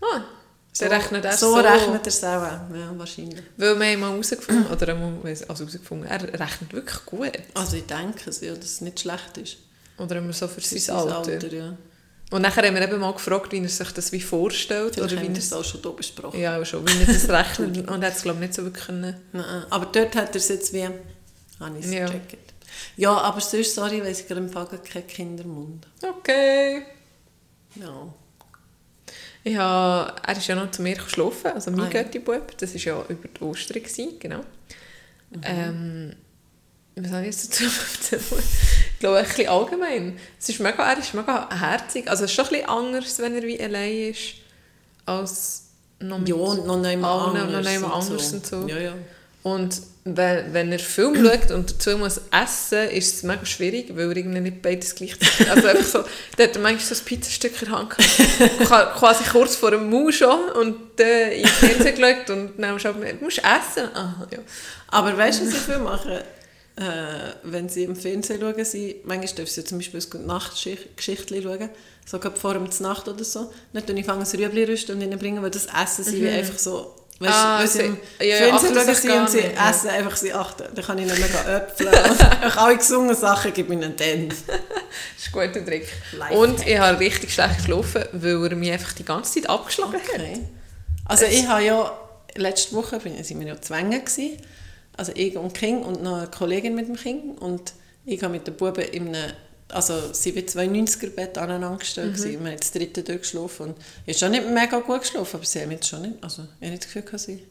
Ah, 0.02 0.22
der 0.80 0.92
rechnet 0.92 1.26
er 1.26 1.38
so. 1.38 1.52
so. 1.52 1.58
rechnet 1.58 2.02
er 2.04 2.08
es 2.08 2.24
auch, 2.24 2.42
ja, 2.44 2.94
wahrscheinlich. 2.96 3.42
Weil 3.58 3.80
wir 3.80 3.88
haben 3.92 4.00
mal 4.00 4.12
herausgefunden, 4.12 4.68
oder 4.68 4.88
einmal, 4.90 5.14
also 5.26 5.46
herausgefunden, 5.64 6.08
er 6.08 6.22
rechnet 6.40 6.74
wirklich 6.74 7.06
gut. 7.06 7.32
Also 7.54 7.78
ich 7.78 7.86
denke 7.86 8.30
es, 8.30 8.42
ja, 8.42 8.54
dass 8.54 8.66
es 8.66 8.82
nicht 8.82 9.00
schlecht 9.00 9.38
ist. 9.38 9.58
Oder 9.98 10.18
immer 10.18 10.34
so 10.34 10.48
für 10.48 10.62
Für 10.62 10.80
sein 10.80 10.96
Alter. 10.96 11.54
ja. 11.54 11.78
Und 12.32 12.44
nachher 12.44 12.64
haben 12.68 12.76
wir 12.76 12.82
eben 12.84 13.00
mal 13.00 13.12
gefragt, 13.14 13.52
wie 13.52 13.62
er 13.62 13.68
sich 13.68 13.92
das 13.92 14.12
wie 14.12 14.22
vorstellt. 14.22 14.94
Vielleicht 14.94 15.12
oder 15.14 15.22
wie 15.22 15.26
haben 15.26 15.34
er 15.34 15.40
es 15.40 15.52
auch 15.52 15.64
schon 15.64 15.82
hier 15.82 15.92
besprochen. 15.92 16.40
Ja, 16.40 16.64
schon, 16.64 16.88
wie 16.88 17.00
er 17.02 17.08
das 17.08 17.28
rechnet. 17.30 17.90
Und 17.90 18.02
er 18.04 18.08
hat 18.10 18.16
es, 18.18 18.22
glaube 18.22 18.38
ich, 18.38 18.42
nicht 18.48 18.54
so 18.54 18.64
wirklich 18.64 18.86
können. 18.86 19.16
Nein, 19.34 19.64
aber 19.70 19.88
dort 19.88 20.16
hat 20.16 20.30
er 20.30 20.36
es 20.36 20.48
jetzt 20.48 20.72
wie... 20.72 20.84
Habe 20.84 21.78
ich 21.80 21.86
es 21.86 21.92
Ja. 21.92 22.06
gecheckt. 22.06 22.54
Ja, 22.96 23.18
aber 23.18 23.42
sonst, 23.42 23.74
sorry, 23.74 24.04
weiss 24.04 24.22
ich 24.22 24.28
gerade 24.28 24.42
im 24.42 24.50
Fall 24.50 24.68
keinen 24.68 25.08
Kindermund. 25.08 25.88
Okay. 26.02 26.84
Ja. 27.76 28.14
Ich 29.44 29.56
habe, 29.58 30.14
er 30.26 30.38
ist 30.38 30.48
ja 30.48 30.56
noch 30.56 30.70
zu 30.72 30.82
mir 30.82 30.96
geschlafen, 30.96 31.52
also 31.54 31.72
mein 31.72 31.82
Ah, 31.82 31.84
ja. 31.86 31.90
Götti-Bub. 32.04 32.58
Das 32.58 32.74
war 32.74 32.82
ja 32.82 33.06
über 33.08 33.28
die 33.28 33.42
Ostern, 33.42 33.82
gewesen, 33.82 34.20
genau. 34.20 34.40
Mhm. 35.32 35.42
Ähm, 35.44 36.16
was 36.96 37.12
habe 37.12 37.22
ich 37.22 37.28
jetzt 37.28 37.50
dazu 37.50 37.64
erzählen? 37.94 38.44
Ich 38.94 39.00
glaube, 39.00 39.18
ein 39.20 39.26
bisschen 39.26 39.48
allgemein. 39.48 40.20
Es 40.38 40.50
ist 40.50 40.60
mega, 40.60 40.92
er 40.92 40.98
ist 41.00 41.14
mega 41.14 41.50
herzig. 41.58 42.10
Also 42.10 42.26
es 42.26 42.32
ist 42.32 42.36
schon 42.36 42.46
ein 42.46 42.52
bisschen 42.52 42.70
anders, 42.70 43.20
wenn 43.20 43.36
er 43.36 43.44
wie 43.44 43.62
allein 43.62 44.10
ist, 44.12 44.34
als 45.06 45.64
noch 46.00 46.20
mit 46.20 46.28
Ja, 46.30 46.36
und 46.36 46.66
noch 46.68 46.78
nicht 46.82 47.00
mal 47.00 47.12
allen 47.12 47.42
und 47.42 47.52
noch 47.52 47.58
anders. 47.60 47.80
mal 47.80 47.88
und 47.88 47.94
anders 47.94 48.34
und 48.34 48.46
so. 48.46 48.68
Ja, 48.68 48.78
ja. 48.78 48.94
Und 49.44 49.82
wenn, 50.18 50.54
wenn 50.54 50.72
er 50.72 50.80
Film 50.80 51.16
schaut 51.26 51.52
und 51.52 51.72
dazu 51.72 51.98
muss 51.98 52.22
essen, 52.32 52.90
ist 52.90 53.16
es 53.16 53.24
mega 53.24 53.46
schwierig, 53.46 53.96
weil 53.96 54.10
er 54.10 54.18
irgendwie 54.18 54.42
nicht 54.42 54.62
beides 54.62 54.96
gleichzeitig... 54.96 55.50
Also 55.50 55.68
einfach 55.68 55.86
so, 55.86 56.04
der 56.38 56.48
hat 56.48 56.60
manchmal 56.60 56.96
so 56.96 56.96
ein 56.96 57.06
Pizzastück 57.06 57.62
in 57.62 57.70
der 57.70 57.78
Hand 57.78 57.96
gehabt, 58.60 58.98
quasi 58.98 59.24
kurz 59.26 59.56
vor 59.56 59.72
dem 59.72 59.90
Mund 59.90 60.14
schon 60.14 60.50
und 60.50 60.76
dann 60.98 61.32
in 61.32 61.44
den 61.44 61.48
Fernseher 61.48 61.92
geschaut 61.94 62.30
und 62.30 62.60
dann 62.60 62.80
schaut 62.80 63.00
man, 63.00 63.18
du 63.18 63.26
musst 63.26 63.40
essen. 63.40 63.90
Aha, 63.94 64.28
ja. 64.32 64.40
Aber 64.88 65.18
weißt 65.18 65.42
du, 65.42 65.46
was 65.46 65.54
sie 65.54 65.60
viel 65.60 65.80
machen? 65.80 66.20
Äh, 66.80 67.34
wenn 67.44 67.68
sie 67.68 67.84
im 67.84 67.96
Fernsehen 67.96 68.40
schauen, 68.40 68.64
sie, 68.64 69.02
manchmal 69.04 69.36
dürfen 69.36 69.52
sie 69.52 69.64
zum 69.66 69.80
Beispiel 69.80 70.02
ein 70.14 70.26
Nachtgeschichtchen 70.26 71.44
schauen, 71.44 71.70
so 72.06 72.20
vor 72.36 72.54
dem 72.54 72.70
Nacht 72.80 73.08
oder 73.10 73.24
so. 73.26 73.52
Dann 73.74 73.86
tun 73.86 73.98
ich 73.98 74.06
fangen 74.06 74.22
das 74.22 74.34
Rüebli 74.34 74.64
rüsten 74.64 74.96
und 74.96 75.02
ihnen 75.02 75.20
bringen, 75.20 75.44
weil 75.44 75.52
das 75.52 75.66
Essen 75.66 76.06
sie 76.06 76.22
wie 76.22 76.30
einfach 76.30 76.58
so... 76.58 76.96
Weißt, 77.20 77.34
Ah, 77.34 77.60
weil 77.60 77.68
sie 77.68 77.80
ja, 78.20 78.26
ja, 78.26 78.36
Fernsehen 78.38 78.76
schauen 78.76 78.96
sie 78.96 79.10
und 79.10 79.30
sie 79.30 79.38
nicht, 79.38 79.56
ja. 79.56 79.70
essen 79.70 79.90
einfach 79.90 80.16
sie 80.16 80.34
achten. 80.34 80.64
Dann 80.74 80.86
kann 80.86 80.98
ich 81.00 81.06
nicht 81.06 81.20
mehr 81.20 81.58
Äpfel 81.58 81.88
und 81.90 81.96
einfach 81.98 82.58
alle 82.58 82.78
gesungene 82.78 83.14
Sachen 83.16 83.54
gebe 83.54 83.74
ich 83.74 83.80
ihnen 83.80 83.96
dann. 83.96 84.30
Das 84.40 85.28
ist 85.28 85.36
ein 85.36 85.48
guter 85.48 85.66
Trick. 85.66 85.88
Lifehack. 86.14 86.38
Und 86.38 86.66
ich 86.66 86.80
habe 86.80 87.00
richtig 87.00 87.34
schlecht 87.34 87.58
geschlafen, 87.58 88.06
weil 88.14 88.48
er 88.52 88.56
mich 88.56 88.72
einfach 88.72 88.94
die 88.94 89.04
ganze 89.04 89.34
Zeit 89.34 89.50
abgeschlagen 89.50 89.94
hat. 89.94 90.02
Okay. 90.10 90.40
Also 91.06 91.26
ich 91.26 91.46
habe 91.48 91.64
ja, 91.64 92.00
letzte 92.36 92.76
Woche 92.76 93.00
sind 93.02 93.40
wir 93.40 93.48
ja 93.48 93.62
zwängen 93.62 94.04
gewesen. 94.04 94.38
Also 94.96 95.12
ich 95.16 95.36
und 95.38 95.54
Kind 95.54 95.86
und 95.86 96.02
noch 96.02 96.20
eine 96.20 96.28
Kollegin 96.28 96.74
mit 96.76 96.88
dem 96.88 96.96
Kind. 96.96 97.40
Und 97.42 97.74
ich 98.06 98.24
habe 98.24 98.34
mit 98.34 98.48
den 98.48 98.56
Buben 98.56 98.84
in 98.84 99.10
einem, 99.10 99.34
also 99.72 100.14
sie 100.14 100.36
waren 100.36 100.48
zwei 100.48 100.66
90er-Bett 100.66 101.38
aneinander 101.38 101.78
gestellt. 101.78 102.18
Mhm. 102.18 102.44
Wir 102.44 102.52
haben 102.52 102.60
das 102.60 102.72
dritte 102.72 103.04
durchgeschlafen. 103.04 103.68
Und 103.68 103.78
ich 104.06 104.16
habe 104.16 104.20
schon 104.20 104.32
nicht 104.32 104.50
mega 104.50 104.80
gut 104.80 105.02
geschlafen, 105.02 105.36
aber 105.36 105.46
sie 105.46 105.62
haben 105.62 105.70
mich 105.70 105.86
schon 105.86 106.02
nicht, 106.02 106.16
also 106.22 106.44
ich 106.44 106.68
habe 106.68 106.72
nicht 106.72 106.84
das 106.84 106.88
Gefühl, 106.88 107.02
gehabt, 107.04 107.22
sie 107.22 107.48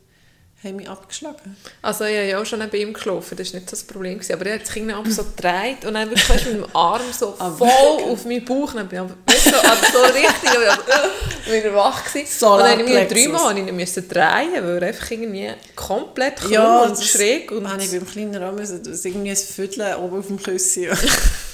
haben 0.65 0.77
mich 0.77 0.89
abgeschlagen. 0.89 1.57
Also 1.83 2.05
ich 2.05 2.17
habe 2.17 2.27
ja 2.27 2.41
auch 2.41 2.45
schon 2.45 2.59
bei 2.59 2.79
ihm 2.79 2.93
geschlafen, 2.93 3.37
das 3.37 3.53
war 3.53 3.61
nicht 3.61 3.71
so 3.71 3.77
das 3.77 3.85
Problem. 3.85 4.15
Gewesen. 4.15 4.33
Aber 4.33 4.47
er 4.47 4.55
hat 4.57 4.67
sich 4.67 4.77
irgendwie 4.77 4.95
ab 4.95 5.05
so 5.09 5.23
gedreht 5.23 5.85
und 5.85 5.95
dann 5.95 6.11
wirklich 6.11 6.29
weißt, 6.29 6.47
mit 6.47 6.55
dem 6.55 6.77
Arm 6.77 7.03
so 7.17 7.37
Ah, 7.39 7.53
voll 7.53 8.13
auf 8.13 8.25
meinen 8.25 8.45
Bauch. 8.45 8.73
Dann 8.75 8.89
bin 8.89 9.07
ich 9.29 9.45
du, 9.45 9.57
also 9.57 9.85
so 9.93 10.03
richtig, 10.13 10.51
äh, 10.51 11.53
wieder 11.53 11.75
wach 11.75 12.05
gewesen. 12.05 12.27
So 12.37 12.55
und 12.55 12.59
dann 12.61 12.79
habe 12.81 12.83
ich 12.83 13.09
dreimal 13.09 13.57
ich 13.57 13.69
ihn 13.69 13.77
müssen 13.77 14.09
drehen, 14.09 14.53
weil 14.55 14.83
er 14.83 14.89
einfach 14.89 15.11
irgendwie 15.13 15.51
komplett 15.77 16.37
krumm 16.37 16.51
Ja, 16.51 16.83
und 16.83 16.91
das 16.91 17.07
schräg 17.07 17.53
und 17.53 17.71
habe 17.71 17.81
ich 17.81 17.93
beim 17.93 18.07
Kleinen 18.07 18.43
auch 18.43 18.53
müssen, 18.53 18.83
das 18.83 19.05
irgendwie 19.05 19.31
ein 19.31 19.37
Viertel 19.37 19.95
oben 19.97 20.19
auf 20.19 20.27
dem 20.27 20.43
Küsschen. 20.43 20.89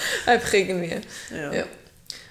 einfach 0.26 0.52
irgendwie. 0.52 1.00
Ja. 1.30 1.52
Ja. 1.52 1.64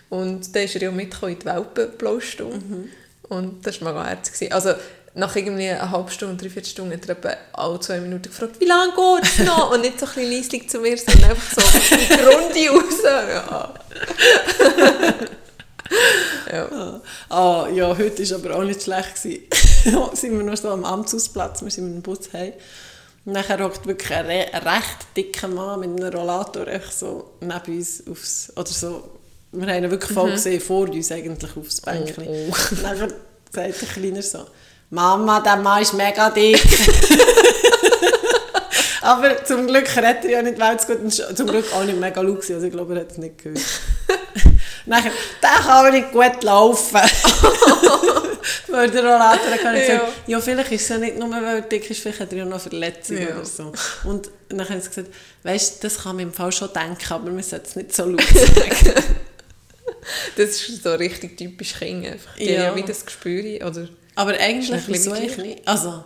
Und 0.09 0.55
dann 0.55 0.63
ist 0.63 0.75
er 0.75 0.81
ja 0.81 0.91
mitgekommen 0.91 1.33
in 1.33 1.39
die 1.39 1.45
Welpenblaustunde. 1.45 2.57
Mhm. 2.57 2.89
Und 3.29 3.65
das 3.65 3.81
war 3.81 3.93
mega 3.93 4.07
herzig. 4.07 4.53
Also 4.53 4.73
nach 5.17 5.35
irgendwie 5.35 5.67
einer 5.67 5.91
halben 5.91 6.09
Stunde, 6.09 6.37
dreiviertel 6.37 6.69
Stunde 6.69 6.95
hat 6.95 7.25
er 7.25 7.37
alle 7.53 7.79
zwei 7.79 7.99
Minuten 7.99 8.29
gefragt, 8.29 8.59
wie 8.59 8.65
lange 8.65 8.93
geht 8.93 9.23
es 9.23 9.39
noch? 9.45 9.71
Und 9.73 9.81
nicht 9.81 9.99
so 9.99 10.05
ein 10.05 10.13
bisschen 10.13 10.31
leislich 10.31 10.69
zu 10.69 10.79
mir, 10.79 10.97
sondern 10.97 11.31
einfach 11.31 11.59
so 11.59 11.95
in 11.95 12.07
die 12.07 12.67
Runde 12.67 12.85
raus. 12.85 13.03
Ja. 13.03 13.73
ja. 16.53 17.01
Ah, 17.29 17.67
ja, 17.73 17.97
heute 17.97 18.29
war 18.29 18.37
aber 18.37 18.55
auch 18.57 18.63
nicht 18.63 18.83
schlecht. 18.83 19.21
gewesen. 19.21 19.47
sind 20.13 20.37
wir 20.37 20.43
noch 20.43 20.57
so 20.57 20.69
am 20.69 20.85
Amtshausplatz, 20.85 21.63
wir 21.63 21.71
sind 21.71 21.85
mit 21.85 21.95
dem 21.95 22.01
Bus 22.03 22.31
heim. 22.31 22.53
Nachher 23.29 23.59
hockt 23.61 23.85
wirklich 23.85 24.09
ein, 24.13 24.25
re 24.25 24.45
ein 24.53 24.63
recht 24.63 24.97
dicker 25.17 25.49
Mann 25.49 25.81
mit 25.81 25.89
einem 26.01 26.13
Rollator 26.17 26.65
so 26.89 27.31
neben 27.41 27.77
uns 27.77 28.01
aufs, 28.09 28.53
oder 28.55 28.67
so, 28.67 29.03
wir 29.51 29.67
haben 29.67 29.83
ihn 29.83 29.91
wirklich 29.91 30.13
voll 30.13 30.31
gesehen, 30.31 30.61
vor 30.61 30.87
uns 30.89 31.11
eigentlich 31.11 31.57
aufs 31.57 31.81
Bänkchen. 31.81 32.23
Mhm. 32.23 32.29
Oh, 32.51 32.55
Und 32.71 32.81
nachher 32.83 33.07
sagt 33.51 33.81
der 33.81 33.87
Kleiner 33.89 34.21
so, 34.21 34.45
Mama, 34.91 35.41
der 35.41 35.57
Mann 35.57 35.81
ist 35.81 35.93
mega 35.93 36.29
dick. 36.29 36.57
Aber 39.01 39.43
zum 39.45 39.67
Glück 39.67 39.87
redet 39.95 40.23
er 40.25 40.29
ja 40.31 40.41
nicht 40.41 40.57
weltgut 40.59 40.99
und 40.99 41.13
sch- 41.13 41.35
zum 41.35 41.47
Glück 41.47 41.65
auch 41.73 41.83
nicht 41.83 41.99
mega 41.99 42.21
laut 42.21 42.49
also 42.49 42.65
ich 42.65 42.71
glaube, 42.71 42.93
er 42.95 43.01
hat 43.01 43.11
es 43.11 43.17
nicht 43.17 43.37
gehört. 43.37 43.59
Nachher, 44.87 45.11
der 45.43 45.49
kann 45.49 45.69
aber 45.69 45.91
nicht 45.91 46.11
gut 46.11 46.43
laufen. 46.43 47.01
weil 48.67 48.89
der 48.89 49.01
Rollator 49.03 49.57
kann 49.61 49.75
ich 49.75 49.87
Ja. 49.87 49.99
sagen, 49.99 50.11
ja, 50.27 50.39
vielleicht 50.39 50.71
ist 50.71 50.83
es 50.83 50.89
ja 50.89 50.97
nicht 50.97 51.17
nur, 51.17 51.29
weil 51.29 51.43
er 51.43 51.61
dick 51.61 51.89
ist, 51.89 52.01
vielleicht 52.01 52.19
hat 52.21 52.31
er 52.31 52.39
ja 52.39 52.45
noch 52.45 52.59
Verletzungen 52.61 53.21
Ja. 53.27 53.35
oder 53.35 53.45
so. 53.45 53.71
Und 54.05 54.29
dann 54.49 54.67
haben 54.69 54.79
sie 54.81 54.87
gesagt, 54.89 55.09
weißt 55.43 55.83
du, 55.83 55.87
das 55.87 56.03
kann 56.03 56.15
man 56.15 56.23
im 56.25 56.33
Fall 56.33 56.51
schon 56.51 56.69
denken, 56.73 57.13
aber 57.13 57.29
man 57.31 57.43
sollte 57.43 57.65
es 57.67 57.75
nicht 57.75 57.93
so 57.95 58.05
laut 58.05 58.21
sagen. 58.21 58.93
Das 60.37 60.49
ist 60.49 60.83
so 60.83 60.93
richtig 60.95 61.37
typisch 61.37 61.73
einfach. 61.81 62.35
Die 62.37 62.45
Ja. 62.45 62.67
haben 62.67 62.77
ja 62.77 62.83
wie 62.83 62.87
das 62.87 63.05
Gespür. 63.05 63.67
Oder, 63.67 63.89
aber 64.15 64.31
eigentlich, 64.39 64.83
wieso 64.87 65.11
eigentlich 65.11 65.37
nicht? 65.37 65.67
Also, 65.67 66.01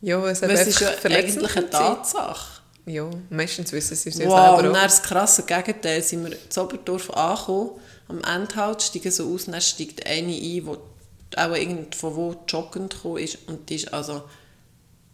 ja, 0.00 0.24
es, 0.28 0.42
weil 0.42 0.50
es 0.52 0.66
ist 0.68 0.80
ja 0.80 0.90
eigentlich 1.04 1.56
eine. 1.56 1.68
Tatsache. 1.70 2.59
Ja, 2.86 3.08
meistens 3.28 3.72
wissen 3.72 3.94
sie 3.94 4.08
es 4.08 4.18
ja 4.18 4.26
Wow, 4.26 4.56
selber 4.56 4.68
und 4.68 4.74
dann 4.74 4.84
das 4.84 5.02
krasse 5.02 5.42
Gegenteil, 5.44 6.02
sind 6.02 6.24
wir 6.24 6.32
in 6.32 6.62
Oberdorf 6.62 7.10
angekommen, 7.10 7.70
am 8.08 8.22
Endhalt, 8.24 8.82
steigen 8.82 9.12
so 9.12 9.32
aus, 9.32 9.46
dann 9.46 9.60
steigt 9.60 10.06
eine 10.06 10.32
ein, 10.32 10.38
die 10.40 10.64
auch 11.36 11.54
irgend 11.54 11.94
von 11.94 12.16
wo 12.16 12.34
joggend 12.48 12.94
gekommen 12.94 13.18
ist 13.18 13.38
und 13.46 13.68
die 13.68 13.76
ist 13.76 13.92
also 13.92 14.22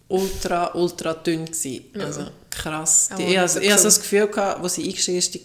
ultra, 0.08 0.74
ultra 0.74 1.14
dünn 1.14 1.44
gewesen. 1.44 1.84
Also 1.98 2.26
krass. 2.50 3.10
Die, 3.18 3.24
ich, 3.24 3.38
also, 3.38 3.58
so 3.58 3.64
ich 3.64 3.70
hatte 3.70 3.82
so 3.82 3.88
das 3.88 4.00
Gefühl, 4.00 4.28
gehabt, 4.28 4.62
als 4.62 4.74
sie 4.74 4.84
eingestiegen 4.84 5.18
ist, 5.18 5.34
die 5.34 5.44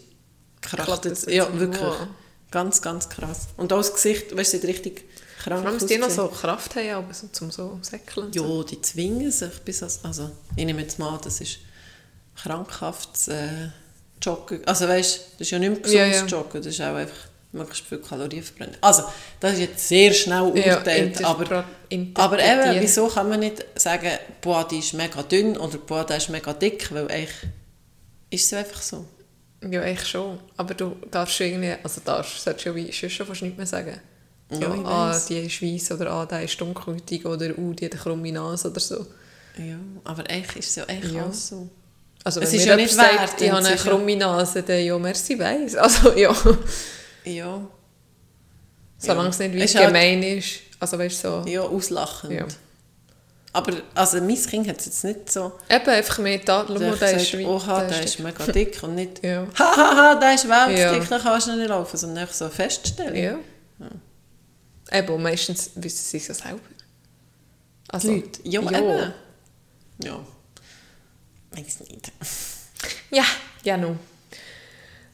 krachtet. 0.62 1.12
das 1.12 1.26
Ja, 1.26 1.46
jetzt 1.46 1.60
wirklich. 1.60 1.82
wow. 1.82 2.08
Ganz, 2.52 2.82
ganz 2.82 3.08
krass. 3.10 3.48
Und 3.58 3.72
auch 3.72 3.78
das 3.78 3.94
Gesicht, 3.94 4.36
weißt 4.36 4.54
du, 4.54 4.58
sieht 4.58 4.68
richtig 4.68 5.06
krank 5.42 5.62
Vor 5.62 5.72
allem, 5.72 5.88
die 5.88 5.98
noch 5.98 6.10
so 6.10 6.28
Kraft 6.28 6.76
haben, 6.76 6.90
aber 6.90 7.14
so, 7.14 7.28
zum 7.32 7.50
so 7.50 7.80
säckeln. 7.82 8.28
und 8.28 8.36
so. 8.36 8.58
Ja, 8.58 8.64
die 8.64 8.82
zwingen 8.82 9.32
sich 9.32 9.60
bis 9.64 9.82
als, 9.82 10.04
also 10.04 10.30
ich 10.56 10.66
nehme 10.66 10.82
jetzt 10.82 11.00
mal, 11.00 11.16
an, 11.16 11.20
das 11.24 11.40
ist 11.42 11.60
krankhaftes 12.44 13.28
äh, 13.28 13.70
Joggen. 14.22 14.66
Also 14.68 14.88
weißt, 14.88 15.20
das 15.34 15.42
ist 15.42 15.52
ja 15.52 15.60
nicht 15.60 15.72
mehr 15.72 15.80
gesundes 15.82 16.16
Ja, 16.16 16.22
ja. 16.22 16.26
Joggen, 16.26 16.62
das 16.62 16.68
ist 16.74 16.82
auch 16.82 16.96
einfach 16.96 17.16
möglichst 17.54 17.86
viel 17.86 17.98
Kalorien 17.98 18.44
verbrennen. 18.44 18.78
Also, 18.80 19.04
das 19.40 19.54
ist 19.54 19.60
jetzt 19.60 19.88
sehr 19.88 20.14
schnell 20.14 20.52
Ja, 20.58 20.78
urteilt, 20.78 21.18
interpre- 21.20 21.26
aber, 21.26 21.66
aber 22.16 22.40
eben, 22.40 22.82
wieso 22.82 23.08
kann 23.08 23.28
man 23.30 23.42
nicht 23.42 23.66
sagen, 23.76 24.10
boah, 24.42 24.66
die 24.68 24.80
ist 24.80 24.94
mega 24.94 25.22
dünn 25.24 25.58
oder 25.58 25.78
boah, 25.80 26.06
der 26.06 26.18
ist 26.18 26.30
mega 26.30 26.54
dick, 26.54 26.94
weil 26.94 27.10
eigentlich 27.12 27.36
ist 28.30 28.46
es 28.46 28.54
einfach 28.54 28.82
so. 28.82 29.06
Ja, 29.70 29.82
echt 29.84 30.08
schon. 30.08 30.40
Aber 30.58 30.74
du 30.74 30.96
darfst 31.12 31.40
irgendwie, 31.42 31.76
also 31.84 32.02
darfst, 32.06 32.42
solltest 32.44 32.66
du 32.68 32.78
ja 32.78 33.10
schon 33.10 33.26
fast 33.28 33.42
nichts 33.42 33.58
mehr 33.58 33.68
sagen. 33.68 34.00
Ja, 34.50 34.74
ich 34.74 34.86
ah, 34.86 35.22
die 35.30 35.38
ist 35.40 35.62
weiss 35.62 35.92
oder 35.92 36.12
ah, 36.12 36.26
der 36.26 36.44
ist 36.44 36.60
dunkelhäutig 36.60 37.26
oder 37.26 37.58
uh, 37.58 37.74
die 37.74 37.86
hat 37.86 37.94
eine 37.94 38.02
krumme 38.02 38.32
Nase 38.32 38.70
oder 38.70 38.80
so. 38.80 39.06
Ja, 39.58 39.76
aber 40.04 40.24
eigentlich 40.30 40.58
ist 40.58 40.70
es 40.70 40.76
ja 40.78 40.84
echt 40.86 41.12
Ja. 41.12 41.24
alles 41.24 41.48
so. 41.50 41.70
Also 42.24 42.40
Es 42.42 42.54
ist 42.54 42.66
ja 42.66 42.76
nicht 42.76 42.94
sagt, 42.94 43.20
wert, 43.20 43.42
ich 43.42 43.50
habe 43.52 43.60
eine 43.66 43.70
ja- 43.76 43.76
krumme 43.82 44.16
Nase, 44.16 44.62
dann 44.64 44.80
ja, 44.84 44.98
merci, 45.00 45.38
weiss. 45.40 45.76
Also 45.76 46.14
ja, 46.16 46.36
Ja, 47.26 47.68
solange 48.98 49.30
es 49.30 49.40
nicht 49.40 49.54
wie 49.54 49.64
Ist 49.64 49.76
halt- 49.76 49.88
gemein 49.88 50.22
ist. 50.22 50.60
Also 50.80 50.98
weißt 51.00 51.22
so. 51.22 51.44
ja 51.48 51.62
auslachend. 51.62 52.32
Ja. 52.34 52.46
Aber 53.54 53.74
also 53.96 54.22
mein 54.22 54.36
Kind 54.36 54.68
hat 54.70 54.80
es 54.80 54.86
jetzt 54.86 55.04
nicht 55.04 55.32
so. 55.32 55.52
Eben 55.70 55.90
einfach 55.90 56.20
mehr 56.20 56.38
da, 56.40 56.64
schau 56.68 56.74
mal, 56.76 56.96
der 56.98 57.18
ist 57.18 57.34
weit, 57.38 57.46
oha, 57.46 57.84
der 57.84 58.04
ist 58.04 58.20
mega 58.20 58.46
dick 58.46 58.82
und 58.84 58.96
nicht 58.96 59.22
Ja. 59.24 59.46
hahaha, 59.60 60.16
der 60.16 60.36
ist 60.36 60.48
weltdick, 60.48 60.78
Ja. 60.80 61.00
dann 61.00 61.22
kannst 61.22 61.48
du 61.48 61.56
nicht 61.58 61.68
laufen, 61.70 61.98
sondern 61.98 62.20
einfach 62.20 62.34
so 62.36 62.48
feststellen. 62.50 63.16
Ja. 63.16 63.38
Eben, 64.98 65.10
und 65.14 65.24
meistens 65.24 65.72
wissen 65.76 66.04
sie 66.04 66.18
es 66.18 66.28
ja 66.28 66.34
selber. 66.34 66.60
Also, 67.90 68.12
Leute. 68.12 68.40
Ja, 68.44 68.62
ja. 68.62 68.78
eben. 68.80 69.14
Ja. 70.04 70.20
Weiß 71.52 71.80
nicht. 71.82 72.12
Ja, 73.12 73.24
ja, 73.64 73.78
no. 73.78 73.98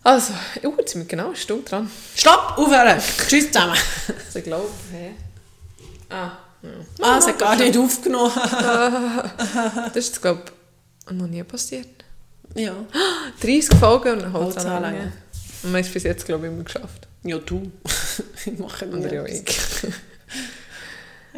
Also, 0.04 0.34
oh, 0.64 0.74
jetzt 0.78 0.92
sind 0.94 1.02
wir 1.02 1.08
genau 1.08 1.28
eine 1.28 1.36
Stunde 1.36 1.64
dran. 1.66 1.92
Stopp, 2.16 2.58
aufhören. 2.58 3.02
Tschüss 3.28 3.52
zusammen. 3.52 3.78
Ich 4.34 4.44
glaube, 4.44 4.70
hä? 4.92 5.12
Ah, 6.10 6.38
ja. 6.62 6.70
Ah, 7.02 7.18
es 7.18 7.28
hat 7.28 7.40
gar 7.40 7.56
nicht 7.56 7.76
aufgenommen. 7.78 8.32
Das 9.94 9.96
ist, 9.98 10.22
glaube 10.22 10.44
ich, 11.08 11.12
noch 11.14 11.28
nie 11.28 11.44
passiert. 11.44 12.06
ja. 12.56 12.74
30 13.42 13.78
Folgen 13.80 14.22
und 14.22 14.32
Holzanlage. 14.34 14.86
Holzanlage. 14.86 15.12
Und 15.64 15.70
haben 15.74 15.76
es 15.82 15.90
bis 15.92 16.04
jetzt, 16.04 16.26
glaube 16.26 16.46
ich, 16.46 16.54
immer 16.54 16.64
geschafft. 16.64 17.08
Ja, 17.24 17.40
du. 17.40 17.72
ich 18.46 18.58
mache 18.60 18.88
Oder 18.88 18.98
nicht. 18.98 19.12
ja, 19.12 19.26
ich. 19.26 19.44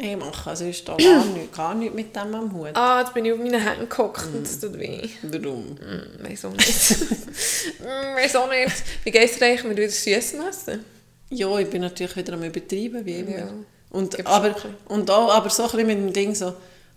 Ich 0.02 0.16
mache 0.16 0.56
sonst 0.56 0.88
da 0.88 0.96
gar 0.96 1.24
nichts, 1.26 1.56
gar 1.56 1.74
nichts 1.74 1.94
mit 1.94 2.16
dem 2.16 2.34
am 2.34 2.52
Hut. 2.54 2.70
Ah, 2.74 3.00
jetzt 3.00 3.12
bin 3.12 3.24
ich 3.26 3.32
auf 3.32 3.38
meinen 3.38 3.60
Händen 3.60 3.88
gehockt 3.88 4.26
und 4.32 4.46
es 4.46 4.58
tut 4.58 4.78
weh. 4.78 5.08
Warum? 5.22 5.76
Hm, 5.78 6.24
weiß 6.26 6.44
auch 6.46 6.52
nicht. 6.52 6.96
Weiß 8.16 8.36
auch 8.36 8.48
nicht. 8.48 8.72
Wie 9.04 9.10
geht 9.10 9.30
es 9.30 9.38
dir 9.38 9.46
eigentlich 9.46 9.64
mit 9.64 9.76
wieder 9.76 9.88
Süßem 9.88 10.40
essen? 10.48 10.84
Ja, 11.30 11.58
ich 11.58 11.68
bin 11.68 11.82
natürlich 11.82 12.16
wieder 12.16 12.32
am 12.34 12.42
Übertreiben, 12.42 13.04
wie 13.04 13.20
immer. 13.20 13.38
Ja. 13.38 13.48
Und, 13.90 14.16
Gibt's 14.16 14.30
aber, 14.30 14.54
und 14.86 15.10
auch, 15.10 15.32
aber 15.32 15.50
so 15.50 15.64
ein 15.64 15.70
bisschen 15.70 15.86
mit 15.86 15.98
dem 15.98 16.12
Ding 16.12 16.34
so, 16.34 16.54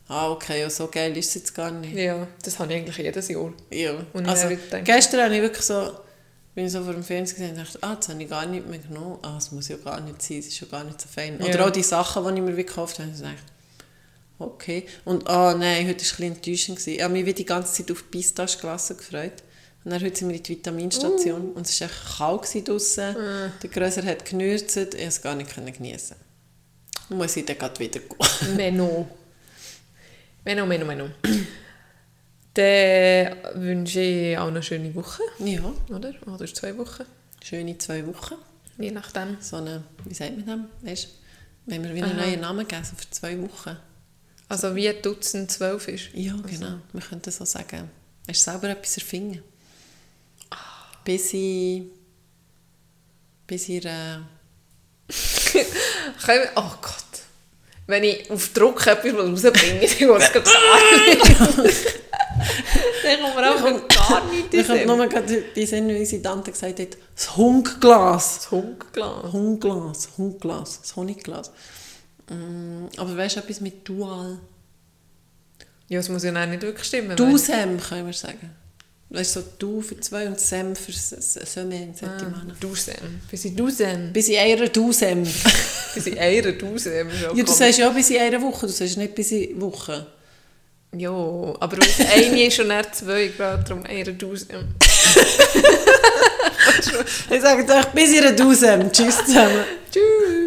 ah, 0.08 0.32
okay, 0.32 0.62
ja, 0.62 0.70
so 0.70 0.88
geil 0.88 1.16
ist 1.18 1.30
es 1.30 1.36
jetzt 1.36 1.56
gar 1.56 1.72
nicht. 1.72 1.96
Ja, 1.96 2.28
das 2.44 2.58
habe 2.60 2.72
ich 2.74 2.80
eigentlich 2.80 2.98
jedes 2.98 3.28
Jahr. 3.30 3.52
Ja. 3.72 3.94
Und 4.14 4.28
Also, 4.28 4.48
gestern 4.84 5.24
habe 5.24 5.36
ich 5.36 5.42
wirklich 5.42 5.66
so, 5.66 5.92
bin 6.56 6.66
ich 6.66 6.72
so 6.72 6.84
vor 6.84 6.94
dem 6.94 7.04
Fernsehen 7.04 7.38
gesehen 7.38 7.58
und 7.58 7.66
dachte, 7.66 7.80
ah, 7.82 7.96
das 7.96 8.10
habe 8.10 8.22
ich 8.24 8.30
gar 8.30 8.46
nicht 8.46 8.68
mehr 8.68 8.80
genommen. 8.80 9.18
Ah, 9.24 9.36
das 9.36 9.52
muss 9.52 9.68
ja 9.70 9.78
gar 9.78 10.00
nicht 10.02 10.22
sein, 10.22 10.38
es 10.40 10.48
ist 10.48 10.60
ja 10.60 10.68
gar 10.68 10.84
nicht 10.84 11.02
so 11.02 11.08
fein. 11.08 11.38
Oder 11.42 11.60
Ja. 11.60 11.66
auch 11.66 11.72
die 11.72 11.84
Sachen, 11.84 12.24
die 12.28 12.40
ich 12.42 12.46
mir 12.46 12.54
gekauft 12.56 13.00
habe, 13.00 13.10
ich 13.14 13.20
dachte, 13.20 13.36
okay. 14.40 14.86
Und 15.06 15.28
ah, 15.30 15.56
nein, 15.56 15.88
heute 15.88 15.88
war 15.88 15.90
ein 15.90 15.98
bisschen 15.98 16.34
enttäuschend. 16.36 16.78
gewesen. 16.78 16.96
Ich 16.96 17.02
habe 17.04 17.14
mich 17.14 17.26
wie 17.26 17.34
die 17.34 17.46
ganze 17.46 17.74
Zeit 17.74 17.92
auf 17.92 18.10
Pistachenglasse 18.12 18.96
gefreut. 18.96 19.44
Und 19.84 19.92
dann 19.92 20.02
heute 20.02 20.16
sind 20.16 20.30
wir 20.30 20.38
in 20.38 20.44
die 20.44 20.52
Vitaminstation 20.54 21.52
und 21.52 21.68
es 21.68 21.82
war 21.82 21.88
echt 21.90 22.18
kalt 22.18 22.42
gewesen 22.44 22.64
draussen. 22.66 23.16
Der 23.62 23.70
Grösser 23.70 24.04
hat 24.06 24.24
genürzt, 24.24 24.78
ich 24.78 24.84
konnte 24.84 24.98
es 25.00 25.22
gar 25.22 25.36
nicht 25.36 25.54
geniessen. 25.54 26.16
Dann 27.10 27.18
muss 27.18 27.36
ich 27.36 27.44
dann 27.46 27.58
gerade 27.58 27.78
wieder 27.80 28.00
gehen. 28.00 28.56
Menno. 28.56 29.08
Menno, 30.46 30.66
Menno, 30.66 30.86
Menno. 30.86 31.10
Dann 32.54 33.36
wünsche 33.56 34.00
ich 34.00 34.38
auch 34.38 34.48
eine 34.48 34.62
schöne 34.62 34.94
Woche, 34.94 35.24
ja, 35.40 35.62
oder? 35.90 36.14
Oder 36.28 36.46
zwei 36.46 36.78
Wochen, 36.78 37.04
schöne 37.44 37.78
zwei 37.80 38.06
Wochen. 38.06 38.36
je 38.78 38.92
nachdem. 38.92 39.38
so 39.40 39.58
eine, 39.58 39.84
wie 40.06 40.14
sagt 40.14 40.46
man 40.46 40.46
das? 40.46 40.90
Weißt, 40.90 41.10
wenn 41.66 41.84
wir 41.84 41.96
wieder 41.96 42.08
einen 42.08 42.18
neuen 42.18 42.42
Namen 42.42 42.68
geben, 42.68 42.84
so 42.84 42.96
für 42.96 43.10
zwei 43.10 43.42
Wochen. 43.42 43.78
Also 44.50 44.76
wie 44.76 44.88
ein 44.88 45.02
Dutzend 45.02 45.50
zwölf 45.50 45.88
ist. 45.88 46.10
Ja, 46.14 46.36
genau. 46.46 46.78
Wir 46.92 47.02
könnten 47.02 47.32
so 47.32 47.46
sagen. 47.46 47.90
Hast 48.28 48.46
du 48.46 48.52
selber 48.52 48.70
etwas 48.70 48.98
erfinden? 48.98 49.42
Bis 51.04 51.34
ich... 51.34 51.84
Bis 53.48 53.70
ihr... 53.70 53.84
Äh, 56.28 56.48
oh 56.56 56.72
Gott. 56.82 57.04
Wenn 57.86 58.04
ich 58.04 58.30
auf 58.32 58.54
Druck 58.54 58.88
etwas 58.88 59.14
rausbringe, 59.14 59.42
dann 59.42 59.80
geht 59.80 60.02
es 60.02 60.34
gar 60.34 61.64
nicht. 61.64 62.04
dann 63.04 63.22
kommt 63.22 63.36
mir 63.36 63.56
auch 63.56 63.88
gar 63.88 64.26
nicht 64.32 64.54
in 64.54 64.66
können 64.66 64.80
den 64.80 64.98
nur 64.98 65.08
gerade 65.08 65.44
die 65.56 65.66
Sinn, 65.66 65.88
wie 65.88 66.00
unsere 66.00 66.22
Tante 66.22 66.52
gesagt 66.52 66.80
hat, 66.80 66.98
das 67.16 67.38
Hungglas. 67.38 68.36
Das 68.36 68.52
Hungglas. 68.52 69.34
Hungglas, 69.34 70.10
Hungglas, 70.18 70.82
das 70.82 70.96
Honigglas. 70.96 71.52
Mm, 72.30 72.86
aber 72.98 73.18
weißt 73.18 73.36
du, 73.36 73.40
etwas 73.42 73.62
mit 73.62 73.88
Dual? 73.88 74.40
Ja, 75.90 76.00
das 76.00 76.10
muss 76.10 76.24
ja 76.24 76.32
dann 76.32 76.50
nicht 76.50 76.62
wirklich 76.62 76.88
stimmen. 76.88 77.16
Du 77.16 77.38
Sem, 77.38 77.80
können 77.80 78.08
wir 78.08 78.14
sagen. 78.14 78.52
Weißt 79.14 79.36
du, 79.36 79.42
so 79.42 79.48
du 79.60 79.82
für 79.82 80.00
zwei 80.00 80.28
und 80.28 80.40
Sem 80.40 80.76
für 80.76 80.92
Semaine, 80.92 81.94
sagt 81.94 82.22
die 82.22 82.26
Männer. 82.26 82.56
Dusem. 82.60 83.22
Bis 83.30 83.46
in 83.46 83.56
Dusem. 83.56 84.12
Bis 84.12 84.28
in 84.28 84.38
einer 84.40 84.68
Du-Sem. 84.70 85.24
Bis 85.94 86.08
in 86.08 86.18
einer 86.18 86.52
Dusem. 86.54 87.10
Ja, 87.36 87.44
du 87.44 87.52
sagst 87.52 87.78
ja 87.78 87.90
bis 87.90 88.10
in 88.10 88.20
einer 88.20 88.42
Woche, 88.42 88.66
du 88.66 88.72
sagst 88.72 88.98
nicht 88.98 89.14
bis 89.14 89.32
in 89.32 89.62
Woche. 89.62 90.08
Ja, 90.96 91.10
aber 91.10 91.78
es 91.80 92.00
eine 92.14 92.46
ist 92.48 92.60
und 92.60 92.70
er 92.70 92.92
zwei, 92.92 93.28
gerade 93.28 93.64
darum 93.64 93.84
einer 93.86 94.12
Dusem. 94.12 94.68
Ich 97.30 97.42
sage 97.42 97.64
euch 97.64 97.86
bis 97.88 98.18
einer 98.18 98.32
Du-Sem. 98.32 98.92
Tschüss 98.92 99.26
zusammen. 99.26 99.64
Tschüss. 99.92 100.43